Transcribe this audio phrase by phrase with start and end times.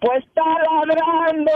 [0.00, 0.42] Pues está
[0.86, 1.52] ladrando.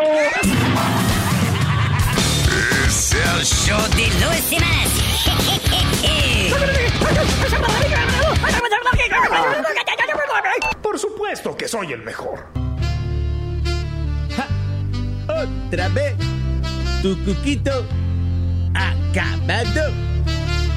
[2.87, 4.91] Es el show de Luis Semanas.
[10.83, 12.45] Por supuesto que soy el mejor.
[15.27, 16.15] Otra vez.
[17.01, 17.87] Tu cuquito
[18.75, 19.91] acabado.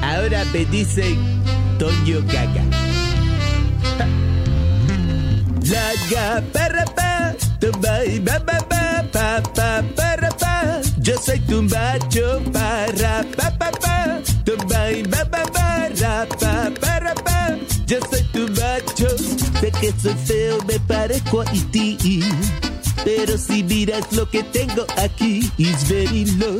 [0.02, 1.18] Ahora me dicen
[1.78, 2.64] Toño Gaga.
[5.68, 9.82] La para pa, tumba y ba ba ba pa pa
[10.40, 10.80] pa.
[11.02, 16.70] Yo soy tu macho para pa pa pa, tumba y ba ba ba ra pa
[16.80, 17.58] para pa.
[17.86, 19.08] Yo soy tu macho,
[19.60, 21.98] sé que soy feo, me parezco a ti.
[23.04, 26.56] Pero si miras lo que tengo aquí, is very low.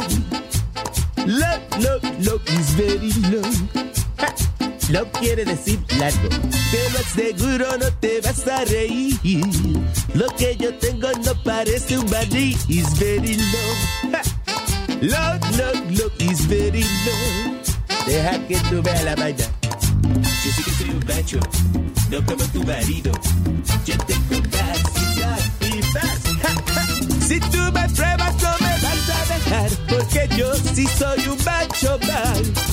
[1.25, 3.98] Love, love, love is very low.
[4.91, 6.29] Love quiere decir largo.
[6.71, 9.19] Te lo aseguro, no te vas a reír.
[10.15, 12.57] Lo que yo tengo no parece un barril.
[12.69, 14.11] Is very low.
[14.13, 14.23] Ja.
[15.03, 17.59] Love, love, love is very low.
[18.07, 19.45] Deja que tú veas la vaina.
[20.45, 21.41] Yo sé que soy un macho,
[22.11, 23.13] no como tu marido.
[23.85, 26.21] Yo tengo capacidad y paz.
[26.43, 26.87] Ja, ja.
[27.27, 29.71] Si tú me pruebas, no me vas a dejar.
[29.87, 32.68] Porque yo sí soy un macho mal.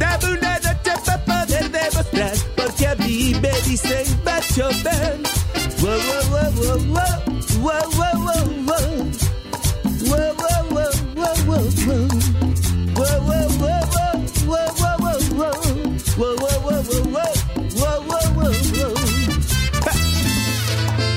[0.00, 2.32] Una noche para poder demostrar.
[2.56, 5.22] Porque a mí me dicen macho man.
[5.80, 7.14] Wow, wow, wow, wow, wow.
[7.60, 8.86] Wow, wow, wow, wow.
[10.08, 12.08] Wow, wow, wow, wow, wow, wow.
[12.96, 14.16] Wow, wow, wow, wow.
[14.46, 15.58] Wow, wow, wow, wow.
[16.16, 17.04] Wow, wow, wow, wow,
[18.36, 18.50] wow.
[18.50, 18.96] Wow.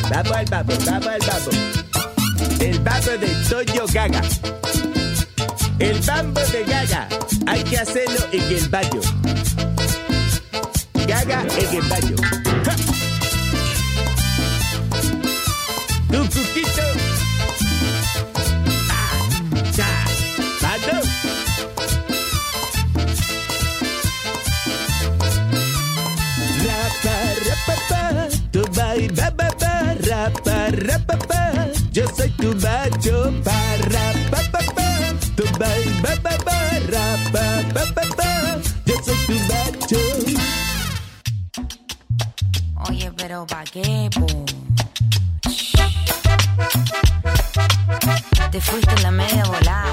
[0.10, 1.52] Vamos al babo, vamos al babo.
[2.60, 4.22] El babo de Toyo Gaga.
[5.84, 7.10] El bambo de Gaga.
[7.46, 9.02] Hay que hacerlo en el baño.
[11.06, 12.16] Gaga en el baño.
[12.64, 12.76] ¡Ja!
[16.10, 16.86] Tu cuquito.
[18.90, 19.12] Ah,
[19.76, 20.06] ya.
[26.64, 27.16] Rapa,
[27.48, 28.28] rapa, pa.
[28.54, 29.50] Tu bai, ba, ba.
[30.08, 31.68] Rapa, rapa, pa.
[31.92, 33.54] Yo soy tu macho pa,
[34.32, 34.83] pa, pa.
[35.36, 35.70] Tu ba,
[36.04, 36.14] ba,
[36.46, 36.58] ba.
[36.94, 38.30] Rapa, pa, pa, pa.
[38.86, 40.02] Yo soy tu macho.
[42.88, 44.28] Oye, pero ¿pa' qué, po?
[48.52, 49.92] Te fuiste en la media volada.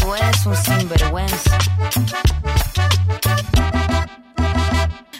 [0.00, 1.58] Tú eres un sinvergüenza.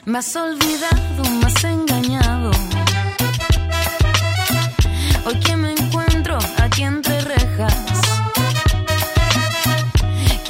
[0.07, 2.20] Me has olvidado, me has engañado.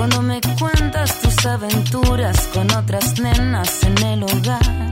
[0.00, 4.90] Cuando me cuentas tus aventuras con otras nenas en el hogar.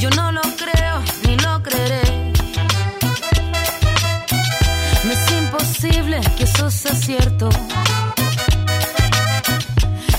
[0.00, 2.32] Yo no lo creo ni lo creeré.
[5.04, 7.48] Me es imposible que eso sea cierto.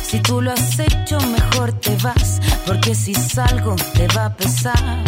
[0.02, 2.40] Si tú lo has hecho, mejor te vas.
[2.66, 5.04] Porque si salgo, te va a pesar.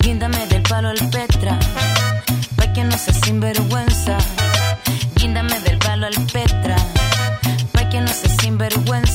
[0.00, 1.58] Guíndame del palo al Petra.
[2.56, 4.18] Pa' que no seas sinvergüenza.
[6.04, 6.76] Al Petra.
[7.72, 9.13] Pa' que no seas sinvergüenza.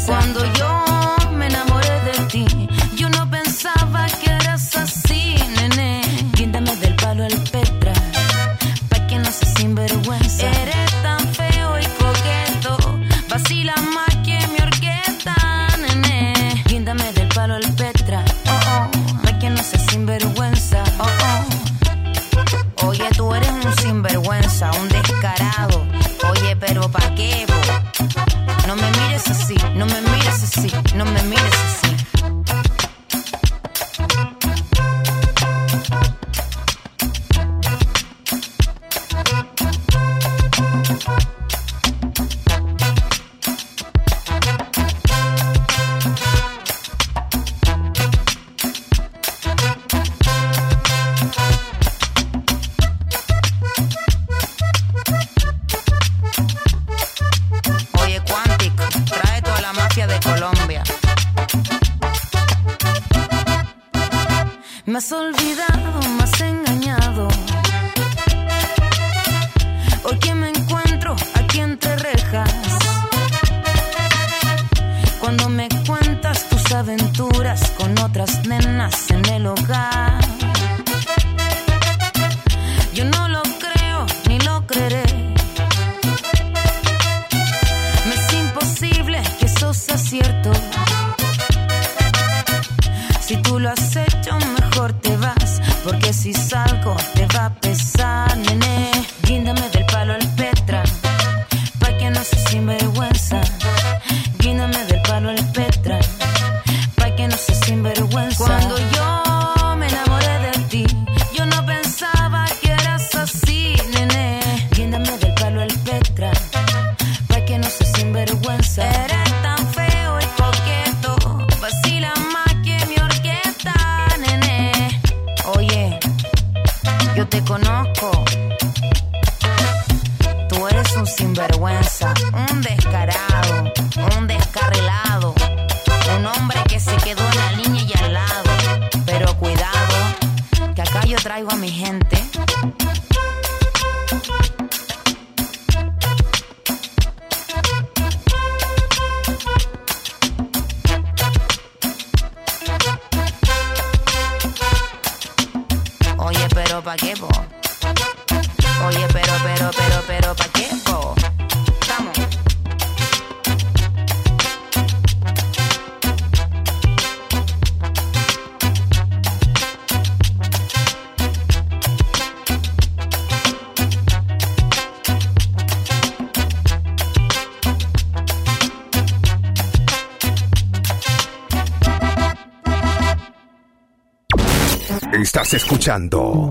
[185.79, 186.48] escuchando.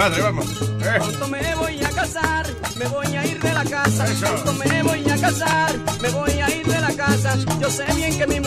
[0.00, 0.46] compadre, vamos.
[0.62, 0.96] Eh.
[0.96, 4.04] Pronto me voy a casar, me voy a ir de la casa.
[4.04, 4.26] Eso.
[4.26, 7.36] Pronto me voy a casar, me voy a ir de la casa.
[7.60, 8.39] Yo sé bien que mi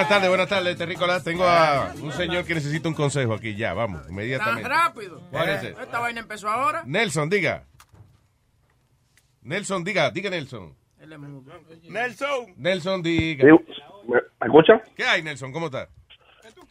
[0.00, 1.22] Buenas tardes, buenas tardes, Terrícola.
[1.22, 4.62] Tengo a un señor que necesita un consejo aquí, ya, vamos, inmediatamente.
[4.62, 5.20] Tan rápido.
[5.30, 6.82] Eh, esta vaina empezó ahora.
[6.86, 7.64] Nelson, diga.
[9.42, 10.74] Nelson, diga, diga Nelson.
[11.90, 12.54] Nelson.
[12.56, 13.44] Nelson, diga.
[14.08, 14.80] ¿Me escucha?
[14.96, 15.52] ¿Qué hay, Nelson?
[15.52, 15.86] ¿Cómo está?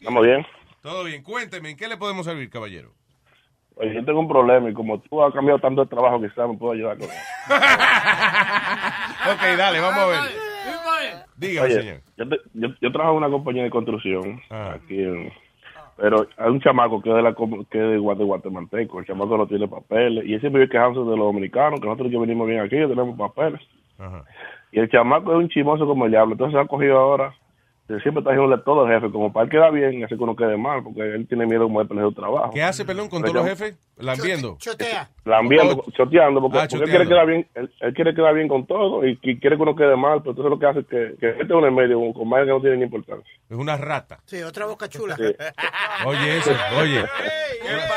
[0.00, 0.44] Estamos bien.
[0.82, 1.22] Todo bien.
[1.22, 2.90] Cuénteme, ¿en qué le podemos servir, caballero?
[3.76, 6.48] Oye, yo tengo un problema y como tú has cambiado tanto de trabajo, que quizás
[6.48, 7.14] me puedo ayudar con eso.
[9.34, 10.49] ok, dale, vamos a ver.
[11.36, 12.00] Dígame, señor.
[12.54, 14.76] Yo, yo, trabajo en una compañía de construcción ah.
[14.76, 15.04] aquí
[15.96, 17.34] Pero hay un chamaco que es de, la,
[17.70, 21.26] que de guatemalteco, el chamaco no tiene papeles, y él siempre vive quejándose de los
[21.26, 23.60] dominicanos, que nosotros que venimos bien aquí, tenemos papeles.
[24.72, 27.34] Y el chamaco es un chimoso como el diablo, entonces se ha cogido ahora
[27.90, 29.10] él siempre está haciéndole todo el jefe.
[29.12, 30.82] Como para él queda bien, hace que uno quede mal.
[30.84, 32.50] Porque él tiene miedo como de perder su trabajo.
[32.54, 33.76] ¿Qué hace, perdón, con todos los jefes?
[33.96, 34.56] Lambiendo.
[34.58, 35.10] Chotea.
[35.24, 38.66] Lambiendo, choteando, porque, Ah, porque él quiere quedar bien, él, él quiere quedar bien con
[38.66, 41.14] todo y, y quiere que uno quede mal, pero entonces lo que hace es que,
[41.20, 43.30] que este uno en medio, con más que no tiene ni importancia.
[43.50, 44.20] Es una rata.
[44.24, 45.16] Sí, otra boca chula.
[45.16, 45.24] Sí.
[46.06, 47.04] Oye, eso, oye.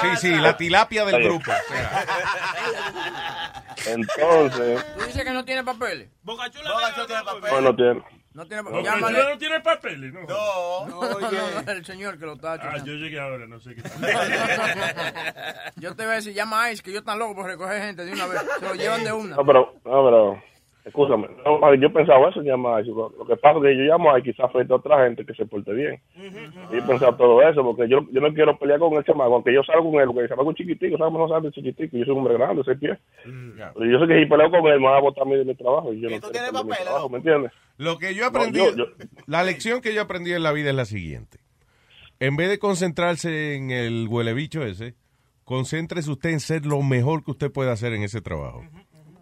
[0.01, 1.23] Sí, sí, la tilapia del Oye.
[1.29, 1.51] grupo.
[1.51, 2.05] o sea.
[3.87, 6.09] Entonces, Tú dices que no tiene papeles.
[6.23, 6.71] Boca Chula
[7.07, 7.51] tiene papel.
[7.51, 8.03] no, no tiene.
[8.33, 8.83] No tiene papeles.
[8.85, 9.29] Chula Llámale.
[9.29, 10.21] no tiene papeles, ¿no?
[10.21, 10.87] No.
[10.87, 13.83] No, no, no, el señor que lo está Ah, yo llegué ahora, no sé qué.
[15.77, 18.05] Yo te voy a decir, llama a Ice, que yo tan loco por recoger gente
[18.05, 18.41] de una vez.
[18.59, 19.35] Se lo llevan de una.
[19.35, 20.43] No, pero, no, pero,
[20.85, 23.83] escúchame, no, yo pensaba eso en llamar a Lo lo que pasa es que yo
[23.83, 25.99] llamo a quizás afecta a otra gente que se porte bien.
[26.71, 29.53] Yo he pensado todo eso, porque yo, yo no quiero pelear con el chamaco, aunque
[29.53, 31.13] yo salgo con él, porque el chamaco es chiquitico, ¿sabes?
[31.13, 32.97] No sabe de chiquitico, yo soy un hombre grande, seis pies.
[33.23, 35.45] Pero yo sé que si peleo con él, me va a botar a mí de
[35.45, 37.09] mi trabajo, y yo no tú tienes mi trabajo, ¿no?
[37.09, 37.51] ¿me entiendes?
[37.77, 38.85] Lo que yo No, aprendí, yo- yo-
[39.25, 41.39] la lección que yo aprendí en la vida es la siguiente.
[42.19, 44.95] En vez de concentrarse en el huele bicho ese,
[45.43, 48.63] concéntrese usted en ser lo mejor que usted puede hacer en ese trabajo.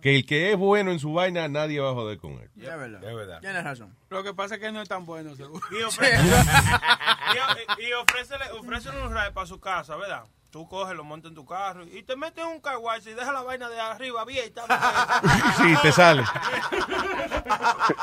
[0.02, 2.50] Que el que es bueno en su vaina, nadie va a joder con él.
[2.58, 3.04] Es verdad.
[3.04, 3.40] Es verdad.
[3.42, 3.96] Tienes razón.
[4.10, 5.62] Lo que pasa es que no es tan bueno, seguro.
[5.72, 6.18] Y, ofre-
[7.80, 10.24] y, y ofrécele, ofrécele un ride para su casa, ¿verdad?
[10.52, 13.34] Tú coges, lo montas en tu carro y te metes en un carwash y dejas
[13.34, 14.64] la vaina de arriba abierta.
[15.58, 16.24] Sí, te sale.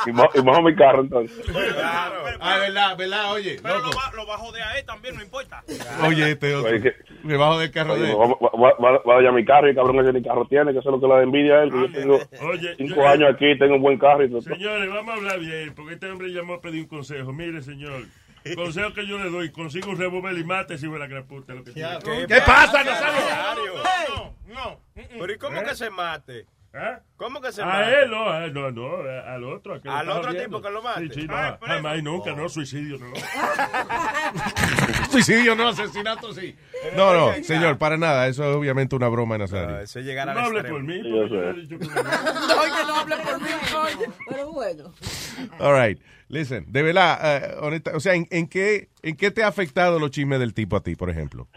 [0.06, 1.36] y, mo- y mojo mi carro, entonces.
[1.46, 2.14] Claro.
[2.40, 3.58] Ah, verdad, verdad, oye.
[3.62, 3.96] Pero lo, loco.
[3.96, 5.62] ba- lo bajo de ahí también, no importa.
[6.06, 6.70] Oye, este otro.
[6.70, 8.16] Oye, que- Debajo del carro Oye, de él.
[8.16, 10.78] va, va, va- va a mi carro y el cabrón ese ni carro tiene, que
[10.78, 12.14] eso es lo que le envidia a él, que yo tengo
[12.50, 14.40] Oye, cinco yo- años aquí, tengo un buen carro y todo.
[14.42, 17.32] Señores, vamos a hablar bien, porque este hombre llamó a pedir un consejo.
[17.32, 18.04] Mire, señor,
[18.57, 21.54] consejo que yo le doy, consiga un revólver y mate si fue la gran puta.
[21.54, 21.99] Lo que tiene.
[22.26, 23.75] ¿Qué pasa, Nazario?
[24.09, 24.80] No, no.
[24.95, 26.47] Pero ¿y cómo que se mate?
[26.78, 27.00] ¿Ah?
[27.16, 28.02] ¿Cómo que se A mate?
[28.04, 29.75] él, no, a él, no, no, a- al otro.
[29.75, 30.58] a ¿Al otro jodiendo.
[30.58, 31.08] tipo que lo mate?
[31.08, 31.75] Sí, sí, no, Ah, preso.
[31.75, 33.06] jamás y nunca, no, suicidio, no.
[35.11, 36.54] Suicidio no, asesinato sí.
[36.97, 38.28] No, no, señor, para nada.
[38.28, 39.80] Eso es obviamente una broma de Nazario.
[39.80, 41.52] Eso es llegar al No hable por mí, yo yo no.
[41.58, 44.12] No, que no hable por mí, coño.
[44.28, 44.85] Pero bueno.
[45.58, 46.00] All right.
[46.28, 49.99] Listen, de verdad, eh, honesta, o sea, ¿en, en qué, ¿en qué te ha afectado
[49.99, 51.49] los chismes del tipo a ti, por ejemplo?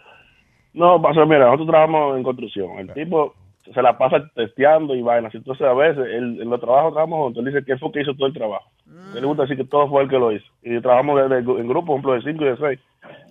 [0.73, 2.79] No, pasa, mira, nosotros trabajamos en construcción.
[2.79, 5.33] El tipo se la pasa testeando y vainas.
[5.35, 7.45] Entonces, a veces, él, en los trabajos trabajamos juntos.
[7.45, 8.69] Él dice que él fue el que hizo todo el trabajo.
[8.87, 10.45] A él le gusta decir que todo fue él que lo hizo.
[10.63, 12.79] Y trabajamos de- de- en grupo, por ejemplo, de cinco y de seis.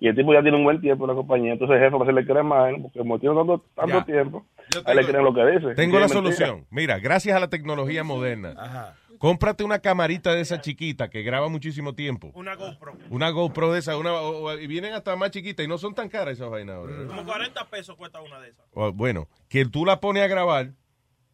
[0.00, 1.52] Y el tipo ya tiene un buen tiempo en la compañía.
[1.52, 2.76] Entonces, el jefe a veces le cree más, ¿eh?
[2.82, 4.44] porque como tiene tanto, tanto tiempo,
[4.84, 5.74] a él le tengo- creen lo que dice.
[5.74, 6.08] Tengo la mentira.
[6.08, 6.64] solución.
[6.70, 8.94] Mira, gracias a la tecnología moderna, Ajá.
[9.20, 12.32] Cómprate una camarita de esa chiquita que graba muchísimo tiempo.
[12.34, 12.96] Una GoPro.
[13.10, 15.94] Una GoPro de esa, una, o- o- y vienen hasta más chiquitas y no son
[15.94, 17.06] tan caras esas vainas ahora.
[17.06, 18.64] Como 40 pesos cuesta una de esas.
[18.72, 20.70] O, bueno, que tú la pones a grabar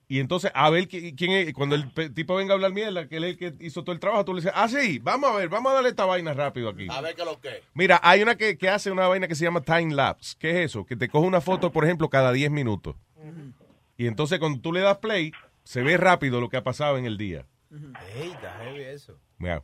[0.08, 3.18] y entonces a ver qui- quién es, cuando el tipo venga a hablar mierda, que
[3.18, 5.34] él es el que hizo todo el trabajo, tú le dices, ah, sí, vamos a
[5.36, 6.88] ver, vamos a darle esta vaina rápido aquí.
[6.90, 7.62] A ver qué es lo que.
[7.72, 10.34] Mira, hay una que, que hace una vaina que se llama time lapse.
[10.40, 10.84] ¿Qué es eso?
[10.84, 12.96] Que te coge una foto, por ejemplo, cada 10 minutos.
[13.96, 15.30] Y entonces cuando tú le das play,
[15.62, 17.46] se ve rápido lo que ha pasado en el día.
[17.70, 19.18] Ey, está heavy eso.
[19.38, 19.62] Mira.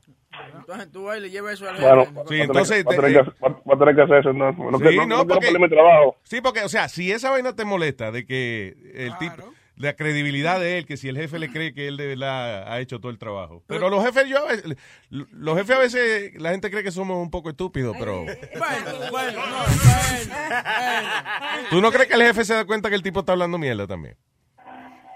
[0.59, 2.13] Entonces tú vas y le llevas eso al Bueno, jefe.
[2.13, 3.95] Sí, va a tener entonces, que- va a tener te- que- va- va a tener
[3.97, 4.33] que hacer eso.
[4.33, 6.17] No, no, Sí, que- no, no, porque- perder mi trabajo.
[6.25, 10.61] Sí, porque, o sea, si esa vaina te molesta de que el tipo, la credibilidad
[10.61, 13.11] de él, que si el jefe le cree que él de verdad ha hecho todo
[13.11, 13.63] el trabajo.
[13.67, 14.77] Pero los jefes, yo, a veces-
[15.11, 18.93] los jefes a veces, la gente cree que somos un poco estúpidos, pero Bueno, bueno,
[18.93, 21.69] no, bueno, bueno.
[21.71, 23.87] ¿tú no crees que el jefe se da cuenta que el tipo está hablando mierda
[23.87, 24.17] también?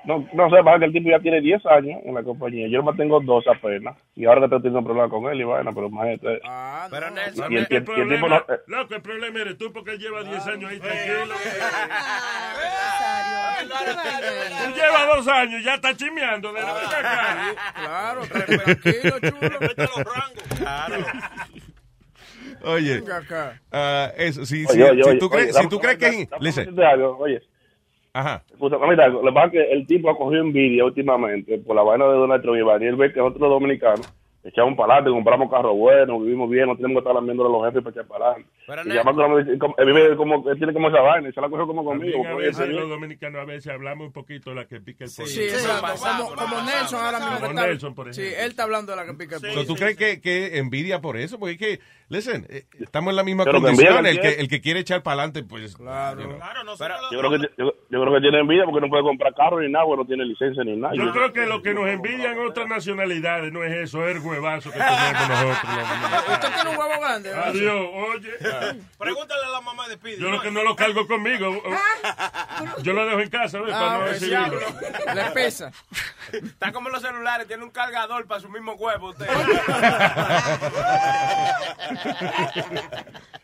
[0.06, 2.68] No, no sé, pasa que el tipo ya tiene 10 años en la compañía.
[2.68, 3.96] Yo nomás tengo 2 apenas.
[4.14, 6.40] Y ahora que estoy teniendo problemas con él y vaina, pero imagínate.
[6.44, 7.16] Ah, Pero no.
[7.16, 7.84] Nelson, Y el, el- el El
[8.16, 8.36] tipo no...
[8.36, 11.34] eh, loco, el problema eres tú porque él lleva 10 años ahí tranquilo.
[14.64, 17.54] Tú llevas dos años, ya está chimeando de la vaca.
[17.74, 19.58] Claro, tranquilo, chulo.
[19.60, 20.44] Vete a los rangos.
[20.58, 21.04] Claro.
[22.64, 23.02] Oye,
[23.72, 26.06] ah, eso, si, Oye, si- oye, si tú oye, crees, si tú crees que...
[26.06, 26.78] dame- dame listen,
[27.18, 27.42] Oye,
[28.18, 28.42] ajá.
[28.50, 32.06] escucha, mira, lo pasa es que el tipo ha cogido envidia últimamente por la vaina
[32.06, 34.12] de Donald Trump y él ve que nosotros los dominicanos
[34.48, 37.64] echamos para adelante, compramos carros buenos, vivimos bien, no tenemos que estar lambiendo a los
[37.66, 38.50] jefes para echar para adelante.
[38.66, 39.14] Pero, Y Nel- además,
[39.58, 42.26] como- él vive como, él tiene como esa vaina, se la cogió como conmigo.
[42.26, 45.28] A veces los dominicanos a veces hablamos un poquito de la que pica el pollo.
[45.28, 45.82] Sí, exacto.
[45.82, 47.34] pasamos, Como, Nelson ahora mismo.
[47.36, 48.42] Como está- Nelson, por Sí, ejemplo.
[48.44, 49.46] él está hablando de la que pica el Sí.
[49.48, 49.66] pollo.
[49.66, 51.38] ¿Tú crees que, que envidia por eso?
[51.38, 54.06] Porque es que, listen, eh, estamos en la misma Pero condición.
[54.06, 55.76] El que, el que quiere echar para adelante, pues...
[55.76, 56.20] Claro.
[56.20, 56.36] you know.
[56.38, 59.34] Claro, nosotros Yo creo, que, yo, yo creo que tiene envidia porque no puede comprar
[59.34, 60.94] carro ni nada, porque no tiene licencia ni nada.
[60.94, 64.78] Yo creo que lo que nos envidian otras nacionalidades no es eso, es huevazo que
[64.78, 66.28] tenemos nosotros.
[66.32, 67.34] Usted tiene un huevo grande.
[67.34, 68.32] Adiós, oye.
[68.98, 70.20] Pregúntale a la mamá de Speedy.
[70.22, 71.62] Yo lo que no lo cargo conmigo.
[72.82, 73.72] Yo lo dejo en casa, ¿ves?
[73.72, 74.22] Para Ah, no pues.
[74.22, 75.72] Le pesa.
[76.32, 79.26] Está como los celulares, tiene un cargador para su mismo huevo usted.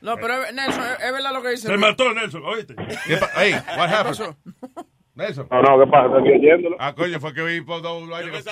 [0.00, 1.68] No, pero Nelson, es, verdad lo que dice.
[1.68, 2.74] Se mató Nelson, oíste.
[3.06, 4.36] ¿Qué pa- Hey, what ¿Qué happened?
[5.22, 5.48] Nelson.
[5.50, 6.16] No, no, ¿qué pasa?
[6.18, 6.76] Estoy oyéndolo.
[6.78, 8.44] Ah, coño, fue que vi por dos años.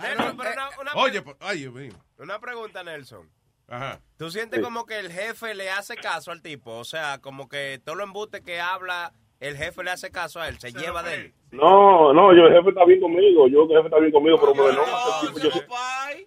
[0.00, 1.92] Nelson, pero una, una, Oye, pues, ay, Dios mío.
[2.18, 3.28] una pregunta, Nelson.
[3.68, 4.00] Ajá.
[4.18, 6.72] ¿Tú sientes como que el jefe le hace caso al tipo?
[6.72, 10.48] O sea, como que todo lo embuste que habla, el jefe le hace caso a
[10.48, 11.34] él, se lleva de él.
[11.52, 13.48] No, no, yo el jefe está bien conmigo.
[13.48, 14.84] Yo el jefe está bien conmigo, pero me no,
[15.42, 15.60] yo sí-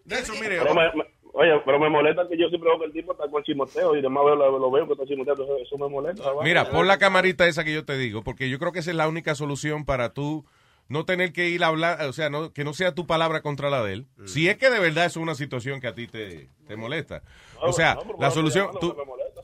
[0.06, 0.60] Nelson, mire.
[0.60, 3.30] pero me- me- Oye, pero me molesta que yo siempre veo que el tipo está
[3.30, 6.24] con chimoteo y demás veo, lo, lo veo que está chimoteo, entonces eso me molesta.
[6.44, 8.96] Mira, pon la camarita esa que yo te digo, porque yo creo que esa es
[8.96, 10.46] la única solución para tú
[10.88, 13.70] no tener que ir a hablar, o sea, no, que no sea tu palabra contra
[13.70, 14.06] la de él.
[14.26, 17.22] Si es que de verdad es una situación que a ti te, te molesta.
[17.60, 18.96] O sea, no, la solución, tú,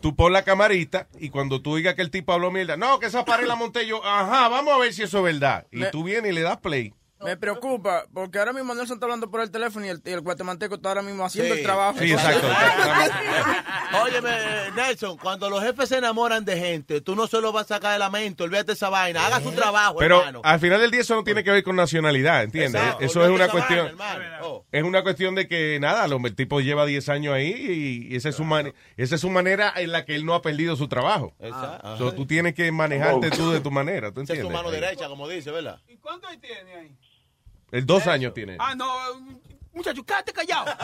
[0.01, 3.07] tú pon la camarita y cuando tú digas que el tipo habló mierda, no, que
[3.07, 5.65] esa pared la monté yo, ajá, vamos a ver si eso es verdad.
[5.71, 6.93] Y Me- tú vienes y le das play.
[7.23, 10.21] Me preocupa, porque ahora mismo Nelson está hablando por el teléfono y el, y el
[10.21, 11.59] guatemalteco está ahora mismo haciendo Sí.
[11.59, 11.99] el trabajo.
[11.99, 12.47] Sí, exacto.
[14.03, 14.31] Óyeme,
[14.75, 17.93] Nelson, cuando los jefes se enamoran de gente, tú no se lo vas a sacar
[17.93, 20.41] de la mente, olvídate esa vaina, haga su trabajo, Pero hermano.
[20.43, 22.81] al final del día eso no tiene que ver con nacionalidad, ¿entiendes?
[22.81, 23.97] Exacto, Eso es una cuestión...
[23.97, 24.47] vaina, hermano.
[24.47, 24.65] Oh.
[24.71, 28.29] Es una cuestión de que, nada, el tipo lleva 10 años ahí y, y esa,
[28.29, 30.87] es su mane- esa es su manera en la que él no ha perdido su
[30.87, 31.33] trabajo.
[31.39, 31.97] Exacto.
[31.97, 34.47] So, tú tienes que manejarte tú de tu manera, ¿tú Esa es entiendes?
[34.47, 35.79] tu mano derecha, como dice, ¿verdad?
[35.87, 36.95] ¿Y cuánto ahí tiene ahí?
[37.71, 38.57] El dos años tiene.
[38.59, 38.87] Ah, no,
[39.73, 40.65] muchacho, quédate callado.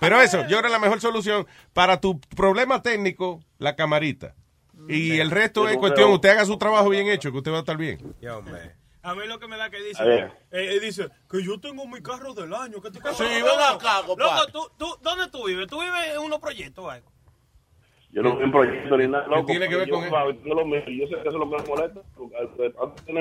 [0.00, 4.34] Pero eso, yo creo que la mejor solución para tu problema técnico, la camarita.
[4.88, 7.60] Y el resto es cuestión, usted haga su trabajo bien hecho, que usted va a
[7.60, 8.14] estar bien.
[8.20, 8.76] Yo, hombre.
[9.02, 10.24] A mí lo que me da que dice, A ver.
[10.50, 12.80] eh, eh, dice que yo tengo mi carro del año.
[12.80, 14.46] Que carro Sí, ven acá, compadre.
[14.46, 15.66] Loco, ¿tú, tú, ¿dónde tú vives?
[15.68, 17.10] ¿Tú vives en unos proyectos o algo?
[18.16, 19.44] Yo no veo un proyecto ni nada, loco.
[19.44, 20.10] tiene que ver yo, con él?
[20.42, 22.00] Yo, lo mío, yo sé que eso es lo que me molesta.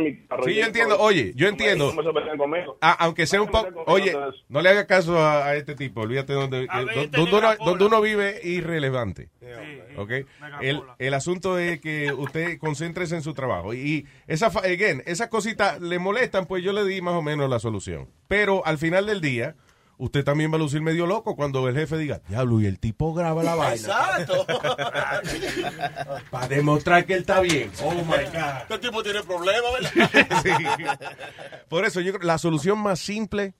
[0.01, 0.97] mi carro, Sí, yo entiendo.
[0.99, 1.91] Oye, yo entiendo.
[2.79, 3.83] Ah, aunque sea un poco...
[3.87, 4.15] Oye,
[4.47, 7.31] no le haga caso a, a este tipo, olvídate donde, eh, ver, do- este donde,
[7.33, 9.27] negra uno, donde uno vive es irrelevante.
[9.97, 10.09] ¿ok?
[10.41, 13.73] Mega El, el asunto es que usted concéntrese en su trabajo.
[13.73, 17.59] Y esa, again, esas cositas le molestan, pues yo le di más o menos la
[17.59, 18.07] solución.
[18.29, 19.55] Pero al final del día,
[19.97, 23.13] usted también va a lucir medio loco cuando el jefe diga, diablo, y el tipo
[23.13, 23.75] graba la vaina.
[23.75, 24.45] Exacto.
[26.31, 27.71] Para demostrar que él está bien.
[27.83, 28.61] Oh my God.
[28.61, 30.41] Este tipo tiene problemas, ¿verdad?
[30.43, 30.51] Sí.
[31.69, 33.53] Por eso yo creo la solución más simple,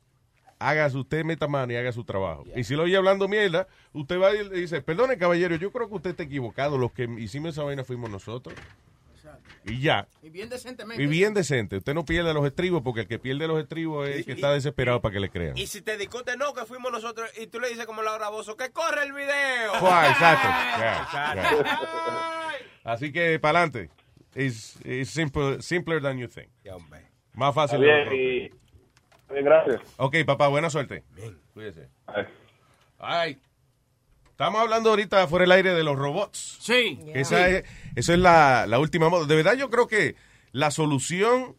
[0.60, 2.45] haga su- usted meta mano y haga su trabajo.
[2.56, 5.88] Y si lo oye hablando mierda, usted va y le dice, perdone caballero, yo creo
[5.89, 8.56] que usted está equivocado, los que hicimos esa vaina fuimos nosotros.
[9.65, 10.08] Y ya.
[10.21, 11.01] Y bien decentemente.
[11.01, 11.78] Y bien decente.
[11.78, 14.51] Usted no pierde los estribos porque el que pierde los estribos es el que está
[14.51, 15.58] desesperado para que le crean.
[15.58, 18.56] Y si te discute, no, que fuimos nosotros, y tú le dices como Laura Bozo,
[18.56, 19.73] que corre el video.
[19.80, 20.47] Fua, exacto.
[20.47, 22.51] Ya, ya.
[22.84, 23.89] Así que para adelante.
[24.36, 26.49] Es simple, simpler than you think.
[26.63, 27.01] Ya, hombre.
[27.34, 27.80] Más fácil.
[27.80, 28.49] bien, y...
[29.34, 29.82] bien, gracias.
[29.97, 31.04] Ok, papá, buena suerte.
[31.54, 31.88] Cuídese.
[32.06, 32.25] Ay.
[32.99, 33.39] Ay.
[34.36, 36.58] Estamos hablando ahorita fuera del aire de los robots.
[36.60, 37.00] Sí.
[37.06, 37.63] Que Esa es,
[37.95, 39.26] eso es la, la última moda.
[39.28, 40.17] De verdad yo creo que
[40.52, 41.56] la solución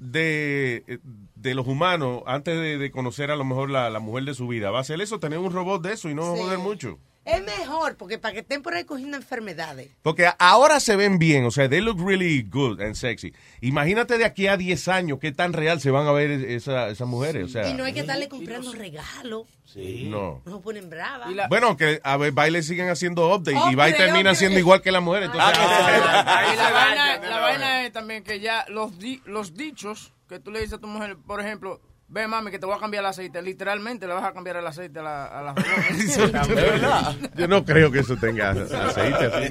[0.00, 0.98] de,
[1.36, 4.48] de los humanos antes de, de conocer a lo mejor la, la mujer de su
[4.48, 6.40] vida va a ser eso, tener un robot de eso y no Sí.
[6.42, 6.98] joder mucho.
[7.24, 9.90] Es mejor, porque para que estén por ahí cogiendo enfermedades.
[10.02, 13.34] Porque ahora se ven bien, o sea, they look really good and sexy.
[13.60, 17.06] Imagínate de aquí a 10 años qué tan real se van a ver esa- esas
[17.06, 19.46] mujeres, o sea, y no hay que estarle comprando regalos.
[19.76, 20.42] no.
[20.44, 21.28] No se ponen bravas.
[21.48, 24.36] Bueno, que a ver, baile siguen haciendo update y Oh, va y creo termina que-
[24.36, 25.24] siendo igual que la mujer.
[25.24, 30.40] Entonces, Y la vaina, la vaina es también que ya los, di- los dichos que
[30.40, 31.80] tú le dices a tu mujer, por ejemplo,
[32.10, 34.66] ve mami que te voy a cambiar el aceite, literalmente le vas a cambiar el
[34.66, 35.54] aceite a la, a la
[37.36, 39.48] Yo no creo que eso tenga aceite así,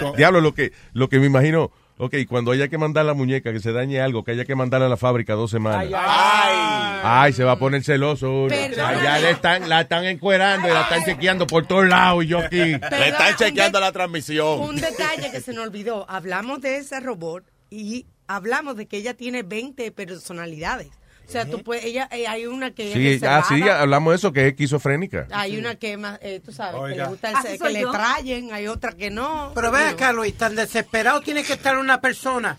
[0.00, 0.12] ¿no?
[0.12, 3.60] Diablo, lo que, lo que me imagino, ok, cuando haya que mandar la muñeca, que
[3.60, 5.86] se dañe algo, que haya que mandarla a la fábrica dos semanas.
[5.94, 7.32] Ay, Ay.
[7.32, 8.46] se va a poner celoso.
[8.46, 12.40] Allá le están, la están encuerando y la están chequeando por todos lados y yo
[12.40, 12.56] aquí.
[12.56, 14.60] Le están chequeando la transmisión.
[14.60, 16.04] Un detalle que se nos olvidó.
[16.10, 20.88] Hablamos de ese robot y hablamos de que ella tiene 20 personalidades.
[21.26, 24.16] O sea, tú puedes, ella, eh, hay una que Sí, es ah, sí, hablamos de
[24.16, 25.26] eso, que es esquizofrénica.
[25.30, 27.04] hay una que más, eh, tú sabes, que Oiga.
[27.04, 27.90] le gusta el Así se- que soy le yo.
[27.90, 29.52] trayen, hay otra que no.
[29.54, 32.58] Pero ve acá, Luis, tan desesperado tiene que estar una persona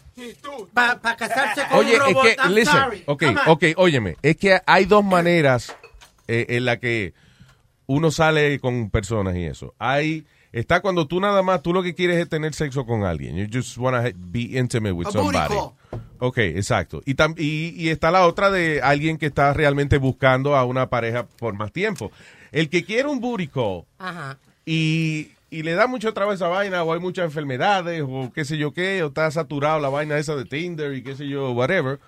[0.73, 2.23] para casarse con Oye, un es robot.
[2.23, 3.03] que, I'm listen, sorry.
[3.05, 3.49] ok, Come on.
[3.49, 5.75] ok, óyeme, es que hay dos maneras
[6.27, 7.13] eh, en la que
[7.85, 9.75] uno sale con personas y eso.
[9.77, 13.35] Hay, está cuando tú nada más, tú lo que quieres es tener sexo con alguien.
[13.35, 15.55] You just want to be intimate with somebody.
[16.19, 17.01] Ok, exacto.
[17.05, 20.89] Y, tam- y, y está la otra de alguien que está realmente buscando a una
[20.89, 22.11] pareja por más tiempo.
[22.53, 24.37] El que quiere un booty call Ajá.
[24.65, 28.57] y, y le da mucho trabajo esa vaina, o hay muchas enfermedades, o qué sé
[28.57, 31.99] yo qué, o está saturado la vaina esa de Tinder y qué sé yo, whatever.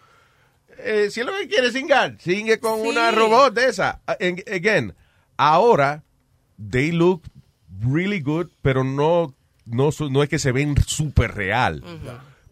[0.79, 2.87] Eh, si es lo que quiere singar, singue con Sí.
[2.89, 4.01] una robot de esa.
[4.07, 4.93] Again,
[5.37, 6.03] ahora,
[6.71, 7.23] they look
[7.81, 9.33] really good, pero no,
[9.65, 11.83] no, su- no es que se ven súper real.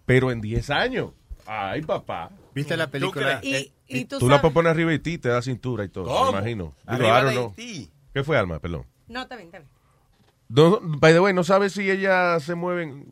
[0.05, 1.11] Pero en 10 años,
[1.45, 2.29] ay papá.
[2.53, 3.39] ¿Viste la película?
[3.43, 6.31] Y, y tú, Tú la poner arriba de ti, te da cintura y todo, ¿Cómo?
[6.31, 6.73] me imagino.
[6.89, 7.89] Digo, Arriba de ti.
[8.13, 8.59] ¿Qué fue, Alma?
[8.59, 8.85] Perdón.
[9.07, 9.69] No, está bien, está bien.
[10.49, 13.11] No, by the way, no sabes si ellas se mueven.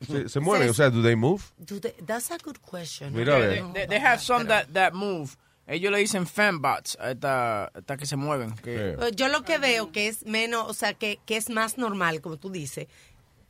[0.00, 1.42] Se, se mueven, o sea, do they move?
[1.58, 3.12] Do they- that's a good question.
[3.14, 3.62] Mira, a ver.
[3.74, 5.36] They, they have some that, that move.
[5.70, 8.52] Ellos le dicen fembots a esta, que se mueven.
[8.56, 12.20] Que, Yo lo que veo que es menos, o sea, que, que es más normal,
[12.20, 12.88] como tú dices,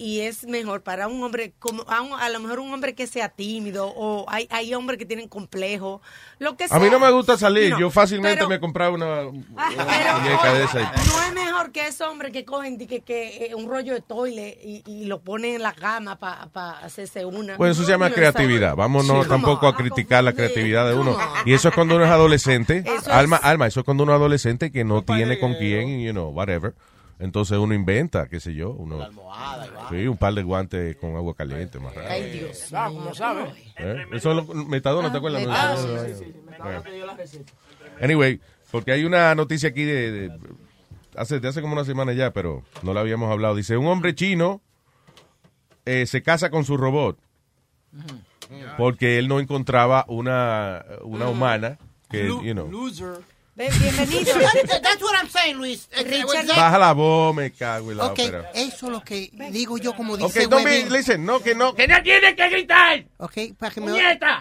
[0.01, 3.07] y es mejor para un hombre, como a, un- a lo mejor un hombre que
[3.07, 6.01] sea tímido, o hay, hay hombres que tienen complejo,
[6.39, 6.79] lo que sea.
[6.79, 7.71] A mí no me gusta salir.
[7.73, 10.81] No, Yo fácilmente pero- me compraba una, una muñeca de esa.
[10.81, 14.01] y- No es mejor que esos hombres que cogen que, que, eh, un rollo de
[14.01, 17.57] toile y, y lo ponen en la cama para hacerse una.
[17.59, 18.75] Pues eso se llama No, creatividad.
[18.77, 19.29] Vámonos Sí.
[19.29, 21.17] tampoco a criticar la creatividad de uno.
[21.45, 22.79] Y eso es cuando uno es adolescente.
[22.87, 26.01] Eso es- Alma, Alma, eso es cuando uno es adolescente que no tiene con quién,
[26.01, 26.75] you know, whatever.
[27.21, 29.07] Entonces uno inventa, qué sé yo, uno.
[29.91, 32.09] Sí, un par de guantes con agua caliente, más raro.
[32.11, 32.73] Ay, Dios.
[32.73, 33.53] Ah, como sabes.
[33.77, 34.07] ¿Eh?
[34.13, 35.43] Eso es lo, metadona, ¿te acuerdas?
[35.47, 36.35] Ah, Metadona, sí, sí, sí.
[36.51, 36.83] Me Bueno.
[36.83, 37.53] pidió la receta.
[38.01, 40.39] Anyway, porque hay una noticia aquí de, de-
[41.15, 43.55] hace, de hace como una semana ya, pero no la habíamos hablado.
[43.55, 44.63] Dice, un hombre chino
[45.85, 47.19] eh, se casa con su robot
[48.79, 51.79] porque él no encontraba una, una humana
[52.09, 52.71] que, you know.
[52.71, 53.19] Loser.
[53.61, 54.33] Ven, bienvenido.
[54.83, 55.87] That's what I'm saying, Luis.
[55.95, 58.51] Richard, Baja la voz, me cago en la Ok, ópera.
[58.55, 60.93] eso es lo que digo yo como Ok, dice don't be- Webin.
[60.93, 61.75] listen, no, que no.
[61.75, 63.05] ¡Que no tiene que gritar!
[63.19, 63.93] Ok, para que, me,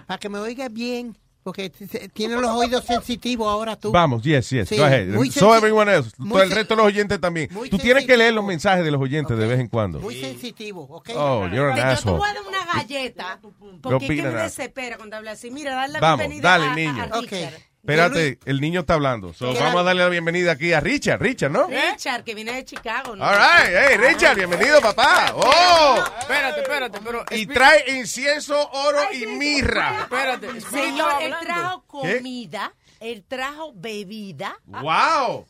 [0.07, 1.69] para que me oiga bien, porque
[2.13, 3.91] tiene los oídos sensitivos ahora tú.
[3.91, 5.09] Vamos, yes, yes, Sí, go ahead.
[5.31, 7.49] So everyone else, muy todo el resto de los oyentes también.
[7.69, 9.99] Tú tienes que leer los mensajes de los oyentes de vez en cuando.
[9.99, 11.09] Muy sensitivo, ¿ok?
[11.17, 12.17] Oh, you're an Yo te asshole.
[12.19, 13.49] voy a dar una galleta, ¿Qué
[13.81, 15.51] porque es que me desespera cuando habla así.
[15.51, 17.03] Mira, dale la Vamos, bienvenida dale, a- niño.
[17.11, 17.53] a Richard.
[17.81, 19.33] Espérate, el niño está hablando.
[19.33, 21.21] So, vamos a darle la bienvenida aquí a Richard.
[21.21, 21.67] Richard, ¿no?
[21.67, 23.15] Richard, que viene de Chicago.
[23.15, 23.23] ¿no?
[23.25, 25.31] All right, hey, Richard, bienvenido, papá.
[25.33, 27.23] Oh, Espérate, espérate, pero.
[27.31, 30.01] y trae incienso, oro y mirra.
[30.01, 32.17] Espérate, Señor, él trajo ¿Qué?
[32.17, 35.47] comida, él trajo bebida, Wow.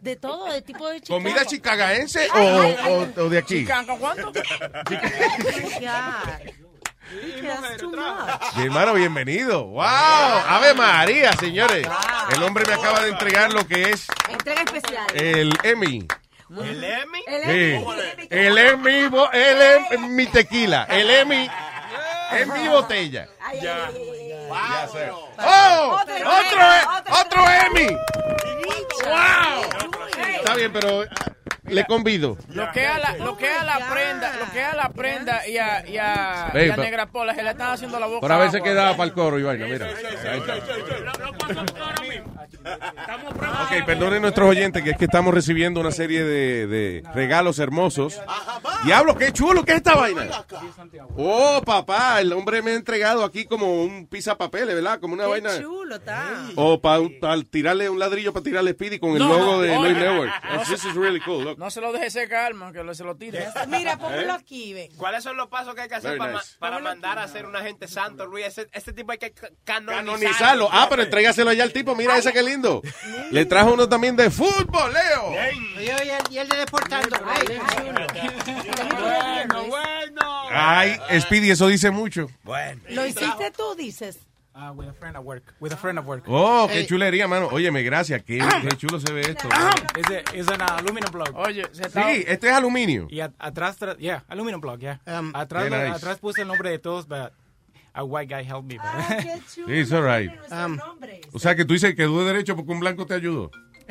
[0.00, 1.22] de todo, de tipo de Chicago.
[1.22, 2.76] ¿Comida chicagaense Ay, ay, o, ay.
[3.16, 3.60] o- o de aquí?
[3.60, 4.32] Chicago, ¿cuánto?
[8.56, 9.64] Mi hermano, bienvenido.
[9.66, 9.82] Wow.
[9.82, 11.86] Ave María, señores.
[12.32, 15.06] El hombre me acaba de entregar lo que es Entrega especial.
[15.14, 16.06] el Emmy.
[16.56, 17.18] ¿El Emmy?
[17.26, 18.26] Sí.
[18.30, 20.84] El Emmy, el Em- mi tequila.
[20.88, 21.50] El Emmy
[22.32, 23.28] es mi botella.
[23.60, 23.90] Ya.
[25.38, 25.98] ¡Oh!
[26.00, 27.96] Otro ¡Otro, Emmy, e- otro Emmy!
[29.04, 30.34] ¡Wow!
[30.36, 31.04] Está bien, pero
[31.70, 32.36] le convido.
[32.48, 35.56] Lo que a la, lo que a la prenda, lo que a la prenda y
[35.58, 38.20] a, y a, Ey, y a pa- Negra Pola se le están haciendo la boca.
[38.20, 38.68] Por a agua.
[38.68, 39.88] quedaba para el coro y vaina, mira.
[42.64, 43.16] Ahí está.
[43.64, 48.20] Ok, perdonen nuestros oyentes que es que estamos recibiendo una serie de, de regalos hermosos.
[48.84, 50.28] Diablo, qué chulo, ¿qué es esta vaina?
[51.16, 55.00] Oh, papá, el hombre me ha entregado aquí como un pizza papeles, ¿verdad?
[55.00, 55.60] Como una Qué vaina.
[55.60, 56.30] chulo está.
[56.56, 57.02] O para
[57.50, 59.76] tirarle un ladrillo para tirarle Speedy con el No, logo no, de.
[59.78, 60.32] Luis Network.
[60.52, 61.44] No This se- is really cool.
[61.44, 61.58] Look.
[61.58, 63.46] No se lo deje seca, Alma, que se lo tire.
[63.68, 63.96] Mira, ¿Eh?
[63.98, 64.90] póngalo aquí, ven.
[64.96, 66.52] ¿Cuáles son los pasos que hay que hacer Very para, nice.
[66.54, 68.46] ma- para mandar a hacer un agente santo, Luis?
[68.72, 70.12] Este tipo hay que ca- canonizarlo.
[70.12, 70.68] Canonizarlo.
[70.72, 71.94] Ah, pero entrégaselo allá al tipo.
[71.94, 72.82] Mira ese que lindo.
[73.30, 75.32] Le trajo uno también de fútbol, Leo.
[76.30, 77.16] Y, el de deportando.
[77.26, 77.46] Ay,
[79.00, 80.42] Bueno, bueno.
[80.50, 82.28] Ay, Speedy, eso dice mucho.
[82.42, 82.80] Bueno.
[82.88, 84.18] ¿Lo hiciste tú, dices?
[84.52, 85.54] Uh, with a friend at work.
[85.60, 86.24] With a friend at work.
[86.26, 87.48] Oh, qué chulería, mano.
[87.52, 88.22] Óyeme, gracias.
[88.24, 89.48] Qué, qué chulo se ve esto.
[89.50, 91.30] An uh, aluminum block.
[91.34, 93.06] Oye, se Sí, este es aluminio.
[93.10, 95.00] Y at- atrás, yeah, aluminum block, yeah.
[95.06, 95.86] Um, atrás, nice.
[95.86, 97.32] atrás puse el nombre de todos, but
[97.94, 98.78] a white guy helped me.
[98.80, 99.68] Ah, but- qué chulo.
[99.72, 100.30] It's all right.
[100.52, 100.78] Um,
[101.32, 103.50] O sea, que tú dices que de derecho porque un blanco te ayudó.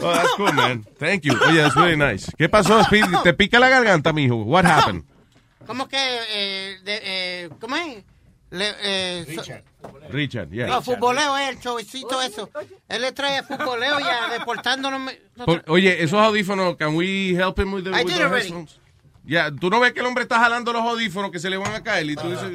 [0.00, 0.84] oh, that's cool, man.
[0.98, 1.34] Thank you.
[1.48, 2.30] Oye, that's really nice.
[2.36, 3.08] ¿Qué pasó, Speedy?
[3.22, 4.36] ¿Te pica la garganta, mijo?
[4.44, 5.04] What happened?
[5.66, 8.02] ¿Cómo que, eh, de, eh, cómo es?
[8.50, 9.42] Le, eh, so-
[10.10, 10.66] Richard, yeah.
[10.66, 12.50] no, futboleo es el chovicito eso.
[12.88, 15.12] Él le trae futboleo ya deportándonos.
[15.44, 18.46] Por- oye, esos audífonos, can we help him with the, I with did the already.
[18.48, 18.79] headphones?
[19.30, 21.72] Ya, tú no ves que el hombre está jalando los audífonos que se le van
[21.72, 22.50] a caer y tú dices.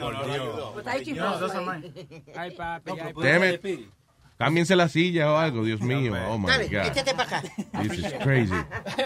[2.36, 3.90] Ay, papi, ay.
[4.38, 6.14] Cámbiense la silla o algo, Dios mío.
[6.28, 6.86] Oh my Dale, God.
[6.88, 7.44] échate para acá.
[7.82, 8.54] This is crazy.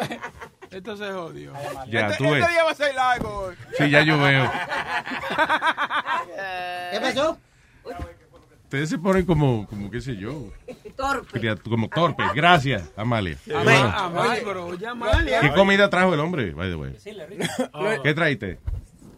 [0.72, 1.54] Esto se jodió.
[1.92, 2.42] Ya, este, tú ves.
[2.42, 3.54] este día va a ser largo.
[3.78, 4.52] Sí, ya yo veo.
[6.92, 7.38] ¿Qué pasó?
[8.70, 10.52] Ustedes se ponen como, como qué sé yo.
[11.34, 12.22] Criat- Como torpe.
[12.36, 13.36] Gracias, Amalia.
[13.50, 13.98] Amalia, Bueno.
[13.98, 15.42] Amalia, bro, ya Amalia.
[15.42, 16.96] ¿Qué comida trajo el hombre, by the way?
[17.74, 18.04] Oh.
[18.04, 18.60] ¿Qué traiste?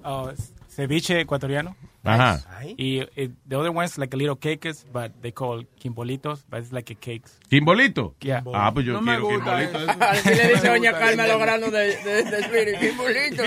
[0.05, 0.31] Oh,
[0.69, 1.75] ceviche ecuatoriano.
[2.03, 2.41] Ajá.
[2.77, 6.71] Y eh, the other one's like a little cakes, but they call quimbolitos, but it's
[6.71, 7.37] like a cakes.
[7.49, 8.15] ¿Quimbolito?
[8.21, 8.41] Yeah.
[8.53, 10.03] Ah, pues yo No me quiero gusta quimbolito.
[10.05, 12.79] Así le dice doña Carmen a los granos de, de, de Spirit.
[12.79, 13.43] ¡Qué bonito!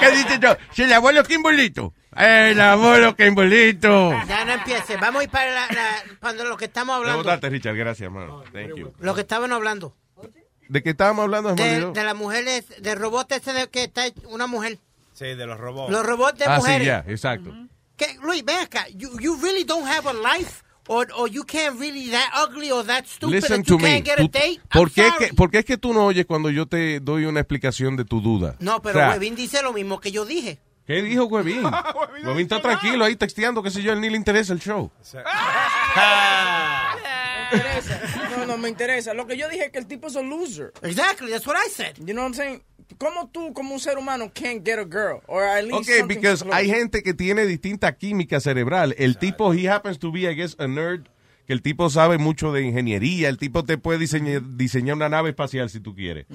[0.00, 0.56] ¿Qué dice yo?
[0.72, 1.92] Si el abuelo Kimbolito.
[2.16, 4.10] El abuelo Kimbolito.
[4.26, 4.96] Ya no empiece.
[4.96, 7.18] Vamos a ir para la, la- para lo que estamos hablando.
[7.18, 7.76] votaste, Richard.
[7.76, 8.42] Gracias, hermano.
[8.52, 8.92] Thank you.
[9.00, 9.94] Lo que estaban hablando.
[10.68, 11.54] ¿De qué estábamos hablando?
[11.54, 14.78] De, de las mujeres, de robot ese de que está una mujer.
[15.16, 15.90] Sí, de los robots.
[15.90, 16.86] Los robots de Ah, sí, mujeres.
[16.86, 17.50] ya, exacto.
[17.96, 18.86] Que, Luis, ven acá.
[18.94, 20.62] You, you really don't have a life?
[20.88, 23.88] Or, or you can't really that ugly or that stupid Listen that you to me.
[23.90, 24.60] can't get a date?
[24.70, 25.26] ¿por, qué, sorry.
[25.28, 28.04] que- ¿Por qué es que tú no oyes cuando yo te doy una explicación de
[28.04, 28.54] tu duda?
[28.60, 30.58] No, pero O sea, Webin dice lo mismo que yo dije.
[30.86, 31.64] ¿Qué dijo Huevín?
[32.22, 34.88] Huevín está tranquilo ahí texteando, qué sé yo, a él ni le interesa el show.
[37.52, 38.00] Me interesa.
[38.36, 39.14] No, no me interesa.
[39.14, 40.72] Lo que yo dije es que el tipo es un loser.
[40.82, 41.96] Exactly, that's what I said.
[41.98, 42.62] You know what I'm saying?
[42.98, 45.20] ¿Cómo tú, como un ser humano, can't get a girl?
[45.26, 46.56] Or at least Ok, something because close?
[46.56, 48.94] hay gente que tiene distinta química cerebral.
[48.98, 51.02] El tipo, he happens to be, I guess, a nerd,
[51.46, 55.30] que el tipo sabe mucho de ingeniería, el tipo te puede diseñar, diseñar una nave
[55.30, 56.26] espacial si tú quieres.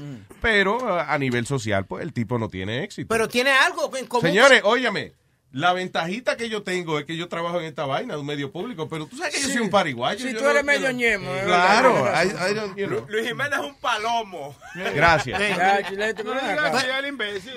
[0.42, 3.08] Pero a a nivel social, pues el tipo no tiene éxito.
[3.10, 4.28] Pero tiene algo en común.
[4.28, 5.14] Señores, óyame,
[5.54, 8.52] la ventajita que yo tengo es que yo trabajo en esta vaina de un medio
[8.54, 10.20] público, pero tú sabes que yo soy un pariguayo.
[10.26, 12.24] Sí, yo tú no eres quiero- medio ñemo, Claro, verdad.
[12.26, 13.06] I- I don't, you know.
[13.10, 14.56] Luis Jiménez es un palomo.
[14.96, 15.40] Gracias.
[15.40, 16.34] No.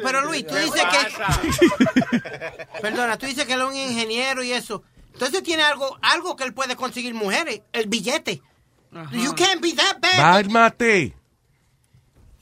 [0.02, 2.80] Pero Luis, tú ¿Qué dices que...
[2.82, 4.82] Perdona, tú dices que él es un ingeniero y eso.
[5.12, 8.42] Entonces tiene algo, algo que él puede conseguir mujeres, el billete.
[9.12, 10.16] You can't be that bad.
[10.44, 11.14] Cálmate.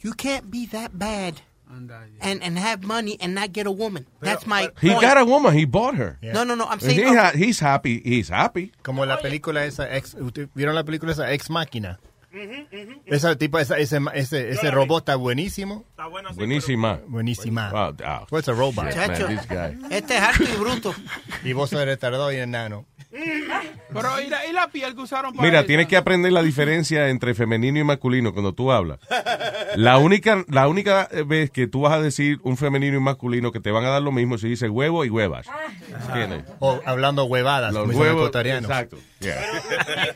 [0.01, 1.35] You can't be that bad
[2.21, 4.07] and, and have money and not get a woman.
[4.21, 5.01] That's my He point.
[5.03, 6.19] got a woman, he bought her.
[6.23, 6.99] No, no, no, I'm saying...
[6.99, 8.73] he ha- he's happy, he's happy.
[8.83, 11.99] Como la película esa, ex, ¿usted- ¿vieron la película esa Ex Máquina?
[13.07, 15.85] Esa tipo, esa, ese, ese, ese robot está buenísimo.
[16.35, 17.01] Buenísima.
[17.07, 17.71] Buenísima.
[17.71, 18.27] Wow, wow.
[18.31, 18.87] What's a robot?
[18.87, 19.27] Shit, man, Chacho.
[19.29, 19.77] this guy.
[19.91, 20.95] Este es alto y bruto.
[21.45, 22.87] Y vos sos retardado y enano.
[23.13, 27.09] Pero ¿y la, y la piel que usaron para Mira, tienes que aprender la diferencia
[27.09, 28.99] entre femenino y masculino cuando tú hablas.
[29.77, 33.61] La única, la única vez que tú vas a decir un femenino y masculino que
[33.61, 35.47] te van a dar lo mismo si dices huevo y huevas.
[36.09, 36.45] ¿Entiendes?
[36.59, 38.71] O hablando huevadas, Los huevos, ecuatorianos.
[38.71, 38.97] exacto.
[39.23, 39.63] Yeah.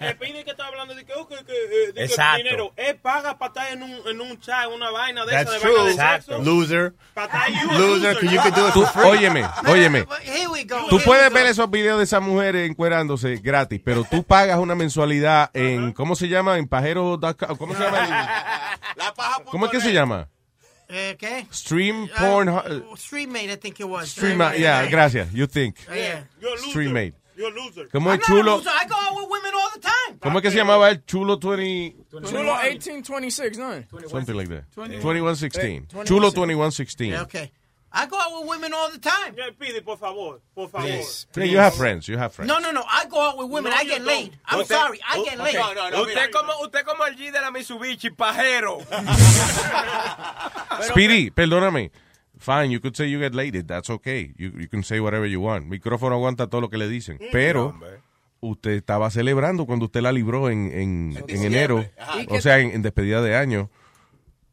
[0.01, 2.39] El pide que está hablando de que, que, que, de que Exacto.
[2.39, 2.73] dinero.
[2.77, 5.55] Él paga para estar en un, en un chat, en una vaina de That's esa,
[5.55, 5.77] de true.
[5.85, 6.43] vaina de sexo.
[6.43, 6.95] Loser.
[7.15, 9.11] Para estar Loser, que you can do it Tú, for free.
[9.11, 10.07] óyeme, óyeme.
[10.25, 10.87] Here we go.
[10.89, 14.75] Tú here puedes ver esos videos de esas mujeres encuerándose gratis, pero tú pagas una
[14.75, 16.59] mensualidad en, ¿cómo se llama?
[16.59, 17.57] En pajero.com.
[17.57, 18.77] ¿Cómo se llama?
[19.51, 20.29] ¿Cómo es que se llama?
[20.89, 21.47] Eh, ¿Qué?
[21.53, 22.49] Stream porn.
[22.49, 24.09] Uh, Streammate, I think it was.
[24.11, 25.33] Stream, yeah, gracias.
[25.33, 25.77] You think.
[25.93, 26.25] Yeah.
[26.69, 27.15] Streammate.
[27.37, 27.89] You're a loser.
[27.91, 28.57] ¿Cómo es chulo?
[28.57, 28.71] loser.
[28.73, 30.19] I go out with women all the time.
[30.21, 31.97] ¿Cómo es que se llamaba el chulo 20?
[32.11, 33.85] Chulo 1826, ¿no?
[34.09, 34.65] Something like that.
[34.75, 35.03] 21.
[35.03, 35.87] 2116.
[35.95, 37.11] Eh, Chulo 2116.
[37.11, 37.53] Yeah, okay.
[37.93, 39.35] I go out with women all the time.
[39.37, 40.87] Yeah, pide, por favor, por favor.
[40.87, 42.07] Yeah, you have friends.
[42.09, 42.49] You have friends.
[42.49, 42.83] No, no, no.
[42.87, 43.73] I go out with women.
[43.73, 44.07] No, I get don't.
[44.07, 44.39] laid.
[44.47, 45.01] I'm Usted- sorry.
[45.09, 45.59] I get okay.
[45.59, 45.95] laid.
[45.95, 48.81] usted, como, usted como el G de la Mitsubishi, pajero.
[50.83, 51.91] Speedy, perdóname.
[52.39, 53.55] Fine, you could say you get laid.
[53.67, 54.33] That's okay.
[54.37, 55.67] You, you can say whatever you want.
[55.67, 57.19] Micrófono aguanta todo lo que le dicen.
[57.33, 57.75] Pero
[58.41, 61.85] usted estaba celebrando cuando usted la libró en, en, en enero.
[62.29, 63.71] O sea, en, en despedida de año.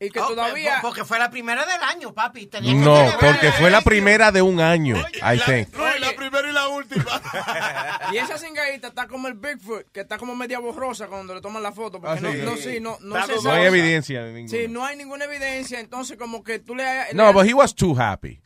[0.05, 0.75] Y que Oh, todavía...
[0.81, 2.47] po- Porque fue la primera del año, papi.
[2.47, 5.69] Tenía No, porque fue la primera de un año, I think.
[5.99, 7.05] la primera y la última.
[8.11, 11.63] Y esa cingadita está como el Bigfoot, que está como media borrosa cuando le toman
[11.63, 11.99] la foto.
[12.01, 12.39] Porque Ah, no, sí.
[12.43, 13.41] no, sí, no, no, se.
[13.43, 14.47] No hay evidencia ninguna.
[14.49, 15.79] Sí, no hay ninguna evidencia.
[15.79, 16.83] Entonces, como que tú le...
[17.13, 18.41] No, le- but he was too happy.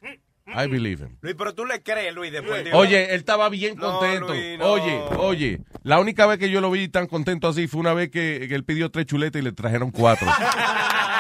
[0.50, 1.18] I believe him.
[1.22, 4.34] Luis, pero tú le crees, Luis, después de Oye, él estaba bien No, contento.
[4.34, 4.66] Luis, no.
[4.72, 8.10] Oye, oye, la única vez que yo lo vi tan contento así fue una vez
[8.12, 10.26] que, que él pidió tres chuletas y le trajeron cuatro.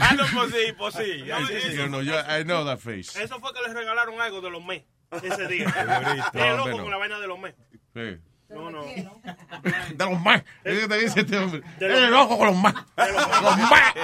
[0.00, 1.24] Ah, no, pues sí, pues sí.
[1.48, 3.22] Sí, sí, sí, no, yo- I know that face.
[3.22, 4.82] Eso fue que les regalaron algo de los mes
[5.22, 5.66] ese día.
[6.34, 6.78] No, loco no.
[6.82, 7.54] con la vaina de los mes.
[7.94, 8.18] Sí.
[8.50, 8.84] No, no.
[9.94, 10.42] De los más.
[10.62, 11.62] Es que te dice este hombre.
[11.80, 12.74] Es loco con los más.
[12.96, 13.94] Los- más.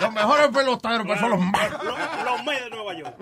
[0.00, 1.70] Los mejores peloteros, pero son los más.
[1.72, 3.16] Los, los mes de Nueva York.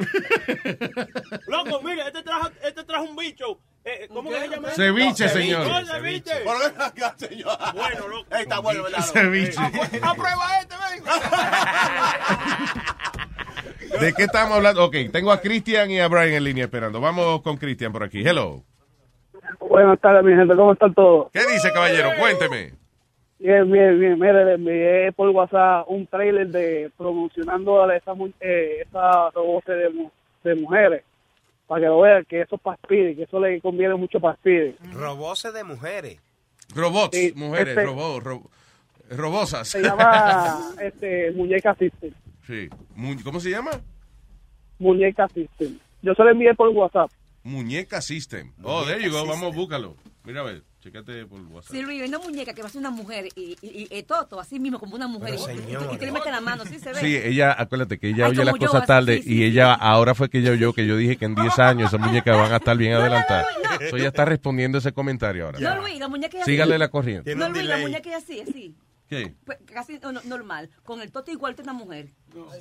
[1.48, 3.58] Loco, mire, este trajo, este trajo un bicho.
[3.88, 4.68] Eh, ¿Cómo que se llama?
[4.70, 5.64] Ceviche, señor.
[5.64, 6.34] No, ceviche.
[6.40, 7.56] Ven acá, señor.
[7.72, 8.26] Bueno, loco.
[8.34, 8.98] Ey, está bueno, ¿verdad?
[8.98, 9.60] Ceviche.
[10.02, 11.04] Aprueba este, ven.
[14.00, 14.84] ¿De qué estamos hablando?
[14.84, 17.00] Ok, tengo a Cristian y a Brian en línea esperando.
[17.00, 18.26] Vamos con Cristian por aquí.
[18.26, 18.64] Hello.
[19.60, 20.56] Buenas tardes, mi gente.
[20.56, 21.30] ¿Cómo están todos?
[21.32, 22.10] ¿Qué dice, caballero?
[22.18, 22.72] Cuénteme.
[23.38, 24.18] Bien, bien, bien.
[24.18, 29.30] Mire, le envié por WhatsApp un trailer de promocionando a esa, eh, esa
[29.64, 30.10] de,
[30.42, 31.04] de mujeres.
[31.66, 34.36] Para que lo vean, que eso es para Speedy, que eso le conviene mucho para
[34.36, 34.76] Speedy.
[34.92, 36.18] Robose de mujeres.
[36.74, 38.50] Robots, Sí, mujeres, este- robo- ro-
[39.10, 39.68] robosas.
[39.68, 42.12] Se llama este, Muñeca System.
[42.46, 42.68] Sí.
[43.24, 43.70] ¿Cómo se llama?
[44.78, 45.78] Muñeca System.
[46.02, 47.10] Yo se lo envié por WhatsApp.
[47.44, 48.52] Muñeca System.
[48.62, 49.26] Oh, there you go.
[49.26, 49.96] Vamos, búscalo.
[50.24, 51.72] Mira, a ver, checate por WhatsApp.
[51.72, 54.02] Sí, Luis, hay una muñeca que va a ser una mujer y, y, y, y
[54.04, 55.34] Toto, así mismo, como una mujer.
[55.46, 57.00] Pero, y, y, y que le mete la mano, sí se ve.
[57.00, 59.44] Sí, ella, acuérdate que ella Ay, oye las cosas así, tarde sí, sí, y sí.
[59.44, 62.36] ella, ahora fue que ella oyó que yo dije que en 10 años esas muñecas
[62.36, 63.46] van a estar bien adelantadas.
[63.90, 65.58] So, ella está respondiendo ese comentario ahora.
[65.58, 66.52] No, Luis, la muñeca es así.
[66.52, 67.34] Sígale la corriente.
[67.34, 68.74] No, Luis, la muñeca es así, así.
[69.08, 69.34] ¿Qué?
[69.44, 70.68] Pues, casi no- no- normal.
[70.82, 72.08] Con el Toto igual que una mujer.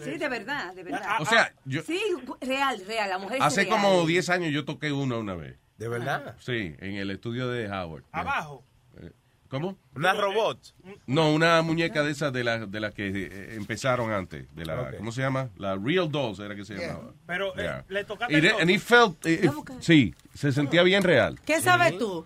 [0.03, 1.01] Sí, de verdad, de verdad.
[1.19, 1.99] O sea, yo- Sí,
[2.41, 3.09] real, real.
[3.09, 3.69] La mujer es Hace real.
[3.81, 5.57] como 10 años yo toqué una una vez.
[5.77, 6.35] ¿De verdad?
[6.39, 8.03] Sí, en el estudio de Howard.
[8.11, 8.63] Abajo.
[9.01, 9.11] Eh,
[9.49, 9.77] ¿Cómo?
[9.95, 10.57] Una robot.
[11.05, 14.47] No, una muñeca de esas de las de las que eh, empezaron antes.
[14.55, 15.49] De la, ¿Cómo se llama?
[15.57, 17.13] La Real Dolls era que se llamaba.
[17.27, 17.85] Pero eh, Yeah.
[17.89, 19.49] le tocaste Y el and felt, eh,
[19.81, 21.39] sí, se sentía bien real.
[21.45, 22.25] ¿Qué sabes tú?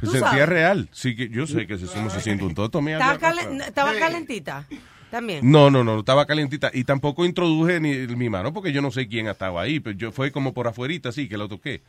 [0.00, 0.48] Se ¿Tú sentía sabes?
[0.48, 0.88] real.
[0.92, 2.80] Sí, que yo sé que se, cómo se siente un toto.
[2.82, 3.66] mira, ¿Estaba, mira, calen- mira.
[3.66, 4.66] estaba calentita?
[5.10, 5.48] También.
[5.50, 6.70] No, no, no, estaba calientita.
[6.74, 9.80] Y tampoco introduje ni mi mano porque yo no sé quién estaba ahí.
[9.80, 11.82] Pero yo fue como por afuerita, así que lo toqué.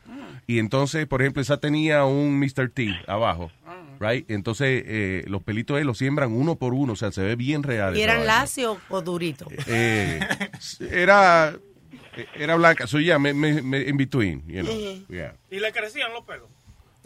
[0.45, 2.69] Y entonces, por ejemplo, esa tenía un Mr.
[2.73, 3.51] T abajo.
[3.99, 4.29] Right?
[4.29, 6.93] Entonces, eh, los pelitos ahí los siembran uno por uno.
[6.93, 7.97] O sea, se ve bien real.
[7.97, 9.47] ¿Y eran lacio o durito?
[9.65, 10.19] Eh,
[10.91, 11.55] era,
[12.35, 12.85] era blanca.
[12.85, 15.05] So, yeah, me, me, me- in between, you know.
[15.09, 15.35] Yeah.
[15.49, 16.47] Y le crecían los pelos.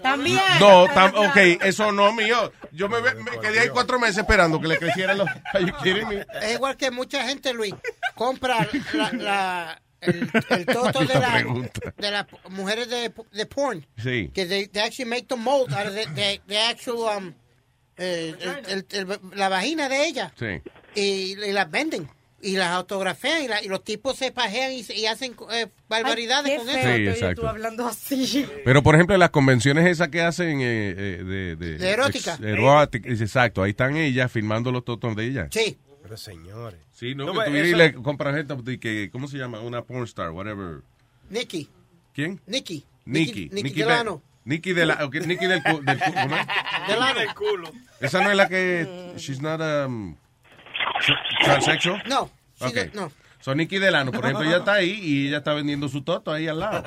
[0.01, 0.39] También.
[0.59, 2.51] No, tam- ok, eso no mío.
[2.71, 5.27] Yo me, me quedé ahí cuatro meses esperando que le crecieran los.
[5.53, 6.25] Are you kidding me?
[6.41, 7.73] Es igual que mucha gente, Luis,
[8.15, 11.43] compra la, la- el, el toto de, la,
[11.97, 13.85] de las mujeres de, de porn.
[13.97, 14.31] Sí.
[14.33, 17.33] Que they, they actually make the mold out of the, the, the actual, um,
[17.97, 20.33] eh, el- el- el- la vagina de ella.
[20.39, 20.61] Sí.
[20.95, 22.09] Y, y las venden.
[22.43, 25.67] Y las autografían y, la- y los tipos se pajean y, se- y hacen eh,
[25.87, 26.87] barbaridades Ay, con eso.
[26.95, 27.41] Sí, exacto.
[27.41, 28.47] tú hablando así.
[28.65, 32.33] Pero, por ejemplo, en las convenciones esas que hacen eh, eh, de, de, De erótica.
[32.33, 35.49] ex- erótica, exacto, ahí están ellas firmando los totos de ellas.
[35.51, 35.77] Sí.
[36.01, 36.79] Pero señores.
[36.93, 39.59] Sí, no, No, que tú vienes y eso- le compras gente que, ¿cómo se llama?
[39.61, 40.81] Una porn star, whatever.
[41.29, 41.69] Nicky.
[42.13, 42.41] ¿Quién?
[42.47, 42.83] Nicky.
[43.05, 43.49] Nicky.
[43.51, 44.21] Nicky Be- Delano.
[44.43, 46.47] Nicky de la, ok, Nicky del, cu- del cu- ¿cómo es?
[46.87, 47.19] Delano.
[47.19, 47.71] Del culo.
[47.99, 50.15] Esa no es la que, she's not um,
[51.43, 52.07] transsexual.
[52.07, 52.29] No.
[52.61, 52.77] she's Ok.
[52.93, 53.11] a- no.
[53.41, 56.47] So, Nicky Delano, por ejemplo, ella está ahí y ella está vendiendo su toto ahí
[56.47, 56.83] al lado.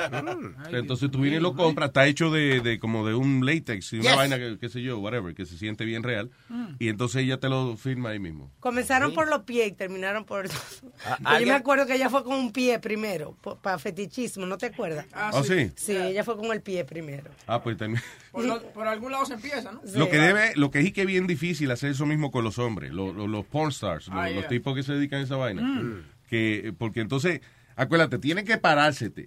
[0.71, 3.97] Entonces tú vienes y lo compras, está hecho de, de como de un látex y
[3.99, 4.17] una Yes.
[4.17, 6.31] vaina que, qué sé yo, whatever, que se siente bien real.
[6.79, 8.51] Y entonces ella te lo firma ahí mismo.
[8.61, 10.49] Comenzaron por los pies y terminaron por...
[10.49, 15.07] Yo me acuerdo que ella fue con un pie primero, para fetichismo, ¿no te acuerdas?
[15.13, 15.71] Ah, sí.
[15.77, 17.31] Sí, ella fue con el pie primero.
[17.47, 18.03] Ah, pues también.
[18.35, 19.81] Por, lo- por algún lado se empieza, ¿no?
[19.95, 22.59] Lo que debe, lo que es que es bien difícil hacer eso mismo con los
[22.59, 24.49] hombres, los, los, los porn stars, los, Ah, los yeah.
[24.49, 25.63] tipos que se dedican a esa vaina.
[25.63, 26.03] Mm.
[26.35, 27.41] Que, porque entonces,
[27.77, 29.27] acuérdate, tienen que parársete.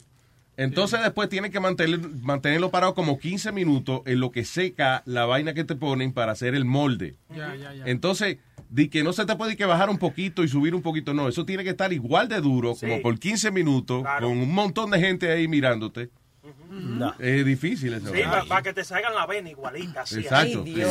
[0.57, 5.25] Entonces después tienen que mantener, mantenerlo parado como 15 minutos en lo que seca la
[5.25, 7.15] vaina que te ponen para hacer el molde.
[7.85, 8.39] Entonces,
[8.69, 11.29] di que no se te puede que bajar un poquito y subir un poquito, no,
[11.29, 14.99] eso tiene que estar igual de duro, como por 15 minutos, con un montón de
[14.99, 16.09] gente ahí mirándote.
[17.19, 18.13] Es difícil eso.
[18.13, 20.01] Sí, para que te salgan la vena igualita.
[20.01, 20.63] Así, Exacto.
[20.65, 20.83] Sí.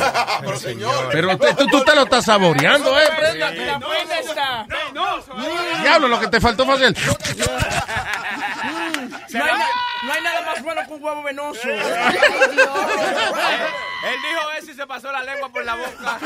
[1.11, 3.03] Pero te- tú, tú te lo estás saboreando, ¿eh?
[3.37, 4.65] La buena está.
[5.81, 6.93] Diablo, lo que te faltó fue hacer.
[9.33, 9.67] No hay, na-
[10.03, 11.67] no hay nada más bueno que un huevo venoso.
[11.69, 11.79] Él
[14.21, 16.19] dijo eso y se pasó la lengua por la boca.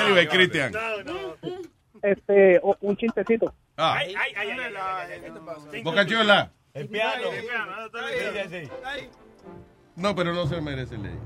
[0.00, 0.72] Anyway, Cristian.
[2.02, 3.52] Este, un chistecito.
[3.76, 5.20] Ah, Ay, ay, ay, ay, ay, ay,
[6.06, 6.16] ¿qué
[6.74, 7.30] El piano.
[7.32, 7.72] El piano.
[9.96, 11.18] No, pero no se merece ley.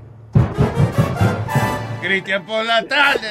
[2.01, 3.27] Cristian por la tarde.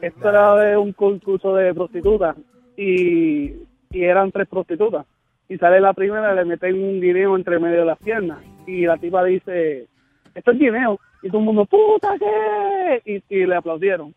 [0.00, 2.36] Esto era de un concurso de prostitutas
[2.76, 3.52] y,
[3.90, 5.06] y eran tres prostitutas.
[5.48, 8.38] Y sale la primera, le meten un guineo entre medio de las piernas.
[8.66, 9.88] Y la tipa dice,
[10.34, 10.98] esto es guineo.
[11.22, 13.02] Y todo el mundo, puta, ¿qué?
[13.04, 14.14] Y, y le aplaudieron.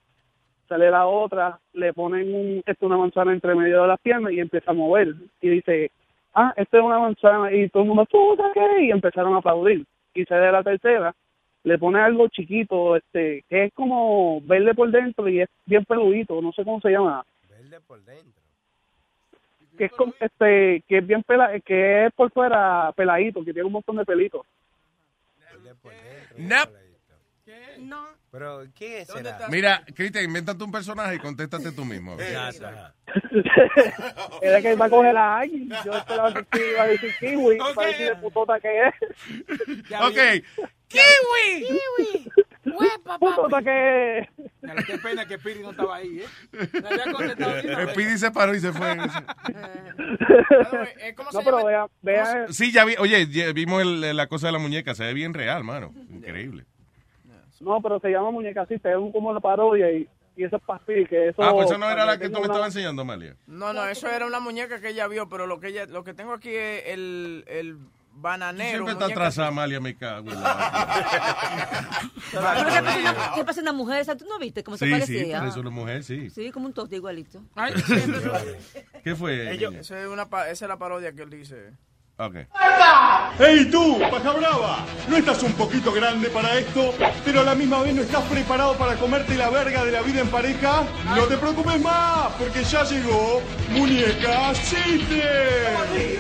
[0.67, 4.39] Sale la otra, le ponen un, esto, una manzana entre medio de las piernas y
[4.39, 5.15] empieza a mover.
[5.41, 5.91] Y dice,
[6.33, 7.53] ah, esto es una manzana.
[7.53, 8.85] Y todo el mundo, puta, ¿qué?
[8.85, 9.85] Y empezaron a aplaudir.
[10.13, 11.13] Y sale la tercera,
[11.63, 16.41] le pone algo chiquito, este, que es como verde por dentro y es bien peludito,
[16.41, 17.25] no sé cómo se llama.
[17.49, 18.41] Verde por dentro.
[19.77, 23.67] Que es como, este, que es bien pela, que es por fuera peladito, que tiene
[23.67, 24.41] un montón de pelitos.
[27.79, 28.05] No.
[28.31, 29.47] Pero, ¿qué será?
[29.49, 32.13] Mira, Cristian, invéntate un personaje y contéstate tú mismo.
[32.13, 32.27] a ver.
[32.33, 32.93] Exacto, ajá.
[34.41, 37.57] Era que iba a coger a alguien, yo esperaba que sí iba a decir kiwi,
[37.75, 38.93] para decir de putota que es.
[40.01, 40.17] Ok.
[40.87, 41.67] ¡Kiwi!
[41.67, 42.31] ¡Kiwi!
[43.19, 44.27] Putota que es.
[44.61, 46.27] Mira, Qué pena que Piri no estaba ahí, ¿eh?
[47.91, 48.91] Speedy se paró y se fue.
[48.93, 54.47] Eh, ¿Cómo No, pero vea, vea, Sí, ya vi, oye, ya vimos el- la cosa
[54.47, 55.93] de la muñeca, se ve bien real, mano.
[56.09, 56.65] Increíble.
[57.59, 60.83] No, pero se llama muñeca es un- como la parodia y, y eso es para
[60.85, 61.41] que eso...
[61.43, 63.35] Ah, pues esa no era la que tú me una- estabas enseñando, Amalia.
[63.47, 66.13] No, no, eso era una muñeca que ella vio, pero lo que ella, lo que
[66.13, 67.77] tengo aquí es el, el
[68.13, 68.69] bananero.
[68.85, 73.73] Siempre está atrasada, Amalia, me cago en la- Pero ¿qué pasa una- ¿Qué pasa una
[73.73, 74.17] mujer?
[74.17, 75.39] ¿Tú no viste cómo se Sí, sí, parecía?
[75.39, 76.29] parece una mujer, sí.
[76.29, 77.41] Sí, como un toste igualito.
[79.03, 79.53] ¿Qué fue?
[79.79, 81.71] Esa, es una, pa- esa es la parodia que él dice.
[82.19, 82.35] Ok.
[83.37, 84.79] ¡Hey tú, paja brava!
[85.07, 86.95] ¿No estás un poquito grande para esto?
[87.23, 90.21] ¿Pero a la misma vez no estás preparado para comerte la verga de la vida
[90.21, 90.83] en pareja?
[91.15, 93.39] No te preocupes más, porque ya llegó
[93.69, 96.17] Muñeca System.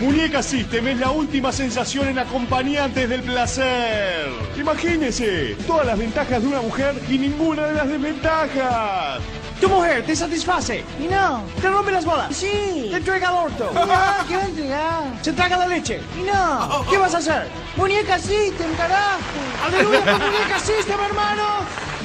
[0.00, 4.28] Muñeca System es la última sensación en acompañantes del placer.
[4.56, 9.20] Imagínese, todas las ventajas de una mujer y ninguna de las desventajas.
[9.60, 10.84] Tu mujer te satisface.
[11.00, 11.42] Y no.
[11.60, 12.34] Te rompe las bolas.
[12.34, 12.88] Sí.
[12.90, 13.70] Te entrega al orto.
[13.84, 15.02] No, ¿qué va a entregar?
[15.22, 16.00] Se traga la leche.
[16.18, 16.84] Y no.
[16.90, 17.46] ¿Qué vas a hacer?
[17.76, 19.18] Muñeca System, carajo.
[19.66, 21.44] ¡Aleluya por Muñeca System, hermano!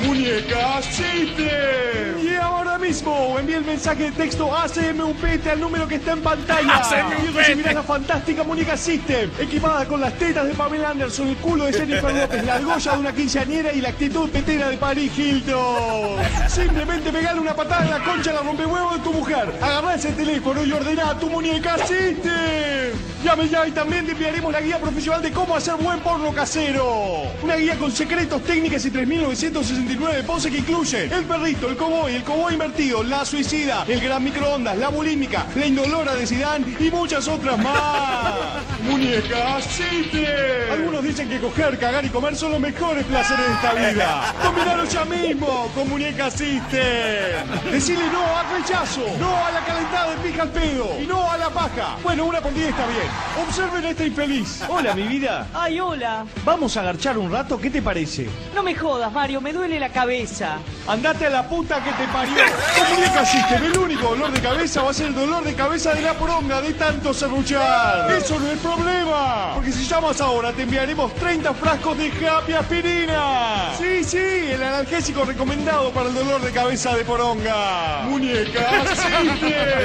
[0.03, 2.19] ¡Muñeca System!
[2.23, 6.77] Y ahora mismo envíe el mensaje de texto ACMUPT al número que está en pantalla.
[6.77, 7.23] ACMUPT.
[7.23, 11.65] Y recibirás la fantástica Muñeca System, equipada con las tetas de Pamela Anderson, el culo
[11.65, 16.17] de Jennifer López, la argolla de una quinceañera y la actitud petera de Paris Hilton.
[16.47, 19.53] Simplemente una patada en la concha a la rompehuevo de tu mujer.
[19.61, 23.09] Agarrá ese teléfono y ordena tu Muñeca System.
[23.23, 27.23] Llame ya y también te enviaremos la guía profesional de cómo hacer buen porno casero.
[27.43, 32.23] Una guía con secretos, técnicas y 3.969 poses que incluyen el perrito, el cowboy, el
[32.23, 37.27] cowboy invertido, la suicida, el gran microondas, la bulímica, la indolora de Zidane y muchas
[37.27, 38.35] otras más.
[38.83, 40.71] Muñeca System.
[40.71, 44.33] Algunos dicen que coger, cagar y comer son los mejores placeres de esta vida.
[44.41, 47.28] Combinalo ya mismo con Muñeca System.
[47.71, 51.37] Decirle no al rechazo, no a la calentada de pija al pedo y no a
[51.37, 51.97] la paja.
[52.03, 53.07] Bueno, una por día está bien.
[53.47, 54.63] Observen a esta infeliz.
[54.67, 55.47] Hola, mi vida.
[55.53, 56.25] Ay, hola.
[56.43, 58.27] Vamos a agarchar un rato, ¿qué te parece?
[58.55, 60.57] No me jodas, Mario, me duele la cabeza.
[60.87, 62.35] Andate a la puta que te parió.
[62.77, 65.93] Con Muñeca System, el único dolor de cabeza va a ser el dolor de cabeza
[65.93, 68.11] de la poronga de tanto serruchar.
[68.11, 69.51] Eso no es problema.
[69.53, 73.71] Porque si llamas ahora te enviaremos 30 frascos de Happy Aspirina.
[73.77, 77.18] Sí, sí, el analgésico recomendado para el dolor de cabeza de poronga.
[77.19, 78.69] Muñeca.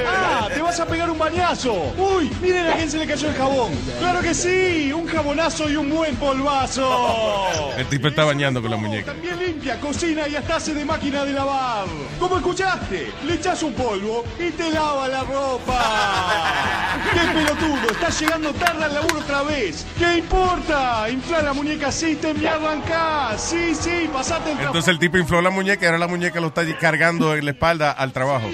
[0.07, 1.93] Ah, te vas a pegar un bañazo.
[1.97, 3.72] Uy, miren a quién se le cayó el jabón.
[3.99, 7.49] Claro que sí, un jabonazo y un buen polvazo.
[7.76, 9.12] El tipo está bañando con la muñeca.
[9.12, 11.87] También limpia, cocina y hasta hace de máquina de lavar.
[12.18, 13.12] ¿Cómo escuchaste?
[13.26, 16.95] Le echas un polvo y te lava la ropa.
[17.14, 17.91] ¡Qué pelotudo!
[17.91, 19.87] Estás llegando tarde al laburo otra vez.
[19.99, 21.09] ¿Qué importa?
[21.11, 23.37] Infla la muñeca System y arrancá.
[23.39, 24.59] Sí, sí, pasate el.
[24.59, 27.52] Entonces el tipo infló la muñeca y ahora la muñeca lo está cargando en la
[27.52, 28.50] espalda al trabajo.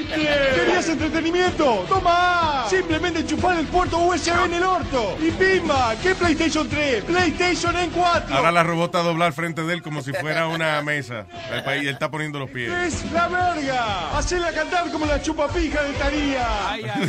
[0.55, 1.85] ¿Querías entretenimiento?
[1.89, 2.67] ¡Toma!
[2.69, 5.17] Simplemente chupar el puerto USB en el orto.
[5.21, 7.05] Y pimba, ¿qué PlayStation 3?
[7.05, 8.37] PlayStation en 4.
[8.37, 11.27] Ahora la robota dobla al frente de él como si fuera una mesa.
[11.53, 12.71] El país- él está poniendo los pies.
[12.71, 14.17] ¡Es la verga!
[14.17, 16.47] Hacela cantar como la chupapija de Taría.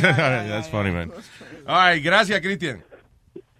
[0.48, 1.12] That's funny, man.
[1.66, 2.82] Ay, gracias, Cristian.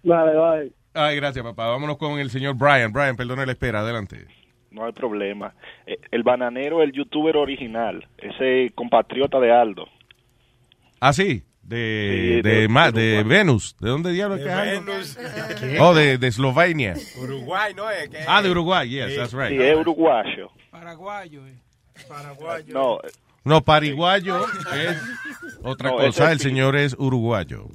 [0.03, 0.71] Vale, vale.
[0.93, 1.67] Ay, gracias, papá.
[1.67, 2.91] Vámonos con el señor Brian.
[2.91, 3.79] Brian, perdone la espera.
[3.79, 4.27] Adelante.
[4.73, 5.53] No hay problema.
[5.85, 9.87] Eh, El bananero, el youtuber original, ese compatriota de Aldo.
[10.99, 11.43] Ah, sí.
[11.61, 13.23] De, Sí, de, de- Ma- de de.
[13.23, 13.77] Venus.
[13.79, 14.51] ¿De dónde diablos De que?
[14.53, 15.17] Venus.
[15.79, 16.93] Oh, de, de Eslovenia.
[17.21, 18.09] Uruguay, ¿no es?
[18.27, 18.89] Ah, de Uruguay.
[18.89, 19.49] Yes, that's right.
[19.49, 20.49] Sí, es uruguayo.
[20.71, 21.55] Paraguayo, eh.
[22.09, 22.73] Paraguayo.
[22.73, 22.97] No,
[23.45, 24.97] No, pariguayo es
[25.61, 26.25] otra No, cosa.
[26.25, 27.67] es El señor es uruguayo.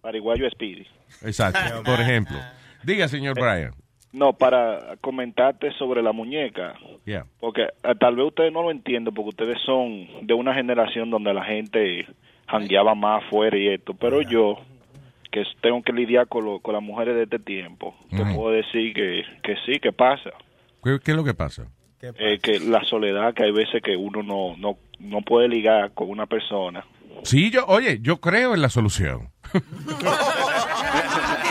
[0.00, 0.86] paraguayo es Speedy.
[1.22, 1.82] Exacto.
[1.82, 2.36] Por ejemplo.
[2.84, 3.72] Diga, señor Brian.
[4.12, 6.74] No, para comentarte sobre la muñeca.
[7.04, 7.26] Yeah.
[7.40, 11.34] Porque eh, tal vez ustedes no lo entienden porque ustedes son de una generación donde
[11.34, 12.06] la gente
[12.46, 13.92] jangueaba más afuera y esto.
[13.94, 14.56] Pero yo,
[15.30, 18.94] que tengo que lidiar con, lo- con las mujeres de este tiempo, te puedo decir
[18.94, 20.30] que, que sí, que pasa.
[20.82, 21.66] ¿Qué, qué es lo que pasa?
[22.00, 26.08] Eh, que la soledad, que hay veces que uno no, no, no puede ligar con
[26.08, 26.82] una persona.
[27.24, 29.28] Sí, yo, oye, yo creo en la solución.
[29.52, 29.66] Tiene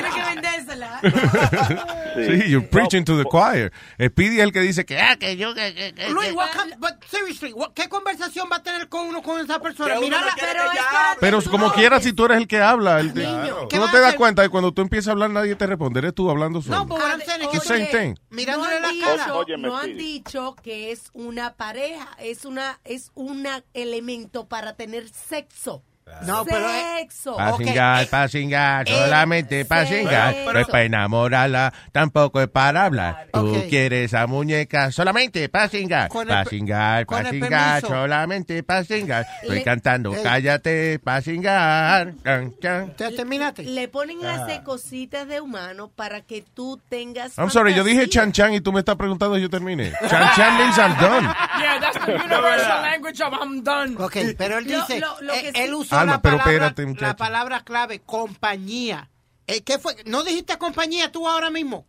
[0.09, 0.99] que vendérsela.
[2.25, 3.71] Sí, you're preaching to the choir.
[4.01, 6.49] Speedy es el que dice que, ah, que yo, que, que, que- Luis, que- what
[6.55, 9.99] con- but seriously, what- ¿qué conversación va a tener con uno con esa persona?
[9.99, 13.13] Mira, no pero es que- Pero como quiera, si tú eres el que habla, el-
[13.13, 15.67] Niño, ¿qué tú no te das cuenta que cuando tú empiezas a hablar nadie te
[15.67, 16.77] responde, eres tú hablando solo.
[16.77, 18.15] No, pues what I'm saying is Que que- same thing.
[18.29, 19.23] mirándole no la cara.
[19.25, 24.75] dicho, Óyeme, no han dicho que es una pareja, es una es un elemento para
[24.75, 25.83] tener sexo.
[26.25, 27.35] No, pero Sexo.
[27.37, 30.35] Pa' cingar, pa' cingar, solamente pa' cingar.
[30.51, 33.27] No es para enamorarla, tampoco es para hablar.
[33.31, 36.09] Tú quieres a muñeca solamente pa' cingar.
[36.09, 37.87] Con el Pa' per- cingar, con pa' el cingar, permiso.
[37.87, 39.27] solamente pa' cingar.
[39.41, 40.23] Estoy Le- cantando, Ey.
[40.23, 42.13] cállate, pa' cingar.
[42.23, 42.95] Can, can.
[42.95, 43.63] ¿Te terminaste?
[43.63, 44.43] Le ponen Ah.
[44.43, 47.37] hacer cositas de humano para que tú tengas.
[47.37, 49.91] I'm sorry, yo dije chan chan y tú me estás preguntando si yo terminé.
[50.09, 51.23] Chan chan means I'm done.
[51.59, 53.95] Yeah, that's the universal language of I'm done.
[53.99, 56.53] Ok, pero él dice, lo- lo eh, que él sí- usó Alma, la, pero palabra,
[56.53, 57.17] espérate, la muchacho.
[57.17, 59.09] palabra clave, compañía.
[59.47, 59.95] Eh, ¿Qué fue?
[60.05, 61.85] ¿No dijiste compañía tú ahora mismo?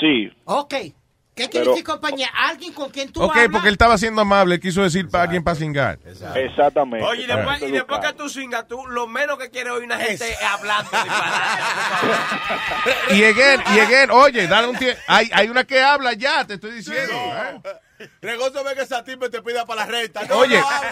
[0.00, 0.74] Sí, Ok.
[1.34, 2.28] ¿Qué quiere decir compañía?
[2.34, 3.48] Alguien con quien tú Ok, hablas.
[3.52, 6.00] porque él estaba siendo amable, él quiso decir para alguien para cingar.
[6.34, 7.06] exactamente.
[7.06, 9.98] Oye, y después, y después que tú singas, tú lo menos que quieres oír una
[9.98, 10.90] gente hablando.
[13.10, 15.00] Y again, y again, oye, dale un tiempo.
[15.06, 17.12] Hay, hay una que habla ya, te estoy diciendo.
[17.14, 17.60] ¿eh?
[18.20, 20.22] Regoso ve que esa tipa te pida para la renta.
[20.26, 20.58] No, Oye.
[20.60, 20.90] no, hable,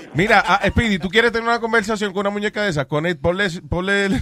[0.00, 0.08] mami.
[0.14, 2.86] Mira, ah, Speedy, ¿tú quieres tener una conversación con una muñeca de esas?
[2.86, 4.20] Con él, ponle, ponle el-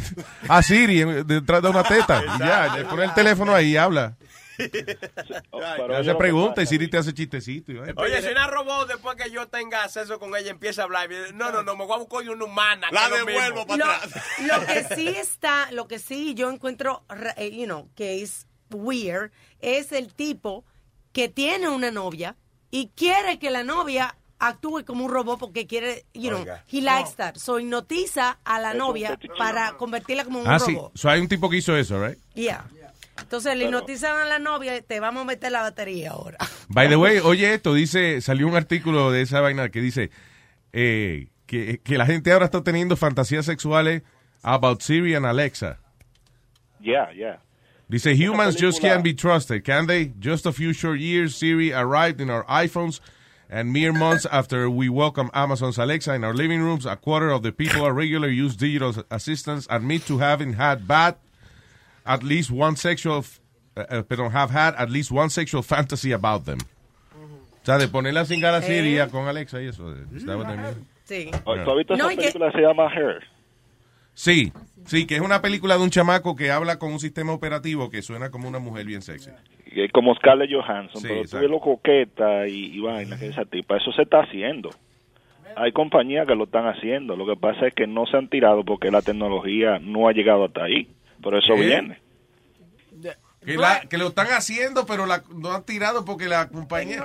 [0.49, 2.22] a Siri en- detrás de una teta.
[2.22, 4.16] Y ya, le pone el teléfono ahí y habla.
[4.59, 6.66] Hace lo que preguntas y.
[6.66, 7.72] Siri te hace chistecito.
[7.72, 7.95] y vaina.
[7.97, 11.53] Oye, si una robot después que yo tenga acceso con ella empieza a hablar, no,
[11.53, 12.89] no, no, me voy a buscar una humana.
[12.91, 14.22] La devuelvo para Lo, atrás.
[14.41, 17.05] lo que sí está, lo que sí yo encuentro,
[17.37, 19.30] eh, you know, que es weird,
[19.61, 20.64] es el tipo
[21.17, 22.37] que tiene una novia
[22.71, 26.62] y quiere que la novia actúe como un robot porque quiere, you know, Oiga.
[26.71, 27.37] he likes that.
[27.37, 30.75] So hipnotiza a la novia para convertirla como un Ah, sí.
[30.75, 30.93] robot.
[30.95, 32.19] So, hay un tipo que hizo eso, right?
[32.35, 32.67] Yeah.
[33.19, 36.37] Entonces le hipnotizan a la novia y te vamos a meter la batería ahora.
[36.69, 40.11] By the way, oye esto, dice, salió un artículo de esa vaina que dice
[40.75, 44.03] eh, que, que la gente ahora está teniendo fantasías sexuales
[44.43, 45.79] about Siri and Alexa.
[46.79, 47.41] Yeah, yeah.
[47.89, 50.07] Dice, humans just can't be trusted, can they?
[50.18, 52.99] Just a few short years, Siri arrived in our iPhones,
[53.49, 57.45] and mere months after we welcome Amazon's Alexa in our living rooms, a quarter of
[57.45, 61.14] the people who regularly use digital assistants admit to having had bad,
[62.05, 63.24] at least one sexual,
[63.76, 66.59] uh, perdón, have had at least one sexual fantasy about them.
[67.14, 69.07] O sea, de ponerla sin cara a Siri Eh.
[69.09, 69.95] con Alexa y eso.
[70.12, 70.87] Is that what I mean?
[71.09, 71.30] Sí.
[71.45, 72.51] ¿Tú has visto No, esa y que- película?
[72.53, 73.22] Se llama Her.
[74.17, 74.51] Sí,
[74.87, 78.01] sí, que es una película de un chamaco que habla con un sistema operativo que
[78.01, 79.31] suena como una mujer bien sexy.
[79.93, 81.03] Como Scarlett Johansson.
[81.03, 83.77] Sí, pero tú ves lo coqueta y, y vaina que esa tipa.
[83.77, 84.71] Eso se está haciendo.
[85.55, 87.14] Hay compañías que lo están haciendo.
[87.14, 90.47] Lo que pasa es que no se han tirado porque la tecnología no ha llegado
[90.47, 90.89] hasta ahí.
[91.23, 91.61] Pero eso ¿Qué?
[91.61, 92.01] viene.
[93.45, 97.05] Que, la- que lo están haciendo, pero la, no han tirado porque la compañía...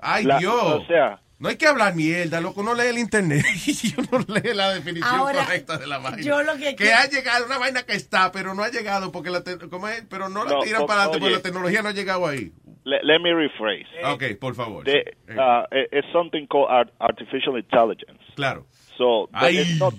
[0.00, 0.54] ¡Ay, La- Dios!
[0.60, 3.44] o sea- no hay que hablar mierda, loco, no lee el internet.
[3.82, 6.20] Yo no lee la definición Ahora, correcta de la vaina.
[6.20, 9.42] yo lo que ha llegado, una vaina que está, pero no ha llegado porque la...
[9.44, 10.02] te- ¿cómo es?
[10.10, 12.52] Pero no la No, tiran para adelante porque la tecnología no ha llegado ahí.
[12.84, 13.86] Let, let me rephrase.
[14.04, 14.84] Ok, por favor.
[14.84, 15.04] The,
[15.36, 18.20] uh, it- it's something called art- artificial intelligence.
[18.34, 18.66] Claro.
[18.96, 19.94] So it's not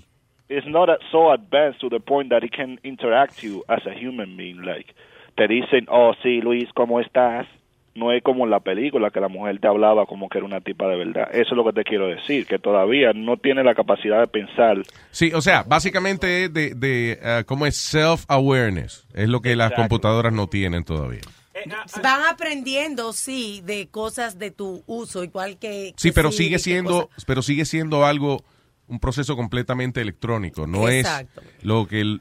[0.50, 4.36] it's not so advanced to the point that it can interact you as a human
[4.36, 4.64] being.
[4.64, 4.94] Like
[5.38, 7.46] te dicen, oh sí Luis, ¿cómo estás?
[8.00, 10.62] No es como en la película que la mujer te hablaba como que era una
[10.62, 11.28] tipa de verdad.
[11.32, 14.78] Eso es lo que te quiero decir, que todavía no tiene la capacidad de pensar.
[15.12, 17.76] Sí, o sea, básicamente es de, de uh, ¿cómo es?
[17.76, 19.06] Self-awareness.
[19.14, 21.22] Es lo que las computadoras no tienen todavía.
[22.02, 25.94] Van aprendiendo, sí, de cosas de tu uso, igual que...
[25.98, 28.44] Sí, que pero Siri, sigue siendo, pero sigue siendo algo,
[28.90, 30.68] un proceso completamente electrónico.
[30.68, 31.42] No Exacto.
[31.42, 32.20] es lo que el-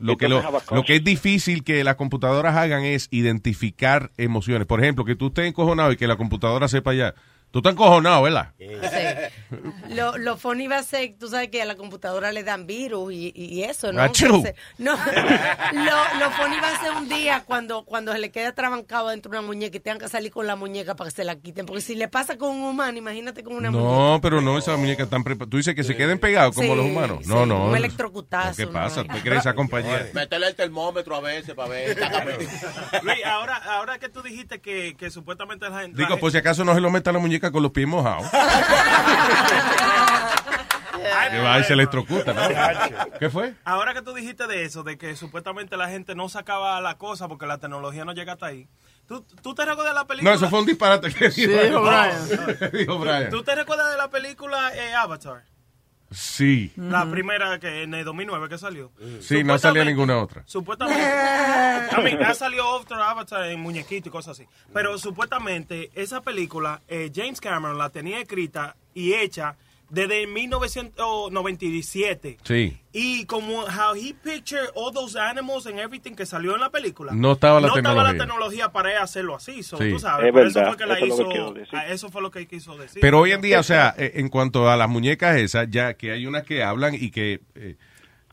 [0.00, 4.66] lo que lo, lo que es difícil que las computadoras hagan es identificar emociones.
[4.66, 7.14] Por ejemplo, que tú estés encojonado y que la computadora sepa ya.
[7.50, 8.52] Tú estás encojonado, ¿verdad?
[8.58, 8.66] Sí.
[9.94, 13.12] Lo, lo funny va a ser, tú sabes que a la computadora le dan virus
[13.12, 14.04] y, y eso, ¿no?
[14.04, 14.92] Entonces, no
[15.72, 19.32] lo, lo funny va a ser un día cuando, cuando se le queda trabancado dentro
[19.32, 21.64] de una muñeca y tengan que salir con la muñeca para que se la quiten.
[21.64, 23.88] Porque si le pasa con un humano, imagínate con una muñeca.
[23.90, 25.50] No, pero no, esas muñecas están preparadas.
[25.50, 27.18] Tú dices que se queden pegados como Sí, los humanos.
[27.22, 27.66] sí, No, no.
[27.68, 29.04] un electrocutazo, ¿Qué pasa?
[29.04, 30.06] ¿Tú crees esa compañía?
[30.12, 31.96] Métele el termómetro a veces para ver.
[33.02, 35.96] Luis, ahora, ahora que tú dijiste que, que supuestamente la gente...
[36.02, 38.26] Digo, por si acaso no se lo meta la muñeca con los pies mojados.
[41.30, 42.40] Que va y se electrocuta, ¿no?
[43.18, 43.54] ¿Qué fue?
[43.64, 47.28] Ahora que tú dijiste de eso, de que supuestamente la gente no sacaba la cosa
[47.28, 48.68] porque la tecnología no llega hasta ahí.
[49.06, 50.30] ¿Tú, tú te recuerdas de la película?
[50.30, 52.72] No, eso fue un disparate que Sí, dijo dijo Brian.
[52.72, 53.30] Dijo Brian.
[53.30, 55.44] ¿Tú te recuerdas de la película eh, Avatar?
[56.10, 56.72] Sí.
[56.76, 58.90] La primera que en el 2009 que salió.
[59.20, 60.42] Sí, no salía Supuestamente- ninguna otra.
[60.46, 61.02] Supuestamente.
[61.02, 64.48] I mean, ha salido otro Avatar en muñequito y cosas así.
[64.72, 69.56] Pero supuestamente esa película, eh, James Cameron la tenía escrita y hecha
[69.90, 72.38] desde 1997.
[72.42, 72.78] Sí.
[72.92, 77.12] Y como how he pictured all those animals and everything que salió en la película.
[77.14, 78.26] No estaba la no estaba la tecnología.
[78.26, 79.62] tecnología para él hacerlo así.
[79.62, 79.90] So, Sí.
[79.90, 81.52] tú sabes, Es por eso verdad, fue que la eso es lo que hizo.
[81.52, 81.78] decir.
[81.88, 83.00] Eso fue lo que quiso decir.
[83.00, 86.12] Pero hoy en día, o sea, eh, en cuanto a las muñecas esas, ya que
[86.12, 87.76] hay unas que hablan y que eh,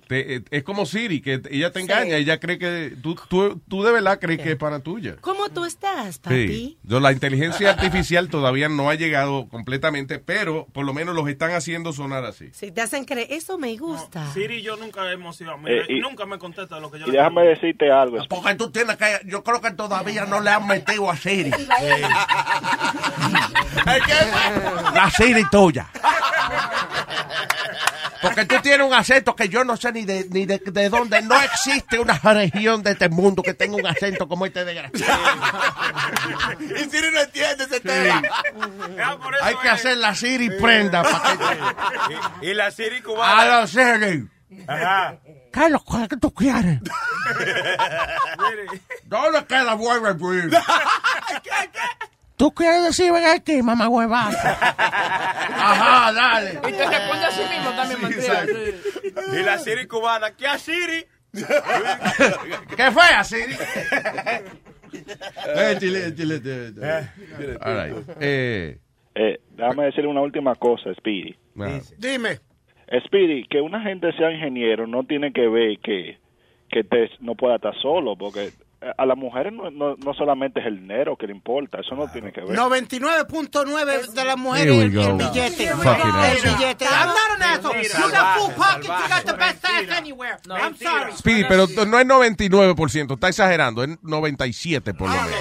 [0.07, 3.83] te- eh, es como Siri, que ella te engaña, ella cree que tú, tú, tú
[3.83, 5.15] de verdad crees que es para tuya.
[5.21, 6.47] ¿Cómo tú estás, papi?
[6.47, 6.77] Sí.
[6.83, 11.51] Yo, la inteligencia artificial todavía no ha llegado completamente, pero por lo menos los están
[11.51, 12.49] haciendo sonar así.
[12.53, 14.31] Si te hacen creer, eso me gusta.
[14.33, 15.53] Siri y yo nunca hemos sido.
[15.67, 18.17] Eh, y- nunca me contesta lo que yo Y le déjame decirte algo.
[18.29, 19.05] Porque tú tienes que.
[19.25, 21.51] Yo creo que todavía no le han metido a Siri.
[24.93, 25.87] La Siri tuya.
[28.25, 31.21] Porque tú tienes un acento que yo no sé ni de, ni de, de dónde.
[31.21, 35.21] No existe una región de este mundo que tenga un acento como este desgraciado.
[36.59, 38.21] y Siri no entiende ese tema.
[39.41, 43.41] Hay que hacer la Siri prenda para que Y, y la Siri cubana.
[43.41, 44.27] A la Siri.
[44.67, 45.17] Ajá.
[45.55, 46.81] ¿Qué es lo que tú quieres?
[49.05, 50.53] ¿Dónde queda Warner Bridge?
[52.37, 54.51] ¿Tú quieres decir ven aquí, mamá huevaza?
[54.59, 56.59] Ajá, dale.
[56.67, 58.45] Y te responde a sí mismo también, mentira.
[59.33, 60.31] Y la Siri cubana.
[60.35, 61.05] ¿Qué a Siri?
[61.33, 63.53] ¿Qué fue a Siri?
[65.55, 67.57] Eh, chile, chile, chile, chile.
[67.61, 68.09] All right.
[68.19, 68.77] Eh,
[69.17, 71.35] Eh, déjame decirle una última cosa, Speedy.
[71.97, 72.39] Dime.
[73.05, 76.17] Speedy, que una gente sea ingeniero no tiene que ver que,
[76.69, 78.51] que te, no pueda estar solo, porque eh,
[78.97, 82.07] a las mujeres no, no, no solamente es el dinero que le importa, eso no
[82.11, 82.49] tiene que ver.
[82.57, 85.67] 99.9 de las mujeres el, el billete.
[85.67, 86.85] El billete.
[86.85, 87.75] I'm not an asshole.
[87.75, 87.99] Mentira.
[87.99, 88.87] You got full pockets.
[88.87, 90.37] You got the best ass anywhere.
[90.49, 91.11] I'm sorry.
[91.13, 95.31] Speedy, pero no es 99%, está exagerando, es 97 por lo menos.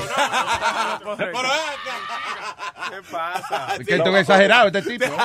[2.90, 3.76] ¿Qué pasa?
[3.80, 5.04] Es que esto es exagerado, este tipo.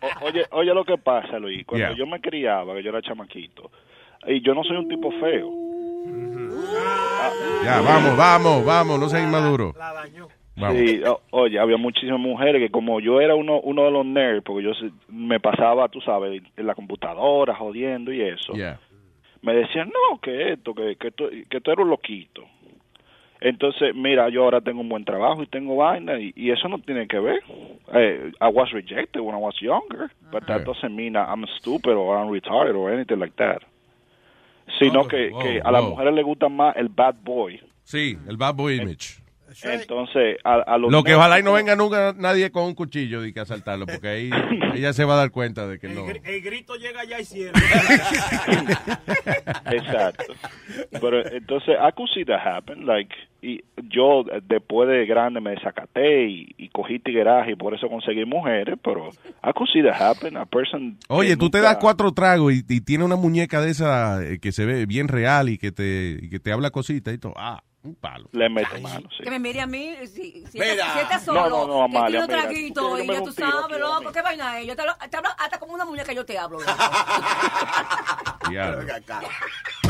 [0.00, 1.96] O- oye, oye lo que pasa, Luis, cuando Yeah.
[1.96, 3.70] yo me criaba, que yo era chamaquito,
[4.26, 5.50] y yo no soy un tipo feo.
[7.64, 9.74] Ya, vamos, vamos, vamos, no seas inmaduro.
[10.72, 14.42] Sí, o- oye, había muchísimas mujeres que como yo era uno, uno de los nerds,
[14.44, 14.72] porque yo
[15.08, 18.78] me pasaba, tú sabes, en la computadora jodiendo y eso, Yeah.
[19.42, 22.42] me decían, no, que esto, que, que, tú, que tú eres un loquito.
[23.40, 26.80] Entonces, mira, yo ahora tengo un buen trabajo y tengo vaina y, y eso no
[26.80, 27.40] tiene que ver.
[27.94, 32.16] Eh, I was rejected when I was younger, but that doesn't mean I'm stupid or
[32.18, 33.62] I'm retarded or anything like that.
[34.78, 37.60] Sino que, wow, que a las mujeres les gusta más el bad boy.
[37.84, 39.22] Sí, el bad boy image.
[39.64, 43.24] Entonces, a, a los Lo que ojalá y no venga nunca nadie con un cuchillo
[43.24, 44.30] y que asaltarlo, porque ahí
[44.74, 46.06] ella se va a dar cuenta de que no.
[46.08, 47.52] El grito llega allá y cielo.
[49.70, 50.34] Exacto.
[50.90, 52.86] Pero entonces, I could see that happen.
[52.86, 57.88] Like, y yo después de grande me desacaté y, y cogí tigueraje y por eso
[57.88, 59.10] conseguí mujeres, pero
[59.44, 60.36] I could see that happen.
[60.36, 60.98] A person.
[61.08, 64.52] Oye, tú te das cuatro tragos y, y tiene una muñeca de esa eh, que
[64.52, 67.34] se ve bien real y que te, y que te habla cositas y todo.
[67.36, 68.28] Ah, un palo.
[68.32, 69.22] Le meto mano, sí.
[69.22, 70.72] Que me mire a mí, si, si, Mira.
[70.72, 73.22] estás, si estás No, solo, no, no, que Amalia, tiro mira, traguito tú y ya
[73.22, 74.66] tú tiro sabes, loco, ¿qué vaina es?
[74.66, 76.58] Yo te, lo- te hablo hasta como una muñeca yo te hablo.
[78.50, 78.82] Diablo.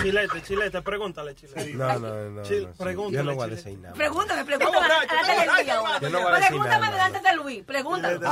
[0.03, 1.75] Chilete, chilete, pregúntale, chilete.
[1.75, 2.43] No, no, no.
[2.43, 2.79] Chil- no, sí.
[2.83, 3.65] pregúntale, Yo no voy a chilete.
[3.71, 3.95] decir nada.
[3.95, 4.89] Pregúntame, pregúntame ahora.
[4.99, 8.27] No a decir Pregúntame delante de Luis, pregúntame.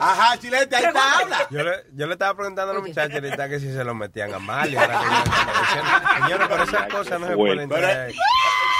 [0.00, 1.46] Ajá, chilete, ahí está, habla.
[1.50, 4.34] Yo le, yo le estaba preguntando a los muchachos ahorita que si se lo metían
[4.34, 4.80] a Malia.
[4.82, 8.14] ahora que yo le estaba diciendo, Señores, pero esas cosas no se pueden traer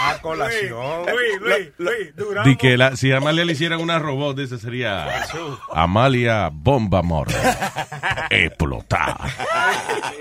[0.01, 1.07] a colación.
[1.07, 2.45] Luis, Luis, Luis, duramos.
[2.47, 5.25] Di que la- si a Amalia le hicieran una robot, ese sería
[5.73, 7.29] Amalia Bomba Amor.
[8.31, 9.17] Explotar.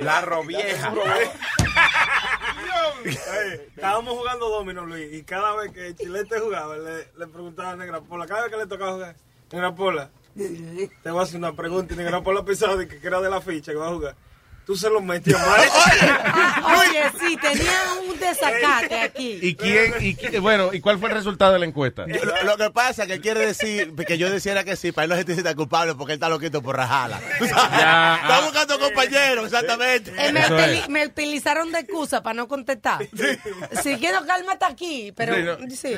[0.02, 0.94] La robieja.
[3.76, 8.02] Estábamos jugando domino, Luis, y cada vez que Chilete jugaba, le, le preguntaba a Negra
[8.02, 9.16] Pola, cada vez que le tocaba jugar,
[9.52, 13.22] Negra Pola, te voy a hacer una pregunta, y Negra Pola pensaba de que era
[13.22, 14.16] de la ficha que va a jugar.
[14.66, 15.62] Tú se lo metías mal.
[16.80, 19.40] Oye, sí, tenían un desacate aquí.
[19.42, 19.94] ¿Y quién?
[20.02, 22.06] Y, bueno, ¿y cuál fue el resultado de la encuesta?
[22.08, 25.10] Lo, lo que pasa es que quiere decir que yo decía que sí, para él
[25.12, 28.42] no se sienta culpable porque él está loquito por sabes, Ya, está ah.
[28.44, 30.12] buscando compañeros, exactamente.
[30.18, 30.90] Eh, me, Eso utili- es.
[30.90, 33.08] me utilizaron de excusa para no contestar.
[33.84, 35.36] Si quiero calma está aquí, pero
[35.70, 35.96] Sí, sí,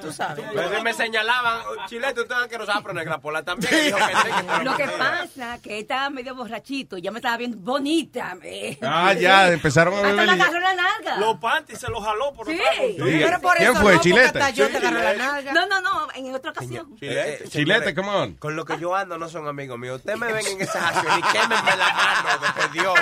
[0.00, 0.44] tú sabes.
[0.54, 3.72] Pero me señalaban, "Oh, Chilete, usted es asqueroso, pero Negra Pola también.
[3.86, 7.36] Dijo que sí, que Lo que pasa que estaba medio borrachito y ya me estaba
[7.36, 8.01] viendo bonita.
[8.42, 8.78] Eh.
[8.82, 10.26] Ah, ya, empezaron a Hasta beber.
[10.26, 11.16] me y ya- agarró la nalga.
[11.18, 12.58] Los panties se los jaló por Sí.
[12.58, 12.96] Sí.
[12.98, 14.26] Pero por ¿Quién eso fue, no, Chilete?
[14.26, 15.52] hasta yo Sí, te agarré la nalga.
[15.52, 16.88] No, no, no, en otra ocasión.
[17.00, 18.34] Eh, eh, Chilete, señores, come on.
[18.34, 19.96] Con lo que yo ando no son amigos míos.
[19.98, 22.28] Ustedes me ven en esa acción y quémenme la mano,
[22.72, 22.94] de Dios.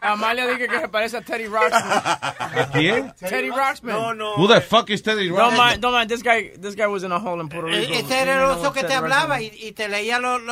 [0.00, 2.66] Amalia dice que se parece a Teddy Ruxpin.
[2.72, 3.12] ¿Quién?
[3.18, 3.90] Teddy Ruxpin.
[3.90, 4.34] No, no.
[4.36, 5.56] Who the fuck is Teddy Don't Ruxpin?
[5.58, 6.08] mind, don't mind.
[6.10, 7.92] This guy, this guy was in a hole in Puerto Rico.
[7.92, 10.42] E- Ese era el oso que te hablaba y, te leía los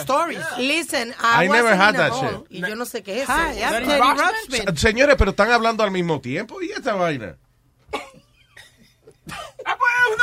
[0.00, 0.40] stories.
[0.58, 2.46] Listen, I I, never had a that shit.
[2.50, 3.28] Y yo no sé qué es.
[3.28, 3.64] Hi, eso.
[3.64, 4.60] I'm Teddy Teddy Ruxpin?
[4.66, 4.76] Ruxpin.
[4.76, 6.60] Señores, pero están hablando al mismo tiempo.
[6.62, 7.36] ¿Y esta vaina?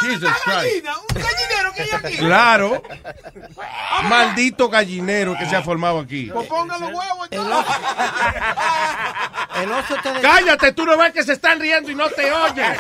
[0.02, 0.86] Jesus Christ.
[0.86, 2.18] Un gallinero que hay aquí.
[2.18, 2.82] Claro.
[4.04, 6.30] Maldito gallinero que se ha formado aquí.
[6.34, 7.28] Pues ponga los huevos.
[9.62, 12.78] El oso te Cállate, tú no ves que se están riendo y no te oyes.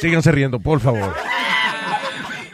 [0.00, 1.14] Síganse riendo, por favor.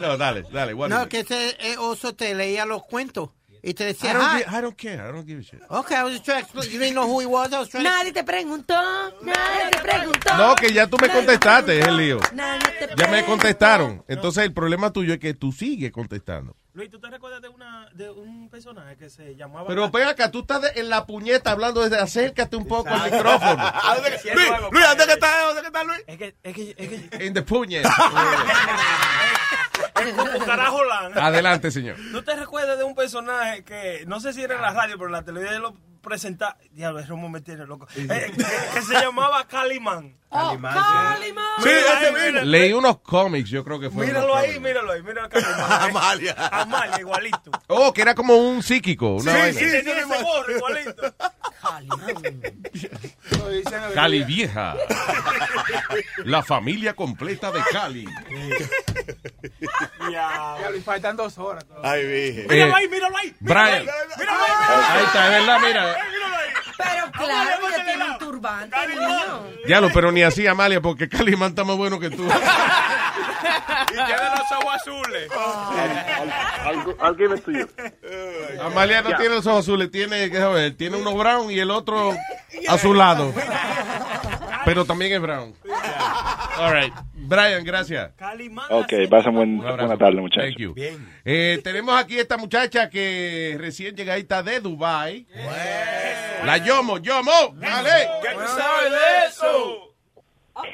[0.01, 0.72] No, dale, dale.
[0.72, 1.09] what is No, it?
[1.11, 3.28] que ese eh, oso te leía los cuentos
[3.62, 4.94] y te decía, I don't, "Hi." gi- I don't care.
[5.08, 5.61] I don't give a shit.
[5.68, 6.70] Okay, I was just trying to explain.
[6.72, 7.52] You didn't know who he was.
[7.52, 8.74] I was trying to- Nadie te preguntó,
[9.22, 10.36] nadie te preguntó.
[10.36, 12.20] No, que ya tú me contestaste, es el lío.
[12.34, 13.26] Nadie te Ya me preguntó.
[13.26, 14.04] contestaron.
[14.08, 16.56] Entonces el problema tuyo es que tú sigues contestando.
[16.72, 19.66] Luis, ¿tú te recuerdas de, una, de un personaje que se llamaba...
[19.66, 23.10] Pero ven acá, tú estás de- en la puñeta hablando desde acércate un poco al
[23.10, 23.60] micrófono.
[24.34, 25.42] Luis, Luis, ¿dónde que está?
[25.46, 26.04] ¿Dónde que está Luis?
[26.06, 27.08] Es que, es que, es que...
[27.26, 27.84] En the puñet.
[30.00, 31.18] Es como carajo lan.
[31.18, 31.98] Adelante, señor.
[31.98, 35.06] ¿No te recuerdas de un personaje que, no sé si era en la radio, pero
[35.06, 38.44] en la televisión lo presentaba, diablo, ese me tiene loco, Eh, que,
[38.74, 40.16] que se llamaba Calimán.
[40.30, 41.44] Calimán.
[41.62, 42.40] Sí, ese mismo.
[42.46, 44.07] Leí unos cómics, yo creo que fue.
[44.07, 45.82] Míralo ahí, míralo ahí, míralo a Calimán.
[45.90, 46.34] Amalia.
[46.51, 47.51] Amalia, igualito.
[47.68, 49.14] Oh, que era como un psíquico.
[49.16, 49.59] Una sí, vaina.
[49.59, 51.14] sí, tenía ese gorro, igualito.
[53.94, 54.74] Cali vieja.
[56.24, 58.06] La familia completa de Cali.
[60.11, 60.56] Ya.
[60.72, 61.64] le faltan dos horas.
[61.82, 62.04] Ay.
[62.48, 63.34] Míralo Eh, ahí, míralo ahí.
[63.40, 63.80] Brian.
[63.80, 64.52] Míralo ahí.
[64.90, 65.96] Ahí está, es verdad, mira.
[66.78, 69.46] Pero claro, ella tiene un turbante, niño.
[69.68, 72.26] Ya lo, pero ni así, Amalia, porque Calimán está más bueno que tú.
[73.90, 75.30] Y tiene los ojos azules.
[77.00, 77.68] I'll give it to you.
[78.62, 82.14] Amalia no tiene los ojos azules, tiene, qué saber, tiene uno brown y el otro
[82.68, 83.32] azulado.
[84.64, 85.54] Pero también es brown.
[86.58, 86.92] All right.
[87.14, 88.11] Brian, gracias.
[88.70, 90.50] Ok, pasen buen, buena tarde, muchachos.
[90.50, 90.74] Thank you.
[91.24, 95.26] Eh, tenemos aquí esta muchacha que recién llegadita de Dubai.
[96.44, 98.08] La Yomo, Yomo, dale.
[98.22, 99.89] ¿Qué tú sabes de eso?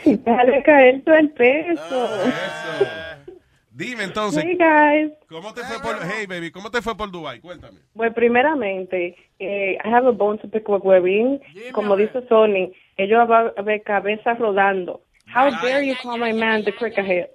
[0.05, 2.09] Dale caer todo el peso.
[3.71, 5.13] Dime entonces, Hey guys.
[5.29, 7.41] ¿cómo te fue por Hey baby, ¿cómo te fue por Dubai?
[7.41, 7.81] Cuéntame.
[7.95, 11.43] Pues primeramente, eh, I have a bone to pick with Webin.
[11.73, 15.03] Como dice Sony, ellos van a ver cabeza rodando.
[15.35, 17.29] How dare you call my man the crickethead?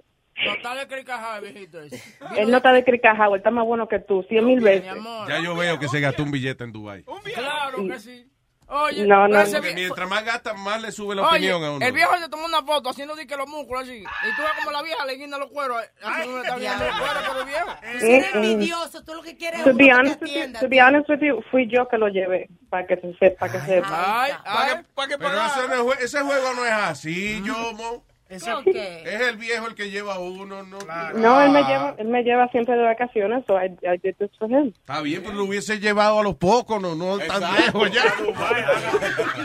[0.44, 1.78] No está de cricajada, viejito.
[2.36, 4.92] Él no está de cricajado, él está más bueno que tú, cien mil veces.
[5.28, 7.04] Ya yo veo que se gastó un billete en Dubai.
[7.34, 8.31] Claro que sí.
[8.74, 9.58] Oye, No, no, ese.
[9.58, 11.86] Porque mientras más gasta, más le sube la Oye, opinión a uno.
[11.86, 13.98] el viejo se tomó una foto haciendo que los músculos así.
[13.98, 15.76] Y tú ves como la vieja le guinda los cueros.
[16.02, 17.70] Así no está viendo los cueros por el viejo.
[17.82, 18.36] Mm, mm.
[18.36, 21.20] envidioso, tú lo que quieres es To be que honest te to be honest with
[21.20, 24.22] you, fui yo que lo llevé, para que se sepa, para que sepa.
[24.22, 24.84] Ay, ay.
[25.18, 28.04] Pero ese, juego no es así, Yomo.
[28.36, 30.78] Es el viejo el que lleva a uno, ¿no?
[31.14, 34.30] No, él me lleva, él me lleva siempre de vacaciones, so I, I did this
[34.38, 34.72] for him.
[34.80, 38.04] Está bien, pero lo hubiese llevado a los pocos, no, no tan lejos ya.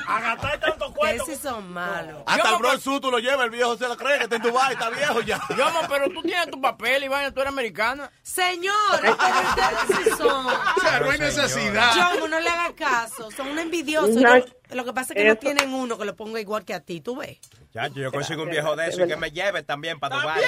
[0.07, 1.23] A gastar tanto cuento.
[1.23, 2.23] Esos son malos.
[2.25, 4.41] Hasta el Bron Su tú lo lleva, el viejo se lo cree que está en
[4.41, 5.39] Dubai, está viejo ya.
[5.57, 8.09] Yomo, pero tú tienes tu papel y vaina, tú eres americana.
[8.21, 10.45] Señor, ustedes sí son.
[10.47, 11.91] O sea, no hay necesidad.
[12.19, 14.07] Yo, no le hagas caso, son un envidioso.
[14.19, 16.65] No, Yo- lo que pasa es que no eso- tienen uno que lo ponga igual
[16.65, 17.37] que a ti, tú ves.
[17.73, 20.41] Chacho, yo consigo un viejo de eso y que me lleve también para Dubai.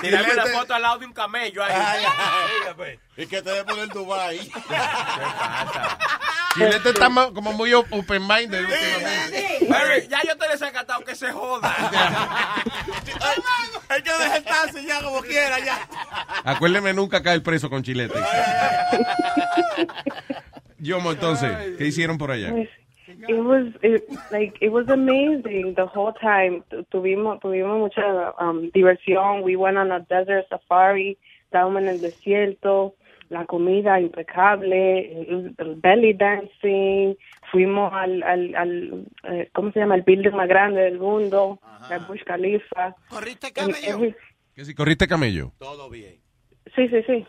[0.00, 2.04] Tirarme una foto al lado de un camello ahí.
[3.16, 4.38] Y que te dé por el Dubai.
[6.54, 9.58] Chilete está como muy op- open-minded últimamente.
[9.60, 11.74] Pero ya yo te he desacatado que se joda.
[13.88, 15.88] Hay que dejarse ya como quiera ya.
[16.44, 18.18] Acuérdeme nunca caer preso con chilete.
[20.82, 22.54] Yomo, entonces, ¿qué hicieron por allá?
[23.28, 26.62] It was it, like it was amazing the whole time.
[26.70, 29.42] Tu- Tuvimos tuvimos mucha um, diversión.
[29.44, 31.18] We went on a desert safari.
[31.44, 32.94] Estábamos en el desierto.
[33.28, 35.22] La comida impecable.
[35.22, 37.14] El, el belly dancing.
[37.50, 39.94] Fuimos al al, al eh, ¿cómo se llama?
[39.94, 41.60] El building más grande del mundo,
[41.90, 42.96] el Burj Khalifa.
[43.08, 44.14] ¿Corriste camello?
[44.54, 45.52] Que si corriste camello.
[45.58, 46.16] Todo bien.
[46.74, 47.26] Sí, sí, sí.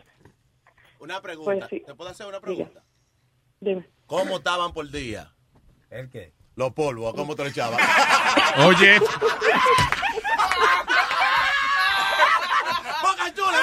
[0.98, 1.52] Una pregunta.
[1.68, 1.82] Pues sí.
[1.86, 2.82] ¿Te puedo hacer una pregunta?
[3.60, 3.86] Dime.
[4.06, 5.32] ¿Cómo estaban por día?
[5.90, 6.32] ¿El qué?
[6.56, 7.78] Los polvos, ¿cómo te lo echaban?
[8.66, 8.98] Oye,
[13.02, 13.58] ¡Boca chula!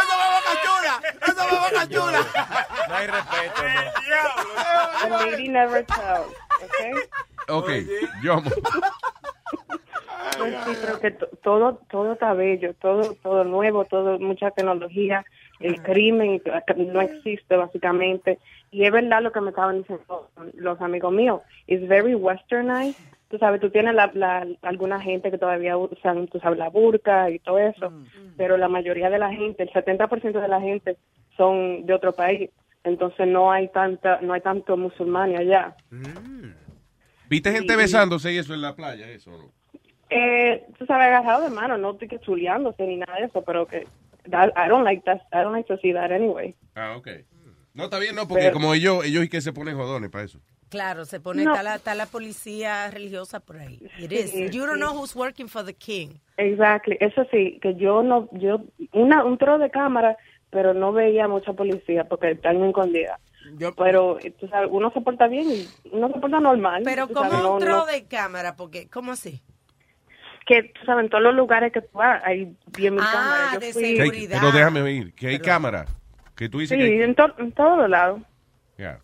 [0.00, 0.94] ¡Eso va boca chula!
[1.26, 2.20] ¡Eso va boca chula!
[2.88, 5.16] No hay respeto, no.
[5.16, 6.34] A lady never tells.
[6.64, 6.92] Okay.
[7.48, 7.70] ok,
[8.22, 8.50] Yomo.
[10.38, 15.24] Pues sí, creo que to- todo, todo está bello, todo, todo nuevo, todo, mucha tecnología.
[15.60, 16.42] El crimen
[16.76, 18.38] no existe básicamente.
[18.70, 21.40] Y es verdad lo que me estaban diciendo los amigos míos.
[21.66, 22.96] It's very westernized.
[23.28, 27.30] Tú sabes, tú tienes la, la- alguna gente que todavía usan, tú sabes, la burka
[27.30, 27.92] y todo eso,
[28.36, 30.96] pero la mayoría de la gente, el 70% de la gente
[31.36, 32.50] son de otro país.
[32.84, 35.74] Entonces no hay tanta, no hay tanto musulmán allá.
[37.28, 37.76] ¿Viste gente Sí.
[37.78, 39.08] besándose y eso en la playa?
[39.08, 39.50] Eso, ¿no?
[40.10, 43.86] Eh, tú sabes, agarrado de mano, no estoy chuleándose ni nada de eso, pero que
[44.30, 46.54] that- I don't like that, I don't like to see that anyway.
[46.74, 47.08] Ah, ok.
[47.74, 50.24] No, está bien, no, porque Pero- como ellos, ellos y que se ponen jodones para
[50.24, 50.40] eso.
[50.68, 51.52] Claro, se pone, No.
[51.52, 53.80] está, la, está la policía religiosa por ahí.
[53.98, 54.30] It is.
[54.30, 54.80] Sí, You don't sí.
[54.80, 56.14] know who's working for the king.
[56.36, 58.60] Exactly, eso sí, que yo no, yo,
[58.92, 60.16] una, un tro de cámara,
[60.50, 63.20] pero no veía mucha policía porque están escondidas.
[63.76, 66.82] pero, tú sabes, uno se porta bien y uno se porta normal.
[66.84, 69.42] Pero como sabes, no- un tro no- de cámara, porque, ¿cómo así?
[70.46, 73.52] Que tú sabes, en todos los lugares que tú vas hay 10 mil Ah, cámaras.
[73.54, 75.86] Yo de fui- Que hay- pero déjame oír, que hay cámara.
[76.36, 78.20] Que tú dices Sí, que hay- en, to- en todos los lados.
[78.76, 78.98] Ya.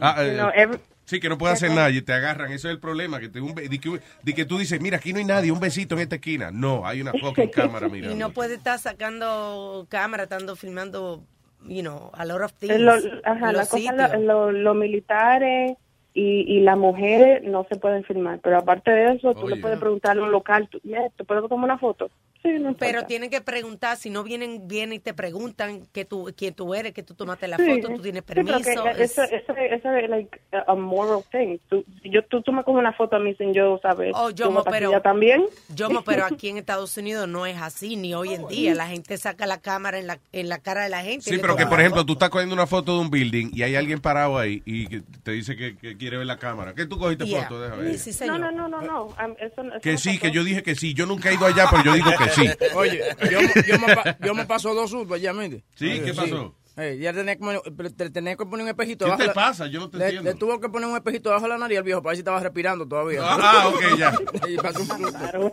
[0.00, 2.52] Ah, eh, No, every- sí, que no puede hacer nada y te agarran.
[2.52, 3.20] Eso es el problema.
[3.20, 5.60] Que, te, un, de que, de que tú dices, mira, aquí no hay nadie, un
[5.60, 6.50] besito en esta esquina.
[6.50, 8.16] No, hay una fucking cámara Y mirando.
[8.16, 11.24] no puede estar sacando cámara, estando filmando,
[11.64, 12.78] you know, a lot of things.
[12.78, 12.92] Lo-
[13.24, 13.96] ajá, la cosa, sitios.
[14.12, 15.76] lo- lo- los militares
[16.16, 19.54] y, y las mujeres no se pueden filmar, pero aparte de eso, tú Oye.
[19.56, 22.10] le puedes preguntar a un local, tú, "Yeah, ¿te puedo tomar una foto?
[22.46, 22.78] Sí, no importa.
[22.86, 26.74] Pero tienen que preguntar, si no vienen, vienen y te preguntan que tú, quién tú
[26.74, 28.84] eres, que tú tomaste la Sí, foto, tú tienes sí, pero permiso.
[28.84, 31.58] que es- eso, eso, eso es like a moral thing.
[31.68, 34.12] Tú, yo, tú, me coges una foto a mí sin yo saber.
[34.14, 35.44] Oh, yo, ¿tú mo, pero, también?
[35.74, 38.74] yo, mo, pero aquí en Estados Unidos no es así, ni hoy en día.
[38.74, 41.30] La gente saca la cámara en la, en la cara de la gente.
[41.30, 43.62] y Sí, pero que por ejemplo tú estás cogiendo una foto de un building y
[43.62, 46.74] hay alguien parado ahí y que te dice que, que quiere ver la cámara.
[46.74, 47.42] ¿Qué tú cogiste Yeah.
[47.48, 47.60] foto?
[47.60, 47.96] Déjame ver.
[48.26, 49.04] no, no, no, no, no.
[49.06, 50.20] Um, eso, eso Que no sí, pasó.
[50.20, 50.94] que yo dije que sí.
[50.94, 52.48] Yo nunca he ido allá, pero yo digo que sí.
[52.74, 55.64] Oye, yo, yo, me, yo me paso dos ya, ¿me entiendes?
[55.74, 56.54] Sí, ¿qué pasó?
[56.78, 59.66] Eh, ya tenía que, te- tenía que poner un espejito ¿Qué te la- pasa?
[59.66, 60.30] Yo no te le, entiendo.
[60.30, 62.20] le tuvo que poner un espejito debajo de la nariz al viejo para ver si
[62.20, 63.20] estaba respirando todavía.
[63.22, 64.12] Ah, ah, ok, ya.
[64.48, 65.52] Y pasó un.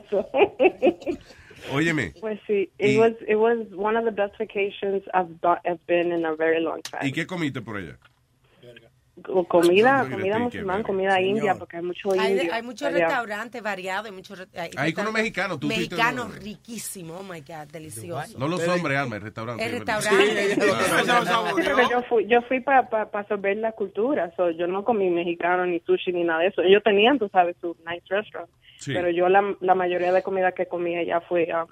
[1.72, 2.14] Óyeme.
[2.20, 5.30] Pues sí, it Y- was, it was one of the best vacations I've,
[5.64, 7.08] I've been in a very long time.
[7.08, 7.98] ¿Y qué comiste por allá?
[9.22, 11.38] Co- Comida, comida musulmán, comida Señor.
[11.38, 12.98] india, porque hay mucho Hay, muchos allá.
[12.98, 16.36] restaurantes variados, hay muchos hay Hay con mexicanos, tú Mexicanos uno.
[16.42, 18.40] riquísimos, oh my God, delicioso.
[18.40, 19.64] No los hombres, Alma, el restaurante.
[19.64, 20.56] El restaurante.
[21.56, 25.10] Pero yo fui, yo fui para pa, pa absorber la cultura, so, yo no comí
[25.10, 26.62] mexicano ni sushi ni nada de eso.
[26.62, 28.94] Ellos tenían, tú sabes, su nice restaurant, Sí.
[28.94, 31.68] pero yo la, la mayoría de comida que comí allá fue um,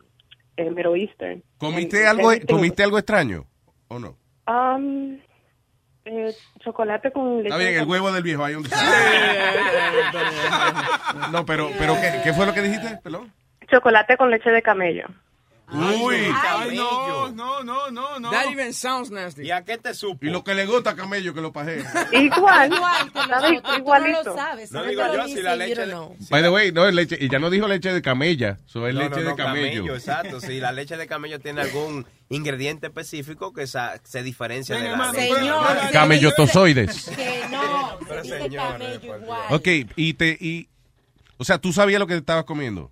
[0.57, 1.43] eh, Middle Eastern.
[1.57, 3.45] ¿Comiste algo, ¿Comiste algo extraño
[3.87, 4.15] o no?
[4.47, 5.17] Um,
[6.05, 7.49] eh, chocolate con leche.
[7.49, 8.43] Está bien, el huevo del viejo.
[8.43, 8.63] Hay un...
[11.31, 12.99] No, pero, pero ¿qué, qué fue lo que dijiste?
[13.03, 13.31] Perdón.
[13.69, 15.05] Chocolate con leche de camello.
[15.73, 16.15] Uy.
[16.35, 18.29] Ay, no, no, no, no, no.
[18.31, 19.43] That even sounds nasty.
[19.43, 20.25] ¿Y a qué te supo?
[20.25, 21.77] Y lo que le gusta a Camello que lo paje.
[22.11, 24.23] Igual, Igual Igualito.
[24.23, 24.71] no lo sabes.
[24.71, 26.15] No si digo yo, si la leche de- know.
[26.29, 28.93] By the way, no, es leche, y ya no dijo leche de camella, eso es
[28.93, 29.95] No, leche no, de no, camello.
[29.95, 34.89] Exacto, si la leche de camello tiene algún ingrediente específico que sa- se diferencia de
[34.89, 37.09] la Señor, Camellotozoides.
[37.15, 39.41] Que no, Pero dice camello igual.
[39.51, 40.67] Ok, y te, y,
[41.37, 42.91] o sea, tú sabías lo que te estabas comiendo.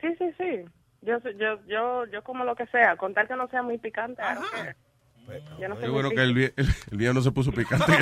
[0.00, 0.70] Sí, sí, sí.
[1.06, 4.20] Yo, yo, yo, yo como lo que sea, contar que no sea muy picante.
[5.60, 6.52] Yo no muy bueno que el, el,
[6.90, 7.92] el viejo no se puso picante.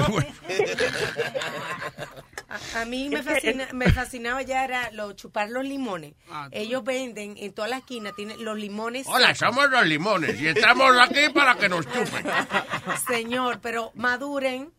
[2.49, 6.15] A, a mí me, fascina- me fascinaba ya era lo, chupar los limones.
[6.31, 9.07] Ah, Ellos venden en todas las esquinas, tienen los limones.
[9.09, 9.55] Hola, secos.
[9.55, 12.25] somos los limones y estamos aquí para que nos chupen.
[13.09, 14.73] Señor, pero maduren.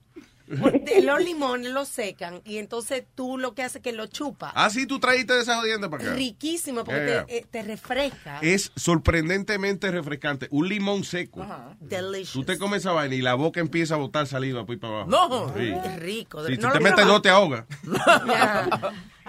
[1.03, 4.51] Los limones los secan y entonces tú lo que haces es que lo chupas.
[4.55, 6.13] Ah, sí, tú trajiste de esa jodienda para acá.
[6.13, 7.25] Riquísimo porque Yeah.
[7.25, 8.39] te, eh, te refresca.
[8.41, 10.47] Es sorprendentemente refrescante.
[10.51, 11.45] Un limón seco.
[11.79, 12.33] Delicious.
[12.33, 14.93] Tú te comes esa vaina y la boca empieza a botar saliva por ahí para
[15.01, 15.09] abajo.
[15.09, 15.53] No.
[15.57, 15.73] Sí.
[15.85, 16.45] Es rico.
[16.45, 17.65] Si No te metes dos, te ahogas.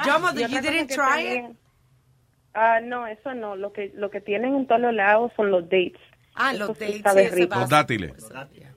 [0.06, 1.56] Yomo, Y you otra cosa didn't try it?
[2.54, 3.56] Ah, no, eso no.
[3.56, 6.00] Lo que, lo que tienen en todos los lados son los dates.
[6.34, 7.58] Ah, Eso los sí dates, sí, rico.
[7.58, 8.12] Los dátiles.
[8.34, 8.75] Hay Eso,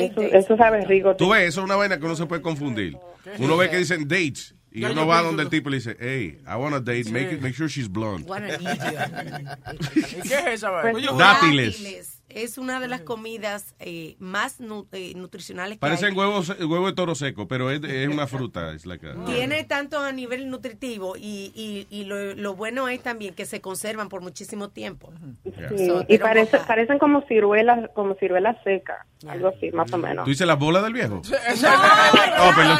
[0.00, 0.32] dates.
[0.34, 1.14] eso sabe rico.
[1.16, 2.96] Tú ves, eso es una vaina que uno se puede confundir.
[3.38, 6.38] Uno ve que dicen dates y Ya uno va donde el tipo le dice, hey,
[6.46, 8.28] I want a date, make, it- make sure she's blonde.
[8.28, 9.58] What an idiot.
[10.24, 10.92] ¿Y qué es esa vaina?
[10.92, 12.13] Pues, Dátiles.
[12.30, 16.16] Es una de las comidas eh, más nu- eh, nutricionales que Parecen hay.
[16.16, 18.72] huevos, huevo de toro seco, pero es, es una fruta.
[18.72, 23.02] Es like a- Tiene tanto a nivel nutritivo y, y, y lo, lo bueno es
[23.02, 25.12] también que se conservan por muchísimo tiempo.
[25.44, 30.24] Sí, So, y parece, parecen como ciruelas, como ciruelas secas, algo así, más o menos.
[30.24, 31.20] ¿Tú dices las bolas del viejo?
[31.62, 31.74] No,
[32.46, 32.78] Oh, perdón.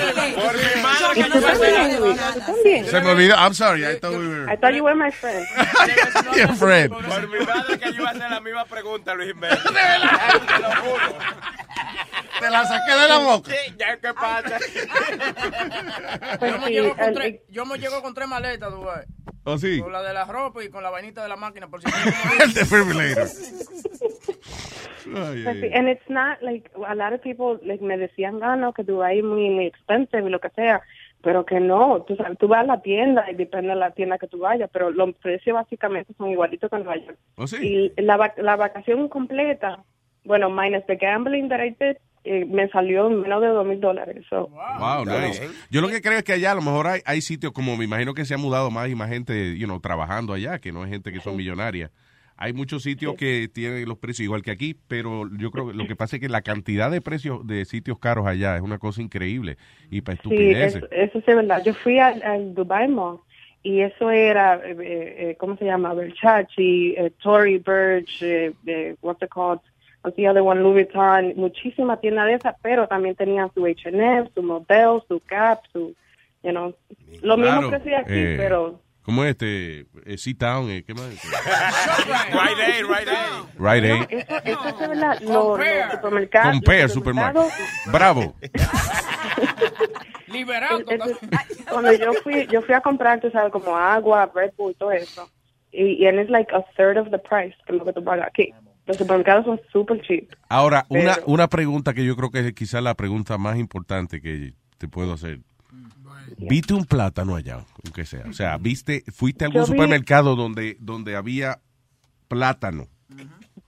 [1.16, 2.16] ¿Y tú también, Luis?
[2.34, 2.86] ¿Tú también?
[2.86, 3.34] Se me olvidó.
[3.36, 4.52] I'm sorry, I thought we were...
[4.52, 5.46] I thought you were my friend.
[6.36, 6.90] Your friend.
[6.92, 9.56] Por mi madre que yo iba a hacer la misma pregunta, Luis primero.
[12.40, 13.50] Te la saqué de la boca.
[13.50, 14.58] Sí, ya, ¿qué pasa?
[16.40, 19.06] Yo me, llego con tres, yo me llego con tres maletas, tú ves.
[19.44, 19.80] ¿Oh, sí?
[19.80, 21.86] Con la de la ropa y con la vainita de la máquina, por si
[22.42, 23.28] El defibrillator.
[25.16, 25.72] Ay, Pues sí, ay.
[25.74, 29.18] and it's not like a lot of people like me decían, ah, no, que Dubai
[29.18, 30.82] es muy, muy expensive y lo que sea,
[31.24, 34.18] pero que no, tú sabes, tú vas a la tienda y depende de la tienda
[34.18, 37.18] que tú vayas, pero los precios básicamente son igualitos que en Nueva York.
[37.36, 37.92] ¿Oh, sí?
[37.96, 39.82] Y la, la vacación completa,
[40.24, 43.80] bueno, minus the gambling that I did, eh, me salió en menos de dos mil
[43.80, 44.24] dólares.
[44.30, 45.48] Wow, nice.
[45.70, 47.84] Yo lo que creo es que allá a lo mejor hay, hay sitios como me
[47.84, 50.84] imagino que se ha mudado más y más gente, you know, trabajando allá, que no
[50.84, 51.90] es gente que son millonarias.
[52.36, 55.86] Hay muchos sitios que tienen los precios igual que aquí, pero yo creo que lo
[55.86, 59.00] que pasa es que la cantidad de precios de sitios caros allá es una cosa
[59.02, 59.56] increíble
[59.90, 60.76] y para Sí, estupideces.
[60.82, 61.62] eso, eso sí es verdad.
[61.64, 63.18] Yo fui al, al Dubai Mall
[63.62, 65.94] y eso era, eh, eh, ¿cómo se llama?
[65.94, 69.60] Versace, eh, Tory Burch, eh, eh, what's it called?
[70.02, 70.60] What's the other one?
[70.60, 75.60] Louis Vuitton, muchísimas tiendas de esas, pero también tenían su H&M, su Model, su Gap,
[75.72, 75.94] su,
[76.42, 76.74] you know,
[77.22, 79.86] lo mismo que sí aquí, eh, pero ¿Cómo es este?
[80.06, 81.04] Eh, Sit-Down, eh, ¿qué más?
[82.32, 83.44] Right Aid, Right Aid.
[83.58, 84.18] Right Aid.
[84.46, 85.20] eso, eso es verdad.
[85.20, 86.52] Los, los supermercados.
[86.52, 87.52] Compare, supermercados,
[87.92, 88.34] Bravo.
[90.28, 90.80] Liberado.
[91.70, 94.92] cuando yo fui, yo fui a comprar, tú sabes, como agua, Red Bull y todo
[94.92, 95.30] eso.
[95.70, 98.52] Y, y es like a third of the price que lo que tú pagas aquí.
[98.86, 100.30] Los supermercados son super cheap.
[100.48, 104.20] Ahora, una, Pero- una pregunta que yo creo que es quizás la pregunta más importante
[104.20, 105.40] que te puedo hacer.
[106.36, 107.60] ¿Viste un plátano allá?
[107.84, 108.24] Aunque sea.
[108.28, 111.58] O sea, ¿viste, fuiste a algún Yo vi- supermercado donde, donde había
[112.28, 112.86] plátano?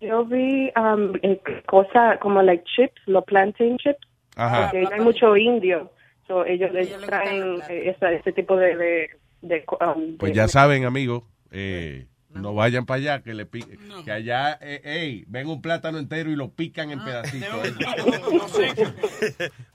[0.01, 3.99] Yo vi um, eh, cosas como like chips, los plantain chips,
[4.37, 4.71] Ajá.
[4.71, 5.91] porque hay mucho indio.
[6.27, 8.77] So, ellos, ellos traen eh, esa- ese tipo de...
[8.77, 9.11] de,
[9.43, 12.07] de, um, Pues de- ya saben, amigos, eh,
[12.41, 13.65] no vayan para allá, que le pi-
[14.05, 17.49] que allá, eh, ey, ven un plátano entero y lo pican en pedacitos.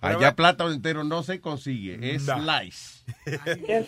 [0.01, 3.01] allá plátano entero no se consigue, es slice.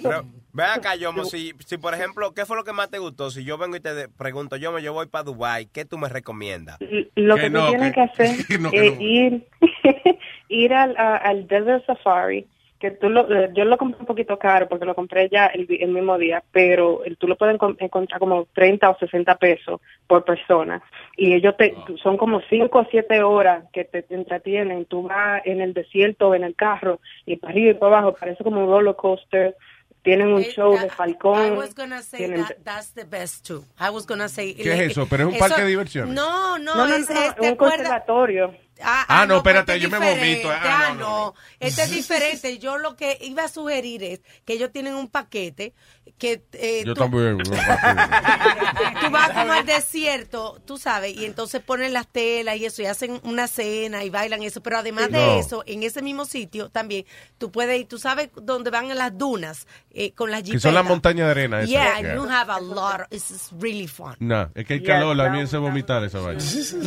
[0.02, 3.32] Pero, Ve acá, Yomo, si, si por ejemplo, ¿qué fue lo que más te gustó?
[3.32, 6.10] Si yo vengo y te de- pregunto, Yomo, yo voy para Dubai, ¿qué tú me
[6.10, 6.78] recomiendas?
[7.16, 8.70] Lo Que que, no, tú tienes que- que, hacer es no.
[8.74, 9.48] ir,
[10.50, 12.46] ir al, al Desert Safari,
[12.84, 15.66] que tú lo, eh, yo lo compré un poquito caro porque lo compré ya el,
[15.70, 20.26] el mismo día, pero tú lo puedes encon- encontrar como 30 o 60 pesos por
[20.26, 20.84] persona.
[21.16, 21.74] Y ellos te,
[22.04, 24.84] son como 5 o 7 horas que te, te entretienen.
[24.84, 28.18] Tú vas en el desierto o en el carro y para arriba y para abajo,
[28.20, 29.56] parece como un roller coaster.
[30.02, 31.58] Tienen un show de I falcón.
[31.58, 33.64] was gonna say tienen- that that's the best too.
[33.80, 34.54] I was gonna say.
[34.54, 35.08] ¿Qué es eso?
[35.10, 36.14] ¿Pero es un parque de diversiones?
[36.14, 38.54] No, no, No, no, es, no, es- es ¿te un conservatorio.
[38.82, 40.50] Ah, Ah, no, pero espérate, este yo me vomito.
[40.50, 42.58] Ah, Ah, no, no, Este es diferente.
[42.58, 45.74] Yo lo que iba a sugerir es que ellos tienen un paquete
[46.18, 47.38] que eh, Yo tú, también.
[49.02, 52.86] tú vas como al desierto, tú sabes, y entonces ponen las telas y eso, y
[52.86, 54.62] hacen una cena y bailan eso.
[54.62, 55.40] Pero además de No.
[55.40, 57.06] eso, en ese mismo sitio también,
[57.38, 60.64] tú puedes ir, tú sabes dónde van en las dunas, eh, con las Que jipetas.
[60.64, 61.60] son las montañas de arena.
[61.60, 61.70] esas.
[61.70, 62.16] Yeah, Yeah.
[62.16, 63.02] you have a lot.
[63.02, 64.16] of- it's really fun.
[64.20, 66.44] No, es que el Yeah, calor a mí hace vomitar esa vaina.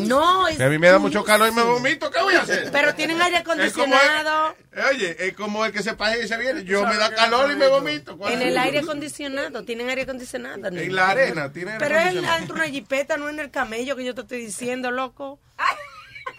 [0.06, 2.42] No, es Que a mí me da mucho calor y me vomito, ¿qué voy a
[2.42, 2.70] hacer?
[2.72, 4.56] Pero tienen aire acondicionado.
[4.90, 6.64] Oye, es como el que se paga y se viene.
[6.64, 8.16] Yo me da calor y me vomito.
[8.16, 10.68] ¿Cuál En el aire acondicionado, tienen aire acondicionado.
[10.68, 13.96] En la arena, tiene aire Pero es dentro de una jipeta, no en el camello
[13.96, 15.40] que yo te estoy diciendo, loco.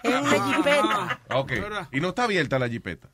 [0.03, 1.53] Es una jipeta Ok.
[1.91, 3.09] Y no está abierta la jipeta.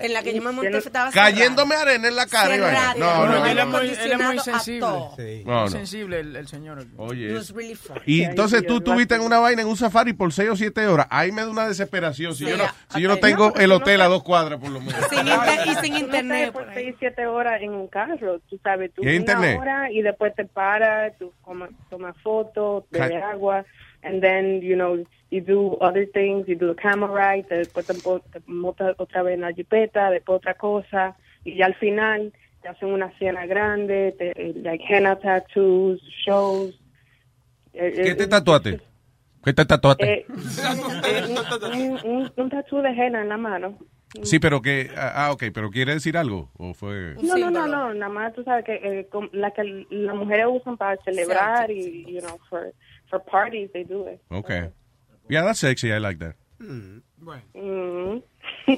[0.00, 2.54] En la que yo me monté estaba Cayéndome arena en la cara.
[2.54, 2.94] Cerrada.
[2.96, 3.62] No, no, él, no.
[3.62, 4.80] es muy, él es muy sensible.
[4.80, 5.16] todo.
[5.44, 5.60] No, no.
[5.62, 6.84] Muy sensible el, el señor.
[6.96, 7.32] Oye.
[7.34, 7.78] was really.
[8.06, 11.06] Y entonces tú estuviste en una vaina en un safari por 6 o 7 horas.
[11.10, 12.34] Ahí me da una desesperación.
[12.34, 14.58] Si Sí, yo no, si yo no tengo No, el hotel no a dos cuadras
[14.58, 14.94] por lo menos.
[15.10, 16.52] Sin inter- y sin no internet.
[16.52, 19.58] por 6, 7 horas en un carro, tú sabes, tú ¿Y una internet?
[19.60, 23.64] hora y después te paras, tú comas- tomas fotos, bebes agua,
[24.02, 27.94] and then, you know, you do other things, you do the camera ride, después te,
[28.46, 32.32] montas otra vez en la jipeta, después otra cosa, y ya al final
[32.62, 36.74] te hacen una cena grande, te, eh, like henna tattoos, shows.
[37.72, 38.80] Eh, ¿Qué eh, te tatuaste?
[39.44, 40.12] ¿Qué te tatuaste?
[40.12, 40.26] eh,
[41.72, 43.78] un, un, un de henna en la mano.
[44.22, 44.90] Sí, pero que...
[44.96, 46.50] Ah, ah, ok, pero ¿quiere decir algo?
[46.58, 47.14] ¿O fue...?
[47.22, 50.76] No, no, no, no, nada más tú sabes que eh, la que las mujeres usan
[50.76, 52.72] para celebrar y, you know, for,
[53.10, 54.20] for parties, they do it.
[54.30, 54.70] Ok.
[55.28, 55.92] Yeah, that's sexy.
[55.92, 56.34] I like that.
[56.60, 57.02] Mm.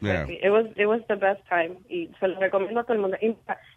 [0.00, 0.26] Yeah.
[0.28, 3.16] It was it was the best time y se lo recomiendo a todo el mundo.
[3.22, 3.36] Y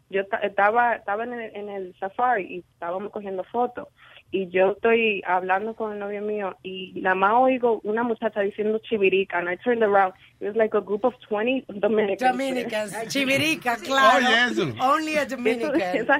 [0.09, 3.89] Yo ta- estaba estaba en el, en el safari y estábamos cogiendo fotos
[4.31, 8.79] y yo estoy hablando con el novio mío y nada más oigo una muchacha diciendo
[8.79, 10.13] chivirica and I turned around.
[10.41, 12.31] It was like a group of 20 Dominicans.
[12.31, 14.25] Dominicans, chivirica, claro.
[14.27, 14.73] Oye, eso.
[14.81, 15.95] Only a Eso, Dominican.
[15.95, 16.19] esa-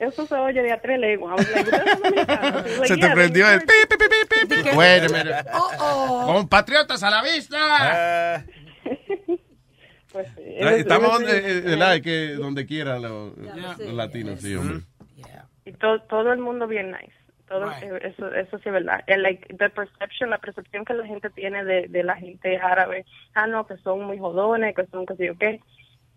[0.00, 3.60] eso se oye de a tres was like, like, Se te "Yeah, prendió they el
[3.60, 4.76] pi, pi, pi, pi, pi, pi.
[4.76, 5.50] Wait a minute.
[5.54, 6.26] Oh, oh.
[6.34, 8.44] Compatriotas a la vista.
[10.10, 12.02] Pues, sí, it Eh, was- Estamos donde, eh.
[12.02, 14.80] Que donde quiera los, los latinos, sí, hombre.
[15.66, 17.12] y todo, todo el mundo bien nice.
[17.48, 19.00] Todo, eh, eso, eso sí es verdad.
[19.06, 23.06] El, like, the perception, la percepción que la gente tiene de, de la gente árabe,
[23.34, 25.60] ah, no, que son muy jodones, que son que sé yo qué.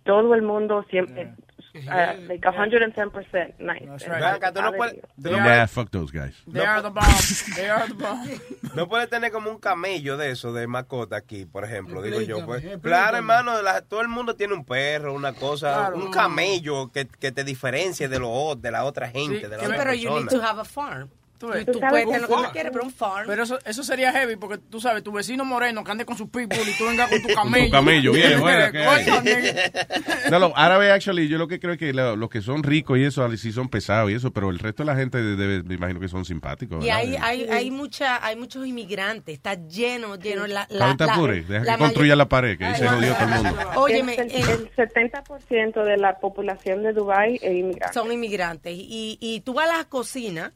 [0.03, 1.31] Todo el mundo siempre,
[1.75, 4.09] uh, like 110% nice.
[4.09, 6.35] Blanca, tú no puedes- tú no Yeah, fuck those guys.
[6.51, 7.05] They are the bomb.
[7.55, 8.27] They are the bomb.
[8.75, 12.43] No puede tener como un camello de eso, de mascota aquí, por ejemplo, digo yo.
[12.47, 12.63] Pues.
[12.81, 15.97] Claro, hermano, la- todo el mundo tiene un perro, una cosa, Claro.
[15.97, 19.65] un camello que, que te diferencie de, lo, de la otra gente, de la Sí,
[19.65, 20.41] otra pero you need persona.
[20.41, 21.09] to have a farm.
[21.41, 21.65] Tú, ves.
[21.65, 22.51] tú Tú puedes tener lo que tú farm.
[22.53, 23.27] quieres, pero un farm.
[23.27, 26.29] Pero eso, eso sería heavy porque tú sabes, tu vecino moreno que ande con su
[26.29, 27.71] pitbull y tú vengas con tu camello.
[27.71, 28.67] camello, bien, bueno,
[29.23, 29.71] nigga.
[30.29, 32.97] No, los árabes, actually, yo lo que creo es que lo- los que son ricos
[32.99, 35.75] y eso, sí son pesados y eso, pero el resto de la gente, debe, me
[35.75, 36.83] imagino que son simpáticos.
[36.85, 40.45] Y hay, hay, hay, mucha, hay muchos inmigrantes, está lleno, lleno.
[40.47, 43.23] La, la, la- apure, deja la que construya la pared, que ahí se jodió todo
[43.27, 43.59] el mundo.
[43.77, 47.93] Óyeme, el, el 70% de la población de Dubai es inmigrante.
[47.93, 48.73] son inmigrantes.
[48.75, 50.51] Y, y tú vas a las cocinas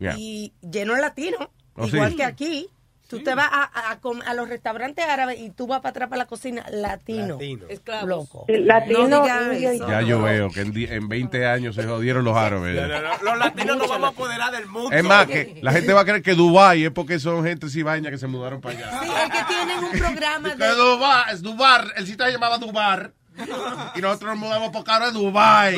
[0.00, 0.14] Yeah.
[0.18, 2.16] y lleno de latinos, Oh, igual sí.
[2.16, 2.68] que aquí.
[3.08, 5.90] Tú te vas a, a, a com- a los restaurantes árabes y tú vas para
[5.90, 7.38] atrás para la cocina latino.
[7.68, 8.08] Esclavos.
[8.08, 8.44] Loco.
[8.46, 9.88] Latino, no eso.
[9.88, 12.76] Ya yo veo que en, en 20 años se jodieron los árabes.
[13.22, 14.92] Los latinos nos vamos a apoderar del mundo.
[14.92, 18.10] Es más, que la gente va a creer que Dubai es porque son gente cibaña
[18.10, 19.00] que se mudaron para allá.
[19.02, 20.68] Sí, es que tienen un programa de...
[20.76, 23.12] Dubai, es Dubar, el sitio se llamaba Dubar.
[23.94, 25.74] Y nosotros nos mudamos por ahora a Dubai.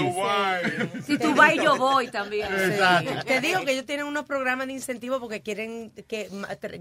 [1.04, 2.46] Si tú vas, yo voy también.
[2.52, 3.24] Exacto.
[3.26, 6.28] Te digo que ellos tienen unos programas de incentivo porque quieren que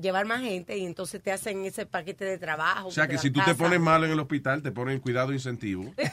[0.02, 2.88] llevar más gente y entonces te hacen ese paquete de trabajo.
[2.90, 3.58] O sea que te si tú te casa.
[3.58, 5.94] pones malo en el hospital, te ponen cuidado incentivo.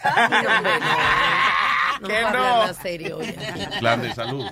[2.01, 2.75] No, Que no.
[2.75, 3.19] serio.
[3.21, 3.79] ya.
[3.81, 4.47] Plan de salud.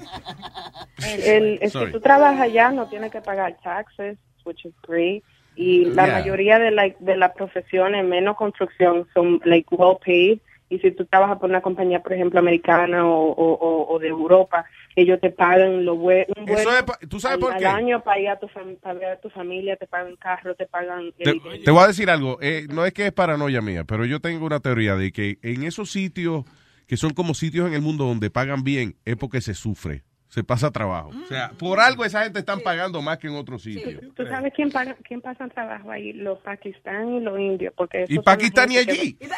[0.99, 5.23] El, el- si tú trabajas allá no tienes que pagar taxes, which is great.
[5.57, 6.19] Y la Yeah.
[6.21, 10.39] mayoría de la, de las profesiones, menos construcción, son like well paid.
[10.69, 14.67] Y si tú trabajas por una compañía, por ejemplo, americana o, o, o- de Europa,
[14.97, 17.59] ellos te pagan lo bue- un Eso buen es pa- ¿tú sabes al, por al
[17.61, 17.67] qué?
[17.67, 18.49] año para ir a tu,
[18.83, 21.13] para ver a tu familia, te pagan carro, te pagan...
[21.17, 24.05] Te, el- te voy a decir algo, eh, no es que es paranoia mía, pero
[24.05, 26.45] yo tengo una teoría de que en esos sitios
[26.89, 30.43] que son como sitios en el mundo donde pagan bien, es porque se sufre, se
[30.45, 31.11] pasa trabajo.
[31.25, 34.03] O sea, por algo esa gente están pagando más que en otros sitios.
[34.15, 36.13] ¿Tú sabes quién, paga, quién pasa trabajo ahí?
[36.13, 37.73] Los pakistaníes y los indios.
[37.77, 39.19] Porque Y Pakistán y gente que- allí.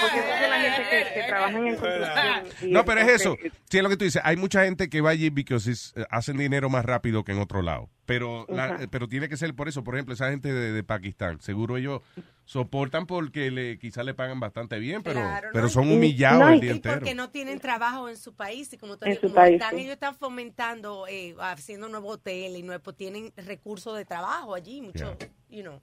[0.00, 2.68] Porque esos son la gente que, que trabajan en construcción.
[2.68, 3.30] y No, pero es eso.
[3.32, 4.22] entonces, Sí, es lo que tú dices.
[4.24, 7.62] Hay mucha gente que va allí porque eh, hacen dinero más rápido que en otro
[7.62, 7.88] lado.
[8.04, 9.84] Pero, la- pero tiene que ser por eso.
[9.84, 12.02] Por ejemplo, esa gente de, de Pakistán, seguro ellos
[12.44, 15.70] soportan porque le, quizás le pagan bastante bien, pero, Claro, pero ¿no?
[15.70, 16.96] son Y- humillados no, el y día entero.
[16.96, 19.80] porque no tienen trabajo en su país y como, su como país, están, sí.
[19.82, 25.16] ellos están fomentando, eh, haciendo nuevos hoteles y nuevos, tienen recursos de trabajo allí, mucho,
[25.48, 25.80] you know.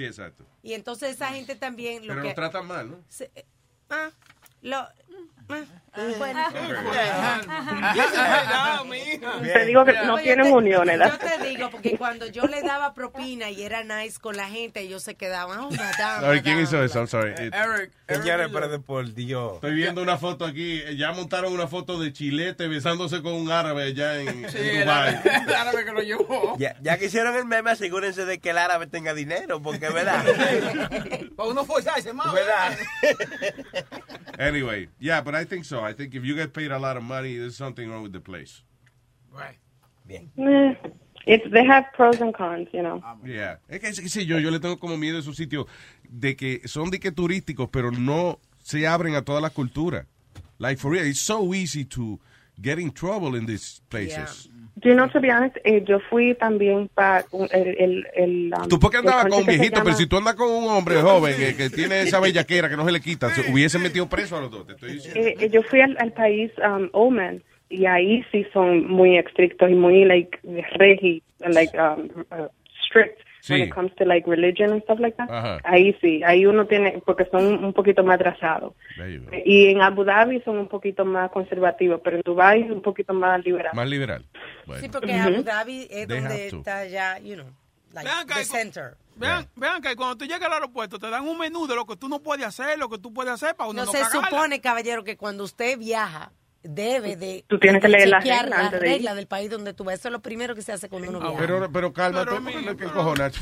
[0.00, 0.46] Sí, exacto.
[0.62, 3.04] Y entonces esa gente también lo Pero que lo tratan mal, ¿no?
[3.08, 3.44] se- eh,
[3.90, 4.10] ah,
[4.62, 4.88] lo,
[6.18, 6.40] bueno.
[9.52, 11.38] Te digo que no tienen uniones, Yo ¿verdad?
[11.38, 15.02] te digo, porque cuando yo le daba propina y era nice con la gente, ellos
[15.02, 16.98] se quedaban, oh, madame, ¿quién hizo eso?
[17.00, 17.32] I'm sorry.
[17.32, 19.54] It- Eric, Señores, pero de por Dios.
[19.54, 20.80] Estoy viendo una foto aquí.
[20.84, 24.80] eh, Ya montaron una foto de Chilete besándose con un árabe allá en, en el
[24.84, 25.14] Dubái.
[25.14, 26.56] árabe- el árabe que lo llevó.
[26.58, 30.24] Ya, que hicieron el meme, asegúrense de que el árabe tenga dinero, porque verdad.
[31.36, 32.32] Para uno forzarse más.
[32.32, 32.76] ¿Verdad?
[34.38, 35.80] Anyway, yeah, but I think so.
[35.80, 38.20] I think if you get paid a lot of money, there's something wrong with the
[38.20, 38.62] place.
[39.32, 39.56] Right.
[40.10, 40.74] Eh,
[41.26, 43.02] It's, they have pros and cons, you know.
[43.24, 43.56] Yeah.
[43.68, 45.66] Es que, qué sé yo, yo le tengo como miedo a esos sitios
[46.08, 50.06] de que son de que turísticos, pero no se abren a todas las culturas.
[50.58, 52.18] Like for real, it's so easy to
[52.60, 54.49] get in trouble in these places.
[54.82, 57.76] You know, to be honest, eh, yo fui también para el...
[57.78, 60.48] el, el um, Tú porque andabas con un viejito, pero llama- si tú andas con
[60.50, 63.78] un hombre joven que, que tiene esa bellaquera que no se le quita, se hubiese
[63.78, 65.20] metido preso a los dos, te estoy diciendo.
[65.20, 69.70] Eh, eh, yo fui al, al país um, Oman y ahí sí son muy estrictos
[69.70, 70.38] y muy like
[70.78, 72.48] regi, like um, uh,
[72.86, 73.18] strict
[73.48, 73.64] when Sí.
[73.64, 75.30] it comes to like religion and stuff like that.
[75.30, 75.58] Ajá.
[75.64, 78.74] Ahí sí, ahí uno tiene porque son un poquito más atrasados.
[79.44, 83.42] Y en Abu Dhabi son un poquito más conservativos, pero en Dubai un poquito más
[83.44, 83.72] liberal.
[83.74, 84.24] Más liberal.
[84.32, 84.88] Sí, Bueno.
[84.92, 85.28] porque Ujú.
[85.28, 87.46] Abu Dhabi es They donde está ya, you know.
[87.92, 88.96] like, Vean que the center.
[89.16, 91.94] Vean, vean que cuando tú llegas al aeropuerto te dan un menú de lo que
[91.96, 94.28] tú no puedes hacer, lo que tú puedes hacer para uno No no, se cagarla.
[94.30, 98.80] supone, caballero, que cuando usted viaja debe de Tú tienes que leer las reglas antes
[98.82, 98.88] ir.
[98.88, 99.98] reglas del país donde tú vas.
[99.98, 101.36] Eso es lo primero que se hace cuando uno viaja.
[101.38, 102.32] Pero, pero cálmate,
[102.64, 103.34] ¿qué ¿qué cojones?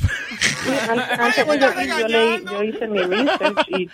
[1.19, 3.89] Antes de yo yo, leí, yo hice mi research y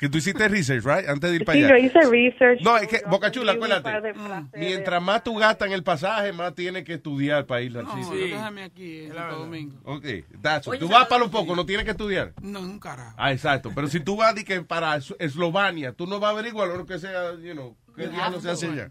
[0.00, 1.06] Que tú hiciste research, right?
[1.08, 1.76] Antes de ir para sí, allá.
[1.78, 2.60] yo hice research.
[2.62, 4.14] No, es que, Boca Chula, un acuérdate.
[4.56, 7.94] Mientras más tú gastas en el pasaje, más tienes que estudiar para ir al No,
[8.02, 8.14] sitio.
[8.18, 9.76] déjame aquí en Santo Domingo.
[9.84, 10.04] Ok,
[10.40, 10.78] that's all.
[10.78, 12.32] Tú vas para lo poco, no tienes que estudiar.
[12.40, 13.14] No, un carajo.
[13.18, 13.72] Ah, exacto.
[13.74, 16.86] Pero si tú vas di que para Es- Eslovenia, tú no vas a averiguar lo
[16.86, 18.90] que sea, you know, qué diablo se hace allá.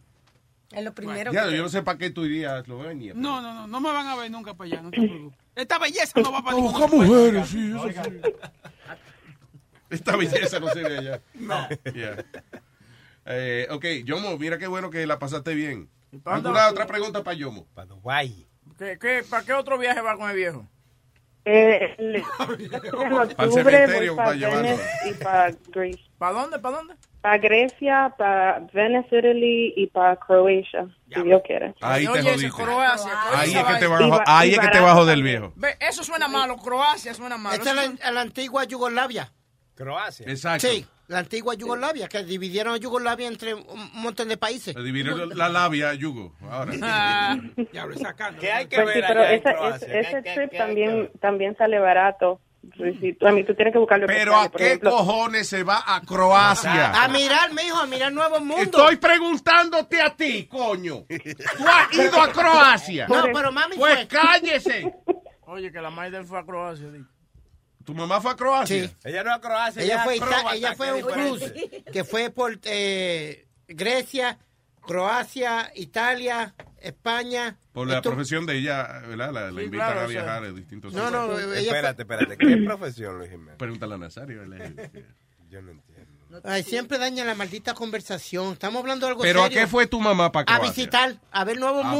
[0.71, 1.57] Es lo primero Ya, que...
[1.57, 3.13] yo no sé para qué tú irías a Eslovenia.
[3.15, 5.39] No, no, no, no me van a ver nunca para allá, no te preocupes.
[5.55, 8.11] Esta belleza no va para ningún mujeres, sí, eso sí.
[9.89, 11.21] Esta belleza no se ve allá.
[11.35, 11.67] No.
[11.93, 12.23] Yeah.
[13.25, 15.89] Eh, ok, Yomo, mira qué bueno que la pasaste bien.
[16.23, 16.71] para ¿Alguna dónde?
[16.73, 17.65] otra pregunta para Yomo?
[17.73, 18.47] Para Dubái.
[18.77, 20.65] ¿Qué, qué, ¿Para qué otro viaje va con el viejo?
[21.45, 24.61] Eh, el- octubre cementerio para para.
[24.61, 26.01] Venice y para Greece.
[26.17, 26.59] ¿Para dónde?
[26.59, 26.95] ¿Para dónde?
[27.21, 31.73] Para Grecia, para Venice, Italy y para Croacia, si Dios quiere.
[31.81, 32.49] Ahí te jodiste.
[32.51, 35.51] Croacia, Ahí es que te bajo, ahí es que te bajo del viejo.
[35.55, 37.55] Ve, eso suena malo, Croacia suena malo.
[37.55, 39.31] Esta es la, la antigua Yugoslavia.
[39.83, 40.25] Croacia.
[40.29, 40.67] Exacto.
[40.67, 44.75] Sí, la antigua Yugoslavia, que dividieron a Yugoslavia entre un montón de países.
[44.75, 46.35] Le dividieron la labia a Yugo.
[46.49, 46.73] Ahora.
[47.71, 48.41] Diablo, sacando.
[48.41, 49.87] ¿Qué hay que Pues sí, ver pero allá en Croacia?
[49.87, 52.41] ese, ese ¿Qué- qué- trip qué también, también sale barato.
[53.21, 54.05] A mí tú tienes que buscarlo.
[54.05, 56.91] Pero ¿a qué cojones se va a Croacia?
[57.03, 58.65] A mirar, mijo, a mirar nuevos mundos.
[58.65, 61.05] Estoy preguntándote a ti, coño.
[61.07, 63.07] ¿Tú has ido a Croacia?
[63.07, 64.07] No, pero mami Pues fue.
[64.09, 64.93] cállese.
[65.47, 66.89] Oye, que la él fue a Croacia.
[66.91, 66.99] di.
[67.89, 68.87] ¿Tu mamá fue a Croacia?
[68.87, 68.95] Sí.
[69.03, 71.53] Ella no es a Croacia, Ella ella fue, acróbata, ella fue a un cruise
[71.91, 74.37] que fue por eh, Grecia,
[74.85, 77.57] Croacia, Italia, España.
[77.73, 79.31] Por la Esto- profesión de ella, ¿verdad?
[79.33, 80.21] La, la invitan claro, a o sea.
[80.21, 81.57] viajar a distintos No, no, sitios.
[81.57, 82.37] ella Espérate, espérate.
[82.37, 83.55] ¿Qué profesión, Luis Jiménez?
[83.57, 84.43] Pregúntale a Nazario.
[85.49, 86.41] Yo no entiendo.
[86.43, 88.53] Ay, siempre daña la maldita conversación.
[88.53, 89.61] Estamos hablando de algo ¿Pero a serio.
[89.61, 90.69] qué fue tu mamá para A Croacia?
[90.69, 91.97] visitar, a ver nuevo A ver.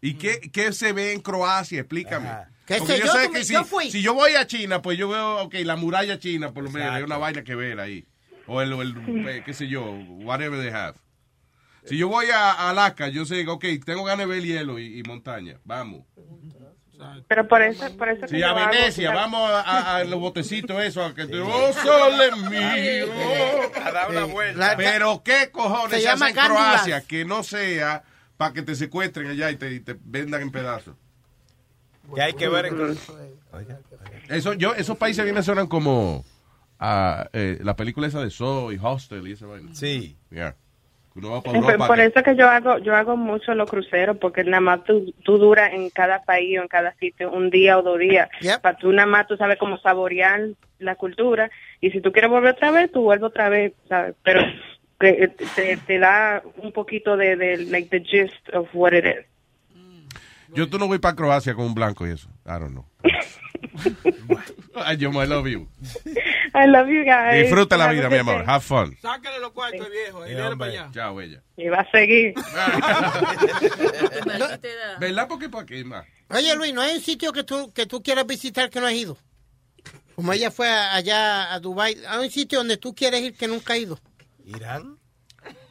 [0.00, 1.80] ¿Y qué, qué se ve en Croacia?
[1.80, 2.28] Explícame.
[2.66, 3.12] ¿Qué Porque sé yo yo?
[3.12, 3.90] sé que me- si, yo fui.
[3.90, 6.86] si yo voy a China, pues yo veo, ok, la muralla china, por lo menos,
[6.86, 6.96] Exacto.
[6.96, 8.06] hay una vaina que ver ahí.
[8.46, 9.82] O el, el, eh, qué sé yo,
[10.22, 10.94] whatever they have.
[11.84, 15.02] Si yo voy a Alaska, yo sé, ok, tengo ganas de ver hielo y, y
[15.02, 15.58] montaña.
[15.64, 16.02] Vamos.
[17.28, 21.10] Pero por eso, por eso que Sí, a hago- Venecia, vamos a, los botecitos esos,
[21.10, 23.06] a que te, oh, sole mío.
[23.84, 24.74] A dar una vuelta.
[24.76, 26.46] Pero qué cojones Se se, llama hace en.
[26.46, 28.02] Croacia que no sea
[28.40, 30.96] para que te secuestren allá y te, y te vendan en pedazos.
[32.14, 32.96] ¿Qué hay que ver en
[34.30, 36.24] Eso, yo, esos países vienen suenan como
[36.78, 39.68] ah, eh, la película esa de Saw y Hostel y esa vaina.
[39.74, 40.16] Sí.
[40.30, 40.56] Yeah.
[41.16, 41.86] Uno va para Por, Europa.
[41.86, 45.12] por que- eso que yo hago yo hago mucho los cruceros porque nada más tú,
[45.22, 48.30] tú duras en cada país o en cada sitio un día o dos días
[48.62, 50.40] para tú nada más tú sabes cómo saborear
[50.78, 51.50] la cultura
[51.82, 54.40] y si tú quieres volver otra vez tú vuelves otra vez sabes pero
[55.00, 59.04] que, eh, te, te da un poquito de, de like the gist of what it
[59.06, 59.24] is
[60.54, 62.28] Yo tú no voy para Croacia con un blanco y eso.
[62.44, 62.84] I don't know.
[64.98, 65.68] Yo, I love you.
[66.54, 68.42] I love you guys Disfruta la vida, mi amor.
[68.46, 68.96] Have fun.
[69.00, 70.26] Sácale los cuartos, viejo.
[70.26, 70.90] Y dale para allá.
[70.92, 71.42] Chao, bella.
[71.56, 72.34] y va a seguir
[74.98, 75.28] ¿Verdad?
[75.28, 76.04] Porque para qué más.
[76.30, 78.94] Oye, Luis, ¿no hay un sitio que tú, que tú quieras visitar que no has
[78.94, 79.16] ido?
[80.14, 83.48] Como ella fue a- allá a Dubai, ¿hay un sitio donde tú quieres ir que
[83.48, 83.98] nunca has ido?
[84.54, 84.98] ¿Irán?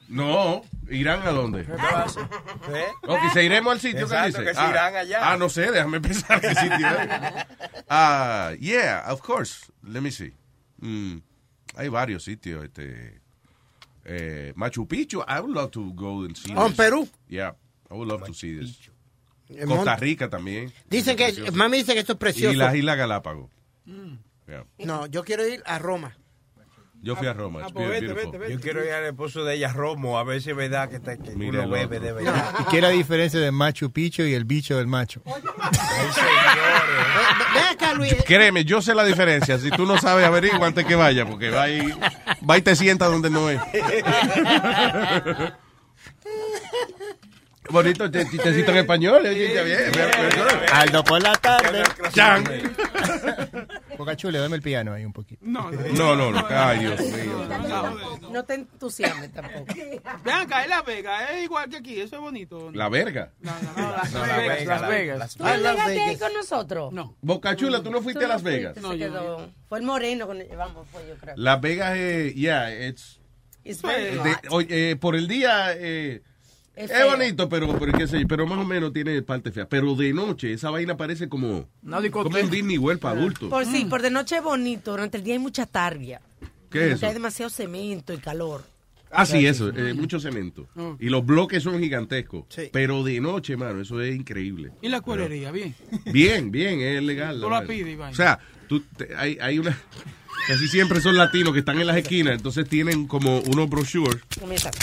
[0.07, 1.61] No, ¿irán a dónde?
[1.61, 2.85] ¿Eh?
[3.03, 4.43] Ok, se iremos al sitio Exacto, que dice.
[4.45, 5.19] que se ah, irán allá.
[5.31, 7.45] Ah, no sé, déjame pensar qué sitio es.
[7.87, 9.71] Ah, yeah, of course.
[9.83, 10.33] Let me see.
[10.79, 11.17] Mm,
[11.75, 12.63] hay varios sitios.
[12.63, 13.21] Este,
[14.05, 16.73] eh, Machu Picchu, I would love to go and see Oh, en.
[16.75, 17.07] Perú.
[17.27, 17.55] Yeah,
[17.91, 18.89] I would love to see this.
[19.67, 19.95] Costa.
[19.97, 20.71] Rica también.
[20.89, 21.51] Dicen que, Precioso.
[21.53, 22.53] mami dice que esto es precioso.
[22.53, 23.51] Y las Islas Galápagos.
[23.85, 24.15] Mm.
[24.47, 24.65] Yeah.
[24.79, 26.15] No, yo quiero ir a Roma.
[27.01, 27.61] Yo fui a Roma.
[27.63, 28.31] Ah, pues vete, beautiful.
[28.31, 28.53] vete, vete.
[28.53, 31.17] Yo quiero ir al esposo de ella, Romo, a ver si es verdad que, está,
[31.17, 32.55] que Mira uno bebe de verdad.
[32.59, 35.21] ¿Y qué es la diferencia de Machu Picchu y el bicho del macho?
[37.95, 38.15] Luis.
[38.25, 39.57] Créeme, yo sé la diferencia.
[39.57, 41.91] Si tú no sabes, averigua antes que vaya, porque va y,
[42.47, 43.59] va y te sienta donde no es.
[47.69, 49.21] Bonito te- chistecito en español.
[49.25, 50.73] oye, ya bien, bien, bien.
[50.73, 51.83] Aldo por la tarde.
[52.11, 52.43] Chan.
[53.97, 55.41] Boca Chula, dame el piano ahí un poquito.
[55.45, 56.45] No, No, no, no.
[56.49, 57.47] Ay, Dios mío.
[58.31, 59.65] No te entusiasmes tampoco.
[60.23, 62.71] Ven acá, es Las Vegas, es igual que aquí, eso es bonito.
[62.73, 63.31] La verga.
[63.41, 65.35] Las Vegas, Las Vegas.
[65.35, 66.93] ¿Tú no llegaste ahí con nosotros?
[66.93, 67.15] No.
[67.21, 68.75] Boca Chula, ¿tú no fuiste a Las Vegas?
[68.75, 69.49] Se quedó.
[69.67, 71.35] Fue el moreno el llevamos, fue yo creo.
[71.37, 73.19] Las Vegas es, yeah, it's,
[73.63, 76.21] It's very de- oye, eh, por el día, eh,
[76.79, 79.67] Es bonito, pero, pero, qué sé yo, pero más o menos tiene parte fea.
[79.67, 81.67] Pero de noche, esa vaina parece como,
[82.11, 83.49] como un Disney World para adultos.
[83.49, 86.21] Por sí, por de noche es bonito, durante el día hay mucha tardia.
[86.69, 88.63] ¿Qué es Porque hay demasiado cemento y calor.
[89.11, 90.67] Ah, sí, eso, eh, mucho cemento.
[90.75, 90.91] Mm.
[90.99, 92.45] Y los bloques son gigantescos.
[92.49, 92.69] Sí.
[92.71, 94.71] Pero de noche, mano, eso es increíble.
[94.81, 95.51] ¿Y la cuerería?
[95.51, 95.75] Bien.
[96.05, 97.41] Bien, bien, es legal.
[97.41, 97.67] Tú la vaina.
[97.67, 98.11] pides vaina.
[98.11, 99.75] O sea, tú, te- hay, hay una...
[100.49, 104.19] Casi siempre son latinos que están en las esquinas, entonces tienen como unos brochures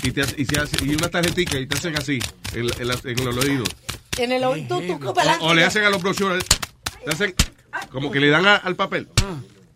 [0.04, 2.20] y, te, y, se hace- y una tarjetita y te hacen así
[2.54, 3.68] en, en, la- en los oídos.
[4.16, 5.08] En el oído, tú, tú,
[5.40, 6.44] O, o le hacen a los brochures,
[7.04, 7.34] le hacen
[7.90, 9.08] como que le dan a- al papel.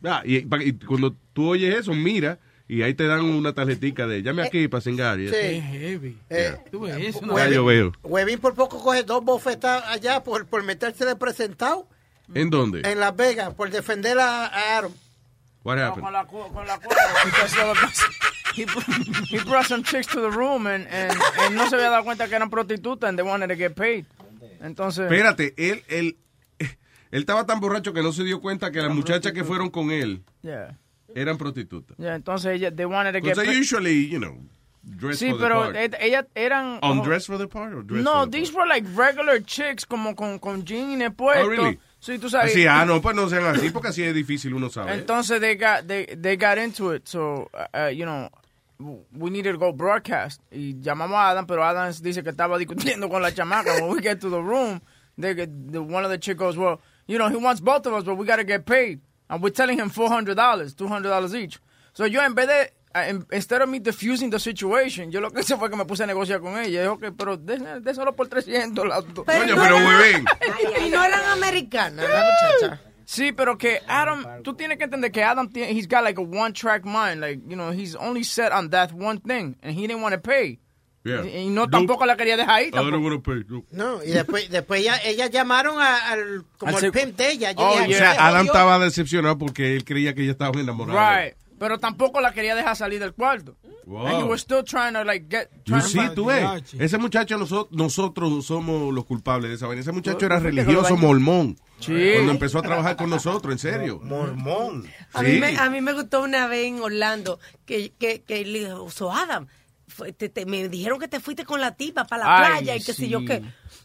[0.04, 2.38] Ah, y, pa- y cuando tú oyes eso, mira
[2.68, 5.18] y ahí te dan una tarjetita de llame aquí para cingar.
[5.18, 5.60] Sí.
[5.60, 6.16] heavy.
[6.30, 7.92] Eh, Tú ves eso, Ya yo veo.
[8.04, 11.88] Huevín por poco coge dos bofetas allá por, por meterse de presentado
[12.32, 12.82] ¿En dónde?
[12.88, 14.94] en Las Vegas por defender a, a Aaron.
[15.62, 16.05] What happened?
[16.05, 16.51] Con la, con
[18.55, 18.66] he,
[19.28, 22.28] he brought some chicks to the room and, and, and no se había dado cuenta
[22.28, 24.07] que eran prostitutas and they wanted to get paid.
[24.62, 25.11] Entonces.
[25.11, 26.16] Espérate, él, él,
[26.59, 29.91] él estaba tan borracho que no se dio cuenta que las muchachas que fueron con
[29.91, 30.78] él Yeah.
[31.15, 31.97] eran prostitutas.
[31.99, 33.61] Yeah, entonces ella, they wanted to get Because they paid.
[33.61, 34.39] usually, you know,
[34.82, 35.95] dress Sí, for the pero part.
[36.01, 36.78] ellas eran.
[36.82, 40.15] Undress for the part or dress No, for the these were like regular chicks, como
[40.15, 41.45] con, con jeans puestos.
[41.45, 41.78] Oh, really?
[42.01, 42.56] Sí, tú sabes.
[42.66, 44.98] Ah, no, pues no sean así, porque así es difícil uno saber.
[44.98, 47.06] Entonces they got they they got into it.
[47.06, 48.31] So uh, uh, you know,
[49.12, 50.40] we needed to go broadcast.
[50.51, 53.81] Y llamamos a Adam, pero Adam dice que estaba discutiendo con la chamaca.
[53.82, 54.81] When we get to the room,
[55.18, 57.93] they get, the, one of the chicos goes, well, you know, he wants both of
[57.93, 59.01] us, but we got to get paid.
[59.28, 61.60] And we're telling him four hundred dollars, two hundred dollars each.
[61.93, 62.70] So yo en vez de
[63.32, 66.06] instead of me diffusing the situation, yo lo que hice fue que me puse a
[66.06, 66.80] negociar con ella.
[66.82, 69.24] Dije, ok, pero de, de solo por 300 las dos.
[69.24, 70.24] Coño, pero huevín.
[70.86, 72.24] Y no eran americanas, la
[72.60, 72.80] muchacha.
[73.04, 76.22] Sí, pero que Adam, tú tienes que entender que Adam, tiene, he's got like a
[76.22, 79.86] one track mind, like, you know, he's only set on that one thing, and he
[79.88, 80.60] didn't want to pay.
[81.02, 81.24] Yeah.
[81.24, 82.66] Y, no tampoco la quería dejar ahí.
[82.66, 83.04] I don't Tampoco.
[83.04, 83.64] wanna pay, no.
[83.72, 87.52] No, y después, después ella, ellas llamaron a- al como Al el pimp de ella.
[87.52, 87.98] Yo Oh, dije, O yeah.
[87.98, 88.52] sea, "Se Adam jodió".
[88.52, 91.22] estaba decepcionado porque él creía que ella estaba enamorada.
[91.24, 91.34] Right.
[91.61, 93.55] Pero tampoco la quería dejar salir del cuarto.
[93.85, 94.07] Wow.
[94.07, 95.51] And he was still trying to like get.
[95.66, 99.82] You trying find- tú ves, ese muchacho nosotros, nosotros somos los culpables de esa vaina.
[99.82, 101.59] Ese muchacho era religioso mormón.
[101.78, 102.12] Sí.
[102.15, 104.01] Cuando empezó a trabajar con nosotros, en serio.
[104.03, 104.87] Mormón.
[105.12, 108.61] A, mí me, a mí me gustó una vez en Orlando que, que, que le
[108.61, 109.47] dijo, so Adam,
[110.16, 112.80] te- te- me dijeron que te fuiste con la tipa para la Ay, playa y
[112.80, 113.08] sé sí.
[113.08, 113.42] yo qué.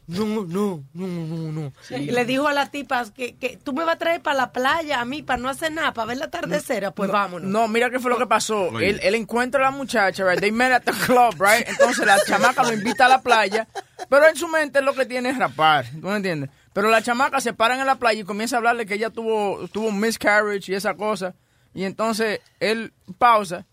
[0.08, 1.74] No, no, no, no, no.
[1.90, 4.52] Y le dijo a la tipa que, que tú me vas a traer para la
[4.52, 7.50] playa a mí para no hacer nada, para ver la atardecera, pues vámonos.
[7.50, 8.70] No, mira qué fue lo que pasó.
[8.70, 8.90] Oye.
[8.90, 10.40] Él, él encuentra a la muchacha, right?
[10.40, 11.68] They met at the club, right?
[11.68, 13.68] Entonces la chamaca lo invita a la playa,
[14.10, 16.50] pero en su mente lo que tiene es rapar, ¿tú me entiendes?
[16.74, 19.68] Pero la chamaca se paran en la playa y comienza a hablarle que ella tuvo,
[19.70, 21.34] tuvo un miscarriage y esa cosa.
[21.74, 23.66] Y entonces él pausa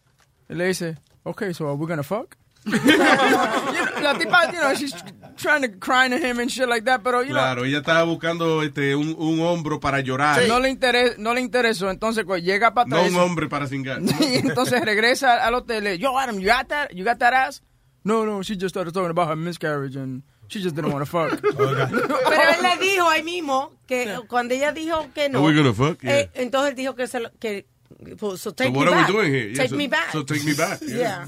[0.48, 2.36] y le dice, okay, so are we gonna fuck?
[2.66, 4.94] la tipa, you know, she's
[5.36, 8.04] trying to cry to him and shit like that, pero, you know, Claro, ella estaba
[8.04, 10.46] buscando este un, un hombro para llorar.
[10.46, 11.90] no, le interes, no le interesó.
[11.90, 13.12] Entonces, pues, llega para No atrás.
[13.12, 14.00] un hombre para cingar.
[14.20, 15.94] y entonces regresa al hotel.
[15.94, 16.90] y, Yo, Adam, you got that?
[16.92, 17.62] You got that ass?
[18.04, 21.10] No, no, she just started talking about her miscarriage and she just didn't want to
[21.10, 21.40] fuck.
[21.40, 25.38] Pero él le dijo ahí mismo que cuando ella dijo que no.
[25.38, 25.98] Are we gonna fuck?
[26.04, 27.66] eh, entonces él dijo que se lo, que
[28.36, 29.08] so take So me what are back.
[29.08, 29.48] we doing here?
[29.50, 30.12] Yeah, Take so- me back.
[30.12, 30.80] So take me back.
[30.82, 30.96] yeah.
[30.96, 31.26] Yeah.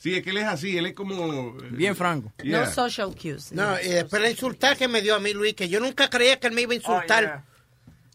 [0.00, 1.52] Sí, es que él es así, él es como...
[1.70, 2.32] Bien franco.
[2.42, 3.52] No social cues.
[3.52, 6.40] No, y después la insultar que me dio a mí Luis, que yo nunca creía
[6.40, 7.44] que él me iba a insultar.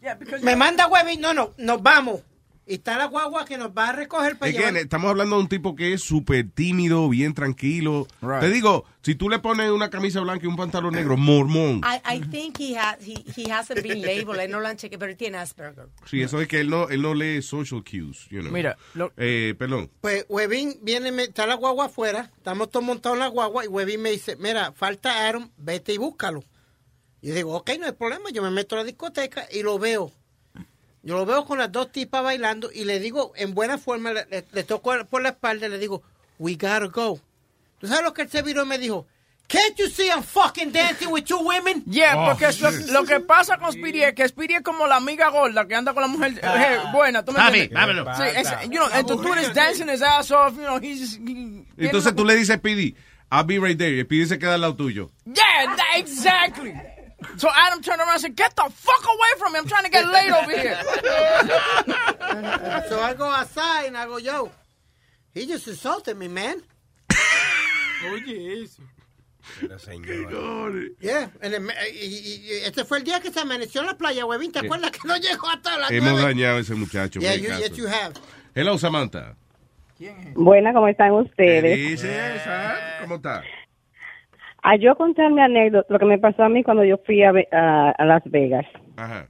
[0.02, 2.20] Oh, me manda huevín, no, no, nos vamos.
[2.66, 4.76] Y está la guagua que nos va a recoger para llevar.
[4.78, 8.06] estamos hablando de un tipo que es súper tímido, bien tranquilo.
[8.22, 8.40] Right.
[8.40, 11.82] Te digo, si tú le pones una camisa blanca y un pantalón negro, mormón.
[11.84, 14.40] I, I think he, ha, he, he hasn't been labeled.
[14.40, 15.88] Él no lo han chequeado, pero él tiene Asperger.
[16.06, 18.50] Sí, eso es que él no, él no lee social cues, you know.
[18.50, 19.90] Mira, lo- Eh, perdón.
[20.00, 23.68] Pues Huevín viene, me- está la guagua afuera, estamos todos montados en la guagua y
[23.68, 26.42] Huevín me dice, mira, falta Aaron, vete y búscalo.
[27.20, 29.78] Y yo digo, ok, no hay problema, yo me meto a la discoteca y lo
[29.78, 30.10] veo.
[31.04, 34.26] Yo lo veo con las dos tipas bailando y le digo, en buena forma, le,
[34.30, 36.02] le- le toco por la espalda y le digo,
[36.38, 37.20] we gotta go.
[37.78, 39.06] ¿Tú sabes lo que él se viró y me dijo?
[39.46, 41.84] Can't you see I'm fucking dancing with two women?
[41.86, 42.70] Yeah, Oh, porque lo,
[43.00, 45.92] lo que pasa con Speedy es que Speedy es como la amiga gorda que anda
[45.92, 47.70] con la mujer eh, buena, ¿tú me entiendes?
[47.72, 48.06] dámelo.
[48.16, 51.66] Sí, es, you know, and tú eres dancing his ass off, you know, he's he-
[51.76, 52.96] Entonces tú le dices a Speedy,
[53.30, 53.94] I'll be right there.
[53.94, 55.10] Y Speedy se queda al lado tuyo.
[55.26, 56.72] Yeah, that, exactly.
[57.36, 59.90] So Adam turned around and said, get the fuck away from me, I'm trying to
[59.90, 60.78] get laid over here.
[62.88, 64.50] so I go outside and I go, yo,
[65.32, 66.62] he just insulted me, man.
[68.12, 68.82] Oye, eso.
[71.00, 73.94] Yeah, and it- y, y- y este fue el día que se amaneció en la
[73.94, 74.52] playa, huevín.
[74.52, 77.20] ¿Te acuerdas que no llegó hasta las Hemos dañado a ese muchacho.
[77.20, 78.14] Yeah, qué you, yes, you have.
[78.54, 79.36] Hello, Samantha.
[80.34, 81.76] Buena, ¿cómo están ¿Qué ustedes?
[81.76, 82.98] dice esa?
[83.02, 83.42] ¿Cómo está?
[84.66, 87.32] A yo contar mi anécdota, lo que me pasó a mí cuando yo fui a,
[87.32, 88.64] Ve- a, a Las Vegas.
[88.96, 89.28] Ajá.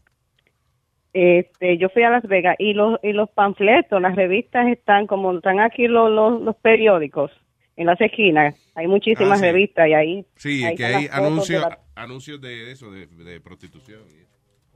[1.13, 5.33] Este, yo fui a Las Vegas y los y los panfletos, las revistas están como
[5.33, 7.31] están aquí los, los, los periódicos
[7.77, 8.55] en las esquinas.
[8.75, 9.43] Hay muchísimas Ah, sí.
[9.43, 13.41] revistas y ahí Sí, ahí que hay de anuncios, la- anuncios de eso, de, de
[13.41, 14.01] prostitución.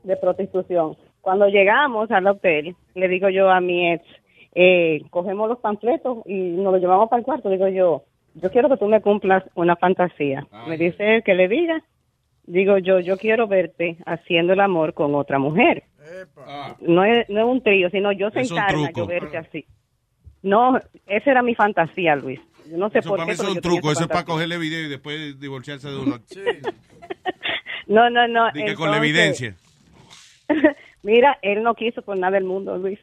[0.03, 0.95] de prostitución.
[1.21, 4.03] Cuando llegamos al hotel, le digo yo a mi ex,
[4.55, 7.49] eh, cogemos los panfletos y nos los llevamos para el cuarto.
[7.49, 8.03] Digo yo,
[8.35, 10.47] yo quiero que tú me cumplas una fantasía.
[10.67, 11.83] Me dice él que le diga.
[12.43, 15.83] Digo yo, yo quiero verte haciendo el amor con otra mujer.
[16.81, 19.65] No es, no es un trío, sino yo sentarme, yo verte así.
[20.41, 22.39] No, esa era mi fantasía, Luis.
[22.67, 23.37] Yo no sé Eso por para qué.
[23.41, 26.19] mí es un truco, eso es para cogerle video y después divorciarse de uno.
[27.87, 28.51] No, no, no.
[28.53, 29.55] Di que con la evidencia.
[31.03, 32.99] Mira, él no quiso por nada del mundo, Luis.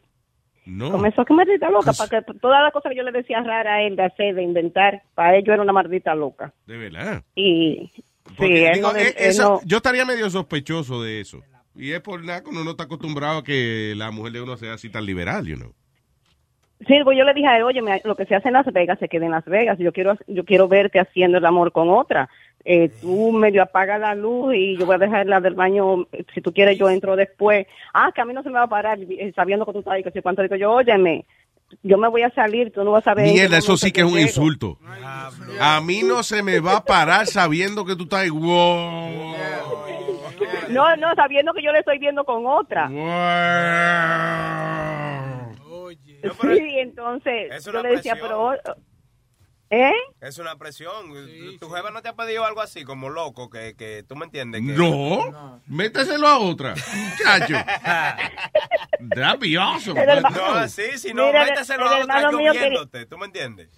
[0.67, 0.91] No.
[0.91, 3.83] Comenzó que maldita loca, para que todas las cosas que yo le decía rara a
[3.83, 6.53] él de hacer, de inventar, para ello era una maldita loca.
[6.67, 7.23] De verdad.
[7.37, 7.91] Y
[8.37, 11.41] Porque, sí, él digo, no, eh, él eso- no- Yo estaría medio sospechoso de eso.
[11.77, 14.73] Y es por nada cuando uno está acostumbrado a que la mujer de uno sea
[14.75, 15.73] así tan liberal, you know.
[16.87, 18.99] Sí, pues yo le dije a él, oye, lo que se hace en Las Vegas
[18.99, 19.79] se queda en Las Vegas.
[19.79, 22.29] Yo quiero, yo quiero verte haciendo el amor con otra.
[22.69, 26.09] Eh, tú medio apaga la luz y yo voy a dejar la del baño.
[26.35, 27.65] Si tú quieres, yo entro después.
[27.95, 29.95] Ah, que a mí no se me va a parar eh, sabiendo que tú estás
[29.95, 30.03] ahí.
[30.03, 31.25] Que sé cuánto digo yo, óyeme,
[31.85, 33.33] yo me voy a salir, tú no vas a ver.
[33.33, 34.27] Mierda, eso sí que es un llego.
[34.27, 34.79] insulto.
[35.61, 38.31] A mí no se me va a parar sabiendo que tú estás ahí.
[38.31, 39.35] Wow.
[40.71, 42.89] No, no, sabiendo que yo le estoy viendo con otra.
[46.43, 48.57] Sí, entonces Es yo le decía, presión.
[48.65, 48.77] pero...
[49.71, 49.93] ¿Eh?
[50.21, 51.13] Es una presión.
[51.59, 54.61] ¿Tu jefa no te ha pedido algo así, como loco, que, que tú me entiendes?
[54.63, 54.73] Que...
[54.73, 57.55] No, méteselo a otra, muchacho.
[59.15, 60.01] That'd be awesome.
[60.07, 63.07] No, sí, si no, Mira, el- méteselo el a otra hermano yo mío quería- viéndote,
[63.07, 63.69] ¿tú me entiendes?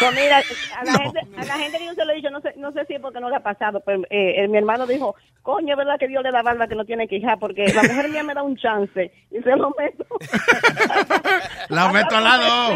[0.00, 0.38] Pues mira,
[0.78, 2.72] a la, gente, a la gente que yo se lo he dicho, no sé, no
[2.72, 5.74] sé si es porque no le ha pasado, pero eh, eh, mi hermano dijo, coño,
[5.74, 8.08] es verdad que Dios le da barba que no tiene que hija, porque la mujer
[8.08, 10.06] mía me da un chance y se lo meto.
[11.68, 12.74] La meto al lado.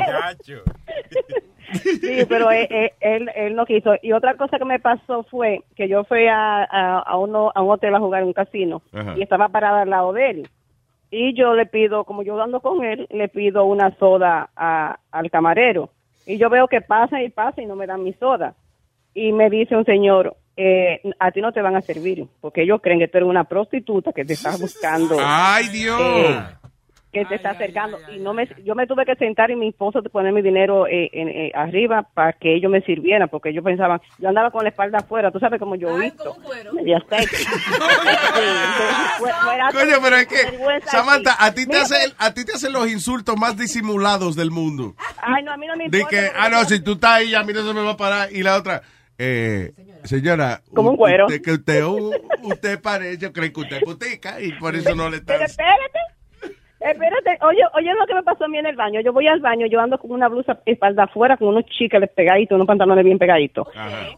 [1.72, 3.94] Sí, pero él, él- él, él no quiso.
[4.02, 7.62] Y otra cosa que me pasó fue que yo fui a, a, a uno, a
[7.62, 9.14] un hotel a jugar en un casino Ajá.
[9.16, 10.48] y estaba parada al lado de él.
[11.10, 15.30] Y yo le pido, como yo ando con él, le pido una soda a- al
[15.30, 15.90] camarero.
[16.26, 18.54] Y yo veo que pasa y pasa y no me dan mi soda.
[19.14, 22.80] Y me dice un señor, eh, a ti no te van a servir, porque ellos
[22.82, 25.16] creen que tú eres una prostituta que te estás buscando.
[25.20, 26.00] ¡Ay, Dios!
[26.00, 26.40] eh,
[27.12, 30.02] que te está acercando y no me yo me tuve que sentar y mi esposo
[30.02, 33.62] te poner mi dinero eh, en- eh, arriba para que ellos me sirvieran porque ellos
[33.64, 36.34] pensaban yo andaba con la espalda afuera tú sabes como yo visto
[36.72, 37.02] media
[39.72, 40.36] Coño, pero es que,
[40.86, 44.94] Samantha, a ti te hacen, a ti te hacen los insultos más disimulados del mundo.
[45.18, 47.10] ay no a mí no me De importa que, porque ah, no, si tú estás
[47.12, 48.28] ahí, a mí no se me va a parar.
[48.32, 48.82] Y la otra,
[49.18, 49.72] eh,
[50.04, 50.60] señora.
[50.74, 51.26] Como un cuero.
[51.26, 51.84] Usted, que usted,
[52.42, 55.34] usted parece, yo creo que usted es putica y por eso no le está.
[55.34, 55.98] Pero espérate,
[56.84, 57.38] espérate.
[57.44, 59.00] Oye, oye lo que me pasó a mí en el baño.
[59.00, 62.56] Yo voy al baño, yo ando con una blusa espalda afuera, con unos chicles pegaditos,
[62.56, 63.68] unos pantalones bien pegaditos.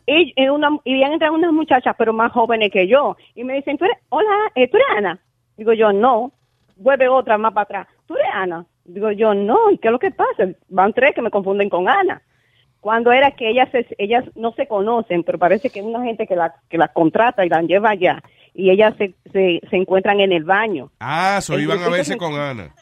[0.06, 3.16] Y, y, una, y bien entran unas muchachas, pero más jóvenes que yo.
[3.34, 5.18] Y me dicen, ¿tú eres, hola, eh, ¿tú eres Ana?
[5.56, 6.32] Digo yo, no.
[6.76, 7.88] Vuelve otra más para atrás.
[8.06, 8.66] ¿Tú eres Ana?
[8.84, 9.70] Digo yo, no.
[9.70, 10.48] ¿Y qué es lo que pasa?
[10.68, 12.22] Van tres que me confunden con Ana.
[12.80, 16.36] Cuando era que ellas ellas no se conocen, pero parece que es una gente que
[16.36, 18.22] la que las contrata y las lleva allá
[18.54, 20.90] y ellas se, se, se encuentran en el baño.
[21.00, 22.72] Ah, so iban a verse con Ana.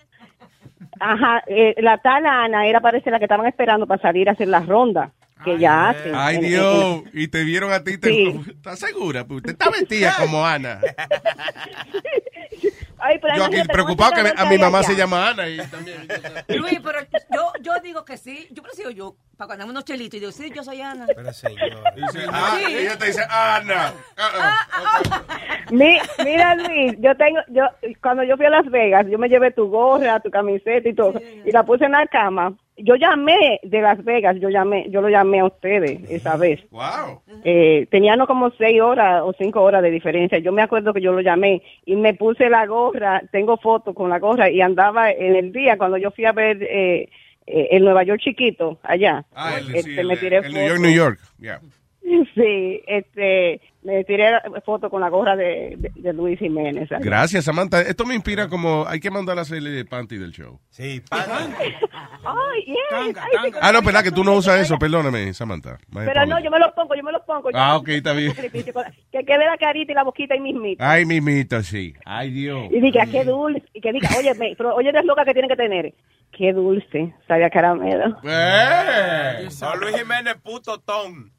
[1.01, 4.49] Ajá, eh, la tal Ana era parece la que estaban esperando para salir a hacer
[4.49, 5.11] la ronda
[5.45, 6.13] que ya hacen.
[6.15, 7.03] Ay, En- en- Dios.
[7.15, 7.99] Y te vieron a ti.
[7.99, 8.41] Te, Sí.
[8.51, 9.25] ¿Estás segura?
[9.27, 10.79] Pues usted está vestida como Ana.
[13.05, 15.49] Ay, pero Yo aquí imagínate, preocupado que ¿cuántas a mi mamá se llama Ana.
[15.49, 16.07] Y también,
[16.49, 16.99] Luis, pero
[17.35, 18.47] yo, yo digo que sí.
[18.53, 21.07] Yo prefiero yo, para cuando unos chelitos, y digo, sí, yo soy Ana.
[21.15, 21.83] Pero señor.
[22.31, 22.75] ah, Sí.
[22.77, 23.93] ella te dice Ana.
[25.71, 27.65] Mi- mira Luis, yo tengo, yo
[28.03, 31.15] cuando yo fui a Las Vegas, yo me llevé tu gorra, tu camiseta y todo,
[31.45, 32.55] y la puse en la cama.
[32.79, 36.59] Yo llamé de Las Vegas, yo llamé, yo lo llamé a ustedes esa vez.
[36.71, 37.23] Wow.
[37.45, 40.39] Eh, teníamos como seis horas o cinco horas de diferencia.
[40.39, 42.92] Yo me acuerdo que yo lo llamé y me puse la gorra,
[43.31, 46.63] tengo fotos con la gorra y andaba en el día cuando yo fui a ver
[46.63, 47.09] eh,
[47.47, 49.25] eh, el Nueva York chiquito allá.
[49.35, 50.81] Ah, el, Este, sí, me el- tiré el New York.
[50.81, 51.21] New York.
[51.39, 51.61] Yeah.
[52.35, 54.31] Sí, este, me tiré
[54.65, 56.89] foto con la gorra de, de, de Luis Jiménez.
[57.01, 57.81] Gracias, Samantha.
[57.83, 60.61] Esto me inspira como hay que mandar a hacerle de panty del show.
[60.71, 62.77] Sí, Ay, yes.
[62.93, 64.79] Ay, sí, Ah, no, verdad que tú no usas eso.
[64.79, 65.79] Perdóname, Samantha.
[65.93, 67.51] Pero no, yo me lo pongo, yo me lo pongo.
[67.51, 68.33] Yo- Ah, ok, está bien.
[68.35, 70.83] Que quede la carita y la boquita ahí mismito.
[70.85, 71.95] Ay, mimita, sí.
[72.05, 72.69] Ay, Dios.
[72.71, 75.57] Y dije, qué dulce, que diga, oye, me- pero oye, eres loca que tiene que
[75.57, 75.95] tener.
[76.37, 78.17] Qué dulce, sabe a caramelo.
[78.25, 79.49] Eh.
[79.81, 81.31] Luis Jiménez, puto ton.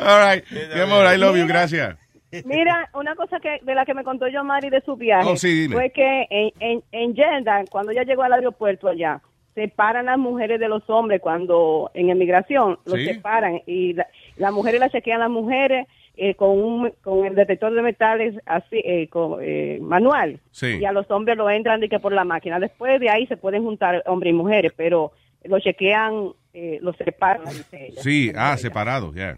[0.00, 0.44] All right.
[0.50, 1.46] Mi amor, I love you.
[1.46, 1.96] Gracias.
[2.44, 5.36] Mira, una cosa que de la que me contó yo Mari de su viaje Oh,
[5.36, 5.74] sí, dime.
[5.74, 9.20] fue que en, en, en Jeddah, cuando ella llegó al aeropuerto allá,
[9.58, 13.06] separan las mujeres de los hombres cuando en emigración los Sí.
[13.06, 14.06] separan y la-
[14.36, 15.86] las mujeres las chequean las mujeres
[16.20, 20.78] eh, con un con el detector de metales así eh, con, eh, manual Sí.
[20.80, 23.36] y a los hombres lo entran de que por la máquina después de ahí se
[23.36, 25.12] pueden juntar hombres y mujeres pero
[25.44, 28.02] lo chequean eh, los separan dice ella.
[28.02, 29.36] Sí, ah, separados, ya.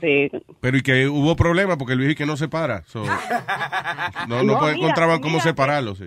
[0.00, 0.30] Sí.
[0.60, 2.82] Pero y que hubo problemas porque el viejo que no se para.
[2.84, 3.02] so,
[4.28, 5.44] no, no, No, mira, encontraban cómo mira.
[5.44, 6.06] separarlos, sí.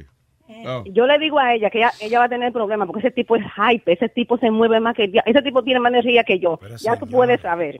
[0.66, 0.84] Oh.
[0.86, 3.36] Yo le digo a ella que ella, ella va a tener problemas porque ese tipo
[3.36, 6.60] es hype, ese tipo se mueve más que ese tipo tiene más energía que yo.
[6.80, 7.80] ya tú puedes saber.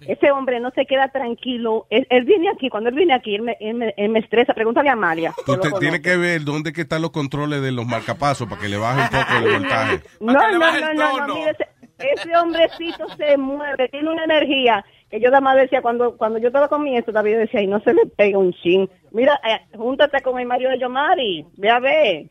[0.00, 1.86] ese hombre no se queda tranquilo.
[1.90, 4.54] Él, él viene aquí, cuando él viene aquí, él me, él me, él me estresa.
[4.54, 5.34] Pregúntale a Amalia.
[5.44, 5.70] conoce.
[5.78, 9.02] tienes que ver dónde que están los controles de los marcapasos para que le baje
[9.02, 10.00] un poco el voltaje.
[10.20, 11.68] No, no, no, no, no, mire, ese,
[11.98, 16.48] ese hombrecito se mueve, tiene una energía que yo nada más decía, cuando cuando yo
[16.48, 18.88] estaba con mi esto, David decía, y no se le pega un chin.
[19.10, 22.26] Mira, eh, júntate con el Mario de Yomari, ve a ver.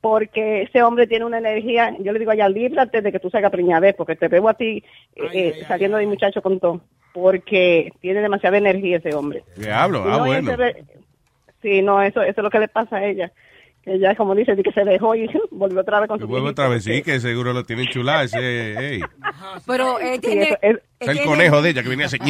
[0.00, 3.52] Porque ese hombre tiene una energía, yo le digo allá, líbrate de que tú salgas
[3.52, 4.82] preñada, porque te veo a ti
[5.14, 6.80] eh, eh, saliendo de muchacho con todo.
[7.12, 9.44] Porque tiene demasiada energía ese hombre.
[9.56, 10.52] Diablo, Y ah, no, bueno.
[10.54, 10.84] ese
[11.62, 13.30] sí, no, eso, eso es lo que le pasa a ella.
[13.84, 16.84] Ella, como dice, que se dejó y volvió otra vez con su vuelve otra vez,
[16.84, 19.00] sí, que seguro lo tienen chulada ese, hey.
[19.66, 20.42] Pero él Sí, tiene...
[20.44, 22.20] eso es- el tiene- conejo de ella que venía a hacer...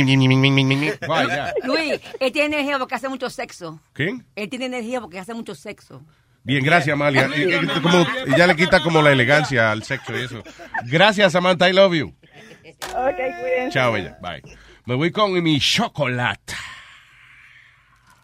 [1.06, 1.52] Vaya.
[1.64, 3.80] Luis, él tiene energía porque hace mucho sexo.
[3.92, 4.24] ¿Quién?
[4.34, 6.02] Él tiene energía porque hace mucho sexo.
[6.42, 7.28] Bien, gracias, Amalia.
[7.36, 8.04] Y- y- como,
[8.36, 10.42] ya le quita como la elegancia al sexo y eso.
[10.86, 12.08] Gracias, Samantha, I love you.
[12.08, 13.70] Ok, cuídense.
[13.72, 14.16] Chao, bella.
[14.22, 14.42] Bye.
[14.86, 16.54] Me voy con mi chocolate.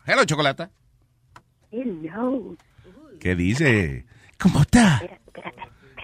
[0.06, 0.68] Hello, chocolate.
[1.70, 2.56] Hello.
[3.20, 4.04] ¿Qué dice?
[4.40, 5.00] ¿Cómo está?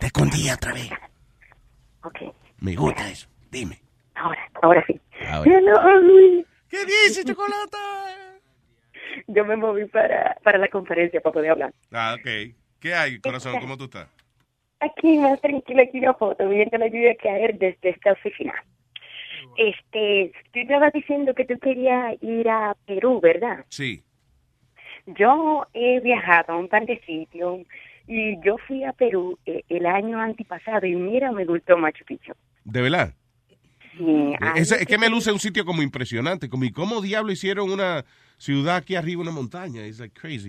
[0.00, 0.90] Te escondí otra vez.
[2.02, 3.28] Ok, Me gusta eso.
[3.50, 3.78] Dime.
[4.14, 5.00] ahora, ahora sí.
[5.28, 5.50] Ahora.
[5.50, 6.46] Hello, Luis.
[6.68, 7.76] ¿Qué dice, chocolate?
[9.28, 11.72] Yo me moví para, para la conferencia para poder hablar.
[11.92, 12.54] Ah, ok.
[12.80, 13.60] ¿Qué hay, corazón?
[13.60, 14.08] ¿Cómo tú estás?
[14.80, 18.52] Aquí más tranquila aquí una foto, viendo la lluvia caer desde esta oficina.
[19.56, 23.64] Este, tú estabas diciendo que tú querías ir a Perú, ¿verdad?
[23.68, 24.02] Sí.
[25.06, 27.60] Yo he viajado a un par de sitios
[28.06, 32.32] y yo fui a Perú eh, el año antipasado y mira, me gustó Machu Picchu.
[32.64, 33.14] ¿De verdad?
[33.96, 36.48] Sí, ahí Es, es que me luce un sitio como impresionante.
[36.48, 38.04] Como, ¿y cómo diablo hicieron una
[38.38, 39.84] ciudad aquí arriba, una montaña?
[39.84, 40.48] Es like crazy.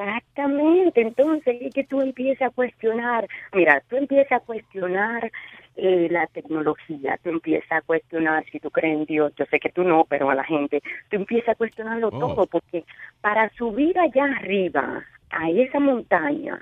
[0.00, 5.30] Exactamente, entonces es que tú empiezas a cuestionar, mira, tú empiezas a cuestionar
[5.76, 9.70] eh, la tecnología, tú empiezas a cuestionar si tú crees en Dios, yo sé que
[9.70, 12.18] tú no, pero a la gente, tú empiezas a cuestionarlo Oh.
[12.18, 12.84] todo, porque
[13.20, 16.60] para subir allá arriba, a esa montaña,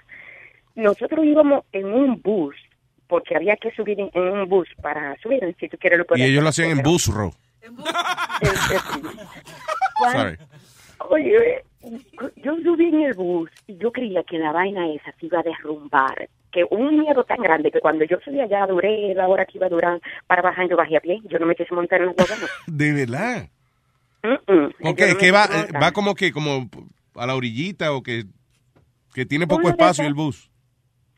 [0.75, 2.55] nosotros íbamos en un bus,
[3.07, 6.09] porque había que subir en, en un bus para subir, si tú quieres lo Y
[6.09, 7.31] puedes ellos lo hacían en pero- busro.
[9.99, 10.37] Cuando- Sorry.
[11.11, 11.63] Oye,
[12.37, 15.43] yo subí en el bus y yo creía que la vaina esa se iba a
[15.43, 16.29] derrumbar.
[16.51, 19.67] Que un miedo tan grande que cuando yo subí allá duré la hora que iba
[19.67, 21.21] a durar para bajar, yo bajé a pie.
[21.25, 22.49] Yo no me quise montar en la guagua.
[22.67, 23.49] De verdad.
[24.23, 24.65] Mm, mm.
[24.89, 25.83] Ok, Yo no que va, quise montar.
[25.83, 26.69] va como que como
[27.15, 28.25] a la orillita o que,
[29.15, 30.51] que tiene poco espacio el bus.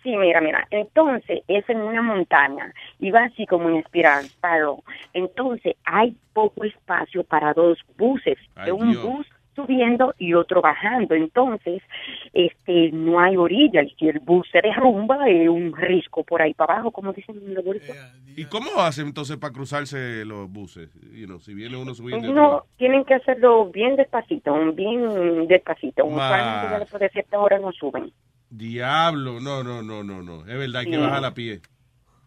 [0.03, 0.67] Sí, mira, mira.
[0.71, 4.27] Entonces es en una montaña y va así como en espiral.
[5.13, 8.39] Entonces hay poco espacio para dos buses.
[8.55, 9.03] Ay, de un Dios.
[9.05, 9.27] bus
[9.67, 11.15] subiendo y otro bajando.
[11.15, 11.83] Entonces,
[12.33, 13.83] este, no hay orilla.
[13.83, 17.37] Y si el bus se derrumba, es un risco por ahí para abajo, como dicen
[17.37, 17.93] en la bolsa.
[18.37, 20.91] ¿Y cómo hacen entonces para cruzarse los buses?
[21.13, 22.31] You know, si viene uno subiendo.
[22.31, 26.05] otro No, tienen que hacerlo bien despacito, bien despacito.
[26.05, 28.13] Usualmente después de cierta hora no suben.
[28.51, 30.41] Diablo, no, no, no, no, no.
[30.41, 31.03] Es verdad, hay que Sí.
[31.03, 31.61] bajar a pie.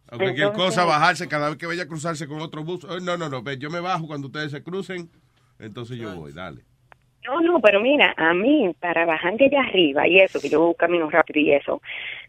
[0.09, 2.83] A cualquier cosa, bajarse cada vez que vaya a cruzarse con otro bus.
[2.83, 5.09] Oh, no, no, no, yo me bajo cuando ustedes se crucen,
[5.59, 6.63] entonces yo voy, dale.
[7.25, 10.73] No, no, pero mira, a mí, para bajar de allá arriba y eso, que yo
[10.73, 11.81] camino rápido y eso,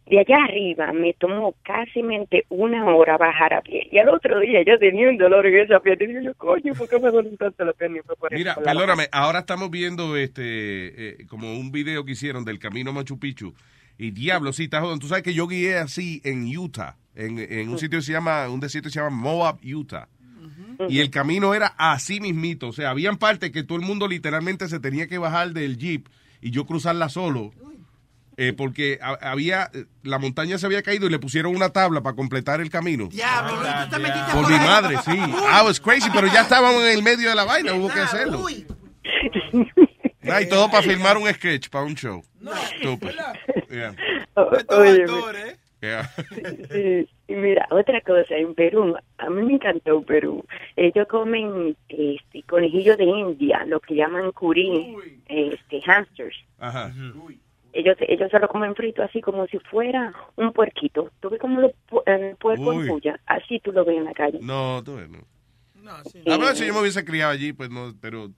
[0.06, 2.00] de allá arriba me tomó casi
[2.48, 3.88] una hora bajar a pie.
[3.90, 6.20] Y al otro día yo tenía un dolor en esa pierna.
[6.20, 8.00] Y yo, coño, ¿por qué me duele tanto la pierna?
[8.30, 13.18] Mira, perdóname, ahora estamos viendo este eh, como un video que hicieron del camino Machu
[13.18, 13.54] Picchu.
[13.96, 14.98] Y diablo, sí, está jodón.
[14.98, 18.48] Tú sabes que yo guié así en Utah, en, en un sitio que se llama,
[18.48, 20.08] un desierto que se llama Moab, Utah.
[20.88, 22.68] Y el camino era así mismito.
[22.68, 26.08] O sea, habían partes que todo el mundo literalmente se tenía que bajar del jeep
[26.40, 27.52] y yo cruzarla solo.
[28.36, 32.02] eh, porque ha- había, eh, la montaña se había caído y le pusieron una tabla
[32.02, 33.06] para completar el camino.
[33.06, 35.12] Diablo, Luis, tú te metiste Por por mi madre, sí.
[35.12, 38.44] I was crazy, pero ya estábamos en el medio de la vaina, hubo que hacerlo.
[40.28, 42.24] Ah, y todo para filmar un sketch, para un show.
[42.74, 43.12] Estúpido.
[43.70, 43.94] Yeah.
[44.68, 45.04] Oye,
[45.84, 46.10] Yeah.
[46.72, 50.44] Sí, y mira, otra cosa, en Perú, a mí me encantó Perú.
[50.76, 54.96] Ellos comen este conejillo de India, lo que llaman curí,
[55.28, 56.36] este hamsters.
[56.58, 56.92] Ajá.
[57.72, 61.10] Ellos ellos se lo comen frito así como si fuera un puerquito.
[61.20, 62.82] Tú ves como el puerco Uy.
[62.82, 64.38] en puya, así tú lo ves en la calle.
[64.40, 65.18] No, tú ves, no.
[65.90, 68.30] A ver si yo me hubiese criado allí, pues no, pero...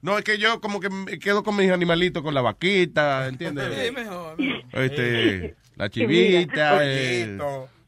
[0.00, 3.66] No, es que yo como que me quedo con mis animalitos, con la vaquita, ¿entiendes?
[3.84, 4.36] Sí, mejor.
[4.72, 7.38] Este, la chivita, Mira, eh,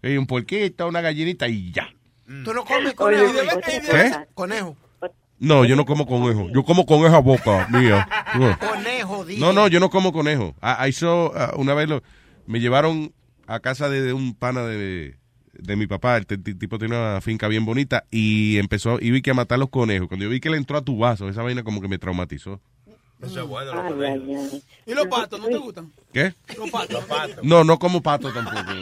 [0.03, 1.89] y un puerquito, una gallinita y ya.
[2.45, 3.33] ¿Tú no comes Oye, conejo?
[3.33, 4.13] y ¿Qué?
[4.35, 4.77] Conejo.
[5.41, 6.49] No, yo no como conejo.
[6.55, 8.07] Yo como con esa boca mía.
[8.39, 8.57] No.
[8.59, 9.41] Conejo, dije.
[9.41, 10.55] No, no, yo no como conejo.
[10.61, 12.03] Ah, I saw, ah, una vez lo,
[12.47, 13.13] me llevaron
[13.47, 15.17] a casa de, de un pana de,
[15.55, 16.19] de mi papá.
[16.19, 19.71] El tipo tiene una finca bien bonita y empezó, y vi que a matar los
[19.71, 20.09] conejos.
[20.09, 22.61] Cuando yo vi que le entró a tu vaso, esa vaina como que me traumatizó.
[23.23, 23.73] Eso es bueno.
[23.73, 24.63] Ay, ay, ay.
[24.87, 25.93] ¿Y los patos no te gustan?
[26.13, 26.35] ¿Qué?
[26.57, 27.43] Los patos.
[27.43, 28.73] No, no como pato tampoco.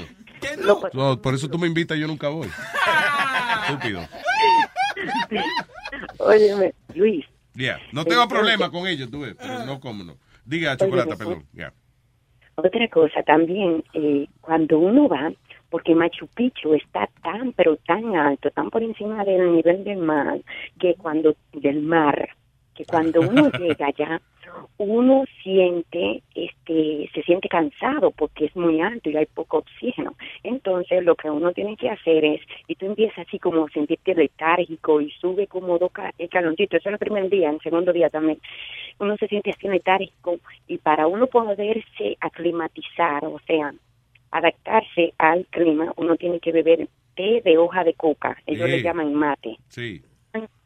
[0.40, 0.80] ¿Qué no?
[0.92, 2.48] No, por eso tú me invitas y yo nunca voy.
[3.68, 4.06] Estúpido.
[6.18, 7.24] Óyeme, Luis,
[7.54, 10.16] Ya, No tengo problema con ellos, tú ves, pero no como no.
[10.44, 11.46] Diga, chocolate, Oye, perdón.
[11.52, 11.72] Ya.
[12.54, 15.30] Otra cosa también, eh, cuando uno va,
[15.70, 20.40] porque Machu Picchu está tan, pero tan alto, tan por encima del nivel del mar,
[20.80, 22.30] que cuando, del mar,
[22.78, 24.20] que cuando uno llega allá,
[24.78, 30.14] uno siente, este, se siente cansado porque es muy alto y hay poco oxígeno.
[30.44, 34.14] Entonces, lo que uno tiene que hacer es, y tú empiezas así como a sentirte
[34.14, 38.08] letárgico y sube como dos ca- escaloncitos, eso es el primer día, el segundo día
[38.10, 38.38] también,
[39.00, 40.38] uno se siente así letárgico
[40.68, 43.74] y para uno poderse aclimatizar, o sea,
[44.30, 48.76] adaptarse al clima, uno tiene que beber té de hoja de coca, ellos Sí.
[48.76, 49.56] le llaman mate.
[49.68, 50.02] Sí.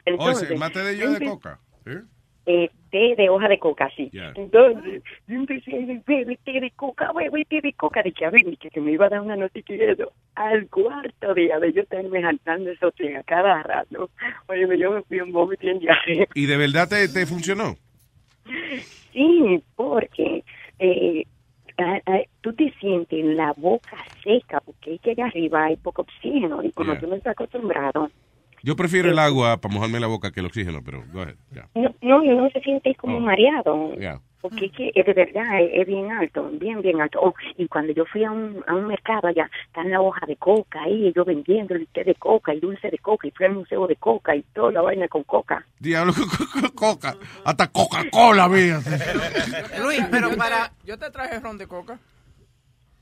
[0.05, 1.59] Entonces, Oye, mate de yo de coca.
[1.87, 2.03] ¿Eh?
[2.47, 4.11] eh, té de hoja de coca, sí.
[4.35, 8.27] Entonces, yo empecé a decir, bebe té de coca, bebe té de coca, de que
[8.27, 10.13] a ver, que, me iba a dar una noticia y eso.
[10.35, 14.11] Al cuarto día de yo estarme saltando esos té a cada rato,
[14.49, 16.27] oye, yo me fui un vómito y en diarrea.
[16.35, 17.77] ¿Y de verdad te, te funcionó?
[19.13, 20.43] Sí, porque
[20.79, 21.25] eh,
[21.79, 26.03] ah, ah, tú te sientes la boca seca, porque es que allá arriba hay poco
[26.03, 27.01] oxígeno, y como Yeah.
[27.01, 28.11] tú no estás acostumbrado,
[28.62, 31.68] Yo prefiero el agua para mojarme la boca que el oxígeno, pero go ahead, ya.
[31.74, 33.20] no, no, no se siente como Oh.
[33.20, 33.94] mareado.
[33.97, 34.20] Ya.
[34.40, 37.20] Porque es que de verdad es, es bien alto, bien, bien alto.
[37.22, 40.34] Oh, y cuando yo fui a un, a un mercado allá, está la hoja de
[40.34, 43.55] coca ahí, ellos vendiendo el té de coca y dulce de coca, y fui al
[43.55, 45.64] museo de coca y toda la vaina con coca.
[45.78, 46.12] Diablo,
[46.74, 47.14] coca.
[47.44, 48.80] Hasta Coca-Cola, mía.
[49.82, 50.72] Luis, pero para...
[50.84, 51.98] Yo te traje ron de coca.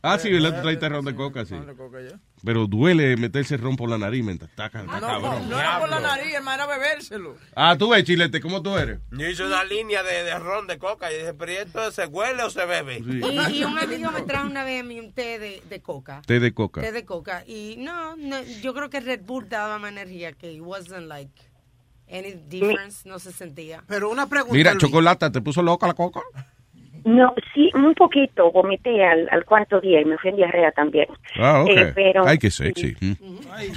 [0.02, 0.56] Ah, sí, ¿verdad?
[0.56, 1.54] Tú traiste ron de coca, sí.
[1.54, 2.18] Ron de coca ya.
[2.44, 5.48] Pero duele meterse ron por la nariz, me está, está No, cabrón.
[5.50, 7.36] no era por la nariz, hermano, era bebérselo.
[7.54, 8.98] Ah, tú ves, Chilete, ¿cómo tú eres?
[9.10, 12.06] Yo hice una línea de, de ron de coca y dije, pero ¿y esto se
[12.06, 12.98] huele o se bebe?
[12.98, 16.22] Y, y un amigo me trajo una vez a mí un té de, de coca.
[16.26, 16.80] Té de coca.
[16.80, 17.44] Té de coca.
[17.46, 21.30] Y no, no, yo creo que Red Bull daba más energía que it wasn't like
[22.10, 23.84] any difference, no se sentía.
[23.86, 24.54] Pero una pregunta.
[24.56, 24.80] Mira, Luis.
[24.82, 26.20] chocolate, ¿te puso loca la coca?
[27.16, 31.06] No, sí, un poquito, vomité al, al cuarto día y me fui en diarrea también.
[31.38, 31.70] Ah, ok.
[31.70, 32.94] Eh, pero, Ay, qué sexy.
[33.00, 33.14] Mm.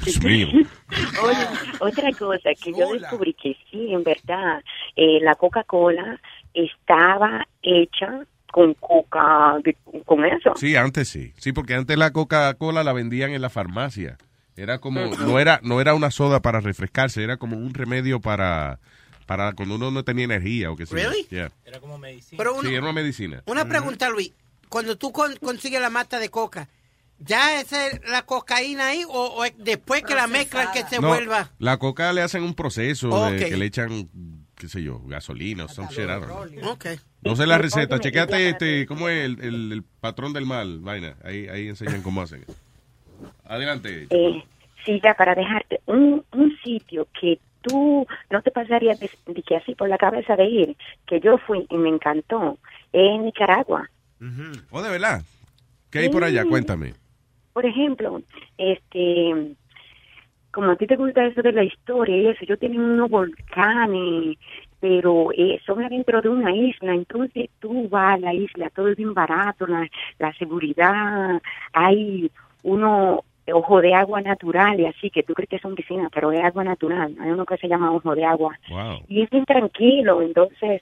[0.03, 0.47] Dios mío.
[1.23, 1.38] Oye,
[1.80, 4.61] otra cosa que yo descubrí que sí, en verdad,
[4.95, 6.19] eh, la Coca-Cola
[6.53, 10.53] estaba hecha con coca, de- con eso.
[10.55, 11.34] Sí, antes sí.
[11.38, 14.18] Sí, porque antes la Coca-Cola la vendían en la farmacia.
[14.55, 18.77] Era como, no era, no era una soda para refrescarse, era como un remedio para,
[19.26, 20.95] para cuando uno no tenía energía o qué sé.
[20.95, 21.26] Really?
[21.30, 21.52] Yeah.
[21.66, 22.38] Era como medicina.
[22.38, 23.44] Pero Sí, era una medicina.
[23.45, 24.34] una pregunta, Luis.
[24.70, 26.68] Cuando tú con- consigues la mata de coca,
[27.20, 27.72] ¿ya es
[28.08, 31.52] la cocaína ahí o, o es después que la mezclan que se No, vuelva?
[31.60, 34.10] La coca le hacen un proceso de que le echan,
[34.56, 36.08] qué sé yo, gasolina o some shit.
[37.22, 41.16] No sé la receta, chequeate este, cómo es el, el- el patrón del mal, vaina.
[41.24, 42.44] Ahí, ahí enseñan cómo hacen.
[43.45, 44.08] Adelante.
[44.10, 44.44] Eh,
[44.85, 49.55] sí, ya para dejarte, un, un sitio que tú no te pasarías de, de que
[49.55, 50.77] así por la cabeza de ir,
[51.07, 52.57] que yo fui y me encantó,
[52.91, 53.89] es Nicaragua.
[54.72, 55.22] Oh, de verdad.
[55.89, 56.45] ¿Qué hay por allá?
[56.45, 56.93] Cuéntame.
[57.53, 58.22] Por ejemplo,
[58.57, 59.55] este,
[60.51, 64.38] como a ti te gusta eso de la historia y eso, yo tenía unos volcanes,
[64.80, 68.97] pero eh, son adentro de una isla, entonces tú vas a la isla, todo es
[68.97, 69.88] bien barato, la,
[70.19, 71.41] la seguridad,
[71.73, 72.31] hay
[72.64, 76.41] uno ojo de agua natural y así que tú crees que son piscinas, pero es
[76.44, 79.03] agua natural, hay uno que se llama ojo de agua Wow.
[79.07, 80.82] y es bien tranquilo, entonces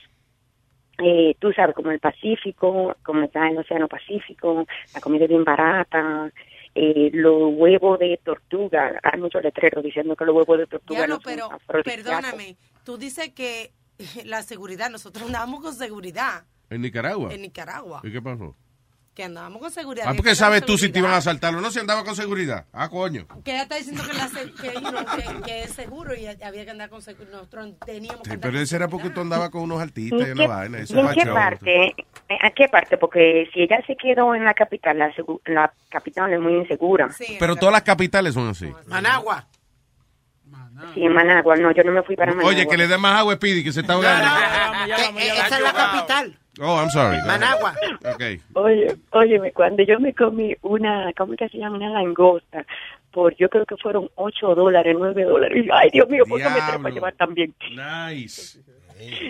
[1.03, 5.43] eh, tú sabes, como el Pacífico, como está el Océano Pacífico, la comida es bien
[5.43, 6.31] barata,
[6.75, 11.19] eh, los huevos de tortuga, hay muchos letreros diciendo que los huevos de tortuga no
[11.19, 11.23] son
[11.67, 12.55] pero perdóname,
[12.85, 13.71] tú dices que
[14.25, 17.33] la seguridad, nosotros andábamos con seguridad En Nicaragua.
[17.33, 18.01] en Nicaragua.
[18.03, 18.55] ¿Y qué pasó?
[19.13, 20.05] Que andábamos con seguridad.
[20.05, 21.69] Ah, había ¿por qué que andar sabes tú si te iban a asaltar o no?
[21.69, 22.65] Si andaba con seguridad.
[22.71, 23.27] Ah, coño.
[23.43, 24.53] Que ella está diciendo que, la se-
[25.43, 27.33] que, es seguro y había que andar con seguridad.
[27.33, 30.23] Nosotros teníamos que Sí, andar pero ese era porque tú andabas con unos artistas y
[30.23, 30.77] ¿En una qué, vaina.
[30.79, 31.95] Eso y en qué parte?
[32.41, 32.97] ¿A qué parte?
[32.97, 37.09] Porque si ella se quedó en la capital, la, segu- la capital es muy insegura.
[37.37, 38.71] Pero todas las capitales son así.
[38.87, 39.45] Managua.
[40.93, 41.57] Sí, en Managua.
[41.57, 42.49] No, yo no me fui para Managua.
[42.49, 44.25] Oye, que le dé más agua a Speedy, que se está ahogando.
[44.95, 46.37] Que- eh, esa es la capital.
[46.63, 47.17] Oh, I'm sorry.
[47.25, 47.73] Managua.
[48.05, 48.23] Ok.
[48.53, 51.77] Oye, óyeme, cuando yo me comí una, ¿cómo que se llama?
[51.77, 52.65] Una langosta,
[53.11, 55.65] por yo creo que fueron 8 dólares, 9 dólares.
[55.65, 57.55] Y, Ay, Dios mío, ¿por qué me tengo que llevar tan bien?
[57.71, 58.59] Nice.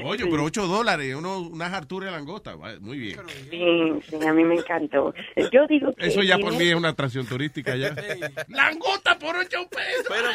[0.03, 2.55] Oye, pero 8 dólares, uno, unas harturas de langosta.
[2.57, 3.17] Va, Muy bien.
[3.49, 5.13] Sí, sí, a mí me encantó.
[5.53, 6.07] Yo digo que...
[6.07, 7.95] Eso ya por mí es una atracción turística ya.
[8.49, 10.07] Langosta por 8 pesos.
[10.09, 10.27] Pero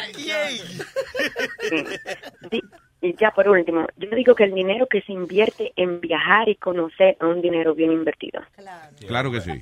[2.49, 2.71] ¿quién?
[2.99, 6.55] Y ya por último, yo digo que el dinero que se invierte en viajar y
[6.55, 8.41] conocer es un dinero bien invertido.
[9.07, 9.61] Claro que sí.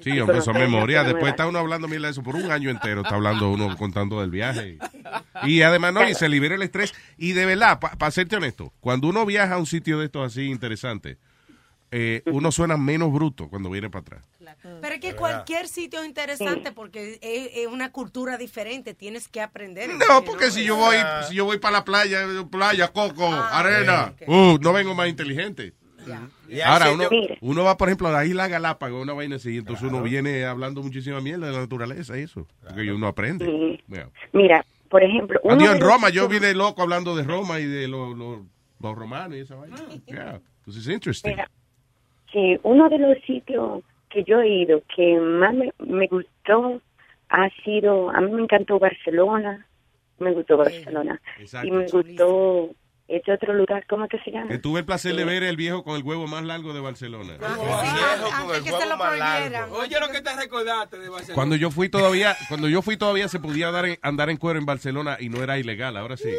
[0.00, 1.06] Sí, hombre, son memorias.
[1.06, 3.00] Después está uno hablando mil de eso por un año entero.
[3.00, 4.78] Está hablando uno contando del viaje.
[5.44, 6.94] Y además, no, y se libera el estrés.
[7.16, 10.50] Y de verdad, para serte honesto, cuando uno viaja a un sitio de estos así
[10.50, 11.16] interesante,
[11.90, 14.28] eh, uno suena menos bruto cuando viene para atrás.
[14.80, 19.40] Pero es que cualquier sitio es interesante porque es, es una cultura diferente, tienes que
[19.40, 19.90] aprender.
[20.08, 20.96] No, porque si yo voy,
[21.28, 25.74] si yo voy para la playa, playa, coco, Ah, arena, uh, no vengo más inteligente.
[26.64, 27.08] Ahora, uno,
[27.40, 30.82] uno va, por ejemplo, a la isla Galápagos, una vaina así, entonces uno viene hablando
[30.82, 33.80] muchísima mierda de la naturaleza y eso, porque uno aprende.
[33.88, 34.10] Yeah.
[34.32, 35.40] Mira, por ejemplo...
[35.42, 38.46] uno Adiós, en los Roma, yo vine loco hablando de Roma y de lo- lo-
[38.80, 39.76] los romanos y esa vaina.
[40.06, 40.40] Yeah.
[40.58, 41.30] Entonces es interesting.
[41.30, 41.50] Mira,
[42.32, 46.80] sí, uno de los sitios que yo he ido que más me, me gustó
[47.28, 49.66] ha sido, a mí me encantó Barcelona,
[50.18, 51.66] me gustó Barcelona, Exacto.
[51.66, 52.70] y me gustó
[53.08, 54.48] este otro lugar, ¿cómo que se llama?
[54.48, 57.34] Que tuve el placer de ver el viejo con el huevo más largo de Barcelona.
[57.40, 59.70] Antes que se lo prohibieran.
[59.70, 61.34] Oye, lo que te recordaste de Barcelona.
[61.34, 64.58] Cuando yo fui todavía, cuando yo fui todavía se podía andar en, andar en cuero
[64.58, 66.30] en Barcelona y no era ilegal, ahora sí.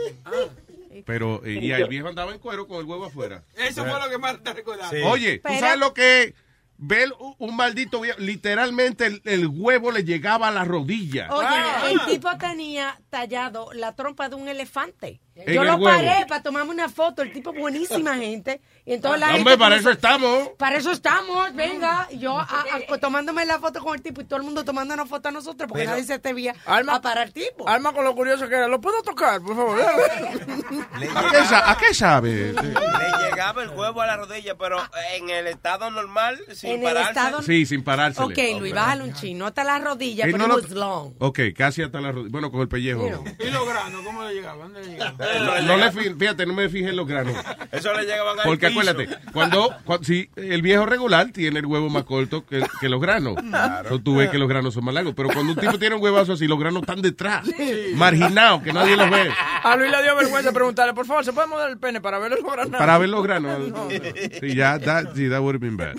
[1.05, 3.43] Pero eh, y el viejo andaba en cuero con el huevo afuera.
[3.55, 5.03] Eso fue lo que más te recordaste.
[5.03, 6.33] Oye, ¿tú sabes lo que
[6.77, 8.19] ver un- un maldito viejo?
[8.19, 11.27] Literalmente el, el huevo le llegaba a la rodilla.
[11.31, 11.89] Oye, Ah.
[11.91, 15.19] el tipo tenía tallado la trompa de un elefante.
[15.45, 15.85] En Yo el lo huevo.
[15.85, 17.21] paré para tomarme una foto.
[17.21, 18.59] El tipo buenísima gente.
[18.85, 20.49] Y entonces la Hombre, gente para eso estamos.
[20.57, 22.07] Para eso estamos, venga.
[22.09, 22.43] Y yo a-
[22.91, 25.31] a- tomándome la foto con el tipo y todo el mundo tomando una foto a
[25.31, 27.67] nosotros porque Pero- nadie se atrevía Alma- a parar al tipo.
[27.67, 28.67] Alma con lo curioso que era.
[28.67, 29.79] ¿Lo puedo tocar, por favor?
[29.81, 32.53] ¿A qué, sa- a qué sabe?
[32.53, 34.77] Le llegaba el huevo a la rodilla, pero
[35.15, 37.09] en el estado normal, sin En el pararse.
[37.11, 38.25] estado- Sí, sin parársele.
[38.25, 39.45] Ok, Luis, bájale un chino.
[39.47, 41.13] Hasta la rodilla, pero no it lo- was long.
[41.19, 42.31] Ok, casi hasta la rodilla.
[42.31, 43.05] Bueno, con el pellejo.
[43.39, 44.01] ¿Y los granos?
[44.03, 44.59] ¿Cómo le llegaban?
[44.73, 45.17] ¿Dónde le llegaban?
[45.45, 47.35] No, no le fíjate, no me fijé en los granos.
[47.71, 52.03] Eso le llegaban Porque acuérdate, cuando, cuando si el viejo regular tiene el huevo más
[52.03, 53.35] corto que, que los granos.
[53.37, 55.13] Entonces tú ves que los granos son más largos.
[55.15, 57.47] Pero cuando un tipo tiene un huevazo así, los granos están detrás,
[57.95, 59.29] marginados, que nadie los ve.
[59.63, 62.31] A Luis le dio vergüenza preguntarle, por favor, ¿se puede mover el pene para ver
[62.31, 62.77] los granados?
[62.77, 63.57] Para ver los granos.
[64.39, 65.95] Sí, ya, that, sí, that would have been bad.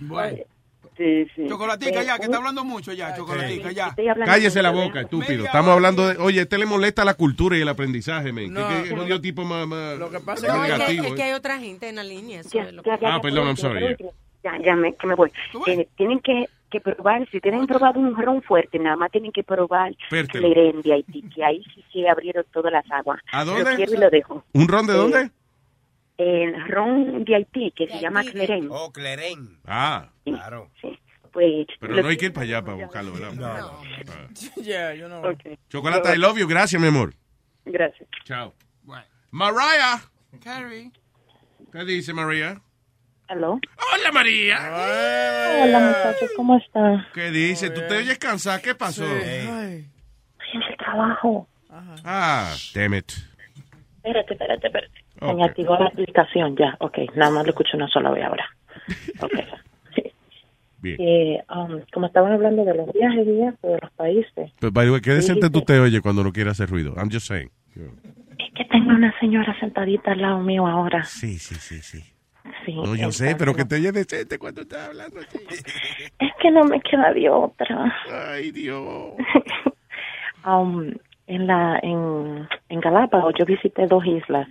[0.00, 0.38] Bueno.
[0.96, 1.46] Sí, sí.
[1.46, 3.94] Chocolatica ya, que está hablando mucho ya, chocolatica ya.
[4.24, 5.44] Cállese la boca, estúpido.
[5.44, 6.16] Estamos hablando de.
[6.18, 8.52] Oye, este le molesta la cultura y el aprendizaje, men.
[8.52, 8.66] No.
[8.66, 11.04] ¿Qué, qué jodido tipo más, más, No, más es que, negativo?
[11.04, 11.24] es que eh?
[11.24, 12.40] hay otra gente en la línea.
[12.40, 13.96] eso Ya, es lo que- ya, ya, Ah, ya, perdón, I'm sorry.
[14.42, 15.30] Ya, ya me, que me voy.
[15.66, 19.42] Eh, tienen que, que probar, si tienen probado un ron fuerte, nada más tienen que
[19.42, 20.46] probar Pértelo.
[20.48, 23.20] Clerén de Haití, que ahí sí se abrieron todas las aguas.
[23.32, 23.74] ¿A Lo dónde?
[23.76, 24.44] quiero y lo dejo.
[24.54, 25.30] ¿Un ron de Eh, dónde?
[26.18, 28.68] El ron de Haití, que se llama Clerén.
[28.70, 29.58] Oh, Clerén.
[29.66, 30.70] Ah, Claro.
[31.32, 33.70] Pues, pero no hay que- ir para allá para buscarlo, ¿verdad?
[34.56, 35.22] Yeah, you know.
[35.68, 36.46] Chocolate, I love you.
[36.48, 37.12] Gracias, mi amor.
[37.64, 38.08] Gracias.
[38.24, 38.54] Chao.
[39.30, 40.00] Mariah.
[40.42, 40.90] Carrie.
[41.72, 42.60] ¿Qué dice María?
[43.28, 43.58] ¿Aló?
[43.92, 44.56] Hola, María.
[45.64, 47.06] Hola, muchachos, ¿cómo están?
[47.12, 47.70] ¿Qué dice?
[47.70, 48.62] ¿Tú te oyes cansada?
[48.62, 49.04] ¿Qué pasó?
[49.04, 49.90] Estoy
[50.54, 51.48] en el trabajo.
[52.04, 53.12] Ah, damn it.
[53.96, 55.04] Espérate, espérate, espérate.
[55.18, 55.36] Se Ok.
[55.36, 56.76] me activó la aplicación ya.
[56.80, 58.48] Ok, nada más lo escucho una sola vez ahora.
[59.20, 59.32] Ok.
[60.86, 60.96] Bien.
[61.00, 64.86] Eh, um, como estaban hablando de los viajes y eso, de los países, Pero, by
[64.86, 66.94] the way, qué decente tú te oyes cuando no quieres hacer ruido.
[66.96, 67.50] I'm just saying.
[68.38, 71.02] es que tengo una señora sentadita al lado mío ahora.
[71.04, 72.02] Sí, sí, sí, sí.
[72.64, 75.20] Sí, No, yo sé, pero que te oyes decente cuando estás hablando.
[75.20, 75.38] así.
[76.18, 77.92] Es que no me queda de otra.
[78.30, 79.14] Ay, Dios.
[80.46, 80.92] Um,
[81.26, 84.46] en la en, en Galápagos yo visité dos islas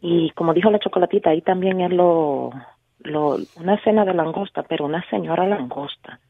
[0.00, 2.52] y como dijo la chocolatita ahí también es lo,
[3.00, 6.20] lo una cena de langosta pero una señora langosta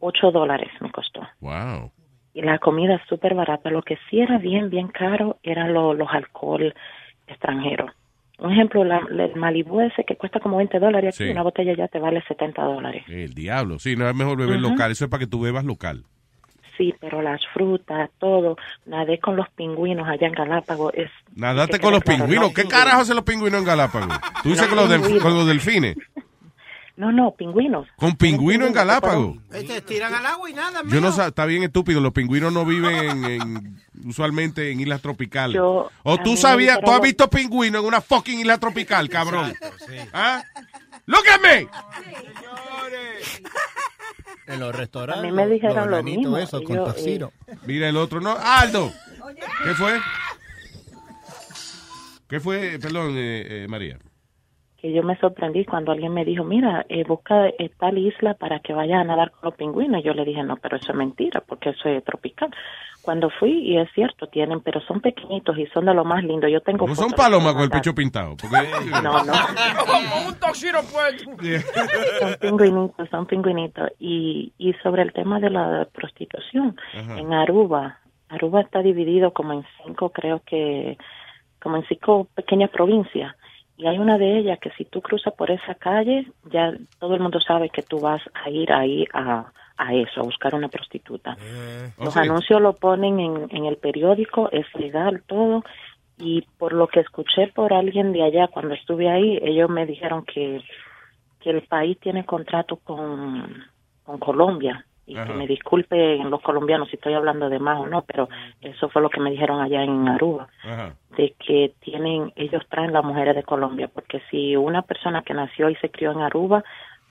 [0.00, 1.92] ocho dólares me costó Wow.
[2.34, 6.08] y la comida súper barata lo que sí era bien bien caro era lo- los
[6.10, 6.74] alcohol
[7.26, 7.90] extranjeros.
[8.38, 11.30] Un ejemplo, la, el Malibu ese que cuesta como 20 dólares aquí, Sí.
[11.30, 13.02] una botella ya te vale 70 dólares.
[13.08, 13.80] El diablo.
[13.80, 14.92] Sí, no es mejor beber local.
[14.92, 16.04] Eso es para que tú bebas local.
[16.78, 18.56] Sí, pero las frutas, todo,
[18.86, 20.94] nadé con los pingüinos allá en Galápagos.
[20.94, 22.48] Es, Nadate que con los claro, pingüinos.
[22.48, 22.84] no ¿Qué pingüinos.
[22.84, 24.18] carajo hacen los pingüinos en Galápagos?
[24.44, 25.96] Tú dices con los, con los delfines.
[26.96, 27.86] No, no, pingüinos.
[27.96, 29.36] Con pingüinos en Galápagos.
[29.50, 32.00] Te tiran al agua y nada, Yo no está bien estúpido.
[32.00, 35.54] Los pingüinos no viven en, en- usualmente en islas tropicales.
[35.56, 39.52] Yo- o tú sabías, tú has visto pingüinos en una fucking isla tropical, cabrón.
[40.12, 40.42] ¿Ah?
[41.08, 41.66] Look at me.
[44.46, 45.24] En los restaurantes.
[45.24, 47.32] A mí me dijeron los lo mismo, esos con yo, tocino.
[47.64, 48.36] Mira el otro, no.
[48.38, 48.92] Aldo.
[49.64, 49.98] ¿Qué fue?
[52.28, 52.78] ¿Qué fue?
[52.78, 53.98] Perdón, eh, eh, María.
[54.80, 58.60] Que yo me sorprendí cuando alguien me dijo, mira, eh, busca eh, tal isla para
[58.60, 60.04] que vaya a nadar con los pingüinos.
[60.04, 62.48] Yo le dije, no, pero eso es mentira, porque eso es tropical.
[63.02, 66.46] Cuando fui, y es cierto, tienen, pero son pequeñitos y son de lo más lindo.
[66.46, 68.36] Yo tengo No son palomas con el pecho pintado.
[68.36, 68.56] Porque,
[69.02, 69.32] No, no.
[70.28, 71.24] un toxino puesto.
[72.20, 73.90] Son pingüinitos, son pingüinitos.
[73.98, 77.18] Y, y sobre el tema de la prostitución, Ajá.
[77.18, 77.98] en Aruba,
[78.28, 80.96] Aruba está dividido como en cinco, creo que,
[81.60, 83.34] como en cinco pequeñas provincias.
[83.78, 87.20] Y hay una de ellas que si tú cruzas por esa calle, ya todo el
[87.20, 91.36] mundo sabe que tú vas a ir ahí a, a eso, a buscar una prostituta.
[91.96, 92.18] Los Oh, sí.
[92.18, 95.62] anuncios lo ponen en, en el periódico, es legal todo.
[96.18, 100.24] Y por lo que escuché por alguien de allá cuando estuve ahí, ellos me dijeron
[100.24, 100.60] que,
[101.40, 103.62] que el país tiene contrato con,
[104.02, 104.84] con Colombia.
[105.08, 105.26] Y Ajá.
[105.26, 108.28] que me disculpen los colombianos si estoy hablando de más o no, pero
[108.60, 110.92] eso fue lo que me dijeron allá en Aruba Ajá.
[111.16, 115.70] de que tienen, ellos traen las mujeres de Colombia, porque si una persona que nació
[115.70, 116.62] y se crió en Aruba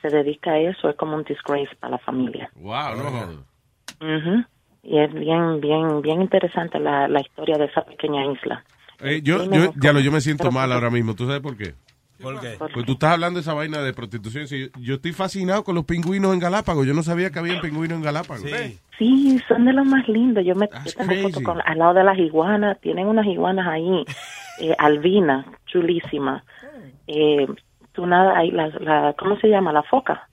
[0.03, 2.51] se dedica a eso, es como un disgrace para la familia.
[2.55, 3.43] Wow, no.
[4.83, 8.63] Y es bien, bien, bien interesante la, la historia de esa pequeña isla.
[9.01, 11.13] Eh, yo, yo, ya lo, yo me siento Pero- mal ahora mismo.
[11.15, 11.73] ¿Tú sabes por qué?
[12.21, 12.57] ¿Por qué?
[12.73, 14.47] Pues tú estás hablando de esa vaina de prostitución.
[14.47, 16.85] Sí, yo estoy fascinado con los pingüinos en Galápagos.
[16.87, 18.49] Yo no sabía que había pingüinos en Galápagos.
[18.97, 20.43] Sí, son de los más lindos.
[20.45, 22.79] Yo me yo tengo fotos con, al lado de las iguanas.
[22.81, 24.03] Tienen unas iguanas ahí,
[24.61, 26.43] eh, albinas, chulísimas.
[27.05, 27.45] Eh,
[27.93, 29.71] tú nada, ahí, la, la, ¿cómo se llama?
[29.71, 30.27] La foca.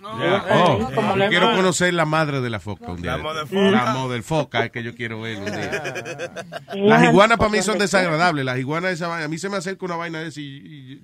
[0.00, 0.44] Ya.
[0.50, 3.16] Oh, Oh, como yo le quiero conocer la madre de la foca un día.
[3.16, 4.60] La model foca.
[4.60, 5.82] La es que yo quiero ver un día.
[6.74, 8.44] Eh, Las iguanas para mí son desagradables.
[8.44, 9.24] Las iguanas de esa vaina.
[9.24, 11.02] A mí se me acerca una vaina de y-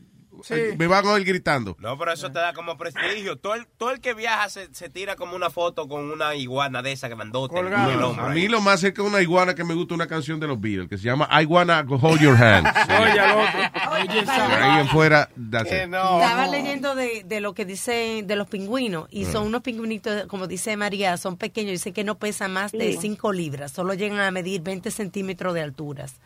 [0.76, 1.76] me van a oír gritando.
[1.78, 3.36] No, pero eso te da como prestigio.
[3.36, 6.82] Todo el, todo el que viaja se, se tira como una foto con una iguana
[6.82, 9.94] de esa el No, a mí lo más cerca de una iguana que me gusta
[9.94, 12.66] una canción de los Beatles que se llama I Wanna Hold Your Hand.
[13.02, 13.60] Oye, al otro.
[14.64, 15.78] Ahí en fuera, that's it.
[15.78, 20.46] Estaba leyendo de, de lo que dicen de los pingüinos y son unos pingüinitos, como
[20.46, 22.98] dice María, son pequeños, dice que no pesan más de Sí.
[23.00, 26.20] 5 libras, solo llegan a medir 20 centímetros de alturas.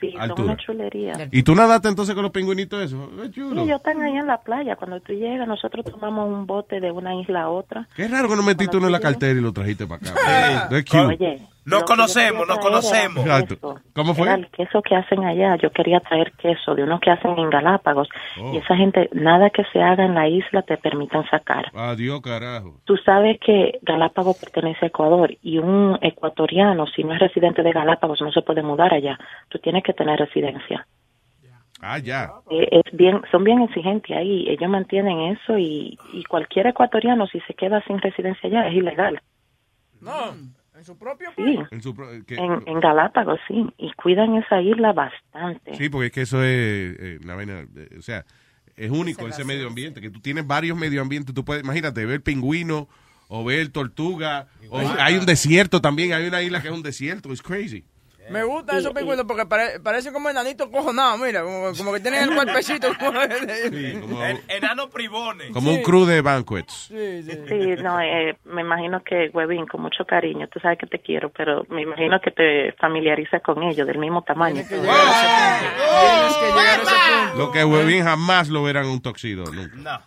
[0.00, 0.42] Sí, son Altura.
[0.52, 1.28] una chulería.
[1.32, 3.10] ¿Y tú nadaste entonces con los pingüinitos eso?
[3.22, 3.62] Es Sí, chulo.
[3.62, 4.76] ellos están ahí en la playa.
[4.76, 7.88] Cuando tú llegas, nosotros tomamos un bote de una isla a otra.
[7.96, 10.68] Qué raro que no metiste uno en la cartera y lo trajiste para acá.
[11.08, 13.26] Oye, Nos conocemos, nos conocemos.
[13.26, 13.74] era Exacto.
[13.74, 13.90] queso.
[13.92, 14.28] ¿Cómo fue?
[14.28, 15.56] Era el queso que hacen allá.
[15.56, 18.08] Yo quería traer queso de uno que hacen en Galápagos.
[18.40, 18.54] Oh.
[18.54, 21.66] Y esa gente, nada que se haga en la isla te permiten sacar.
[21.74, 22.80] Adiós, carajo.
[22.84, 27.72] Tú sabes que Galápagos pertenece a Ecuador y un ecuatoriano, si no es residente de
[27.72, 29.18] Galápagos, no se puede mudar allá.
[29.48, 30.86] Tú tienes que tener residencia.
[31.80, 32.30] Ah, ya.
[32.48, 34.48] Eh, es bien, son bien exigentes ahí.
[34.48, 39.20] Ellos mantienen eso y, y cualquier ecuatoriano, si se queda sin residencia allá, es ilegal.
[40.00, 40.32] No,
[40.76, 41.58] en su propio Sí.
[41.70, 43.66] En, su pro- que- En, en Galápagos, sí.
[43.78, 45.74] Y cuidan esa isla bastante.
[45.76, 48.24] Sí, porque es que eso es eh, una vaina, eh, o sea,
[48.76, 52.22] es único ese medio ambiente, que tú tienes varios medio ambientes, tú puedes, imagínate, ver
[52.22, 52.88] pingüino
[53.28, 57.32] o ver tortuga, o hay un desierto también, hay una isla que es un desierto,
[57.32, 57.84] es crazy.
[58.30, 62.22] Me gustan esos pingüinos porque pare, parecen como enanitos cojonados, mira, como, como que tienen
[62.28, 62.88] el cuerpecito.
[62.98, 63.12] Como,
[64.08, 65.50] como- En- enano privones.
[65.52, 66.72] Como un crew de banquets.
[66.88, 67.38] Sí, sí.
[67.48, 71.30] Sí, no, eh, me imagino que, Webin, con mucho cariño, tú sabes que te quiero,
[71.30, 74.62] pero me imagino que te familiarizas con ellos, del mismo tamaño.
[74.66, 75.10] Tienes que llegar a
[76.82, 76.94] ese
[77.30, 77.38] punto.
[77.38, 79.76] Lo que Webin jamás lo verán un toxido, nunca.
[79.76, 80.00] No,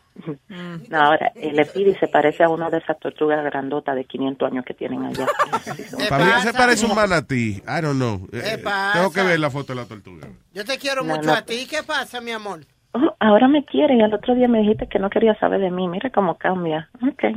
[0.91, 4.73] ahora, el Epidi se parece a una de esas tortugas grandotas de 500 años que
[4.73, 5.27] tienen allá.
[6.09, 8.27] Para mí se parece un manatí, I don't know.
[8.31, 8.99] Eh, ¿Qué eh, pasa?
[8.99, 10.27] tengo que ver la foto de la tortuga.
[10.53, 11.33] Yo te quiero No, mucho no.
[11.35, 11.67] a ti.
[11.69, 12.61] ¿Qué pasa, mi amor?
[12.93, 15.69] Oh, ahora me quiere y el otro día me dijiste que no quería saber de
[15.71, 15.87] mí.
[15.87, 16.89] Mira cómo cambia.
[17.13, 17.35] Okay.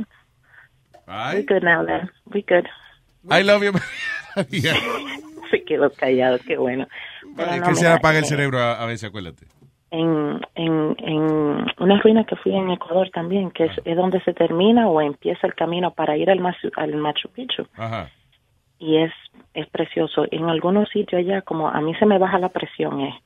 [1.07, 2.09] We good now then.
[2.25, 2.65] We good.
[3.29, 3.71] I love you.
[4.49, 4.73] Yeah.
[5.51, 6.87] Se quedó callado, qué bueno.
[7.37, 9.45] Es no, que se mira, apaga el eh, cerebro a, a veces, acuérdate.
[9.93, 14.33] En, en, en una ruina que fui en Ecuador también, que es, es donde se
[14.33, 17.67] termina o empieza el camino para ir al Machu, al Machu Picchu.
[17.77, 18.09] Ajá.
[18.79, 19.11] Y es,
[19.53, 20.25] es precioso.
[20.31, 23.21] En algunos sitios allá, como a mí se me baja la presión, eh,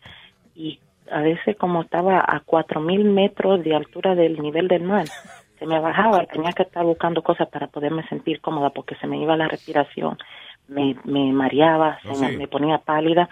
[0.55, 0.79] y
[1.09, 5.05] a veces como estaba a cuatro mil metros de altura del nivel del mar,
[5.57, 9.17] se me bajaba tenía que estar buscando cosas para poderme sentir cómoda porque se me
[9.17, 10.17] iba la respiración,
[10.67, 12.35] me, me mareaba, se Oh, sí.
[12.37, 13.29] me ponía pálida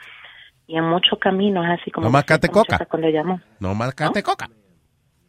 [0.67, 2.85] y en muchos caminos así como No muchacha coca.
[2.85, 3.39] cuando llamó.
[3.59, 4.49] No marcate coca.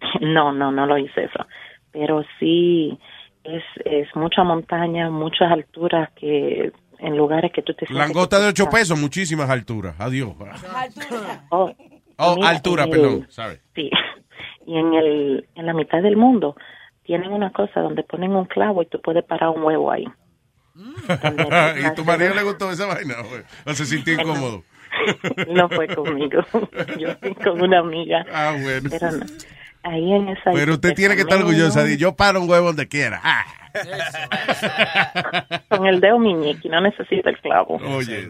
[0.20, 1.46] No, no, no lo hice eso.
[1.92, 2.98] Pero sí
[3.44, 8.44] es, es mucha montaña, muchas alturas que en lugares que tú te sientes Langota de
[8.46, 9.94] tú 8 estás- pesos, muchísimas alturas.
[9.98, 10.32] Adiós.
[11.50, 11.72] Oh,
[12.18, 13.26] Oh, mira, altura, el- perdón.
[13.30, 13.58] Sorry.
[13.74, 13.90] Sí.
[14.68, 16.56] Y en el en la mitad del mundo
[17.04, 20.04] tienen una cosa donde ponen un clavo y tú puedes parar un huevo ahí.
[20.74, 23.14] ¿Y tu marido le gustó esa vaina?
[23.28, 23.42] güey?
[23.64, 24.64] ¿O se sintió incómodo?
[25.48, 26.44] No fue conmigo.
[26.98, 28.24] Yo fui con una amiga.
[28.32, 28.88] Ah, bueno.
[28.90, 29.26] Pero no.
[29.82, 31.86] Ahí en esa Pero usted tiene que estar orgullosa.
[31.94, 33.20] Yo paro un huevo donde quiera.
[33.22, 33.44] Ah,
[35.68, 37.76] con el dedo miñique, no necesita el clavo.
[37.76, 38.28] Oye.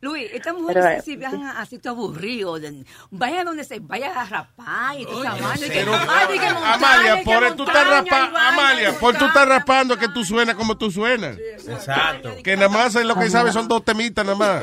[0.00, 4.20] Luis, estas mujeres Pero, eh, si viajan así todo aburrido, de- vaya donde se vaya
[4.20, 7.56] a rapar y toda esa vaina, y que- pero- ay, di que montaña, Amalia, por
[7.56, 10.76] tú estás montaña, rapa- y vaina, Amalia, por tú estás rapando que tú suenas como
[10.76, 11.36] tú suenas.
[11.38, 12.30] Exacto.
[12.42, 14.62] Que nada más es lo que sabes son dos temitas nada más.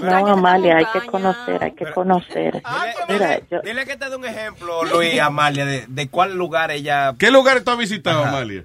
[0.00, 2.62] No, Amalia, hay que conocer, hay que conocer.
[3.08, 7.14] Mira, yo, Dile que te dé un ejemplo, Luis, Amalia, de, de cuál lugar ella...
[7.18, 8.64] ¿Qué lugares tú has visitado, Amalia?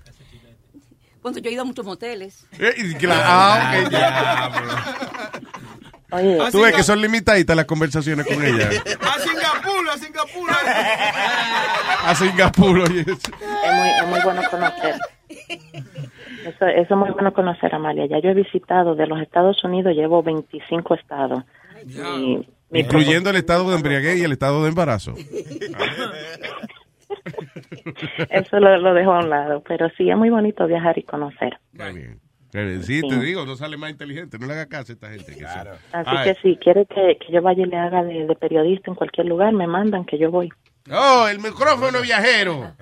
[1.22, 2.46] Cuando yo he ido a muchos moteles.
[2.58, 5.32] Eh, claro, ah, ok, ya.
[6.12, 8.70] Oye, Tú ves que son limitaditas las conversaciones con ella.
[8.70, 10.50] A Singapur, a Singapur.
[12.04, 13.02] A Singapur, oye.
[13.02, 14.96] es muy, es muy bueno conocer.
[15.28, 18.08] Eso, eso es muy bueno conocer, Amalia.
[18.08, 21.44] Ya yo he visitado de los Estados Unidos, llevo 25 estados.
[21.86, 25.14] Y Incluyendo el estado de embriaguez y el estado de embarazo.
[28.30, 31.58] Eso lo, lo dejo a un lado, pero sí es muy bonito viajar y conocer.
[31.72, 32.20] Está bien.
[32.54, 34.40] Eh, Sí, te digo, no sale más inteligente.
[34.40, 35.36] No le haga caso a esta gente.
[35.36, 36.34] Que Así Ay.
[36.34, 39.28] que si quiere que, que yo vaya y le haga de, de periodista en cualquier
[39.28, 40.50] lugar, me mandan que yo voy.
[40.92, 42.74] Oh, el micrófono viajero.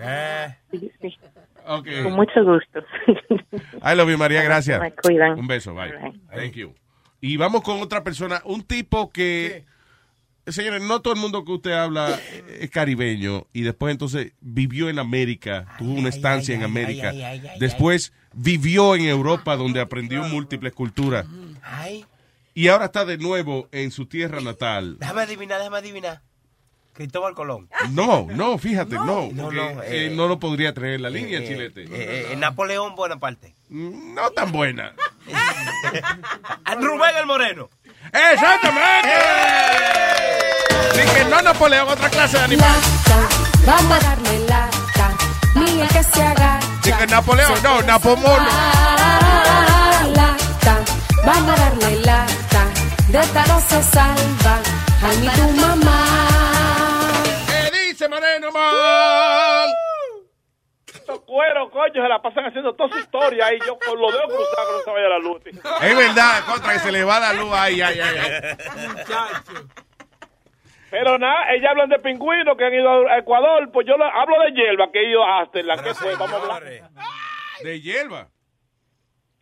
[0.71, 1.17] Sí, sí.
[1.65, 1.87] Ok.
[2.03, 2.79] Con mucho gusto.
[3.83, 4.79] I love you, María, gracias.
[4.79, 5.37] Me cuidan.
[5.37, 5.91] Un beso, bye.
[6.33, 6.73] Thank you.
[7.19, 9.65] Y vamos con otra persona, un tipo que,
[10.47, 12.19] señores, no todo el mundo que usted habla
[12.59, 17.13] es caribeño y después entonces vivió en América, tuvo una estancia en América,
[17.59, 21.25] después vivió en Europa donde aprendió múltiples culturas
[22.53, 24.97] y ahora está de nuevo en su tierra natal.
[24.99, 26.21] déjame adivinar, déjame adivinar.
[26.93, 27.69] Cristóbal Colón.
[27.91, 31.11] No, no, fíjate, no, No, porque, no, eh, eh, no lo podría traer en la
[31.11, 31.83] línea, Eh, Chilete.
[31.83, 33.53] eh, eh, Napoleón Bonaparte.
[33.69, 34.93] No tan buena.
[36.79, 37.69] Rubén el Moreno.
[38.11, 39.13] ¡Exactamente!
[40.91, 42.75] Así que no Napoleón, otra clase de animal.
[43.65, 45.11] Vamos a darle lata,
[45.55, 46.67] el que se agacha.
[46.81, 48.47] Así que Napoleón, no, Napomono.
[48.49, 50.79] Ah, lata,
[51.25, 52.65] vamos a darle lata,
[53.09, 54.59] de esta no se salva,
[55.03, 56.05] ay ni tu mamá.
[57.47, 59.36] ¿Qué dice Moreno, man?
[61.37, 64.69] Cueros, coño, se la pasan haciendo toda su historia y yo con los dedos cruzados
[64.69, 65.41] que no se vaya la luz.
[65.45, 67.49] Es verdad, contra que se le va la luz.
[67.53, 68.17] Ay, ay, ay.
[68.17, 69.61] ay.
[70.89, 74.39] Pero nada, ellas hablan de pingüinos que han ido a Ecuador, pues yo lo- hablo
[74.39, 76.63] de hierba que he ido hasta la que fue, vamos a hablar.
[77.61, 78.29] De hierba.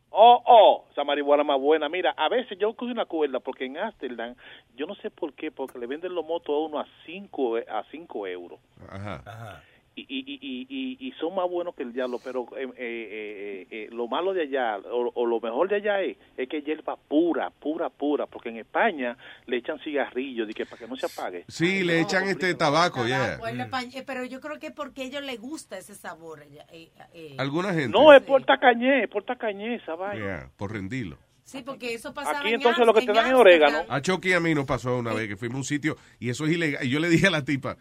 [0.10, 1.88] Oh, oh, esa marihuana más buena.
[1.88, 4.36] Mira, a veces yo cogí una cuerda porque en Amsterdam,
[4.76, 7.84] yo no sé por qué, porque le venden los motos a uno a 5 a
[7.92, 8.60] cinco euros.
[8.90, 9.22] Ajá.
[9.24, 10.68] Y, y, y, y,
[11.02, 14.34] y- y son más buenos que el diablo, pero eh, eh, eh, eh, lo malo
[14.34, 17.90] de allá, o, o lo mejor de allá es, es que es hierba pura, pura,
[17.90, 21.46] pura, porque en España le echan cigarrillos de que para que no se apague.
[21.48, 23.38] Sí, le echan este tabaco, ya.
[23.70, 26.42] Pa- eh, pero yo creo que es porque a ellos les gusta ese sabor.
[26.44, 27.36] ella- eh, eh.
[27.38, 27.90] Alguna gente.
[27.90, 30.26] No, es por tacañé, es por tacañé esa vaina.
[30.26, 31.18] Yeah, por rendirlo.
[31.44, 33.84] Sí, porque eso pasaba Aquí en entonces lo que te dan es orégano.
[33.88, 36.46] A Chucky a mí nos pasó una vez que fuimos a un sitio y eso
[36.46, 36.84] es ilegal.
[36.84, 37.78] Y yo le dije a la tipa,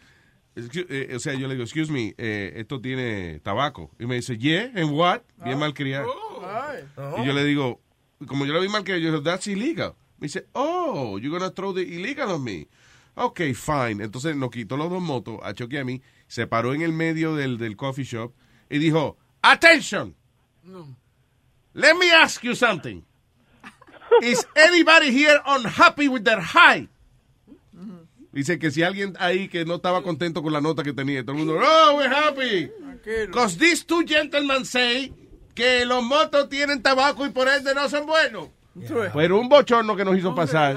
[0.56, 3.90] "Excuse- eh, o sea, yo le digo, excuse me, eh, esto tiene tabaco.
[3.98, 5.22] Y me dice, yeah, and what?
[5.44, 6.06] Bien malcriada.
[7.18, 7.80] Y yo le digo,
[8.26, 9.94] como yo lo vi malcriada, yo le digo, that's illegal.
[10.18, 12.68] Me dice, oh, you're gonna throw the illegal on me.
[13.16, 14.02] Ok, fine.
[14.02, 17.34] Entonces nos quitó los dos motos, a y a mí, se paró en el medio
[17.34, 18.32] del, del coffee shop
[18.70, 20.14] y dijo, attention,
[21.74, 23.02] let me ask you something.
[24.22, 26.88] Is anybody here unhappy with their high?
[28.34, 31.32] Dice que si alguien ahí que no estaba contento con la nota que tenía, todo
[31.36, 32.70] el mundo, oh, we're happy.
[33.26, 35.12] Because these two gentlemen say
[35.54, 38.48] que los motos tienen tabaco y por ende no son buenos.
[39.12, 40.76] Pero un bochorno que nos hizo pasar.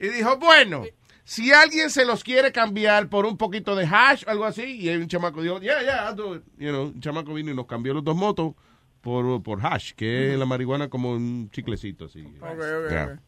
[0.00, 0.82] Y dijo, bueno,
[1.22, 4.88] si alguien se los quiere cambiar por un poquito de hash o algo así, y
[4.88, 6.42] un chamaco dijo, yeah, yeah, I'll do it.
[6.58, 8.54] You know, un chamaco vino y nos cambió los dos motos
[9.00, 12.22] por, por hash, que es la marihuana como un chiclecito así.
[12.40, 13.04] Ok, ok, Yeah.
[13.04, 13.20] ok.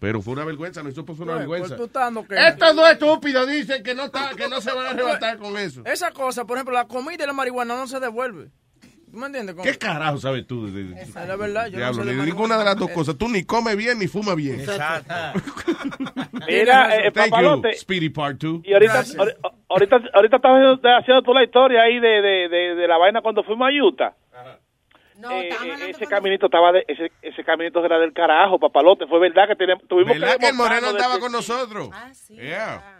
[0.00, 1.76] Pero fue una vergüenza, no, eso fue una Pues, vergüenza.
[1.76, 1.90] pues
[2.28, 5.56] que- Estos dos estúpidos dicen que no, está, que no se van a arrebatar con
[5.58, 5.82] eso.
[5.84, 8.50] Esa cosa, por ejemplo, la comida y la marihuana no se devuelve.
[9.10, 9.56] ¿Tú me entiendes?
[9.62, 10.66] ¿Qué carajo sabes tú?
[10.70, 11.66] De, de- Esa es la verdad.
[11.68, 13.16] Yo Diablo, no sé ni de de ninguna de las dos cosas.
[13.16, 14.60] Tú ni comes bien ni fumas bien.
[14.60, 15.14] Exacto.
[16.46, 17.72] Mira, eh, Thank papalote.
[17.72, 18.60] you, Speedy Part 2.
[18.64, 19.36] Y ahorita, ahor-
[19.68, 23.20] ahorita, ahorita estás haciendo- haciendo toda la historia ahí de, de, de, de la vaina
[23.22, 24.14] cuando fuimos a Utah.
[25.30, 29.06] Eh, eh, ese caminito estaba de, ese, ese caminito era del carajo, papalote.
[29.06, 31.90] Fue verdad que tenemos, tuvimos ¿Verdad que el desmontarnos moreno ese- con nosotros?
[32.28, 32.97] Yeah.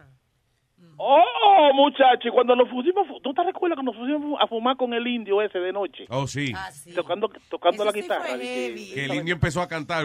[1.01, 4.93] Oh, muchacho, y cuando nos pusimos, ¿tú te recuerdas que nos pusimos a fumar con
[4.93, 6.07] el indio ese de noche?
[6.09, 6.53] Oh, sí.
[6.95, 8.37] Tocando, tocando la guitarra.
[8.37, 10.05] y que- Que el indio empezó a cantar.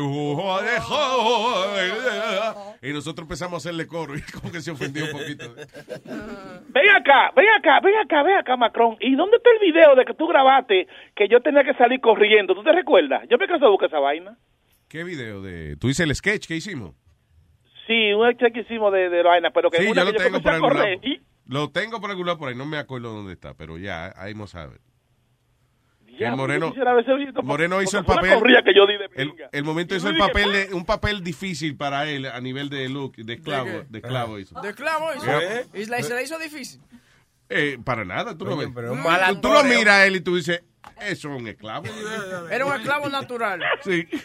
[2.81, 4.13] Y nosotros empezamos a hacerle coro.
[4.17, 5.45] Y como que se ofendió un poquito.
[6.69, 8.97] Ven acá, ven acá, ven acá, ven acá, Macron.
[8.99, 12.53] ¿Y dónde está el video de que tú grabaste que yo tenía que salir corriendo?
[12.55, 13.23] ¿Tú te recuerdas?
[13.29, 14.37] Yo me cansé de buscar esa vaina.
[14.89, 15.75] ¿Qué video de...?
[15.77, 16.93] ¿Tú dices el sketch que hicimos?
[17.93, 20.17] Sí, un que hicimos de, de la vaina, pero que Sí, una yo lo que
[20.23, 20.99] tengo comencé por algún lado.
[21.03, 22.55] y- Lo tengo por algún lado por ahí.
[22.55, 24.79] No me acuerdo dónde está, pero ya, ahí a ver.
[26.19, 28.39] Ya, el Moreno, yo Moreno hizo el papel.
[28.63, 29.09] que yo di de
[29.51, 32.87] el, momento hizo yo el papel de, un papel difícil para él a nivel de
[32.87, 34.59] look, de esclavo, de esclavo hizo.
[34.61, 35.25] De clavo hizo.
[35.25, 35.63] Yeah.
[35.73, 36.81] Y la- y se la hizo difícil.
[37.49, 38.69] Eh, para nada, tú lo ves.
[38.73, 39.41] pero un Tú- malandreo.
[39.41, 40.63] tú lo miras a él y tú dices,
[41.01, 41.85] eso es un esclavo.
[42.51, 43.61] Era un esclavo natural.
[43.83, 44.07] Sí.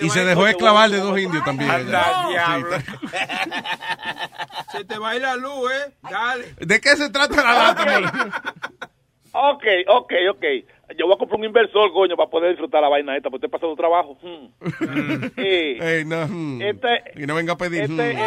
[0.00, 1.70] Y se dejó esclavar de dos indios también.
[1.70, 2.76] Anda, diablo.
[4.72, 5.92] Se te va a ir la luz, ¿eh?
[6.10, 6.54] Dale.
[6.58, 8.42] ¿De qué se trata la lata?
[9.32, 10.44] Ok, ok, ok.
[10.98, 13.58] Yo voy a comprar un inversor, coño, para poder disfrutar la vaina esta, porque estoy
[13.58, 14.16] pasando trabajo.
[14.22, 14.46] Hmm.
[15.36, 16.62] Eh, Ey, no, mm.
[16.62, 17.82] Este- y no venga a pedir.
[17.82, 18.18] este- mm.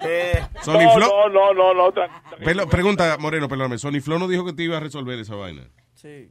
[0.00, 2.08] este- Sony no, no, no, no, no, tra-
[2.44, 3.78] Pelo- pregunta, Moreno, perdóname.
[3.78, 5.62] Sony Flow no dijo que te iba a resolver esa vaina.
[5.94, 6.28] Sí.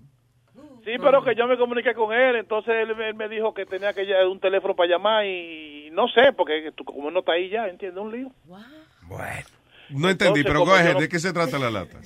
[0.87, 3.91] Sí, pero que yo me comuniqué con él, entonces él, él me dijo que tenía
[3.91, 7.49] que ya un teléfono para llamar y no sé, porque tú, como no está ahí
[7.49, 8.01] ya, ¿entiendes?
[8.01, 8.31] Un lío.
[9.89, 11.99] No entendí, Entonces, pero coge, no- ¿de qué se trata la lata?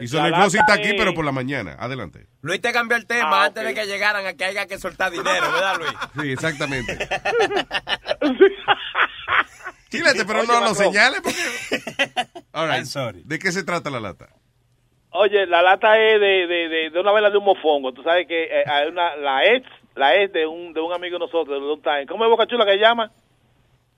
[0.00, 1.74] Y Sony Flow sí está aquí, pero por la mañana.
[1.76, 2.28] Adelante.
[2.40, 5.10] Luis te cambió el tema Ah, antes de que llegaran a que haya que soltar
[5.10, 5.90] dinero, ¿verdad, Luis?
[6.22, 6.96] Sí, exactamente.
[9.90, 11.20] Chilete, pero Oye, no lo señales.
[11.20, 11.40] Porque...
[12.52, 12.86] All right.
[13.24, 14.28] ¿De qué se trata la lata?
[15.10, 17.92] Oye, la lata es de, de, de, de una vela de un mofongo.
[17.92, 21.14] Tú sabes que eh, hay una, la ex, la ex de un, de un amigo
[21.18, 22.06] de nosotros, de Long Time.
[22.06, 23.10] ¿Cómo es Boca Chula que se llama?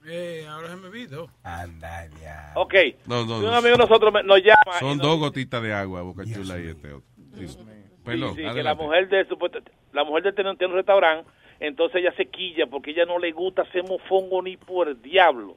[0.06, 1.28] Eh, ahora se me olvidó.
[1.42, 2.52] Anda, ya.
[2.54, 2.74] Ok.
[3.06, 4.78] No, no, un amigo de nosotros me- nos llama.
[4.78, 7.06] Son nos- dos gotitas de agua, Boca Chula y este otro.
[7.36, 7.58] Sí.
[8.04, 9.58] Perdón, Sí, sí, que la mujer de supuesta-
[9.92, 11.28] la mujer de tiene un restaurante,
[11.60, 15.56] entonces ella se quilla porque ella no le gusta hacer mofongo ni por el diablo.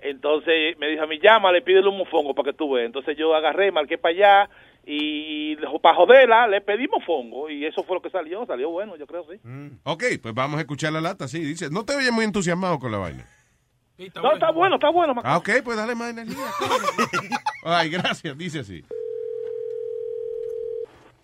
[0.00, 2.86] Entonces me dijo a mí, llámale, pídele un mofongo para que tú veas.
[2.86, 4.50] Entonces yo agarré, marqué para allá
[4.84, 9.06] y para joderla le pedí mofongo y eso fue lo que salió, salió bueno, yo
[9.06, 9.40] creo, sí.
[9.84, 11.40] Ok, pues vamos a escuchar la lata, sí.
[11.40, 13.26] Dice, no te oyes muy entusiasmado con la vaina.
[14.22, 15.14] no, está bueno, está bueno.
[15.14, 16.36] Mac- Ah, ok, pues dale más energía.
[17.64, 18.84] Ay, gracias, dice así.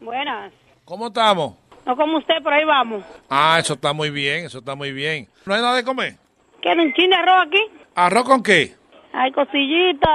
[0.01, 0.53] Buenas.
[0.85, 1.55] ¿Cómo estamos?
[1.87, 3.05] No como usted, por ahí vamos.
[3.29, 5.29] Ah, eso está muy bien, eso está muy bien.
[5.47, 6.15] ¿No hay nada de comer?
[6.61, 7.59] ¿Quieren un chin de arroz aquí?
[7.95, 8.75] ¿Arroz con qué?
[9.13, 10.09] Hay costillita.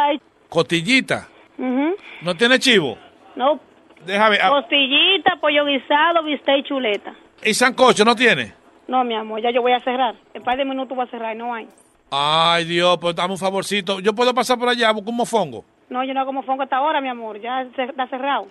[0.49, 1.27] ¿Costillita?
[1.57, 1.95] Ujú.
[2.21, 2.97] ¿No tiene chivo?
[3.35, 3.59] No,
[4.05, 4.37] Déjame.
[4.41, 7.13] ah, costillita, pollo guisado, bistec y chuleta.
[7.43, 8.53] ¿Y sancocho no tiene?
[8.87, 10.15] No, mi amor, ya yo voy a cerrar.
[10.33, 11.67] En par de minutos voy a cerrar y no hay.
[12.09, 13.99] Ay, Dios, pues dame un favorcito.
[13.99, 15.65] ¿Yo puedo pasar por allá, buscar un mofongo?
[15.89, 17.39] No, yo no como fongo hasta ahora, mi amor.
[17.41, 18.47] Ya está cerrado.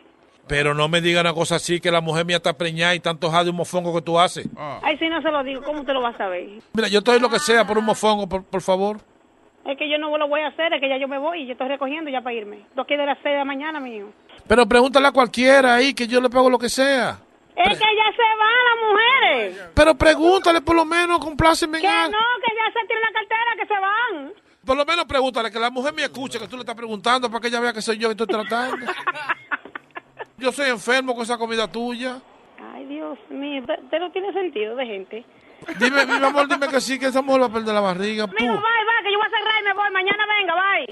[0.47, 3.11] Pero no me diga una cosa así, que la mujer mía está preñada y está
[3.11, 4.47] antojada de un mofongo que tú haces.
[4.83, 6.47] Ay, si no se lo digo, ¿cómo usted lo va a saber?
[6.75, 8.99] Mira, yo estoy lo que sea por un mofongo, por, por favor.
[9.69, 11.47] Es que yo no lo voy a hacer, es que ya yo me voy y
[11.47, 12.67] yo estoy recogiendo ya para irme.
[12.75, 14.13] Dos aquí de las seis de la mañana, mío.
[14.47, 17.19] Pero pregúntale a cualquiera ahí que yo le pago lo que sea.
[17.57, 19.71] Es que ya se van las mujeres.
[19.75, 23.67] Pero pregúntale por lo menos, compláceme Que no, que ya se tienen la cartera, que
[23.67, 24.33] se van.
[24.65, 27.41] Por lo menos pregúntale, que la mujer me escuche, que tú le estás preguntando para
[27.41, 28.87] que ella vea que soy yo que estoy tratando.
[30.39, 32.21] yo soy enfermo con esa comida tuya.
[32.75, 35.25] Ay, Dios mío, pe- pero tiene sentido de gente.
[35.79, 38.25] Dime, mi amor, dime que sí, que esa mujer va a perder la barriga.
[38.25, 39.91] Amigo, bye, bye, que yo voy a cerrar y me voy.
[39.91, 40.87] Mañana venga, bye.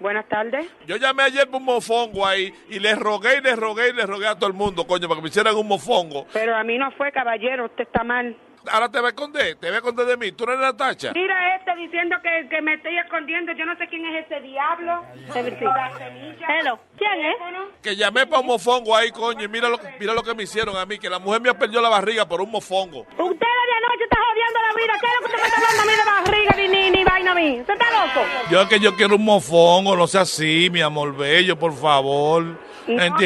[0.00, 0.66] Buenas tardes.
[0.86, 4.06] Yo llamé ayer por un mofongo ahí y le rogué y le rogué y le
[4.06, 6.26] rogué a todo el mundo, coño, para que me hicieran un mofongo.
[6.32, 8.36] Pero a mí no fue, caballero, usted está mal.
[8.70, 10.32] Ahora te va a esconder, te va a esconder de mí.
[10.32, 11.12] Tú no eres Natacha.
[11.14, 13.52] Mira este diciendo que, que me estoy escondiendo.
[13.52, 15.04] Yo no sé quién es ese diablo.
[15.34, 16.78] Hello.
[16.96, 17.36] ¿Quién es?
[17.82, 20.76] Que llamé para un mofongo ahí, coño, y mira lo, mira lo que me hicieron
[20.76, 23.00] a mí, que la mujer me perdió la barriga por un mofongo.
[23.00, 24.92] Usted de anoche está jodiendo la vida.
[25.00, 27.04] ¿Qué es lo que usted me está hablando a mí de barriga ni, ni, ni
[27.04, 27.60] vaina a mí?
[27.60, 28.26] ¿Usted está loco?
[28.50, 32.44] Yo es que yo quiero un mofongo, no sea así, mi amor bello, por favor.
[32.88, 33.16] No,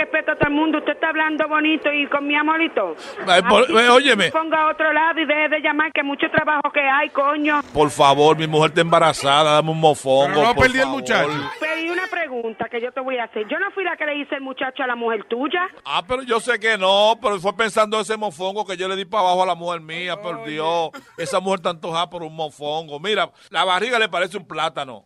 [0.00, 0.78] respeto a todo el mundo.
[0.78, 2.96] Usted está hablando bonito y con mi amorito.
[3.26, 4.30] Ay, por- Así eh, óyeme.
[4.30, 7.60] Ponga a otro lado y deje de llamar, que mucho trabajo que hay, coño.
[7.72, 10.28] Por favor, mi mujer está embarazada, dame un mofongo.
[10.34, 11.00] Pero no por perdí el favor.
[11.00, 11.30] muchacho.
[11.60, 13.46] Pero y una pregunta que yo te voy a hacer.
[13.48, 15.68] Yo no fui la que le hice el muchacho a la mujer tuya.
[15.84, 18.96] Ah, pero yo sé que no, pero fue pensando en ese mofongo que yo le
[18.96, 20.90] di para abajo a la mujer mía, por Dios.
[21.18, 22.98] Esa mujer está antojada por un mofongo.
[23.00, 25.04] Mira, la barriga le parece un plátano.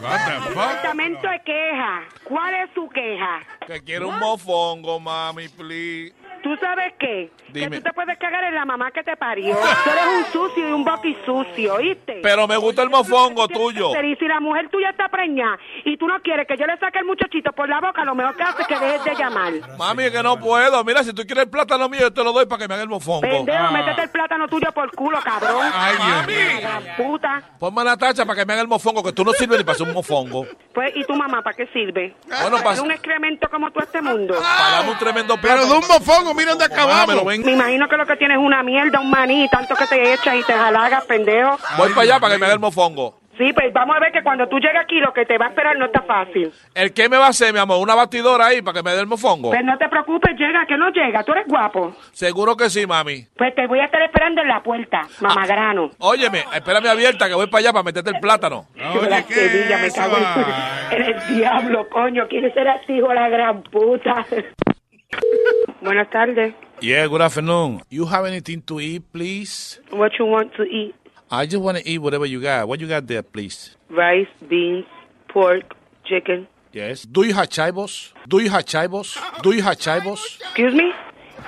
[0.00, 2.02] Departamento de queja.
[2.24, 3.40] ¿Cuál es su queja?
[3.66, 6.14] Que quiere un mofongo, mami, please.
[6.42, 7.30] ¿Tú sabes qué?
[7.52, 7.70] Dime.
[7.70, 9.56] Que tú te puedes cagar en la mamá que te parió.
[9.56, 12.20] Tú eres un sucio y un boqui sucio, ¿oíste?
[12.22, 13.90] Pero me gusta el mofongo tuyo.
[14.02, 16.98] Y si la mujer tuya está preñada y tú no quieres que yo le saque
[16.98, 19.52] el muchachito por la boca, lo mejor que hace es que dejes de llamar.
[19.78, 20.82] Mami, es que no puedo.
[20.84, 22.82] Mira, si tú quieres el plátano mío, yo te lo doy para que me haga
[22.82, 23.20] el mofongo.
[23.20, 25.66] Pendejo, métete el plátano tuyo por culo, cabrón.
[25.74, 26.68] Ay, Dios mío.
[26.96, 27.42] Puta.
[27.58, 29.74] Ponme la tacha para que me haga el mofongo, que tú no sirves ni para
[29.74, 30.46] hacer un mofongo.
[30.72, 32.14] Pues, ¿y tu mamá para qué sirve?
[32.26, 34.34] Bueno, ¿Para un excremento como tú a este mundo?
[34.34, 35.72] Para darme un tremendo Pero plátano.
[35.72, 37.24] de un mofongo, mira dónde acabamos.
[37.24, 40.34] Me imagino que lo que tienes es una mierda, un maní, tanto que te echas
[40.34, 41.58] y te jalagas, pendejo.
[41.76, 43.18] Voy para allá para que me haga el mofongo.
[43.38, 45.48] Sí, pues vamos a ver que cuando tú llegues aquí lo que te va a
[45.50, 46.52] esperar no está fácil.
[46.74, 47.80] ¿El qué me va a hacer, mi amor?
[47.80, 49.50] ¿Una batidora ahí para que me dé el mofongo?
[49.50, 51.94] Pues no te preocupes, llega, que no llega, tú eres guapo.
[52.10, 53.26] Seguro que sí, mami.
[53.36, 55.90] Pues te voy a estar esperando en la puerta, mamagrano.
[55.98, 58.66] Óyeme, espérame abierta que voy para allá para meterte el plátano.
[58.74, 60.24] la semilla, me cago en,
[61.00, 62.26] en el diablo, coño.
[62.28, 64.26] ¿Quién será este hijo de la gran puta?
[65.82, 66.54] Buenas tardes.
[66.80, 67.82] Yeah, good afternoon.
[67.88, 69.80] You have anything to eat, please?
[69.90, 70.94] What you want to eat?
[71.30, 72.68] I just want to eat whatever you got.
[72.68, 73.76] What you got there, please?
[73.90, 74.86] Rice, beans,
[75.28, 75.74] pork,
[76.04, 76.46] chicken.
[76.72, 77.02] Yes.
[77.02, 78.12] Do you have chivos?
[78.28, 79.16] Do you have chivos?
[79.42, 80.40] Do you have chivos?
[80.40, 80.92] Excuse me?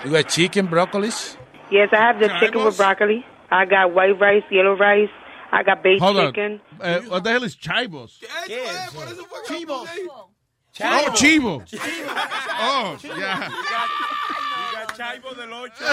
[0.04, 1.36] You got chicken, broccolis?
[1.70, 3.24] Yes, I have the chicken with broccoli.
[3.50, 5.08] I got white rice, yellow rice.
[5.52, 6.32] I got baked Hold on.
[6.32, 6.60] chicken.
[6.80, 8.18] Uh, what the hell is chivos?
[9.46, 9.88] Chivos.
[10.82, 11.62] Oh, chivo.
[12.62, 13.10] Oh, yeah.
[13.10, 13.88] You got,
[14.60, 15.84] you got Chivo del Ocho.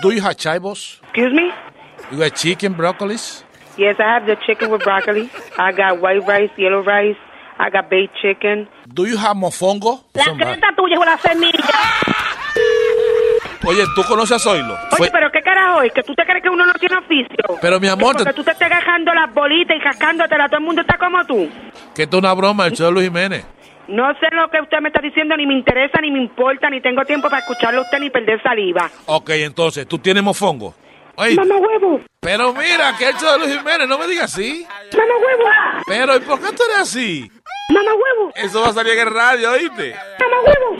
[0.02, 0.98] Do you have chivos?
[1.02, 1.52] Excuse me?
[2.10, 3.42] You got chicken, broccolis?
[3.76, 5.30] Yes, I have the chicken with broccoli.
[5.58, 7.16] I got white rice, yellow rice.
[7.58, 8.66] I got baked chicken.
[8.92, 10.00] Do you have mofongo?
[10.14, 11.68] La creta tuya es una semilla.
[13.66, 14.74] Oye, ¿tú conoces a Zoilo?
[14.74, 15.92] Oye, Fue- pero ¿qué carajo es?
[15.92, 17.58] ¿Que tú te crees que uno no tiene oficio?
[17.60, 20.64] Pero, mi amor, Que Porque tú te estés gajando las bolitas y cascándotelas, todo el
[20.64, 21.48] mundo está como tú.
[21.94, 23.44] Que esto es una broma, el show de Luis Jiménez.
[23.88, 26.80] No sé lo que usted me está diciendo, ni me interesa, ni me importa, ni
[26.80, 28.90] tengo tiempo para escucharlo a usted ni perder saliva.
[29.06, 30.74] Ok, entonces, ¿tú tienes mofongo?
[31.16, 32.00] Oye, Mamá huevo.
[32.20, 34.66] pero mira, que el show de Luis Jiménez, no me digas así.
[34.92, 35.50] Mamá huevo.
[35.86, 37.30] Pero, ¿y por qué tú eres así?
[37.72, 38.32] Mamá huevo.
[38.36, 39.94] Eso va a salir en el radio, ¿oíste?
[40.20, 40.76] Mamá huevo.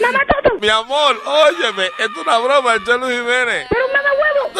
[0.00, 0.58] Mamá toto.
[0.60, 3.66] Mi amor, óyeme, esto es una broma, show de Luis Jiménez.
[3.68, 4.50] Pero mamá huevo.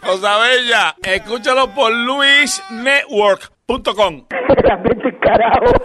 [0.00, 4.26] Cosa bella, escúchalo por luisnetwork.com.
[5.20, 5.72] carajo.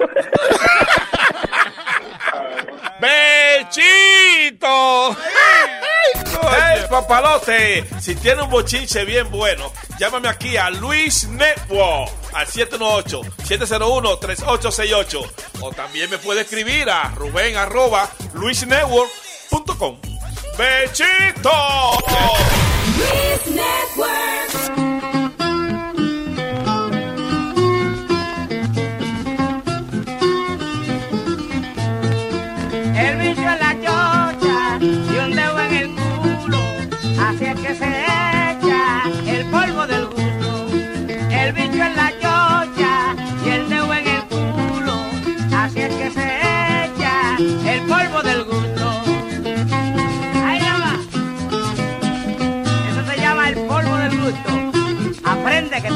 [3.01, 5.15] ¡Bechito!
[6.51, 7.85] ¡Hey, papalote!
[7.99, 15.31] Si tiene un bochinche bien bueno, llámame aquí a Luis Network al 718-701-3868.
[15.61, 19.99] O también me puede escribir a Rubén arroba luisnetwork.com.
[20.57, 21.51] ¡Bechito!
[23.11, 24.92] El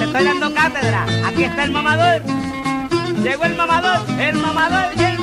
[0.08, 1.06] estoy dando cátedra.
[1.28, 2.22] Aquí está el mamador.
[3.24, 5.17] Llegó el mamador, el mamador el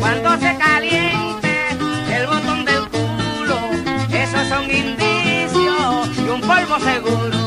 [0.00, 1.68] Cuando se caliente
[2.12, 3.56] el botón del culo,
[4.12, 7.37] esos son indicios y un polvo seguro.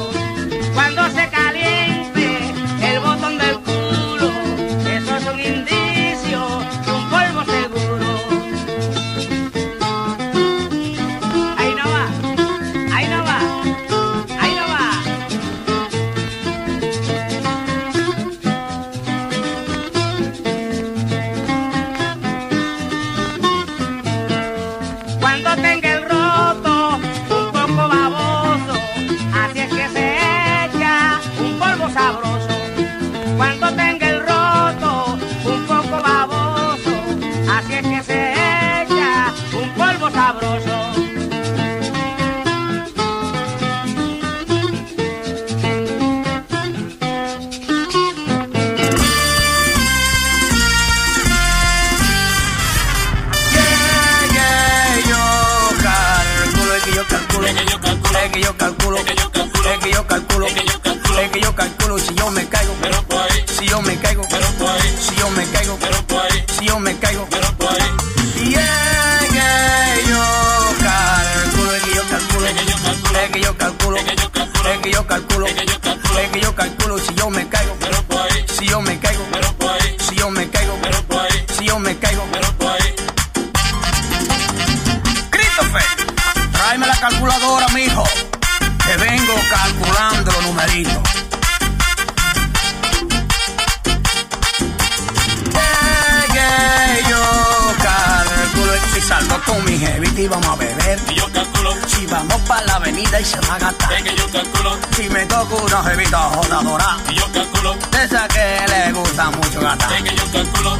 [105.43, 106.97] Me toco una jevita jodadora.
[107.09, 109.93] Y yo calculo de esa que le gusta mucho gastar.
[109.93, 110.77] Es que yo calculo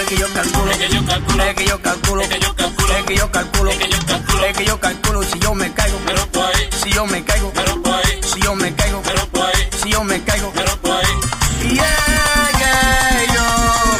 [0.00, 2.54] es que yo calculo, es que yo calculo, es que yo calculo, es que yo
[2.54, 4.64] calculo, es que yo calculo, es que yo calculo, es que yo calculo, es que
[4.64, 7.94] yo calculo si yo me caigo, pero por ahí, si yo me caigo, pero por
[7.94, 11.04] ahí, si yo me caigo, pero por ahí, si yo me caigo, pero por ahí.
[11.62, 13.44] Y que yo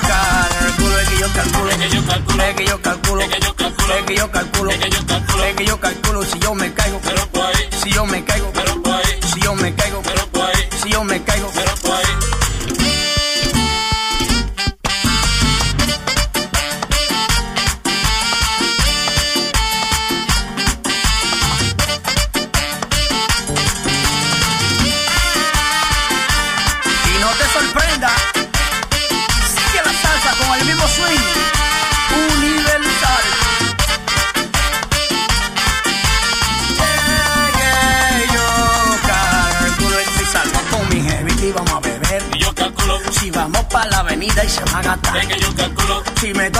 [0.08, 3.40] calculo, es que yo calculo, es que yo calculo, es que yo calculo, es que
[3.40, 5.99] yo calculo, es que yo calculo, es que yo calculo,
[6.30, 7.19] si yo me caigo, pero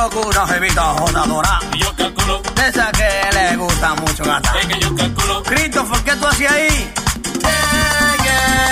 [0.08, 1.60] una jevita jodadora.
[1.74, 2.40] Y yo calculo.
[2.54, 4.56] De esa que le gusta mucho gastar.
[4.56, 5.42] Es que yo calculo.
[5.42, 6.66] Christopher, ¿qué tú hacías ahí?
[6.66, 6.94] Es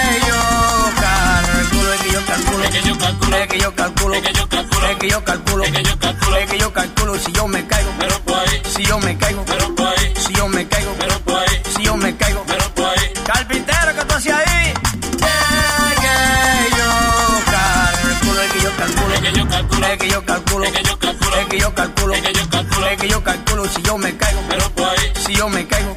[0.08, 0.34] que yo
[0.96, 4.32] calculo, es que yo calculo, es que yo calculo, es que yo calculo, es que
[4.32, 7.18] yo calculo, es que yo calculo, es que yo calculo, es que yo calculo.
[7.18, 9.57] Si yo me caigo, pero por ahí, si yo me caigo, pero
[22.98, 24.40] que yo calculo si yo me caigo,
[24.74, 25.87] por ahí, si yo me caigo,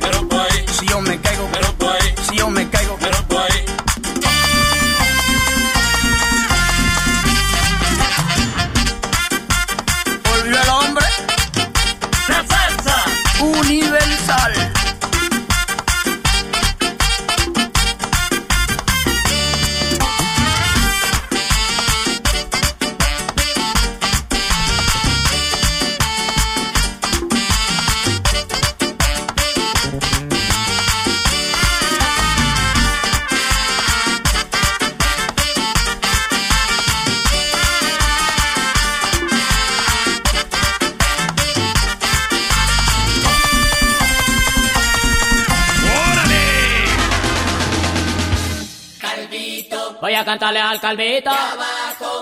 [50.32, 51.32] cantarle al calvito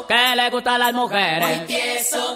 [0.08, 1.62] que le gustan las mujeres.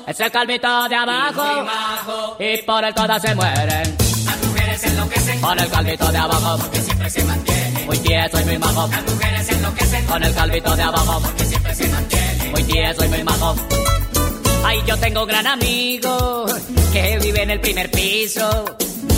[0.06, 3.98] Es el calvito de abajo y por él todas se mueren.
[4.26, 7.86] Las mujeres enloquecen Con el calvito de abajo porque siempre se mantiene.
[7.88, 8.88] muy tieso y muy majo.
[8.88, 12.50] Las mujeres enloquecen Con el calvito de abajo porque siempre se mantiene.
[12.52, 13.56] muy tieso y muy majo.
[14.66, 16.46] Ay, yo tengo un gran amigo
[16.92, 18.66] que vive en el primer piso.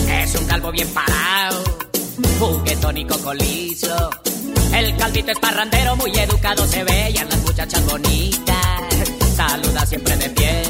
[0.09, 1.63] Es un calvo bien parado,
[2.39, 4.09] juguetón y cocolizo.
[4.75, 8.57] El calvito es parrandero, muy educado se ve y a las muchachas bonitas
[9.35, 10.63] saluda siempre de pie.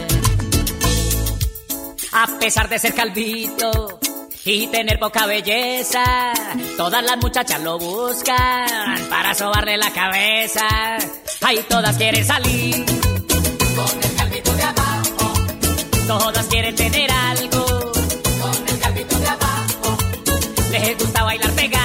[2.11, 3.99] A pesar de ser calvito,
[4.45, 6.33] y tener poca belleza.
[6.77, 10.97] Todas las muchachas lo buscan para sobarle la cabeza.
[11.41, 12.85] Ahí todas quieren salir
[13.75, 15.33] con el calvito de abajo.
[16.07, 19.97] Todas quieren tener algo con el calvito de abajo.
[20.71, 21.84] Les gusta bailar pegado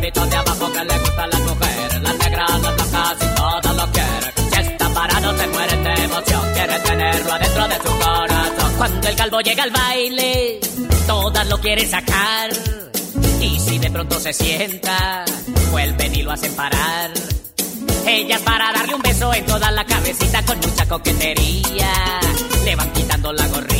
[0.00, 3.76] Calvito de abajo que le gusta a las mujeres, las negras, las blancas y todas
[3.76, 4.32] lo quieren.
[4.50, 8.74] Si está parado se mueren de emoción, quieren tenerlo adentro de su corazón.
[8.78, 10.60] Cuando el calvo llega al baile,
[11.06, 12.50] todas lo quieren sacar.
[13.42, 15.26] Y si de pronto se sienta,
[15.70, 17.10] vuelven y lo hacen parar.
[18.06, 21.92] Ellas para darle un beso en toda la cabecita con mucha coquetería.
[22.64, 23.79] Le van quitando la gorrita.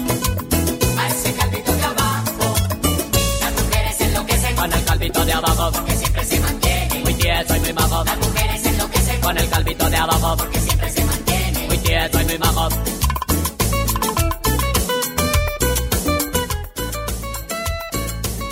[9.85, 10.37] El calvito de abajo.
[10.37, 11.67] Porque siempre se mantiene.
[11.67, 12.69] Muy tieso y muy majo.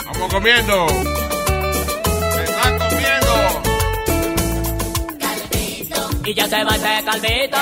[0.06, 0.88] Vamos comiendo.
[2.34, 3.62] Se están comiendo.
[6.26, 7.58] Y ya se va ese calvito.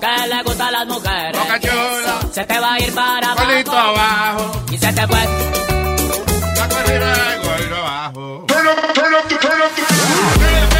[0.00, 1.40] Que le gusta a las mujeres.
[2.32, 3.72] Se te va a ir para abajo.
[3.72, 4.62] Abajo.
[4.70, 5.24] Y se te fue.
[6.56, 8.46] La corrida, gordo abajo.
[8.46, 8.54] ¿Qué
[9.00, 10.73] es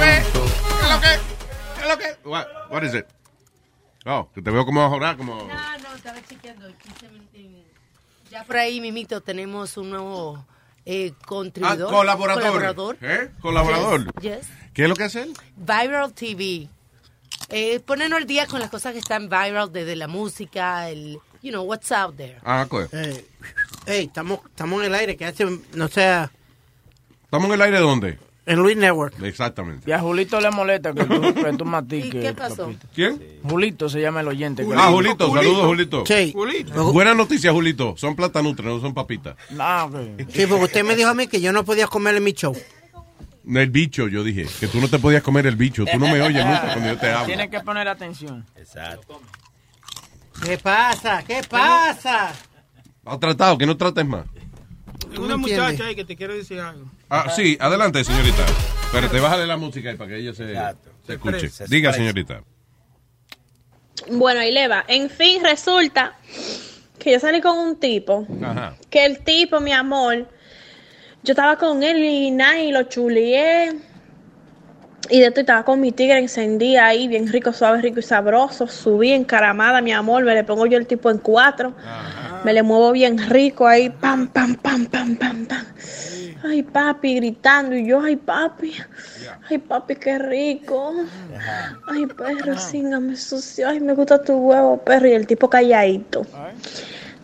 [0.00, 0.26] revés.
[0.32, 1.08] ¿Qué es lo que?
[1.74, 2.28] ¿Qué es lo que?
[2.28, 3.06] What, what is it?
[4.04, 5.48] Oh, te veo como ahora, como...
[5.50, 6.68] Ah, no, estaba chequeando.
[8.30, 10.46] Ya por ahí, Mimito, tenemos un nuevo
[10.84, 11.90] eh, Ah, contribuidor.
[11.90, 12.42] colaborador.
[12.42, 12.96] Colaborador.
[13.00, 13.30] ¿Eh?
[13.40, 14.04] Colaborador.
[14.20, 14.48] Yes, yes.
[14.74, 15.32] ¿Qué es lo que hace él?
[15.56, 16.68] Viral TV.
[17.48, 21.50] Eh, ponernos al día con las cosas que están viral, desde la música, el, you
[21.50, 22.38] know, what's out there.
[22.44, 22.92] Ah, pues.
[22.92, 23.24] Eh,
[23.86, 26.30] ey, estamos, estamos en el aire, que hace, no sea,
[27.24, 28.18] ¿Estamos en el aire dónde?
[28.46, 29.20] En Luis Network.
[29.22, 29.90] Exactamente.
[29.90, 32.14] Y a Julito le molesta que tú, que tú matiques.
[32.14, 32.66] ¿Y qué pasó?
[32.66, 32.86] papito.
[32.94, 33.22] ¿Quién?
[33.42, 34.66] Julito se llama el oyente.
[34.76, 36.04] Ah, Julito, saludos, Julito.
[36.06, 36.32] Sí.
[36.92, 37.94] Buena noticia, Julito.
[37.96, 39.36] Son platanutres, no son papitas.
[39.50, 40.30] Ok.
[40.30, 42.56] Sí, porque usted me dijo a mí que yo no podía comer en mi show.
[43.48, 44.46] El bicho, yo dije.
[44.60, 45.84] Que tú no te podías comer el bicho.
[45.84, 47.26] Tú no me oyes nunca cuando yo te hablo.
[47.26, 48.44] Tienes que poner atención.
[48.56, 49.20] Exacto.
[50.44, 51.22] ¿Qué pasa?
[51.26, 52.32] ¿Qué pasa?
[53.04, 53.58] ¿Has tratado?
[53.58, 54.26] Que no trates más.
[55.10, 56.86] Hay una muchacha ahí que te quiere decir algo.
[57.08, 58.44] Ah, sí, adelante, señorita.
[58.92, 60.54] Pero te bájale la música ahí para que ella se,
[61.06, 61.50] se escuche.
[61.68, 62.42] Diga, señorita.
[64.10, 64.84] Bueno, ahí le va.
[64.88, 66.16] En fin, resulta
[66.98, 68.26] que yo salí con un tipo.
[68.42, 68.76] Ajá.
[68.90, 70.28] Que el tipo, mi amor,
[71.22, 73.78] yo estaba con él y nada, y lo chuleé.
[75.08, 78.66] Y de esto estaba con mi tigre encendida ahí, bien rico, suave, rico y sabroso.
[78.66, 81.74] Subí encaramada, mi amor, me le pongo yo el tipo en cuatro.
[82.44, 85.66] Me le muevo bien rico ahí, pam, pam, pam, pam, pam, pam.
[86.44, 87.74] Ay, papi, gritando.
[87.74, 88.72] Y yo, ay, papi.
[89.50, 90.94] Ay, papi, qué rico.
[91.88, 93.68] Ay, perro, síngame sucio.
[93.68, 95.08] Ay, me gusta tu huevo, perro.
[95.08, 96.24] Y el tipo calladito.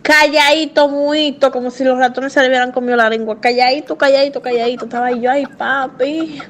[0.02, 3.40] Calladito, muito, como si los ratones se le hubieran comido la lengua.
[3.40, 4.86] Calladito, calladito, calladito.
[4.86, 6.40] Estaba yo, ay, papi.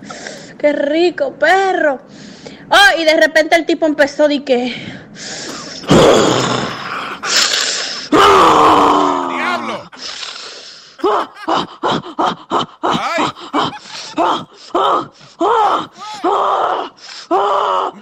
[0.59, 2.01] Qué rico, perro.
[2.71, 4.75] Oh, y de repente el tipo empezó de que.
[9.29, 9.91] ¡Diablo!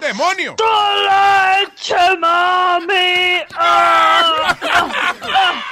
[0.01, 0.55] ¡Demonio!
[0.57, 0.65] ¡Tu
[1.07, 3.43] leche, mami!
[3.57, 4.57] ¡Ah!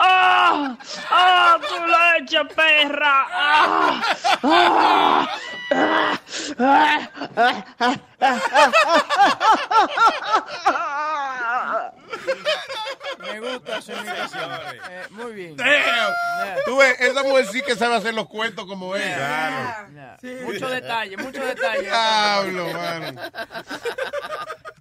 [0.00, 0.76] ¡Ah!
[0.78, 0.78] ¡Ah!
[1.10, 1.56] ¡Ah!
[1.56, 1.58] ¡Ah!
[1.68, 3.26] ¡Tu leche, perra!
[3.30, 4.00] ¡Ah!
[4.42, 5.28] ¡Ah!
[5.70, 6.20] ¡Ah!
[7.36, 7.64] ¡Ah!
[7.80, 7.96] ¡Ah!
[10.66, 11.92] ¡Ah!
[13.18, 14.48] Me gusta su imitación.
[14.90, 15.56] Eh, muy bien.
[15.56, 16.14] Damn.
[16.64, 19.02] Tú ves, esa mujer sí que sabe hacer los cuentos como él.
[19.02, 20.16] Yeah.
[20.44, 21.82] Mucho detalle, mucho detalle.
[21.82, 23.20] Diablo, mano.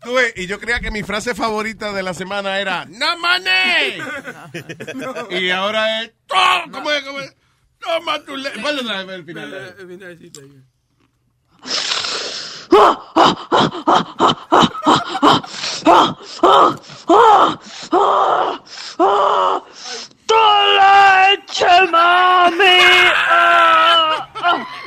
[0.07, 3.99] Tú ves, y yo creía que mi frase favorita de la semana era ¡No money!
[5.31, 6.61] y ahora es ¡Oh!
[6.71, 7.03] ¿Cómo es?
[7.03, 7.35] ¿Cómo es?
[7.85, 9.75] Otra vez el final.
[20.25, 20.35] ¡Tu
[20.77, 22.77] leche, mami!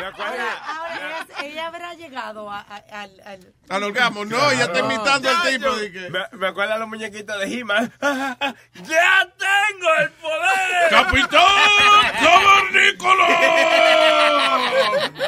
[0.00, 4.64] ah, ah, Ahora, es- ella habrá llegado a- a- al, al- Al orgasmo, no, ya
[4.64, 5.74] está imitando al tipo.
[5.76, 7.92] de que- Me, me acuerda a los muñequitos de He-Man.
[8.00, 10.88] ¡Ya tengo el poder!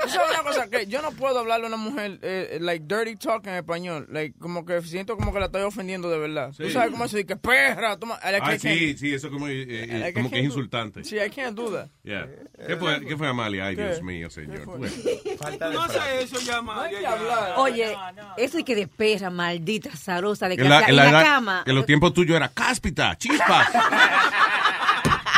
[0.03, 0.69] ¿Tú sabes una cosa?
[0.71, 4.07] Que yo no puedo hablarle a una mujer, eh, like, dirty talk en español.
[4.11, 6.53] Like, como que siento como que la estoy ofendiendo de verdad.
[6.57, 6.71] ¿Tú Sí.
[6.73, 7.17] sabes cómo eso?
[7.17, 8.15] De que perra, toma.
[8.25, 11.05] I Ah, sí, sí, eso como, eh, eh, I como que es do- insultante.
[11.05, 11.89] Sí, I can't do that.
[12.03, 12.29] Yeah.
[12.67, 13.67] ¿Qué fue, ¿Qué fue Amalia?
[13.67, 13.85] Ay, ¿Qué?
[13.87, 14.60] Dios mío, señor.
[14.65, 14.79] fue?
[14.79, 15.71] Bueno.
[15.73, 17.01] No hace eso ya, María.
[17.01, 17.55] ya.
[17.57, 17.97] Oye,
[18.37, 21.11] eso es que de perra, maldita, zarosa, de que En la, en en la la
[21.11, 21.63] edad- cama.
[21.67, 23.67] En los tiempos tuyos era cáspita, chispa.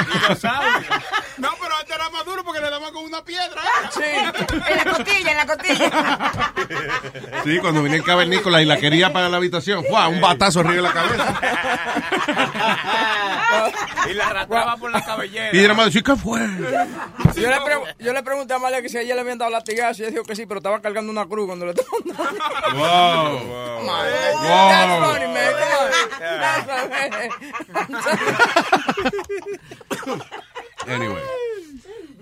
[1.38, 3.60] No, pero antes era más duro porque le daban con una piedra.
[3.92, 4.00] Sí.
[4.04, 6.52] En la costilla, en la costilla.
[7.44, 10.08] Sí, cuando venía el cavernícola y la quería para la habitación, ¡fua!
[10.08, 11.40] un batazo arriba de la cabeza.
[14.10, 15.50] y la arrastraba por la cabellera.
[15.54, 16.40] Y era más decir, ¿qué fue?
[16.40, 19.50] Yo le, pre- yo le pregunté a Amalia que si a ella le habían dado
[19.50, 22.78] latigazo y ella dijo que sí, pero estaba cargando una cruz cuando le estaban dando.
[22.78, 23.38] Wow.
[23.84, 24.02] Wow.
[24.42, 25.52] That's funny, man.
[25.52, 25.90] Come on.
[26.40, 27.28] That's funny.
[30.88, 31.22] Anyway.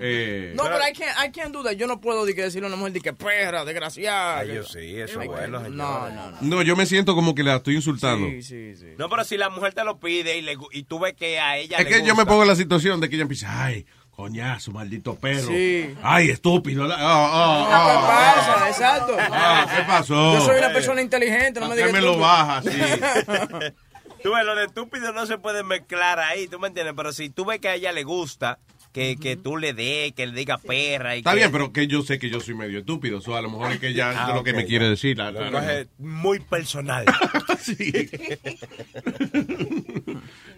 [0.02, 1.72] Eh, No, pero I can't, I can't do that.
[1.72, 4.38] Yo no puedo di que decirle a una mujer di que perra, desgraciada.
[4.38, 5.60] Ay, yo sí, eso es bueno.
[5.68, 6.38] No, no, no.
[6.40, 8.26] no, yo me siento como que la estoy insultando.
[8.28, 8.86] Sí, sí, sí.
[8.98, 11.58] No, pero si la mujer te lo pide y, le y tú ves que a
[11.58, 13.84] ella Es le que yo me pongo en la situación de que ella empieza, ay,
[14.10, 15.48] coñazo, maldito perro.
[15.48, 15.94] Sí.
[16.02, 16.86] Ay, estúpido.
[16.86, 18.68] la- ah, ah, ¿Qué ah, pasa?
[18.68, 19.16] Exacto.
[19.18, 20.32] ah, ¿Qué pasó?
[20.34, 22.20] Yo soy una persona inteligente, no me ¿Por qué digas me lo tú.
[22.20, 22.70] baja así?
[24.22, 26.92] Tú ves, lo de estúpido no se puede mezclar ahí, ¿tú me entiendes?
[26.94, 28.58] Pero si tú ves que a ella le gusta,
[28.92, 31.36] que, que tú le des, que le diga perra y Está que...
[31.36, 33.20] bien, pero que yo sé que yo soy medio estúpido.
[33.20, 34.68] So, a lo mejor es que ella Ah, es lo que me ya.
[34.68, 35.16] quiere decir.
[35.18, 37.04] la- la- coge muy personal.
[37.62, 37.76] sí.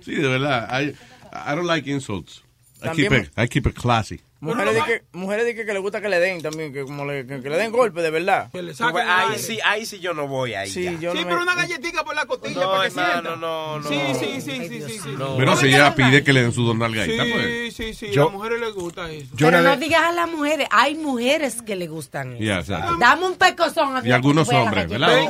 [0.01, 0.69] sí, de verdad.
[0.81, 0.95] I,
[1.33, 2.43] I don't like insults.
[2.83, 4.21] I keep, it, I keep it classy.
[4.43, 7.05] Mujeres di que, mujeres di que, que le gusta que le den también, que como
[7.05, 8.51] le, que, que le den golpe de verdad.
[8.51, 10.69] Que le saquen ahí sí, ahí sí yo no voy ahí.
[10.69, 13.23] Sí, yo Sí, no me- pero una galletita por la costilla No, para que sienta.
[13.37, 13.89] no, no.
[13.89, 15.15] Sí, sí, sí, sí, sí, sí.
[15.17, 15.37] No.
[15.37, 17.73] Pero si ella pide que le den su don nalgadita, pues.
[17.75, 19.29] Sí, sí, sí, a las mujeres les gusta eso.
[19.35, 22.43] Yo Pero no digas a las mujeres, hay mujeres que le gustan eso.
[22.43, 22.97] Ya, exacto.
[22.99, 24.05] Dame un pecozón.
[24.05, 25.21] Y algunos hombres, ¿verdad?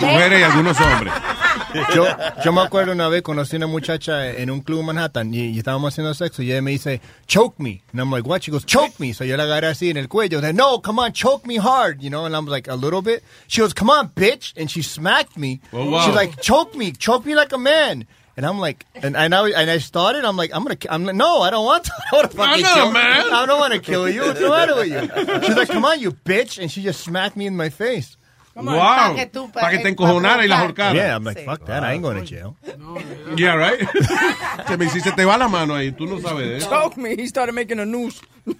[0.00, 1.12] Mujeres y algunos hombres.
[1.94, 2.06] Yo,
[2.44, 5.48] yo me acuerdo una vez conocí a una muchacha en un club en Manhattan y,
[5.48, 7.82] y estábamos haciendo sexo y ella me dice, choke me.
[8.04, 8.42] I'm like, what?
[8.44, 9.12] She goes, choke me.
[9.12, 10.38] So yo la agarré así en el cuello.
[10.38, 12.24] I Like, no, come on, choke me hard, you know?
[12.26, 13.24] And I'm like, a little bit.
[13.48, 14.52] She goes, come on, bitch.
[14.56, 15.60] And she smacked me.
[15.72, 16.04] Oh, wow.
[16.04, 18.06] She's like, choke me, choke me like a man.
[18.36, 21.14] And I'm like, and, and, I, and I started, I'm like, I'm gonna, I'm like,
[21.14, 23.32] no, I don't want to, I don't wanna I'm fucking not a kill man.
[23.32, 24.22] I don't want to kill you.
[24.22, 25.46] What's the matter with you?
[25.46, 26.58] She's like, come on, you bitch.
[26.60, 28.16] And she just smacked me in my face.
[28.56, 29.14] Wow.
[29.16, 30.92] que tú- Para que te para encojonara y la ahorcara.
[30.94, 31.82] Yeah, I'm like, fuck that.
[31.82, 32.56] I ain't going to jail.
[33.36, 33.80] Yeah, right?
[34.68, 36.70] que me hiciste, te va la mano ahí, tú no sabes de eso.
[36.70, 38.20] Choke me, he started making a noose.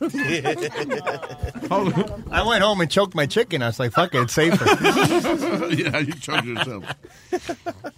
[1.71, 3.63] I went home and choked my chicken.
[3.63, 4.65] I was like, fuck it, it's safer.
[5.75, 6.85] yeah, you choke yourself.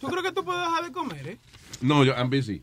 [0.00, 1.38] ¿Tú crees que tú puedes dejar de comer, eh?
[1.80, 2.62] No, yo, I'm busy.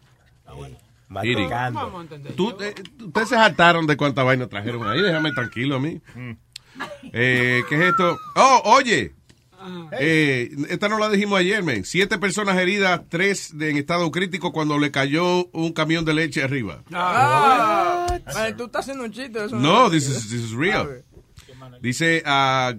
[1.24, 1.50] Eating.
[1.50, 2.34] Vamos a entender.
[2.36, 2.74] Tú, eh,
[3.06, 6.02] ustedes se hartaron de cuánta vaina trajeron ahí, déjame tranquilo a mí.
[7.14, 8.18] Eh, ¿Qué es esto?
[8.36, 9.14] Oh, oye.
[10.00, 11.86] Eh, esta no la dijimos ayer, men.
[11.86, 16.44] Siete personas heridas, tres de- en estado crítico cuando le cayó un camión de leche
[16.44, 16.84] arriba.
[16.92, 19.46] Ah, Ay, tú estás haciendo un chiste.
[19.46, 21.04] Eso No, this is, this is real.
[21.82, 22.74] Dice a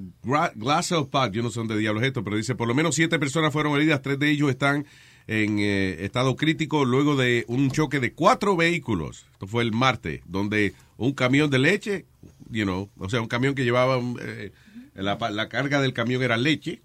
[0.54, 3.18] Glassell Park, yo no sé dónde diablos es esto, pero dice por lo menos siete
[3.18, 4.86] personas fueron heridas, tres de ellos están
[5.26, 9.24] en eh, estado crítico luego de un choque de cuatro vehículos.
[9.32, 12.04] Esto fue el martes, donde un camión de leche,
[12.50, 14.52] you know, o sea, un camión que llevaba eh,
[14.94, 16.82] la, la carga del camión era leche.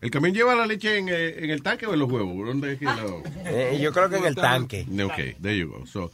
[0.00, 2.46] ¿El camión lleva la leche en, eh, en el tanque o en los huevos?
[2.46, 4.86] ¿Dónde es que lo- Eh, yo creo que en el tanque.
[5.04, 5.86] Ok, there you go.
[5.86, 6.10] So,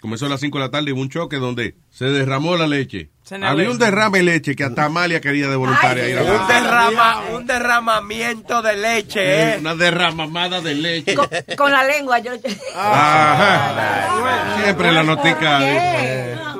[0.00, 3.08] comenzó a las 5 de la tarde, hubo un choque donde se derramó la leche.
[3.42, 6.06] Había un derrame de leche que hasta Amalia quería de voluntaria.
[6.10, 9.56] ir a Un, la- derrama, un derramamiento de leche, Eh, ¿eh?
[9.60, 11.14] Una derramamada de leche.
[11.14, 12.32] Con, con la lengua, yo.
[12.76, 14.60] Ajá.
[14.62, 16.53] Siempre la notica.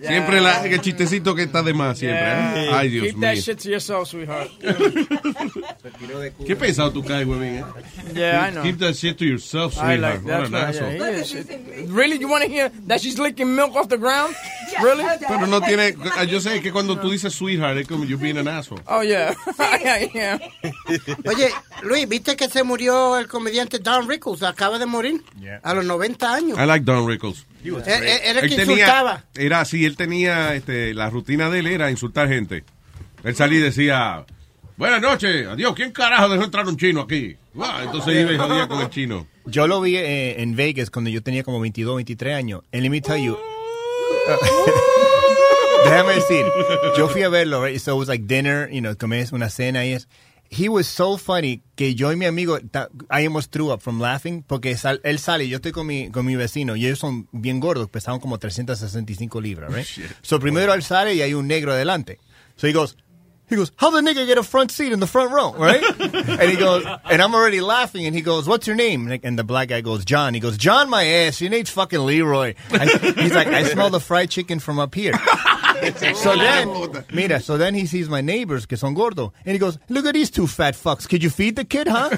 [0.00, 2.20] Siempre la, el chistecito que está de más, siempre.
[2.22, 2.70] ¿eh?
[2.72, 3.42] Ay, Dios Keep that mío.
[3.42, 4.50] shit to yourself, sweetheart.
[6.46, 7.64] Qué pesado tú caes, huevín, ¿eh?
[8.14, 8.62] Yeah, I Keep- know.
[8.64, 10.00] Keep that shit to yourself, I sweetheart.
[10.00, 10.68] like What that's an right.
[10.68, 10.92] asshole.
[10.94, 11.90] Yeah, is.
[11.90, 14.34] Really, you want to hear that she's licking milk off the ground?
[14.82, 15.04] Really?
[15.28, 15.94] Pero no tiene.
[16.28, 18.80] Yo sé que cuando tú dices sweetheart es como you being an asshole.
[18.86, 19.34] Oh yeah,
[19.82, 20.38] yeah, yeah.
[21.26, 21.50] Oye,
[21.82, 24.42] Luis, ¿viste que se murió el comediante Don Rickles?
[24.42, 25.22] Acaba de morir
[25.62, 26.58] a los 90 años.
[26.58, 27.44] I like Don Rickles.
[27.64, 29.24] Él- él- Era el que tenía- insultaba.
[29.34, 32.64] Era así, él tenía, este, la rutina de él era insultar gente.
[33.24, 34.24] Él salía y decía,
[34.76, 37.36] buenas noches, adiós, ¿quién carajo dejó entrar un chino aquí?
[37.60, 39.26] Ah, entonces iba y jodía con el chino.
[39.44, 42.62] Yo lo vi eh, en Vegas cuando yo tenía como 22, 23 años.
[42.72, 43.36] And let me tell you.
[45.84, 46.44] Déjame decir,
[46.96, 47.78] yo fui a verlo, right?
[47.80, 50.06] So it was like dinner, you know, comés una cena y es.
[50.54, 53.98] He was so funny que yo y mi amigo, ta- I almost threw up from
[54.00, 57.26] laughing porque sal- él sale, yo estoy con mi, con mi vecino y ellos son
[57.32, 59.86] bien gordos, pesaban como 365 libras, right?
[60.20, 62.18] So primero él sale y hay un negro adelante.
[62.56, 62.96] So he goes,
[63.48, 65.82] he goes, how the nigga get a front seat in the front row, right?
[66.00, 69.10] and he goes, and I'm already laughing, and he goes, what's your name?
[69.22, 70.32] And the black guy goes, John.
[70.34, 71.40] He goes, John, my ass.
[71.40, 72.54] Your name's fucking Leroy.
[72.70, 75.12] I, he's like, I smell the fried chicken from up here.
[76.14, 79.78] so then, mira, so then he sees my neighbors que son gordos, and he goes,
[79.88, 81.08] look at these two fat fucks.
[81.08, 82.08] Could you feed the kid, huh?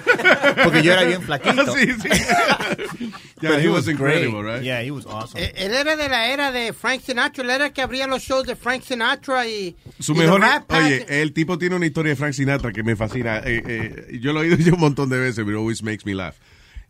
[0.62, 1.64] Porque yo era bien flaquito.
[1.74, 2.08] Sí, sí.
[3.40, 3.98] Yeah, But he was great.
[4.24, 4.62] incredible, right?
[4.62, 5.38] Yeah, he was awesome.
[5.42, 7.42] Eh, Él era de la era de Frank Sinatra.
[7.44, 9.76] Él era el que abría los shows de Frank Sinatra y.
[9.98, 10.40] Su y mejor.
[10.70, 13.38] Oye, el tipo tiene una historia de Frank Sinatra que me fascina.
[13.44, 16.14] Eh, eh, yo lo he oído yo un montón de veces, pero always makes me
[16.14, 16.34] laugh.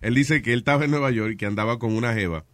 [0.01, 2.45] Él dice que él estaba en Nueva York y que andaba con una jeva.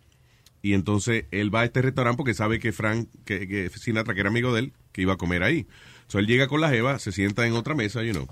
[0.62, 4.20] Y entonces él va a este restaurante porque sabe que Frank, que, que Sinatra, que
[4.20, 5.66] era amigo de él, que iba a comer ahí.
[6.08, 8.28] So él llega con la jeva, se sienta en otra mesa, you know.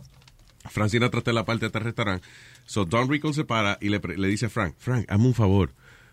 [0.71, 2.27] Frank Sinatra está en la parte de este restaurante.
[2.67, 5.73] So Don Rickles se para y le, le dice a Frank, Frank, hazme un favor.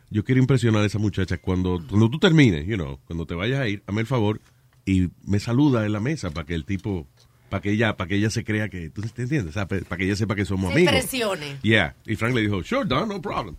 [0.09, 1.37] Yo quiero impresionar a esa muchacha.
[1.39, 4.39] Cuando, cuando tú termines, you know, cuando te vayas a ir, hazme el favor
[4.85, 7.07] y me saluda en la mesa para que el tipo,
[7.49, 9.49] para que ella, para que ella se crea que, ¿tú te entiendes?
[9.49, 10.93] O sea, pa- para que ella sepa que somos Se amigos.
[10.93, 11.57] impresione.
[11.63, 11.95] Yeah.
[12.05, 13.55] Y Frank le dijo, sure, Don, no problem.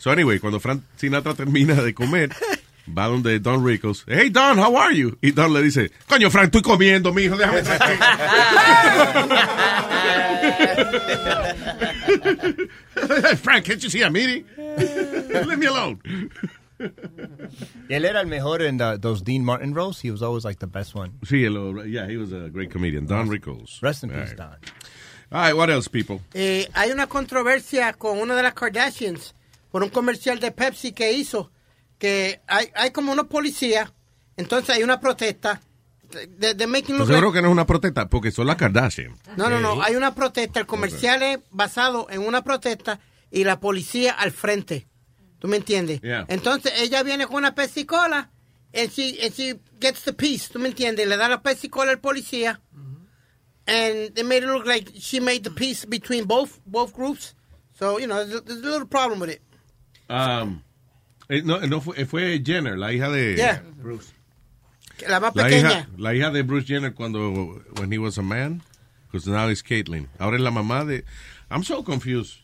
[0.00, 2.30] So anyway, cuando Frank Sinatra termina de comer,
[2.88, 4.04] va donde Don Rickles.
[4.08, 5.18] Hey, Don, how are you?
[5.20, 7.62] Y Don le dice, coño, Frank, estoy comiendo, mijo, déjame
[13.38, 14.44] Frank, can't you see I'm eating?
[14.56, 16.00] Leave me alone.
[17.90, 20.00] Él era el mejor en the- those Dean Martin roles.
[20.00, 21.12] He was always like the best one.
[21.24, 23.06] Sí, el- yeah, he was a great comedian.
[23.06, 23.82] Don Rickles.
[23.82, 24.38] Rest in All peace, right.
[24.38, 24.56] Don.
[25.32, 26.20] All right, what else, people?
[26.34, 29.34] Eh, hay una controversia con una de las Kardashians
[29.70, 31.50] por un comercial de Pepsi que hizo.
[31.98, 33.92] Que hay, hay como unos policías.
[34.36, 35.60] Entonces hay una protesta.
[36.38, 39.16] De, de making look seguro like- que no es una protesta, porque son las Kardashian.
[39.36, 39.80] No, no, no.
[39.82, 40.58] Hay una protesta.
[40.60, 42.98] El comercial es basado en una protesta
[43.30, 44.88] y la policía al frente.
[45.38, 46.00] ¿Tú me entiendes?
[46.00, 46.26] Yeah.
[46.28, 48.30] Entonces ella viene con una pesicola
[48.74, 50.48] and she, and she gets the piece.
[50.52, 51.06] ¿Tú me entiendes?
[51.06, 52.60] Le da la pesicola al policía.
[53.66, 57.34] And they made it look like she made the peace between both both groups.
[57.78, 59.42] So, you know, there's a, there's a little problem with it.
[60.10, 60.62] Um,
[61.28, 63.62] eh, no, no fue, fue Jenner, la hija de Yeah.
[63.76, 64.12] Bruce.
[65.08, 65.70] La más La pequeña.
[65.70, 68.60] hija, la hija de Bruce Jenner cuando when he was a man,
[69.06, 70.08] because now it's Caitlyn.
[70.18, 71.04] Ahora es la mamá de.
[71.50, 72.38] I'm so confused.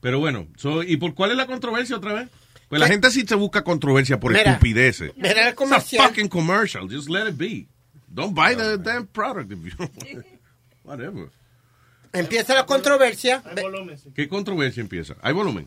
[0.00, 2.28] Pero bueno, so, ¿y por cuál es la controversia otra vez?
[2.68, 2.92] Pues la ¿Qué?
[2.92, 5.12] gente sí se busca controversia por Mira, estupideces.
[5.16, 6.06] mira el It's a comercial.
[6.06, 6.86] fucking commercial.
[6.88, 7.66] Just let it be.
[8.08, 10.40] Don't buy the damn product if you don't want it.
[10.84, 11.30] Whatever.
[12.12, 13.42] Empieza la controversia.
[14.14, 15.16] ¿Qué controversia empieza?
[15.22, 15.66] ¿Hay volumen?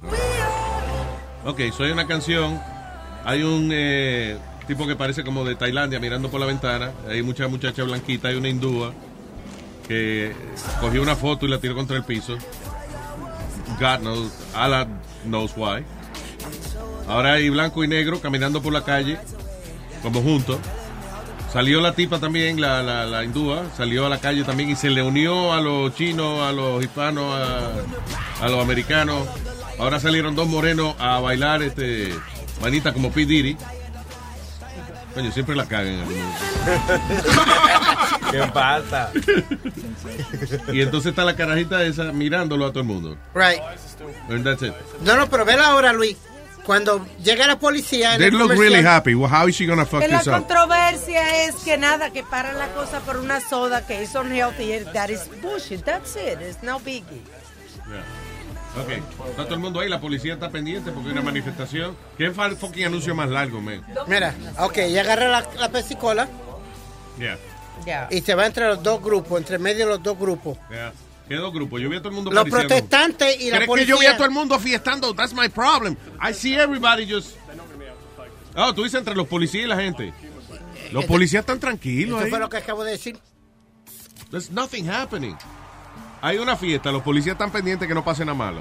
[1.46, 2.62] Ok, soy una canción.
[3.26, 4.38] Hay un eh,
[4.68, 6.92] tipo que parece como de Tailandia mirando por la ventana.
[7.10, 8.28] Hay mucha muchacha blanquita.
[8.28, 8.94] Hay una hindúa
[9.88, 10.34] que
[10.80, 12.38] cogió una foto y la tiró contra el piso.
[13.80, 14.88] God knows, Allah
[15.26, 15.84] knows why.
[17.08, 19.18] Ahora hay blanco y negro caminando por la calle,
[20.04, 20.60] como juntos.
[21.52, 24.90] Salió la tipa también, la, la, la hindúa, salió a la calle también y se
[24.90, 29.28] le unió a los chinos, a los hispanos, a, a los americanos.
[29.82, 32.14] Ahora salieron dos morenos a bailar este
[32.62, 33.26] manita como P.
[33.26, 33.58] Diddy.
[35.16, 36.06] Coño, siempre la cagan.
[38.32, 39.12] ¿Qué pasa?
[40.72, 43.18] Y entonces está la carajita esa mirándolo a todo el mundo.
[43.34, 43.60] Right.
[44.30, 44.74] And that's it.
[45.02, 46.16] No, no, pero vela ahora, Luis.
[46.64, 48.14] Cuando llega la policía.
[48.14, 49.16] en They el look comercial- really happy.
[49.16, 50.34] Well, how is she gonna fuck Que la this up?
[50.36, 54.86] controversia es que nada, que paran la cosa por una soda que es unhealthy.
[54.94, 55.84] That is bullshit.
[55.84, 56.40] That's it.
[56.40, 57.24] It's no biggie.
[58.80, 58.90] Ok,
[59.30, 61.96] está todo el mundo ahí, la policía está pendiente porque hay una manifestación.
[62.18, 63.86] ¿Qué fucking anuncio más largo, man?
[64.08, 66.28] Mira, ok, ya agarra la, la pesicola
[67.86, 70.58] Yeah, y se va entre los dos grupos, entre medio de los dos grupos.
[70.70, 70.94] yeah.
[71.28, 71.82] ¿Qué dos grupos?
[71.82, 72.68] Yo vi a todo el mundo Los pariciando.
[72.68, 73.86] protestantes y la ¿Crees policía.
[73.86, 75.14] que yo vi a todo el mundo fiestando?
[75.16, 75.96] That's my problem.
[76.22, 77.36] I see everybody just...
[78.56, 80.14] Oh, tú dices entre los policías y la gente.
[80.92, 82.30] Los policías están tranquilos Eso ahí.
[82.30, 83.18] fue lo que acabo de decir.
[84.30, 85.36] There's nothing happening.
[86.22, 88.60] Hay una fiesta, los policías están pendientes que no pase nada malo.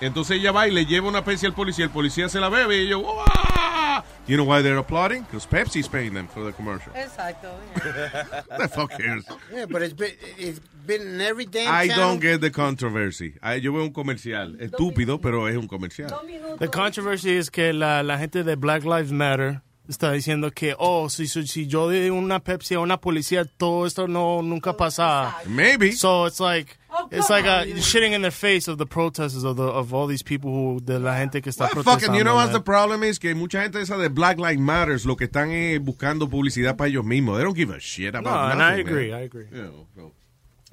[0.00, 2.78] Entonces ella va y le lleva una Pepsi al policía, el policía se la bebe
[2.78, 5.22] y ellos, "Uah!" You know why they're applauding?
[5.24, 6.92] Because Pepsi's paying them for the commercial.
[6.94, 7.50] Exacto.
[8.58, 9.24] the fuck cares?
[9.52, 12.12] Yeah, but it's been, it's been in every damn I channel.
[12.12, 13.34] don't get the controversy.
[13.60, 14.56] Yo veo un comercial.
[14.60, 16.10] Estúpido, pero es un comercial.
[16.58, 19.60] The controversy es que la, la gente de Black Lives Matter
[19.90, 23.86] está diciendo que, oh, si, si, si yo doy una Pepsi a una policía, todo
[23.86, 25.36] esto no nunca pasa.
[25.46, 25.92] Maybe.
[25.92, 26.78] So it's like,
[27.10, 30.22] it's like a shitting in the face of the protesters of the of all these
[30.22, 32.00] people who de la gente que está Well, protestando.
[32.00, 33.18] fucking, you know what the problem is?
[33.18, 36.88] Que mucha gente esa de Black Lives Matters lo que están es buscando publicidad para
[36.88, 37.36] ellos mismos.
[37.36, 39.20] They don't give a shit about No, and nothing, I agree, man.
[39.20, 39.46] I agree.
[39.52, 40.12] You know, so,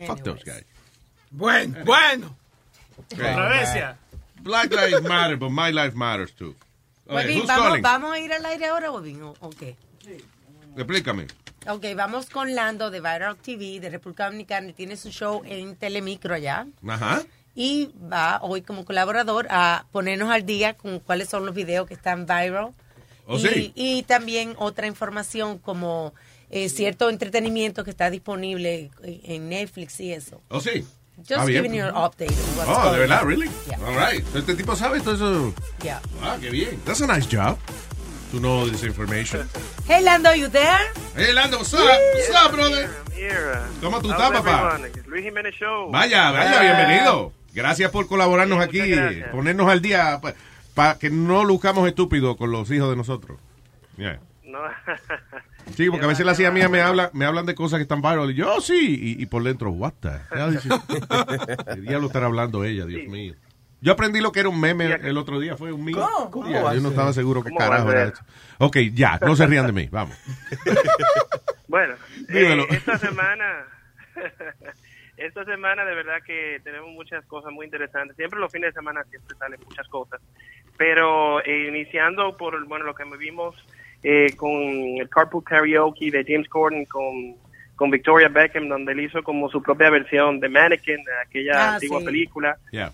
[0.05, 0.63] fuck those guys.
[1.31, 2.35] Bueno, bueno.
[3.13, 3.93] Okay.
[4.41, 6.55] Black Lives Matter, but my life matters too.
[7.07, 7.81] ¿Vamos?
[7.81, 9.21] ¿vamos a ir al aire ahora, Webin?
[9.23, 9.75] ¿O o qué?
[10.75, 11.27] Explícame.
[11.67, 14.69] Ok, vamos con Lando de Viral TV de República Dominicana.
[14.69, 16.67] y Tiene su show en Telemicro allá.
[16.87, 17.23] Ajá.
[17.55, 21.95] Y va hoy como colaborador a ponernos al día con cuáles son los videos que
[21.95, 22.73] están viral.
[23.25, 23.71] Oh, y, sí.
[23.75, 26.13] y también otra información como
[26.49, 30.41] eh, cierto entretenimiento que está disponible en Netflix y eso.
[30.49, 30.85] Oh, sí.
[31.23, 31.63] Just Ah, bien.
[31.63, 32.29] giving you an update.
[32.31, 33.27] on what's Oh, de verdad, on.
[33.27, 33.49] really?
[33.67, 33.79] Yeah.
[33.85, 34.23] All right.
[34.35, 35.53] Este tipo sabe todo eso.
[35.83, 35.99] Yeah.
[36.21, 36.79] Ah, qué bien.
[36.85, 37.57] That's a nice job.
[38.31, 39.47] To know this information.
[39.87, 40.77] Hey, Lando, you there?
[41.15, 41.79] Hey, Lando, what's up?
[41.79, 42.89] What's up, brother?
[43.15, 44.77] Here, uh, ¿Cómo tú estás, papá?
[45.07, 45.89] Luis Jiménez Show.
[45.91, 47.31] Vaya, vaya, bienvenido.
[47.53, 49.29] Gracias por colaborarnos aquí, gracias.
[49.29, 50.19] ponernos al día
[50.75, 53.39] para que no luzcamos estúpidos con los hijos de nosotros.
[53.97, 54.19] Yeah.
[54.57, 54.93] No.
[55.75, 58.01] Sí, porque a veces las hijas mías me hablan, me hablan de cosas que están
[58.01, 60.71] viral y yo, "Oh, sí, y, y por dentro, what the hell is it?"
[61.75, 63.35] ¿Qué diablo estará hablando ella, Dios mío?
[63.81, 65.99] Yo aprendí lo que era un meme el otro día, fue un meme.
[65.99, 66.31] ¿Cómo?
[66.31, 68.23] ¿Cómo Yeah, va a yo no estaba seguro qué ¿Cómo va a carajo era eso.
[68.59, 70.17] Ok, ya, no se rían de mí, vamos.
[71.67, 71.95] Bueno,
[72.29, 72.63] Dímelo.
[72.63, 73.65] eh, esta semana,
[75.17, 78.15] esta semana de verdad que tenemos muchas cosas muy interesantes.
[78.15, 80.21] Siempre los fines de semana siempre salen muchas cosas.
[80.77, 83.55] Pero eh, iniciando por bueno lo que vimos
[84.03, 87.35] eh, con el Carpool Karaoke de James Corden con,
[87.75, 91.73] con Victoria Beckham, donde él hizo como su propia versión de Mannequin, de aquella Ah,
[91.75, 92.05] antigua sí.
[92.05, 92.57] película.
[92.71, 92.91] Yeah.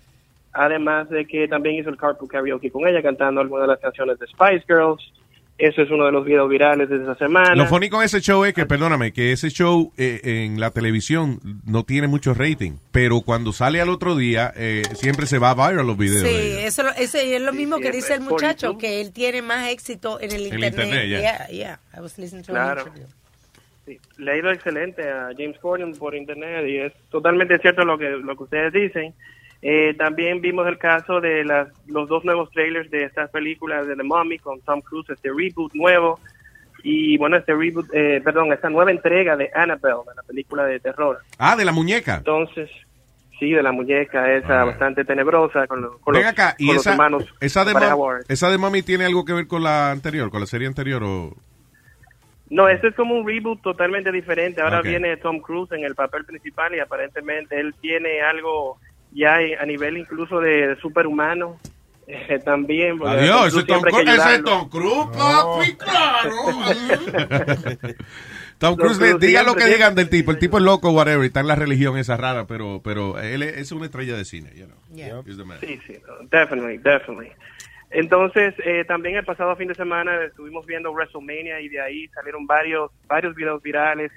[0.54, 4.20] Además de que también hizo el Carpool Karaoke con ella cantando algunas de las canciones
[4.20, 5.12] de Spice Girls.
[5.58, 7.54] Eso es uno de los videos virales de esa semana.
[7.56, 11.40] Lo funny con ese show es que, perdóname, que ese show eh, en la televisión
[11.66, 15.84] no tiene mucho rating, pero cuando sale al otro día, eh, siempre se va viral
[15.84, 16.22] los videos.
[16.28, 18.82] Sí, de eso, lo- ese es lo mismo que dice el muchacho, YouTube.
[18.82, 20.74] que él tiene más éxito en el En internet.
[20.74, 21.20] internet, ya.
[21.20, 21.80] yeah, yeah.
[21.96, 22.86] I was listening to Claro.
[23.86, 27.98] Sí, le ha ido excelente a James Corden por internet y es totalmente cierto lo
[27.98, 29.14] que lo que ustedes dicen.
[29.66, 33.96] Eh, también vimos el caso de las, los dos nuevos trailers de estas películas de
[33.96, 36.20] The Mummy con Tom Cruise, este reboot nuevo
[36.84, 40.82] y bueno, este reboot, eh, perdón, esta nueva entrega de Annabelle, de la película de
[40.82, 41.20] terror.
[41.38, 42.16] Ah, de la muñeca.
[42.18, 42.70] Entonces,
[43.40, 46.84] sí, de la muñeca esa bastante tenebrosa con, los- con Ven los, y con los
[46.86, 47.34] esa, hermanos.
[47.40, 47.74] esa, de
[48.28, 51.38] esa de Mami tiene algo que ver con la anterior, con la serie anterior o...
[52.50, 54.62] No, este es como un reboot totalmente diferente.
[54.62, 58.78] Ahora viene Tom Cruise en el papel principal y aparentemente él tiene algo
[59.14, 61.60] ya a nivel incluso de superhumano.
[62.08, 63.00] eh, también.
[63.06, 64.44] Adiós, ese Tom ese.
[64.44, 66.32] Tom Cruise, papi, claro.
[68.58, 71.28] Tom Cruise, Cruise diga lo que digan del tipo, el tipo es loco, whatever, y
[71.28, 74.52] está en la religión esa rara, pero, pero él es, es una estrella de cine,
[74.56, 75.24] you know.
[75.26, 75.58] He's the man.
[75.60, 77.32] Sí, sí, no, definitely, definitely.
[77.90, 82.48] Entonces, eh, también el pasado fin de semana estuvimos viendo WrestleMania y de ahí salieron
[82.48, 84.12] varios varios videos virales.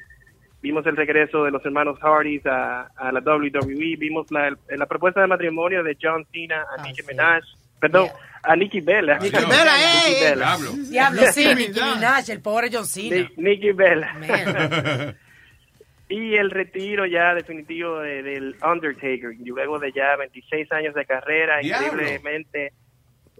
[0.67, 3.97] Vimos el regreso de los hermanos Hardys a, a la WWE.
[3.99, 7.45] Vimos la, el- la propuesta de matrimonio de John Cena a Nicki Minaj.
[7.81, 8.09] Perdón,
[8.43, 9.19] a Nicki Bella.
[9.19, 10.31] Nicki Bella, Nicki ey.
[10.31, 10.57] Bella.
[10.91, 13.29] Diablo, sí, Nicki Minaj, el pobre John Cena.
[13.37, 15.15] Ni- Nicki Bella.
[16.09, 21.05] Y el retiro ya definitivo de- del Undertaker, y luego de ya 26 años de
[21.05, 21.89] carrera, Diablo.
[22.01, 22.73] increíblemente.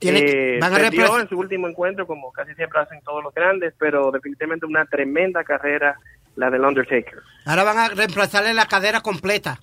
[0.01, 3.23] Tiene que- eh, van a perdió en su último encuentro, como casi siempre hacen todos
[3.23, 5.97] los grandes, pero definitivamente una tremenda carrera
[6.37, 7.19] la del Undertaker.
[7.45, 9.59] Ahora van a reemplazarle la cadera completa.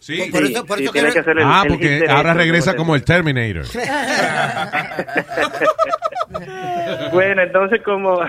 [0.00, 2.32] Sí, Por eso, por sí, eso tiene que- que hacer el- ah, el porque ahora
[2.34, 3.64] regresa como el Terminator.
[7.12, 8.20] bueno, entonces como,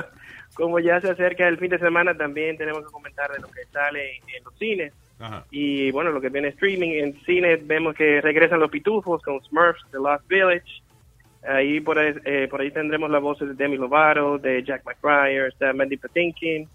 [0.54, 3.64] como ya se acerca el fin de semana, también tenemos que comentar de lo que
[3.72, 4.92] sale en, los cines.
[5.18, 5.44] Ajá.
[5.50, 9.84] Y bueno, lo que viene streaming en cine, vemos que regresan los pitufos con Smurfs,
[9.90, 10.82] The Lost Village.
[11.48, 15.48] Ahí por ahí, eh, por ahí tendremos las voces de Demi Lovato, de Jack McBride,
[15.48, 16.68] está Mandy Patinkin,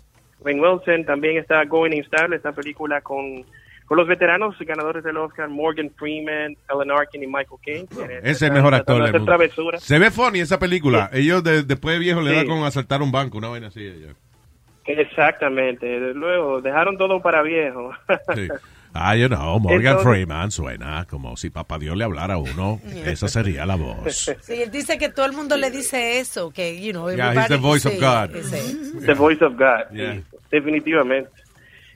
[0.44, 1.06] Wayne Wilson.
[1.06, 3.44] También está Going Instable, esta película con,
[3.86, 7.88] con los veteranos ganadores del Oscar, Morgan Freeman, Ellen Arkin y Michael Caine.
[8.22, 9.26] Ese es el mejor actor del mundo.
[9.26, 9.84] travesuras.
[9.84, 11.10] Se ve funny esa película.
[11.14, 12.48] Ellos de- después de viejo le da Sí.
[12.48, 13.84] con asaltar un banco, una vaina así.
[14.02, 14.14] ya.
[14.86, 16.14] Exactamente.
[16.14, 17.92] Luego dejaron todo para viejo.
[18.36, 18.48] Sí.
[18.96, 22.80] Ah, you know, Morgan Entonces- Freeman suena como si papá Dios le hablara a uno.
[23.06, 24.14] Esa sería la voz.
[24.42, 27.48] Sí, él dice que todo el mundo le dice eso, que, you know, Yeah, he's
[27.48, 28.36] the voice of sí, God.
[28.36, 29.06] ese.
[29.06, 30.22] The Voice of God, sí, Yeah.
[30.54, 31.32] Definitivamente.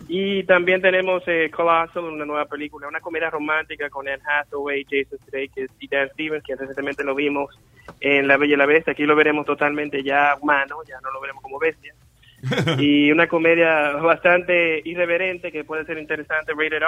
[0.08, 5.19] Y también tenemos eh, Colossal, una nueva película, una comedia romántica con Anne Hathaway, Jason
[5.26, 7.58] Sudeikis y Dan Stevens, que recientemente lo vimos
[8.00, 8.94] en La Bella y la Bestia.
[8.94, 11.94] Aquí lo veremos totalmente ya humano, ya no lo veremos como bestia.
[12.80, 16.88] y una comedia bastante irreverente que puede ser interesante, rated R.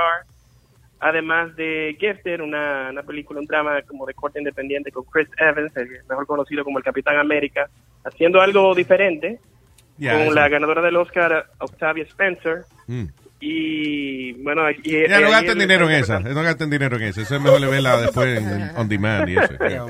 [1.02, 5.76] Además de Gifted, una, una película, un drama como de corte independiente con Chris Evans,
[5.78, 7.70] el mejor conocido como el Capitán América,
[8.04, 9.40] haciendo algo diferente
[10.00, 12.64] Yeah, con la ganadora del Oscar, Octavia Spencer.
[12.88, 13.06] Mm.
[13.42, 16.20] Y bueno, y, Ya no gasten dinero en esa.
[16.20, 17.22] No gasten dinero en esa.
[17.22, 19.54] Eso es mejor le verla después en, en on demand y eso.
[19.60, 19.86] Yeah.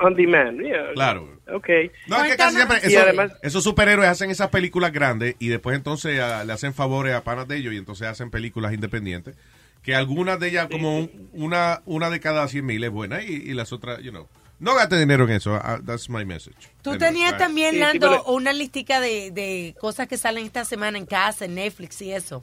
[0.00, 0.92] On demand, yeah.
[0.94, 1.38] Claro.
[1.52, 1.68] Ok.
[2.06, 5.48] No, es que casi siempre Y esos, además, esos superhéroes hacen esas películas grandes y
[5.48, 9.36] después entonces ah, le hacen favores a panas de ellos y entonces hacen películas independientes.
[9.82, 13.28] Que algunas de ellas, como un- una, una de cada 100 mil es buena y,
[13.32, 14.28] y las otras, you know.
[14.60, 15.54] No gaste dinero en eso.
[15.54, 16.56] ah, that's my message.
[16.82, 17.38] Tú Anyway, tenías right.
[17.40, 21.44] también, Sí, sí, pero- una listica de, de cosas que salen esta semana en casa,
[21.44, 22.42] en Netflix y eso.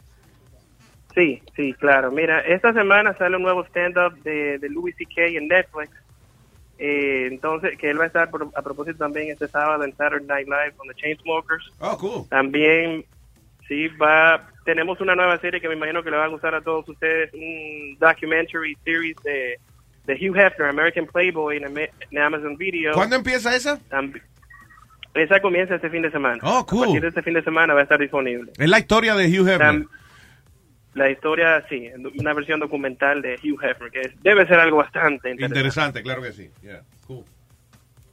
[1.14, 2.12] sí, sí, claro.
[2.12, 5.28] Mira, esta semana sale un nuevo stand-up de, de Louis C.K.
[5.38, 5.92] en Netflix.
[6.78, 10.26] Eh, entonces, que él va a estar por- a propósito también este sábado en Saturday
[10.28, 11.72] Night Live con The Chainsmokers.
[11.80, 12.28] Oh, cool.
[12.30, 13.06] También,
[13.68, 16.62] sí, va, tenemos una nueva serie que me imagino que le va a gustar a
[16.62, 19.58] todos ustedes, un documentary series de,
[20.06, 22.94] de Hugh Hefner, American Playboy, en, Ama- en Amazon Video.
[22.94, 23.80] ¿Cuándo empieza esa?
[25.14, 26.40] Esa comienza este fin de semana.
[26.44, 26.80] Oh, cool.
[26.84, 28.52] A partir de este fin de semana va a estar disponible.
[28.58, 29.86] Es la historia de Hugh Hefner.
[30.94, 35.30] La historia, sí, una versión documental de Hugh Hefner, que es- debe ser algo bastante
[35.32, 35.60] interesante.
[35.60, 36.50] Interesante, claro que sí.
[36.62, 37.24] Yeah, cool.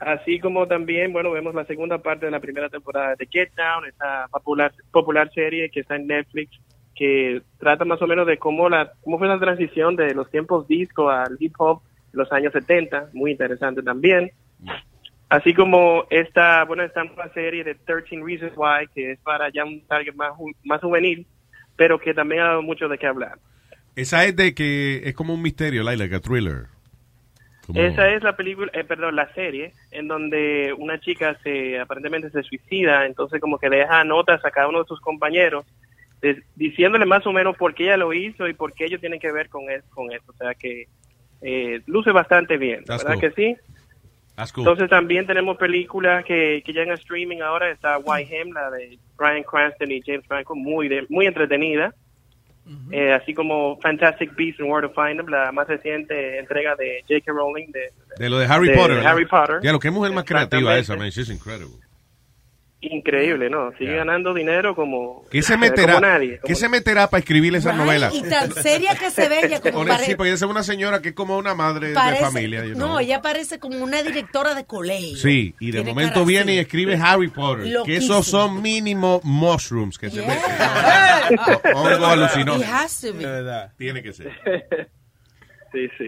[0.01, 3.87] Así como también, bueno, vemos la segunda parte de la primera temporada de Get Down,
[3.87, 6.59] esta popular, popular serie que está en Netflix,
[6.95, 10.69] que trata más o menos de cómo, la, cómo fue la transición de los tiempos
[10.69, 11.81] disco al hip hop
[12.13, 14.31] en los años 70, muy interesante también.
[15.29, 19.65] Así como esta, bueno, esta nueva serie de 13 Reasons Why, que es para ya
[19.65, 21.27] un target más, ju- más juvenil,
[21.77, 23.39] pero que también ha dado mucho de qué hablar.
[23.97, 26.67] Esa es de que es como un misterio, like, like a thriller.
[27.67, 32.29] Como- Esa es la película, eh, perdón, la serie en donde una chica se aparentemente
[32.29, 35.65] se suicida, entonces como que le deja notas a cada uno de sus compañeros
[36.23, 39.21] de- diciéndole más o menos por qué ella lo hizo y por qué ellos tienen
[39.21, 40.25] que ver con eso, con eso.
[40.29, 40.87] o sea que
[41.43, 43.31] eh, luce bastante bien, That's ¿verdad cool.
[43.35, 43.57] que sí?
[44.55, 44.63] Cool.
[44.65, 48.99] Entonces también tenemos películas que, que llegan a streaming ahora, está Why Him, la de
[49.17, 51.95] Brian Cranston y James Franco, muy de- muy entretenida.
[52.93, 57.03] Eh, así como Fantastic Beasts and Where to Find Them, la más reciente entrega de
[57.09, 57.33] J.K.
[57.33, 59.05] Rowling de, de lo de Harry de Potter.
[59.07, 59.57] Harry Potter.
[59.63, 61.11] Ya, lo que es mujer más creativa esa, man.
[61.11, 61.77] She's incredible.
[62.85, 63.71] Increíble, ¿no?
[63.79, 66.41] Sigue ganando dinero como, ¿Qué se como meterá, nadie.
[66.45, 68.13] ¿qué se meterá para escribir esas novelas?
[68.13, 70.65] Y tan seria que se ve ella como Honest, pare- sí, porque ella es una
[70.65, 72.65] señora que es como una madre parece- de familia.
[72.65, 72.99] you No, know.
[72.99, 75.17] ella parece como una directora de colegio.
[75.17, 76.63] Sí, y de momento viene y así.
[76.63, 77.65] escribe Harry Potter.
[77.67, 78.05] Que Loquísimo.
[78.15, 80.43] esos son mínimo mushrooms que se meten.
[81.77, 82.67] Hongo alucinógeno.
[83.79, 84.33] Tiene que ser.
[85.73, 86.05] Sí, sí.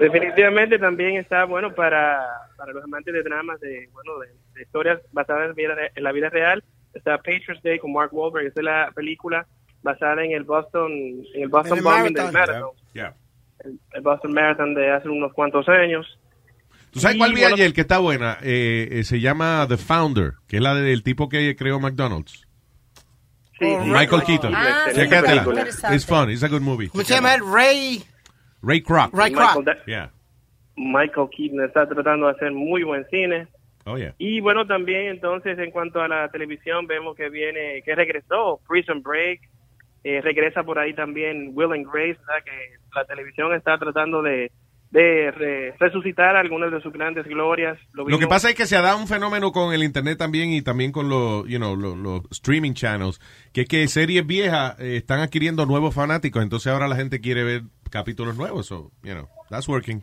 [0.00, 2.18] Definitivamente también está bueno para,
[2.56, 6.12] para los amantes de dramas, de bueno de, de historias basadas en, vida- en la
[6.12, 6.62] vida real.
[6.94, 8.46] Está Patriots Day con Mark Wahlberg.
[8.46, 9.46] Esta es la película
[9.82, 10.90] basada en el Boston
[11.34, 12.32] en el Boston En el bombing del marathon.
[12.32, 12.70] marathon.
[12.92, 13.14] Yeah.
[13.64, 16.18] El, el Boston Marathon de hace unos cuantos años.
[16.90, 18.38] ¿Tú sabes Y, cuál vi bueno, ayer que está buena?
[18.42, 22.46] Eh, eh, se llama The Founder, que es la del tipo que creó McDonald's.
[23.58, 24.52] Sí, Michael Keaton.
[24.54, 25.94] Ah, interesante.
[25.94, 26.30] It's fun.
[26.30, 26.88] It's a good movie.
[26.88, 27.36] ¿Cómo se llama?
[27.38, 28.02] Ray.
[28.62, 29.12] Ray Kroc.
[29.12, 29.64] Ray Kroc.
[29.86, 30.10] Yeah.
[30.76, 33.46] Michael Keaton está tratando de hacer muy buen cine.
[33.86, 34.14] Oh, yeah.
[34.18, 39.02] Y bueno, también entonces en cuanto a la televisión vemos que viene, que regresó Prison
[39.02, 39.40] Break,
[40.04, 44.50] eh, regresa por ahí también Will and Grace, sea que la televisión está tratando de,
[44.90, 47.78] de re- resucitar algunas de sus grandes glorias.
[47.92, 50.62] Lo que pasa es que se ha dado un fenómeno con el internet también y
[50.62, 53.20] también con los, you know, los, los streaming channels,
[53.52, 57.44] que es que series viejas eh, están adquiriendo nuevos fanáticos, entonces ahora la gente quiere
[57.44, 60.02] ver capítulos nuevos, so, you know, that's working.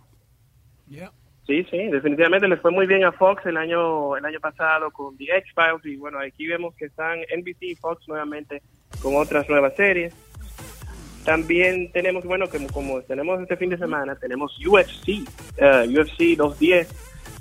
[1.48, 5.18] Sí, sí, definitivamente les fue muy bien a Fox el año el año pasado con
[5.18, 8.62] The X-Files y bueno, aquí vemos que están NBC y Fox nuevamente
[9.02, 10.14] con otras nuevas series.
[11.26, 15.28] También tenemos, bueno, como, como tenemos este fin de semana, tenemos UFC,
[15.60, 16.88] uh, UFC 210.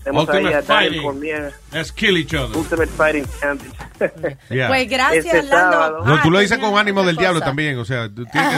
[0.04, 1.02] Tenemos ahí a Ultimate Daniel Fighting.
[1.02, 2.56] Cormier, Let's kill each other.
[2.56, 3.72] Ultimate Fighting Champion.
[4.48, 4.68] Yeah.
[4.68, 5.72] Pues gracias, Este Lando.
[5.76, 6.04] sábado.
[6.06, 8.50] No, tú lo Ah, dices con ánimo del diablo también, o sea, tú tienes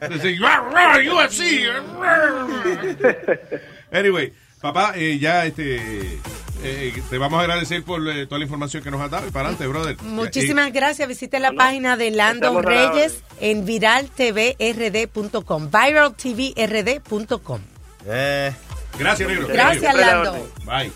[0.00, 1.42] que decir, "Rah, rah, UFC.
[3.90, 3.98] rah".
[3.98, 6.18] Anyway, papá, eh, ya este,
[6.62, 9.30] eh, te vamos a agradecer por eh, toda la información que nos has dado y
[9.30, 9.96] para adelante, brother.
[10.02, 11.08] Muchísimas gracias.
[11.08, 15.70] Visite la página de Lando Estamos a la Reyes en viraltvrd.com.
[15.70, 17.60] Viraltvrd.com.
[18.06, 18.52] Eh.
[18.98, 19.46] Gracias, negro.
[19.48, 20.30] Gracias, Siempre la Lando.
[20.32, 20.46] orden.
[20.64, 20.92] Bye.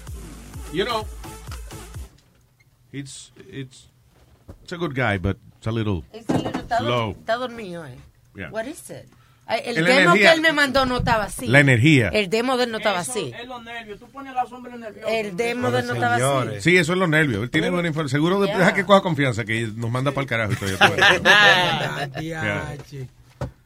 [0.72, 1.06] You know,
[2.92, 3.88] it's it's
[4.62, 6.38] it's a good guy, but it's a little está
[7.10, 7.96] está dormido, eh.
[8.34, 8.50] Yeah.
[8.50, 9.06] What is it?
[9.48, 10.30] El La demo energía.
[10.30, 11.46] que él me mandó no estaba así.
[11.46, 12.08] La energía.
[12.08, 13.32] El demo de él no estaba así.
[13.38, 13.98] Es los nervios.
[13.98, 15.10] Tú pones a los hombres nerviosos.
[15.12, 16.14] El demo de él no estaba
[16.46, 16.60] así.
[16.60, 17.42] Sí, eso es los nervios.
[17.42, 18.20] Él tiene buena información.
[18.20, 18.58] Seguro de- Yeah.
[18.58, 20.68] deja que coja confianza, que nos manda para el carajo y todo.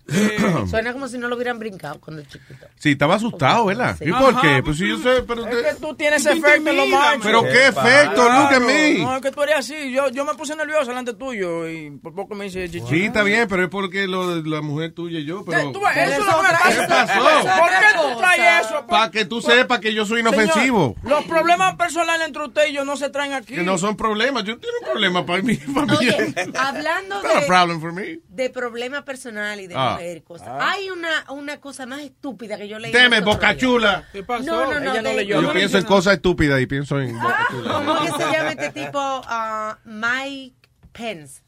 [0.09, 0.67] Yeah.
[0.71, 2.67] Suena como si no lo hubieran brincado cuando es chiquito.
[2.77, 3.97] Sí, estaba asustado, ¿verdad?
[4.01, 4.63] ¿Y por qué?
[4.63, 7.21] Pues si yo sé, pero Es que tú tienes efecto en los machos.
[7.25, 8.99] Pero qué efecto, look at me.
[9.01, 9.93] No, es que tú eres así.
[9.93, 12.87] Yo, yo me puse nervioso delante tuyo y por poco me dice chichi.
[12.89, 15.73] Sí, está bien, pero es porque lo de la mujer tuya y yo, pero...
[15.73, 17.61] Tú eso es lo que ¿Qué pasó?
[17.61, 18.87] ¿Por qué tú traes eso?
[18.87, 20.95] Para que tú sepas que yo soy inofensivo.
[21.03, 23.55] Señor, los problemas personales entre usted y yo no se traen aquí.
[23.55, 24.45] Que no son problemas.
[24.45, 25.57] Yo tengo un problema para mí.
[25.57, 25.97] Para mí.
[25.99, 28.19] Oye, hablando Not a de, problem for me.
[28.37, 29.93] De problema personal y de Ah.
[29.95, 30.49] mujer y cosas.
[30.61, 32.93] Hay una, una cosa más estúpida que yo leí.
[32.93, 33.61] Deme, los otros boca días.
[33.61, 34.09] chula.
[34.13, 34.45] ¿Qué pasó?
[34.45, 34.93] No, no, no.
[34.93, 35.43] Ella no leyó.
[35.43, 37.73] Yo pienso en cosas estúpidas y pienso en boca chula.
[37.73, 38.99] ¿Cómo que se llama este tipo?
[39.01, 41.43] Ah, Mike Pence.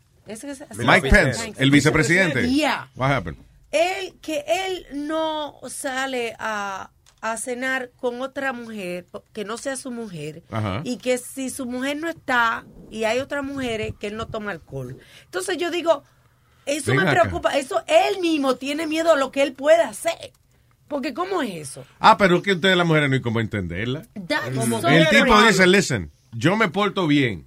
[0.76, 2.48] Mike Pence, el vicepresidente.
[2.50, 2.88] Yeah.
[2.96, 3.38] What happened?
[3.70, 9.90] Él, que él no sale a, a cenar con otra mujer que no sea su
[9.90, 10.80] mujer Ajá.
[10.84, 14.50] y que si su mujer no está y hay otras mujeres que él no toma
[14.52, 14.98] alcohol.
[15.24, 16.02] Entonces yo digo,
[16.68, 17.20] eso Ven me acá.
[17.22, 20.32] preocupa, eso él mismo tiene miedo a lo que él puede hacer.
[20.86, 21.84] Porque ¿cómo es eso?
[21.98, 24.04] Ah, pero es que ustedes las mujeres no hay cómo entenderla.
[24.80, 27.46] So El tipo dice, listen, yo me porto bien.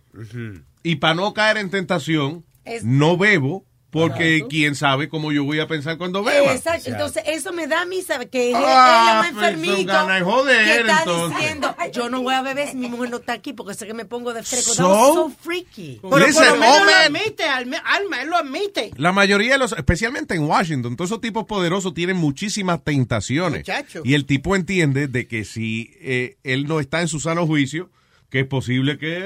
[0.83, 5.59] Y para no caer en tentación, Es- no bebo, porque quién sabe cómo yo voy
[5.59, 6.53] a pensar cuando beba.
[6.53, 6.89] Exacto.
[6.89, 10.65] Entonces, eso me da a mí saber que él, Ah, es un pues, enfermito joder,
[10.65, 11.37] que está entonces.
[11.39, 13.93] diciendo, yo no voy a beber si mi mujer no está aquí porque sé que
[13.93, 14.73] me pongo de fresco.
[14.73, 15.13] So?
[15.13, 15.99] So freaky.
[16.01, 18.91] Pero por Listen, lo menos oh, lo admite, Alma, él lo admite.
[18.95, 23.59] La mayoría de los, especialmente en Washington, todos esos tipos poderosos tienen muchísimas tentaciones.
[23.59, 24.01] Muchacho.
[24.05, 27.89] Y el tipo entiende de que si eh, él no está en su sano juicio,
[28.29, 29.19] que es posible que,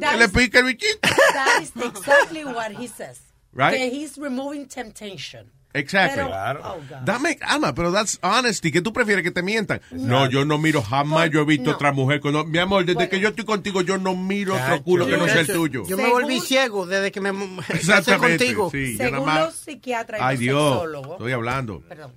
[0.00, 1.00] that que le pique el bichito.
[1.02, 3.31] That is exactly what he says.
[3.52, 3.74] Right?
[3.76, 5.50] Que he's removing temptation.
[5.74, 6.22] Exactly.
[6.22, 6.80] Pero- oh,
[7.48, 8.70] Alma, pero that's honesty.
[8.70, 9.80] ¿Qué tú prefieres que te mientan?
[9.90, 11.30] No, yo no miro jamás.
[11.30, 11.76] Yo he visto no.
[11.76, 12.20] otra mujer.
[12.20, 15.26] con- mi amor, desde que yo estoy contigo, yo no miro otro culo que no
[15.26, 15.84] sea el tuyo.
[15.86, 17.30] Yo me volví ciego desde que me
[17.70, 18.38] Exactamente.
[18.38, 18.70] contigo.
[18.70, 20.72] Sí, Según más- los psiquiatras y Ay, los Dios.
[20.72, 21.12] sexólogos.
[21.12, 21.80] Estoy hablando.
[21.88, 22.12] Perdón.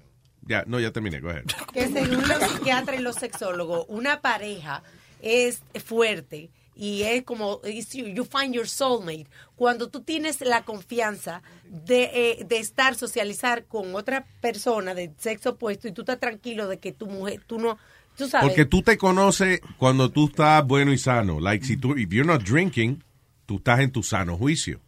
[0.47, 1.21] Ya, no, ya terminé.
[1.21, 1.45] Go ahead.
[1.73, 4.83] que según los psiquiatras y los sexólogos, una pareja
[5.21, 11.41] es fuerte y es como you, you find your soulmate cuando tú tienes la confianza
[11.63, 16.67] de, eh, de estar socializar con otra persona de sexo opuesto y tú estás tranquilo
[16.67, 17.77] de que tu mujer tú no
[18.17, 21.39] tú sabes Porque tú te conoces cuando tú estás bueno y sano.
[21.39, 23.03] Like, si tú, if you're not drinking,
[23.45, 24.79] tú estás en tu sano juicio.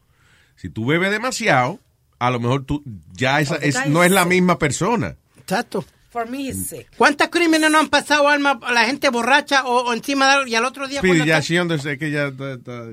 [0.56, 1.80] Si tú bebes demasiado,
[2.20, 2.84] a lo mejor tú
[3.14, 5.16] ya esa, es, no es la misma persona.
[5.38, 5.86] Exacto.
[6.10, 9.90] For me he's sick ¿Cuántos crímenes no han pasado, Alma, a la gente borracha o,
[9.90, 12.86] o encima de y al otro día Speedy, ya está- que ella está, está-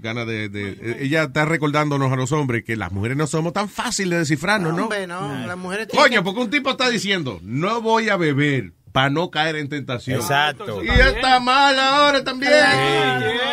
[0.00, 3.68] gana de, de- ella está recordándonos a los hombres que las mujeres no somos tan
[3.68, 4.84] fáciles de descifrarnos, ¿no?
[4.84, 8.16] Hombre, no, las mujeres tienen Coño, que- porque un tipo está diciendo, no voy a
[8.16, 10.20] beber para no caer en tentación.
[10.20, 10.82] Exacto.
[10.84, 12.52] Y está mal ahora también.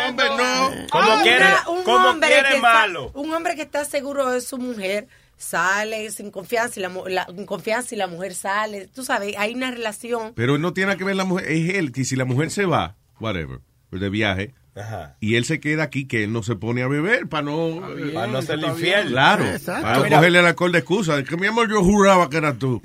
[0.08, 0.70] Hombre, no.
[0.90, 3.10] Como quiere, un como hombre quiere que está- malo.
[3.14, 5.08] un hombre que está seguro de su mujer
[5.42, 9.34] sale sin confianza y la, mu- la- sin confianza y la mujer sale tú sabes
[9.36, 12.24] hay una relación Pero no tiene que ver la mujer, es él, que si la
[12.24, 13.58] mujer se va, whatever,
[13.90, 15.16] de viaje, Ajá.
[15.20, 17.82] y él se queda aquí, que él no se pone a beber para no...
[18.14, 19.08] Para no ser infiel.
[19.08, 19.82] Claro, Exacto.
[19.82, 21.18] para no cogerle el alcohol de excusa.
[21.18, 22.80] Es que mi amor, yo juraba que eras tú.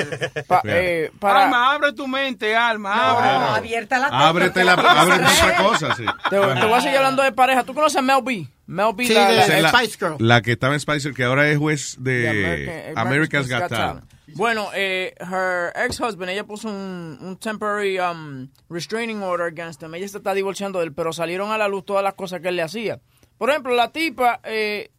[0.46, 3.58] Pa- eh, para, Alma, abre tu mente, Alma, No, abre.
[3.58, 6.04] abierta la Ábrete, la, ábrete otra cosa, sí.
[6.30, 7.64] te, te voy a seguir hablando de pareja.
[7.64, 8.46] ¿Tú conoces a Mel B?
[8.66, 10.16] Mel B, Sí, la- Spice Girl.
[10.18, 14.04] la que estaba en Spicer, que ahora es juez de American- America's Got Talent.
[14.34, 19.94] Bueno, eh, her ex-husband, ella puso un, un temporary um, restraining order against him.
[19.94, 22.48] Ella se está divorciando de él, pero salieron a la luz todas las cosas que
[22.48, 23.00] él le hacía.
[23.36, 24.90] Por ejemplo, la tipa eh,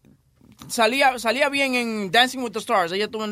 [0.67, 2.91] salía salía bien en Dancing with the Stars.
[2.91, 3.25] Ella tuvo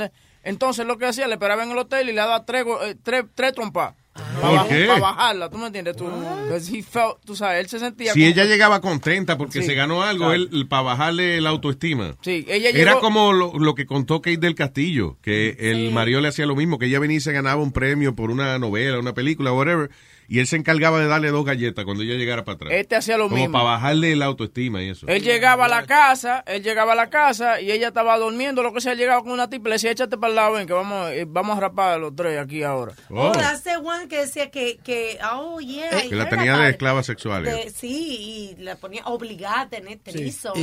[0.43, 2.95] entonces lo que hacía, le esperaba en el hotel y le daba tres, go- eh,
[3.01, 3.93] tres, tres trompas.
[4.13, 4.85] ¿Por qué?
[4.87, 5.95] Para bajarla, ¿tú me entiendes?
[5.95, 6.05] Tú,
[6.49, 9.67] 'cause he felt, tú sabes, él se sentía Si ella llegaba contenta porque Sí.
[9.67, 12.15] se ganó algo, él, para bajarle la autoestima.
[12.21, 16.19] Sí, ella Era llegó- como lo, lo que contó Kate del Castillo, que el marido
[16.21, 18.99] le hacía lo mismo, que ella venía y se ganaba un premio por una novela,
[18.99, 19.89] una película, whatever,
[20.31, 22.71] y él se encargaba de darle dos galletas cuando ella llegara para atrás.
[22.73, 23.51] Este hacía lo como mismo.
[23.51, 25.05] para bajarle la autoestima y eso.
[25.07, 28.73] Él llegaba a la casa, él llegaba a la casa y ella estaba durmiendo, lo
[28.73, 30.71] que sea, llegaba con una tipa y le decía, échate para el lado, ven, que
[30.71, 32.93] vamos, eh, vamos a rapar a los tres aquí ahora.
[33.09, 36.05] Oh, that's the one que decía que, que oh, yeah.
[36.05, 36.71] I que la tenía de it.
[36.75, 37.43] esclava sexual.
[37.43, 40.53] De- sí, y la ponía obligada a tener trizo.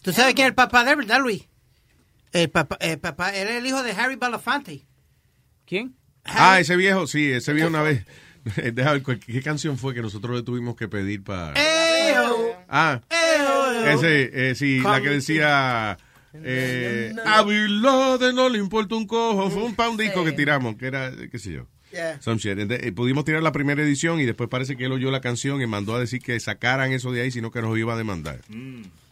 [0.00, 1.46] ¿Tú sabes quién es el papá de él, verdad, Luis?
[2.32, 4.86] El papá, el papá era el hijo de Harry Belafonte.
[5.66, 5.94] ¿Quién?
[6.24, 8.06] Ah, ese viejo, sí, ese viejo una vez.
[8.72, 11.54] Deja ver, ¿cuál- ¿qué canción fue que nosotros le tuvimos que pedir para.
[12.68, 13.00] Ah,
[13.86, 15.98] ese, eh, sí, la que decía.
[16.32, 19.50] Eh, a Bill Laden no le importa un cojo.
[19.50, 21.66] Fue un pa' un disco que tiramos, que era, qué sé yo.
[21.92, 22.20] Yeah.
[22.22, 22.56] Some shit.
[22.70, 25.66] Eh, pudimos tirar la primera edición y después parece que él oyó la canción y
[25.66, 28.38] mandó a decir que sacaran eso de ahí, sino que nos iba a demandar.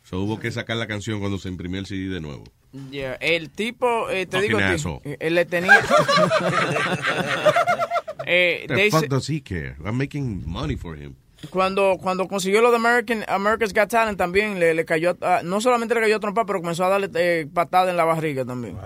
[0.05, 2.45] So, hubo que sacar la canción cuando se imprimió el CD de nuevo.
[2.91, 5.81] Yeah, El tipo, eh, te digo, eh, él le tenía...
[8.29, 9.77] eh, The they fuck does he care?
[9.85, 11.15] I'm making money for him.
[11.51, 15.61] cuando, cuando consiguió lo de American, America's Got Talent también le, le cayó, a- no
[15.61, 18.77] solamente le cayó a trompa, pero comenzó a darle eh, patada en la barriga también.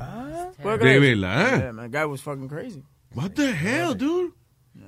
[0.62, 1.58] ¿Puedes De verdad.
[1.58, 2.82] Yeah, man, guy was fucking crazy.
[3.14, 4.32] What the hell, dude?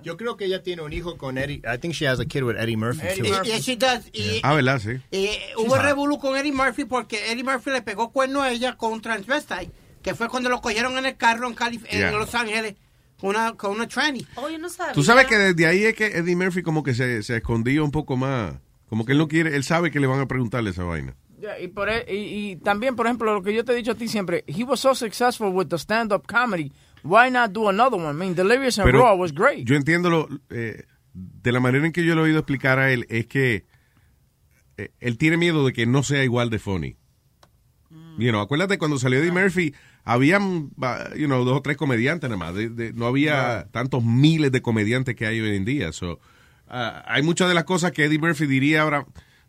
[0.03, 1.61] Yo creo que ella tiene un hijo con Eddie.
[1.65, 3.07] I think she has a kid with Eddie Murphy.
[3.17, 3.25] too.
[3.27, 4.09] Y, y she does.
[4.13, 4.79] Y, Ah, ¿verdad?
[4.79, 5.01] Sí.
[5.11, 8.93] y hubo revolú con Eddie Murphy porque Eddie Murphy le pegó cuerno a ella con
[8.93, 9.71] un transvestite,
[10.03, 12.11] que fue cuando lo cogieron en el carro en, Calif en Yeah.
[12.13, 12.75] Los Ángeles
[13.25, 14.27] con una, con una tranny.
[14.37, 14.93] Oh, yo no sabía.
[14.93, 17.91] Tú sabes que desde ahí es que Eddie Murphy como que se, se escondía un
[17.91, 18.57] poco más.
[18.89, 21.17] Como que él no quiere, él sabe que le van a preguntarle esa vaina.
[21.41, 23.93] Yeah, y, por, e- y, y también, por ejemplo, lo que yo te he dicho
[23.93, 26.71] a ti siempre, he was so successful with the stand-up comedy,
[27.03, 28.11] why not do another one?
[28.11, 29.67] I mean, Delirious and Pero Raw was great.
[29.67, 32.93] Yo entiendo lo, eh, de la manera en que yo lo he oído explicar a
[32.93, 33.65] él es que
[34.77, 36.97] eh, él tiene miedo de que no sea igual de funny.
[38.19, 39.75] You know, acuérdate cuando salió Eddie Murphy,
[40.05, 40.71] habían,
[41.17, 42.55] you know, dos o tres comediantes nada más.
[42.55, 45.93] De- de- no había tantos miles de comediantes que hay hoy en día.
[45.93, 46.13] So,
[46.69, 49.07] uh, hay muchas de las cosas que Eddie Murphy diría ahora,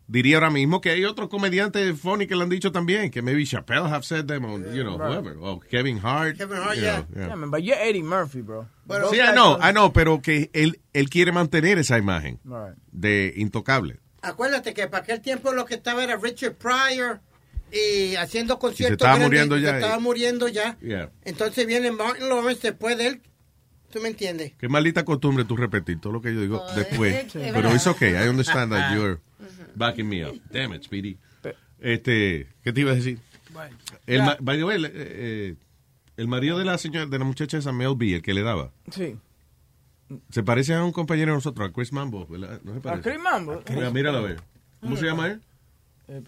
[0.08, 3.44] diría ahora mismo que hay otros comediantes funny que le han dicho también, que maybe
[3.44, 5.08] Chappelle have said them, or, you know, Right.
[5.18, 6.36] whoever, o Kevin Hart.
[6.38, 7.02] Kevin Hart, you yeah.
[7.02, 7.26] know, yeah.
[7.28, 8.66] Yeah, man, but you're Eddie Murphy, bro.
[9.10, 12.76] Sí, I know, I know, pero que él, él quiere mantener esa imagen Right.
[12.92, 13.98] de intocable.
[14.22, 17.20] Acuérdate que para aquel tiempo lo que estaba era Richard Pryor
[17.76, 18.94] y haciendo conciertos.
[18.96, 20.78] estaba grandes, muriendo ya, Se estaba muriendo ya.
[20.80, 21.10] Yeah.
[21.24, 23.22] Entonces viene Martin Lawrence después de él.
[23.92, 24.52] ¿Tú me entiendes?
[24.58, 27.32] Qué maldita costumbre tú repetir todo lo que yo digo después.
[27.32, 27.38] sí.
[27.52, 29.20] Pero it's okay, I understand that you're
[29.74, 30.34] backing me up.
[30.50, 31.18] Damn it, Speedy.
[31.80, 33.18] Este, ¿qué te iba a decir?
[34.06, 35.54] El, ma- by the way, el, eh, eh,
[36.16, 38.72] el marido de la señora, de la muchacha esa Mel B, el que le daba,
[38.90, 39.16] Sí.
[40.30, 42.60] se parece a un compañero de nosotros, a Chris Mambo, ¿verdad?
[42.64, 43.00] ¿No se ¿A?
[43.00, 43.62] Chris Mambo?
[43.74, 44.40] Mira, míralo a ver.
[44.80, 45.40] ¿Cómo se llama él?
[46.08, 46.20] Eh.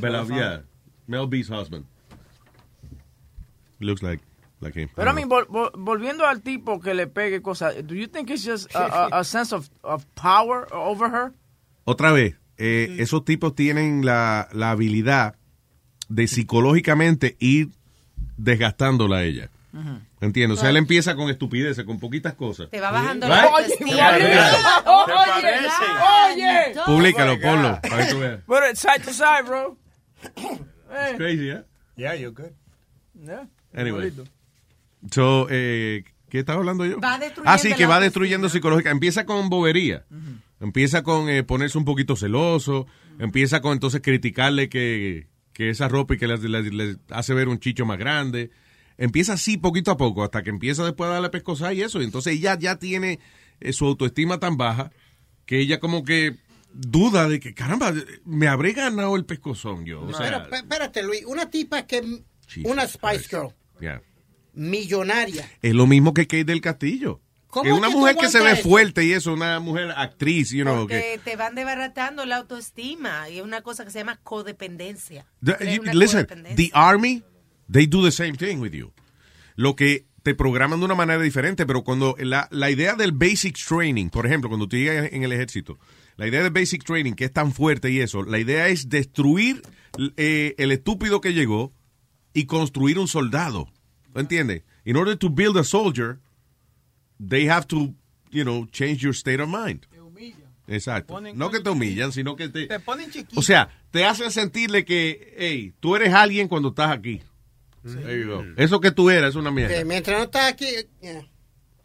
[0.40, 0.62] Yeah,
[1.06, 1.84] Mel B's husband.
[3.78, 4.22] Looks like,
[4.60, 4.88] like him.
[4.94, 8.28] Pero a mí, vol- vol- volviendo al tipo que le pegue cosas, do you think
[8.30, 11.32] it's just a, a- a sense of, of power over her?
[11.86, 15.36] Otra vez, eh, esos tipos tienen la, la habilidad
[16.08, 17.70] de psicológicamente ir
[18.36, 19.50] desgastándola a ella.
[20.20, 20.58] ¿Entiendes?
[20.58, 22.68] O sea, él empieza con estupideces, con poquitas cosas.
[22.70, 23.36] Te va bajando Right?
[23.36, 24.38] la Oye, oye,
[25.36, 26.74] oye, oye.
[26.86, 28.40] Públicalo, ponlo, para que tú veas.
[28.44, 29.76] Put it side to side, bro.
[30.92, 31.62] Eh, Crazy, ¿eh?
[31.96, 32.50] Yeah, you're good.
[33.24, 33.46] yeah.
[33.72, 34.12] Anyway.
[35.12, 36.98] So, eh, ¿qué estaba hablando yo?
[36.98, 38.90] Va destruyendo Ah, sí, que va destruyendo psicológica.
[38.90, 40.04] Empieza con bobería.
[40.58, 42.88] Empieza con eh, ponerse un poquito celoso.
[43.20, 47.86] Empieza con entonces criticarle que, que esa ropa y que le hace ver un chicho
[47.86, 48.50] más grande.
[49.02, 52.00] Empieza así poquito a poco hasta que empieza después a darle pescosa y eso.
[52.00, 53.18] Y entonces ella ya tiene
[53.60, 54.92] eh, su autoestima tan baja
[55.46, 56.36] que ella como que
[56.72, 57.92] duda de que, caramba,
[58.24, 60.02] me habré ganado el pescozón yo.
[60.02, 61.24] O sea, Pero, pe- espérate, Luis.
[61.24, 62.20] Una tipa que.
[62.64, 63.48] Una Spice Girl.
[63.80, 64.02] yeah.
[64.54, 65.50] Millonaria.
[65.62, 67.20] Es lo mismo que Kate del Castillo.
[67.46, 68.62] ¿Cómo Es una que mujer que se ve eso?
[68.68, 70.86] fuerte y eso, una mujer actriz, you know.
[70.86, 75.26] Que, te van desbaratando la autoestima y es una cosa que se llama codependencia.
[75.42, 76.56] The- you- listen, codependencia.
[76.56, 77.24] the army,
[77.70, 78.92] they do the same thing with you.
[79.56, 83.56] Lo que te programan de una manera diferente, pero cuando la, la idea del basic
[83.56, 85.78] training, por ejemplo, cuando tú llegas en el ejército,
[86.16, 89.62] la idea del basic training, que es tan fuerte y eso, la idea es destruir
[90.16, 91.72] eh, el estúpido que llegó
[92.34, 93.68] y construir un soldado.
[94.14, 94.64] ¿Me entiendes?
[94.84, 96.18] In order to build a soldier,
[97.18, 97.94] they have to,
[98.30, 99.86] you know, change your state of mind.
[100.70, 101.20] Exacto.
[101.34, 102.66] No que te humillan, sino que te...
[102.68, 103.40] Te ponen chiquito.
[103.40, 107.20] O sea, te hacen sentirle que, hey, tú eres alguien cuando estás aquí.
[107.82, 108.44] There you go.
[108.56, 109.74] Eso que tú eras es una mierda.
[109.74, 110.66] Que mientras no estás aquí.
[111.00, 111.26] yeah.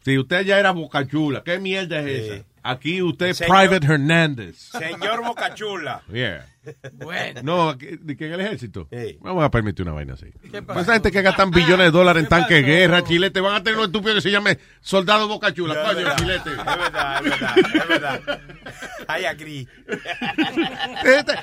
[0.04, 2.44] Si usted allá era Boca Chula, ¿qué mierda es esa?
[2.68, 4.56] Aquí usted es Señor- Private Hernández.
[4.56, 6.02] Señor Bocachula.
[6.12, 6.46] Yeah.
[6.94, 7.40] Bueno.
[7.44, 8.88] No, aquí- ¿de que en el ejército?
[9.20, 10.26] Vamos a permitir una vaina así.
[10.50, 13.54] ¿Qué Pues esa gente que gastan billones de dólares en tanques de guerra, chilete, van
[13.54, 15.74] a tener un estúpido que se llame Soldado Boca Chula.
[15.74, 16.50] No, es Coño, verdad, chilete.
[16.50, 18.40] Es verdad, es verdad, es verdad.
[19.06, 19.24] Ay,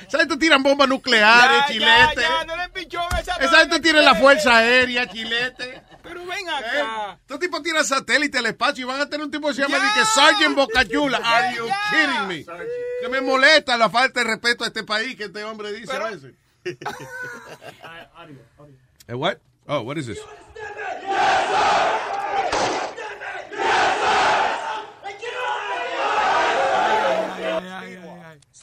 [0.08, 2.22] Esa gente tiran bombas nucleares, Ya, chilete.
[2.22, 5.82] ya, ya, no le pichón esa Esa gente tiene la fuerza aérea, chilete.
[6.14, 7.18] Pero ven acá.
[7.22, 9.80] Estos tipos tiran satélite al espacio y van a tener un tipo que se llama
[9.96, 11.18] que Sergeant Bocachula.
[11.18, 12.46] Are you kidding me?
[13.02, 16.10] Que me molesta la falta de respeto a este país que este hombre dice a
[16.10, 16.34] veces.
[19.06, 19.38] Eh, what?
[19.68, 20.18] Oh, what is this?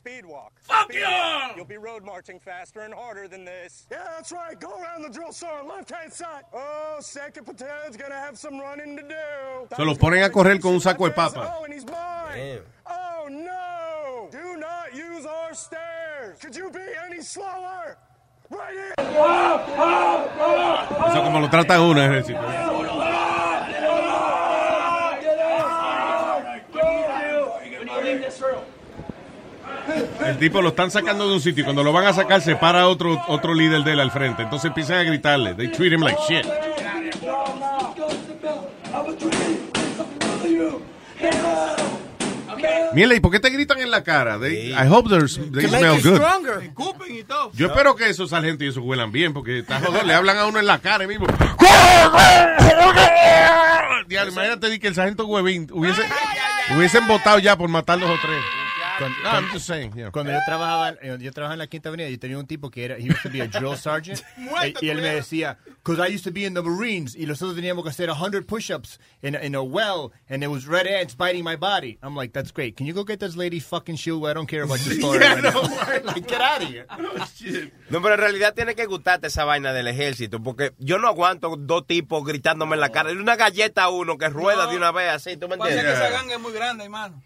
[0.01, 0.53] Speed walk.
[0.63, 1.05] Fuck Speed you!
[1.05, 1.57] walk.
[1.57, 3.87] You'll be road marching faster and harder than this.
[3.91, 4.59] Yeah, that's right.
[4.59, 6.45] Go around the drill sergeant, left hand side.
[6.55, 9.67] Oh, second platoon's gonna have some running to do.
[9.77, 11.55] Se los ponen a correr con un saco de papa.
[11.55, 12.61] Oh, and he's mine.
[12.87, 14.29] Oh no!
[14.33, 16.39] Do not use our stairs.
[16.41, 17.99] Could you be any slower?
[18.49, 18.95] Right here.
[21.11, 22.41] Eso como lo tratan uno en el ejército.
[30.27, 32.57] El tipo lo están sacando de un sitio y cuando lo van a sacar se
[32.57, 34.43] para otro, otro líder de él al frente.
[34.43, 35.55] Entonces empiezan a gritarle.
[35.55, 36.47] They treat him like shit.
[42.93, 44.39] Mira, ¿y por qué te gritan en la cara?
[44.39, 45.29] They- I hope they
[45.69, 46.21] smell good.
[47.55, 50.47] Yo espero que esos sargentos y esos huelan bien, porque está jodón, le hablan a
[50.47, 51.27] uno en la cara mismo.
[54.09, 56.03] Imagínate que el sargento Huevín hubiese,
[56.77, 58.41] hubiesen votado ya por matar dos o tres.
[59.01, 60.11] Cuando, No, I'm just saying, yeah.
[60.11, 62.85] cuando yo trabajaba, eh, yo trabajaba en la Quinta Avenida, yo tenía un tipo que
[62.85, 64.21] era, he used to be a drill sergeant,
[64.63, 67.57] eh, y él me decía, because I used to be in the Marines, y nosotros
[67.57, 71.15] teníamos que hacer 100 push-ups in, a- in a well, and there was red ants
[71.17, 71.99] biting my body.
[72.03, 72.77] I'm like, that's great.
[72.77, 74.27] Can you go get this lady's fucking shoe?
[74.27, 75.21] I don't care about your story.
[75.21, 76.87] Yeah, right no, now." like, get out of here.
[77.91, 81.57] No, pero en realidad tiene que gustarte esa vaina del ejército, porque yo no aguanto
[81.59, 83.11] dos tipos gritándome en la cara.
[83.11, 85.99] Una galleta a uno que rueda de una vez así, ¿tú me Pasa que entiendes?
[86.07, 87.21] esa ganga es muy grande, hermano.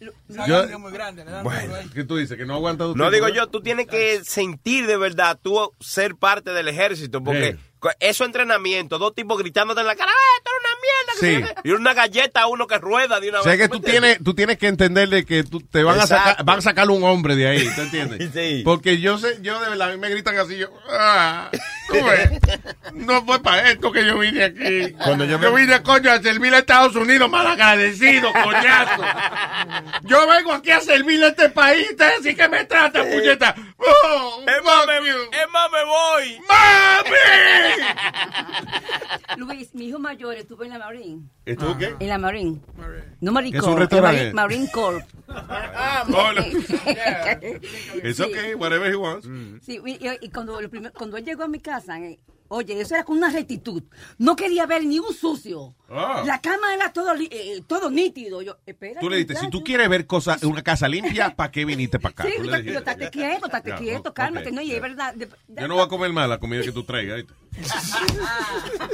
[0.00, 1.24] Yo- muy grande.
[1.24, 1.88] Duro ahí.
[1.94, 2.36] ¿Qué tú dices?
[2.36, 3.32] ¿Que no aguanta tu No tipo, digo eh?
[3.34, 7.58] yo, tú tienes que sentir de verdad, tú ser parte del ejército, porque Sí.
[8.00, 11.12] eso es entrenamiento, dos tipos gritándote en la cara, ¡eh, esto es una mierda!
[11.20, 11.48] Sí.
[11.48, 11.68] sé qué".
[11.68, 13.60] Y una galleta a uno que rueda de una O sea vez.
[13.62, 16.58] que ¿tú tienes, tú tienes que entender de que tú- te van a sacar, van
[16.58, 18.30] a sacar un hombre de ahí, ¿te entiendes?
[18.36, 18.62] Sí.
[18.64, 21.50] Porque yo sé, yo de verdad, a mí me gritan así, yo, ah,
[21.88, 22.30] tú ves,
[22.94, 24.92] no fue para esto que yo vine aquí.
[25.02, 29.02] Cuando yo yo, me- vine, coño, a servirle a Estados Unidos, malagradecido, coñazo.
[30.02, 33.54] Yo vengo aquí a servirle a este país, ustedes sí que me tratan, puñeta.
[33.78, 36.40] Oh, Es más, me, es más, me voy.
[39.36, 41.28] Luis, mi hijo mayor estuvo en la Marine.
[41.44, 41.94] ¿Estuvo qué?
[42.00, 42.60] En la Marine.
[43.20, 44.32] No Marine ¿Qué es un Corps, restaurante?
[44.32, 45.04] Marine, Marine Corps.
[45.28, 46.42] Oh, no.
[48.02, 49.26] It's okay, whatever he wants.
[49.64, 52.18] Sí, y, y- y cuando, lo primer- cuando él llegó a mi casa, eh,
[52.48, 53.82] oye, eso era con una rectitud.
[54.18, 55.74] No quería ver ni un sucio.
[55.88, 56.22] Ah.
[56.26, 58.42] La cama era todo, li- eh, todo nítido.
[58.42, 59.00] Yo, espera.
[59.00, 62.12] Tú le dijiste, si tú quieres ver cosas, una casa limpia, ¿para qué viniste para
[62.12, 62.24] acá?
[62.24, 62.78] Sí, yo, dijiste.
[62.78, 64.52] estate quieto, estate quieto, ok, cálmate.
[64.52, 65.14] no, y es verdad.
[65.14, 67.24] de- de- Yo no voy a comer más la comida que tú traigas.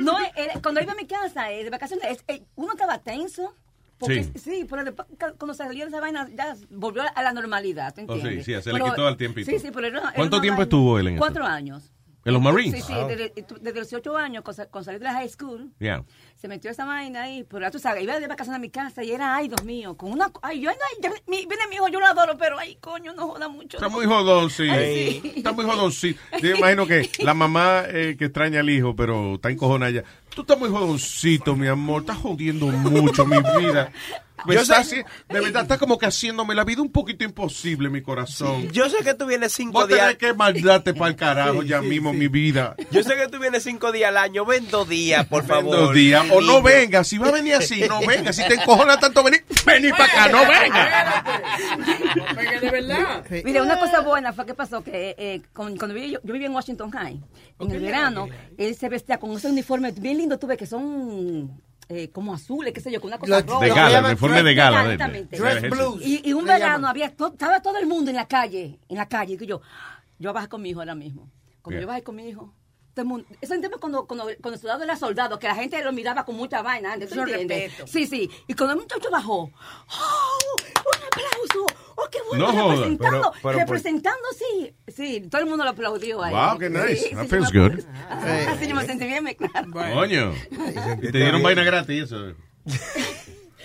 [0.00, 3.54] No, eh, cuando iba a mi casa eh, de vacaciones, es- eh, uno estaba tenso.
[3.98, 4.30] Porque, Sí.
[4.38, 4.66] sí.
[4.70, 8.20] pero después, cuando salió de esa vaina, ya volvió a la normalidad, ¿te Oh, sí,
[8.20, 8.44] entiendes?
[8.46, 9.50] sí, se le Pero- quitó al tiempito.
[9.50, 11.20] Sí, sí, pero era- era ¿Cuánto tiempo vaina- estuvo él en eso?
[11.20, 11.92] Cuatro años.
[12.24, 12.74] ¿En los Marines?
[12.84, 13.08] Sí, sí, Wow.
[13.08, 16.04] desde, desde los 18 años, con salir de la high school, Yeah.
[16.40, 19.02] Se metió esa vaina ahí, pero ya tú sabes, iba de vacaciones a mi casa
[19.02, 21.88] y era, ay, Dios mío, con una, ay, yo, ay, ya- mi, viene mi hijo,
[21.88, 23.76] yo lo adoro, pero, ay, coño, no joda mucho.
[23.78, 24.68] Está muy jodón, sí.
[24.70, 25.32] Ay, sí.
[25.36, 26.16] Está muy jodón, sí.
[26.40, 30.04] Yo imagino que la mamá eh, que extraña al hijo, pero está encojonada ya.
[30.34, 32.02] Tú estás muy jodoncito, mi amor.
[32.02, 33.90] Estás jodiendo mucho mi vida.
[34.46, 37.90] Me Yo está sé- de verdad, está como que haciéndome la vida un poquito imposible,
[37.90, 38.70] mi corazón.
[38.70, 40.14] Yo sé que tú vienes cinco Vos días.
[40.14, 42.18] que mandarte para el carajo Sí, ya sí, mismo, sí.
[42.18, 42.76] mi vida.
[42.92, 45.74] Yo sé que tú vienes cinco días al año, ven dos días, por favor.
[45.76, 46.24] Dos días.
[46.32, 47.04] O no venga.
[47.04, 48.32] Si va a venir así, no venga.
[48.32, 51.24] Si te encojona tanto venir, vení para acá, no venga.
[52.60, 53.24] de verdad.
[53.44, 56.48] Mira, una cosa buena fue que pasó que eh, con- cuando viví- yo, yo vivía
[56.48, 57.20] en Washington High,
[57.60, 62.10] en el verano, él se vestía con ese uniforme bien lindo, tuve que son eh,
[62.10, 63.64] como azules, qué sé yo, con una cosa Los- roja.
[63.64, 65.36] de gala, uniforme de gala de- de- Exactamente.
[65.38, 66.90] Dress blues, Y, y un le verano llaman.
[66.90, 69.62] había to- estaba todo el mundo en la calle, en la calle, y yo,
[70.18, 71.30] yo bajé con mi hijo ahora mismo.
[71.62, 71.82] Cuando Bien.
[71.82, 72.52] yo bajé con mi hijo,
[73.40, 76.36] eso entiendo cuando, cuando, cuando el soldado era soldado, que la gente lo miraba con
[76.36, 77.64] mucha vaina antes, ¿tú Mucho entiendes?
[77.70, 77.86] respeto.
[77.86, 78.30] Sí, sí.
[78.46, 80.56] Y cuando el muchacho bajó, ¡oh!
[80.64, 81.66] ¡Un aplauso!
[81.96, 82.74] oh, qué bueno, No joda.
[82.74, 86.32] representando, Pero- pero por- representando, sí, sí, todo el mundo lo aplaudió ahí.
[86.34, 86.96] Wow, qué nice.
[86.96, 87.80] Sí, That sí, feels yo good.
[88.08, 89.70] Ah, sí, yo me sentí bien, me claro.
[89.72, 90.32] Coño.
[91.02, 92.34] Y te dieron vaina gratis, eso.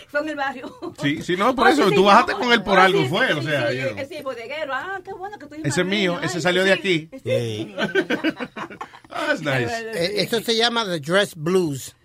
[0.10, 0.72] Fue en el barrio.
[1.02, 1.90] Sí, sí, no, por Oh, eso.
[1.90, 3.28] sí, Tú sí, bajaste no, con él por oh, algo, sí, fue.
[3.30, 4.06] sí, O sea, know.
[4.08, 7.10] sí, bodeguero, ah, qué bueno que tú Ese es mío, ese salió de aquí.
[9.44, 9.90] Nice.
[9.94, 11.96] Eh, Eso se llama the dress blues.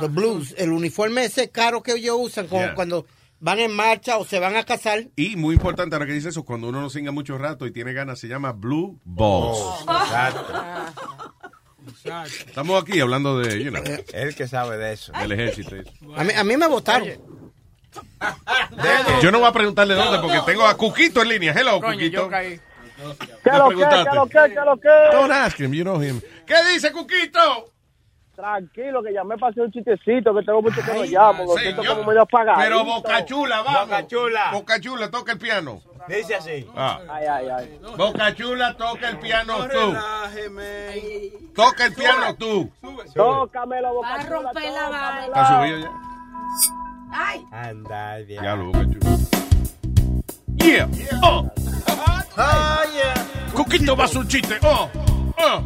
[0.00, 0.54] The blues.
[0.58, 2.74] El uniforme ese caro que ellos usan como Yeah.
[2.74, 3.06] cuando
[3.40, 5.08] van en marcha o se van a casar.
[5.14, 7.92] Y muy importante, ahora que dice eso, cuando uno no singa mucho rato y tiene
[7.92, 9.58] ganas, se llama Blue Balls.
[12.46, 15.12] Estamos aquí hablando de, you know, Él que sabe de eso.
[15.12, 15.76] del ejército.
[16.16, 17.08] A mí, a mí me votaron.
[19.22, 21.52] Yo no voy a preguntarle dónde porque tengo a Cuquito en línea.
[21.52, 22.22] Hello, Coño, Cuquito.
[22.22, 22.60] yo caí.
[22.98, 24.88] ¿Qué lo que, qué lo que, qué lo que?
[25.12, 26.20] Don't ask him, you know him.
[26.46, 27.72] ¿Qué dice Cuquito?
[28.34, 31.44] Tranquilo, que llamé para hacer un chistecito, que tengo mucho que no llamo.
[31.44, 32.60] Lo siento como medio apagado.
[32.60, 33.88] Pero Boca Chula, vamos.
[33.88, 34.50] Boca Chula.
[34.52, 35.80] Boca Chula, toca el piano.
[36.08, 36.66] Dice así.
[36.76, 37.00] Ah.
[37.08, 37.80] Ay, ay, ay.
[37.96, 39.96] Boca Chula, toca el piano tú.
[41.54, 42.70] Toca el piano tú.
[43.14, 45.26] Tócamelo, Boca Va a romper la vaina.
[45.26, 45.92] ¿Está subido ya?
[47.12, 47.44] Ay.
[47.50, 48.42] Anda, bien.
[48.42, 49.16] Ya lo Boca Chula.
[50.58, 50.88] Yeah.
[51.22, 51.50] Oh.
[52.40, 53.52] Ah, yeah.
[53.52, 54.58] Cuquito va a su chiste.
[54.62, 54.88] Oh.
[55.38, 55.62] Oh.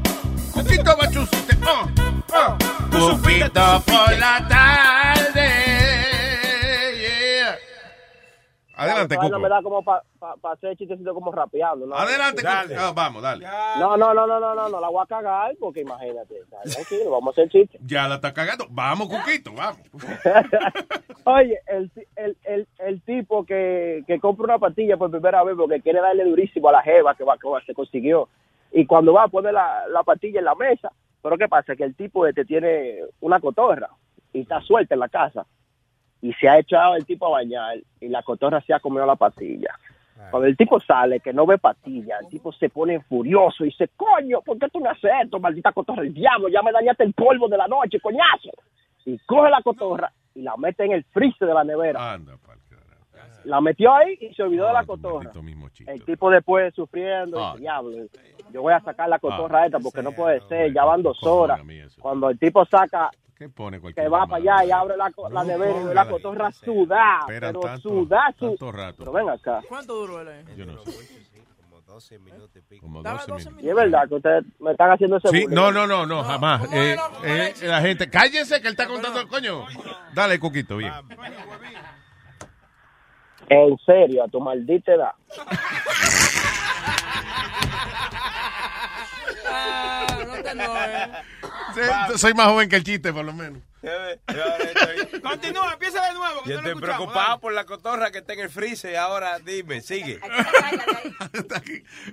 [0.52, 1.58] Cuquito va a su chiste.
[1.66, 1.86] Oh.
[2.32, 2.56] Oh.
[2.90, 5.81] Cuquito por la tarde.
[8.74, 9.38] Adelante, Cuco.
[9.38, 10.02] me da como para
[10.54, 11.86] hacer chistecito como rapeando.
[11.86, 11.94] ¿no?
[11.94, 12.74] Adelante, Cuco.
[12.78, 13.46] Ah, vamos, dale.
[13.78, 16.34] No, no, no, no, no, no, no la voy a cagar porque imagínate.
[16.72, 17.78] Tranquilo, vamos a hacer chiste.
[17.84, 18.66] Ya la está cagando.
[18.70, 19.80] Vamos, Cuquito, vamos.
[21.24, 25.80] Oye, el, el, el, el tipo que, que compra una pastilla por primera vez porque
[25.80, 28.28] quiere darle durísimo a la jeva que, va, que va- se consiguió.
[28.72, 30.90] Y cuando va a poner la, la pastilla en la mesa,
[31.22, 31.76] pero ¿qué pasa?
[31.76, 33.90] Que el tipo este tiene una cotorra
[34.32, 35.46] y está suelta en la casa.
[36.22, 39.16] Y se ha echado el tipo a bañar y la cotorra se ha comido la
[39.16, 39.76] pastilla.
[40.30, 43.88] Cuando el tipo sale, que no ve pastilla, el tipo se pone furioso y dice,
[43.96, 46.02] coño, ¿por qué tú me haces esto, maldita cotorra?
[46.02, 48.50] El diablo, ya me dañaste el polvo de la noche, coñazo.
[49.04, 52.12] Y coge la cotorra y la mete en el freezer de la nevera.
[52.12, 52.36] Anda,
[53.44, 55.32] La metió ahí y se olvidó de la cotorra.
[55.88, 57.56] El tipo después sufriendo, Ah.
[57.58, 57.90] diablo,
[58.52, 59.66] yo voy a sacar la cotorra Ah.
[59.66, 61.60] esta porque no puede ser, ya van dos horas.
[62.00, 63.10] Cuando el tipo saca,
[63.42, 66.48] ¿Qué pone cualquier que va para allá y abre la, la nevera y la cotorra
[66.48, 68.96] Esperan pero tanto- sudada, su- tanto rato.
[68.98, 69.60] Pero ven acá.
[69.68, 70.44] ¿Cuánto duró él ahí?
[70.56, 71.32] Yo no sé.
[71.60, 72.82] Como 12 minutos y pico.
[72.86, 73.64] Como 12 minutos.
[73.64, 76.72] Y es verdad que ustedes me están haciendo ese Sí, no, no, no, no, jamás.
[76.72, 79.64] Eh, eh, la gente, cállense que él está contando el coño.
[80.14, 80.92] Dale, Cuquito, bien.
[83.48, 85.12] En serio, a tu maldita edad.
[91.74, 93.62] Sí, Soy más joven que el chiste, por lo menos.
[95.22, 96.42] Continúa, empieza de nuevo.
[96.44, 98.96] que Yo estoy preocupado por la cotorra que está en el freezer.
[98.96, 100.20] Ahora dime, sigue.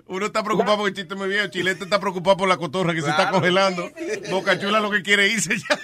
[0.08, 1.48] Uno está preocupado porque el chiste muy viejo.
[1.48, 3.92] Chilete está preocupado por la cotorra que se está congelando.
[4.32, 5.80] Boca Chula lo que quiere irse ya.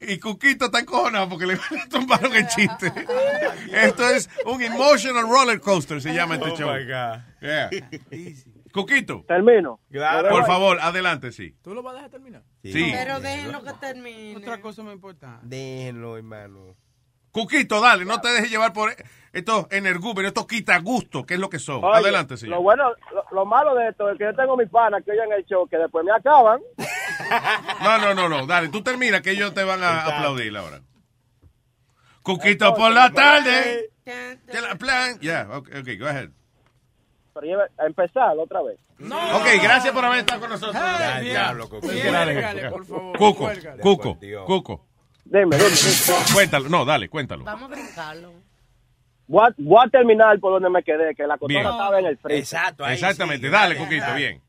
[0.00, 1.58] Y Cuquito está encojonado porque le
[1.90, 2.92] tumbaron el chiste.
[3.72, 6.72] Esto es un emotional roller coaster, se llama este Oh, show.
[6.74, 7.20] my God.
[7.40, 7.70] Yeah.
[8.72, 9.24] Cuquito.
[9.26, 9.80] Termino.
[10.28, 11.54] Por favor, adelante, sí.
[11.62, 12.42] ¿Tú lo vas a dejar terminar?
[12.62, 12.90] Sí.
[12.92, 14.36] Pero déjenlo que termine.
[14.36, 15.44] Otra cosa muy importante.
[15.46, 16.76] Déjenlo, hermano.
[17.32, 18.92] Cuquito, dale, no te dejes llevar por
[19.32, 21.84] estos energúmenos, estos quitagustos, que es lo que son.
[21.84, 22.56] Oye, adelante, señor.
[22.56, 25.30] Lo bueno, lo, lo malo de esto es que yo tengo mis panas que oyen
[25.32, 26.60] el show, que después me acaban.
[27.82, 28.46] No, no, no, no.
[28.46, 30.80] Dale, tú termina que ellos te van a aplaudir ahora.
[32.22, 33.90] Cuquito por la tarde.
[34.04, 35.18] Ya la plan.
[35.20, 36.30] Ya, okay, ok, go ahead.
[37.34, 38.78] Pero lleva- a empezar otra vez.
[39.00, 40.74] Ok, gracias por haber estado con nosotros.
[40.74, 41.20] Ya, Ya.
[41.20, 41.80] diablo, Cuco.
[41.86, 43.82] Cuélgale, por favor, Cuco, cuélgale.
[43.82, 44.44] Cuco, Por Dios.
[44.46, 44.86] Cuco.
[45.24, 45.68] Dime, dime.
[46.34, 47.44] Cuéntalo, no, dale, cuéntalo.
[47.44, 48.32] Vamos a brincarlo.
[49.28, 51.62] Voy a, voy a terminar por donde me quedé, que la Bien.
[51.62, 52.40] cotorra estaba en el freezer.
[52.40, 54.42] Exacto, Exactamente, dale, Cuquito, bien.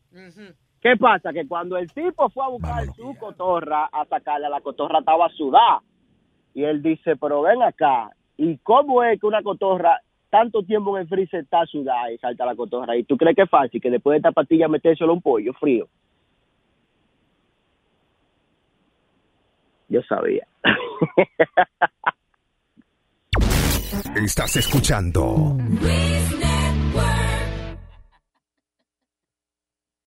[0.81, 1.31] ¿Qué pasa?
[1.31, 5.81] Que cuando el tipo fue a buscar su cotorra, a sacarla, la cotorra estaba sudada.
[6.55, 10.01] Y él dice, pero ven acá, ¿y cómo es que una cotorra
[10.31, 12.95] tanto tiempo en el freezer está sudada y salta la cotorra?
[12.95, 15.87] ¿Y tú crees que es fácil que después de esta pastilla a un pollo frío?
[19.89, 20.47] Yo sabía.
[24.15, 25.57] Estás escuchando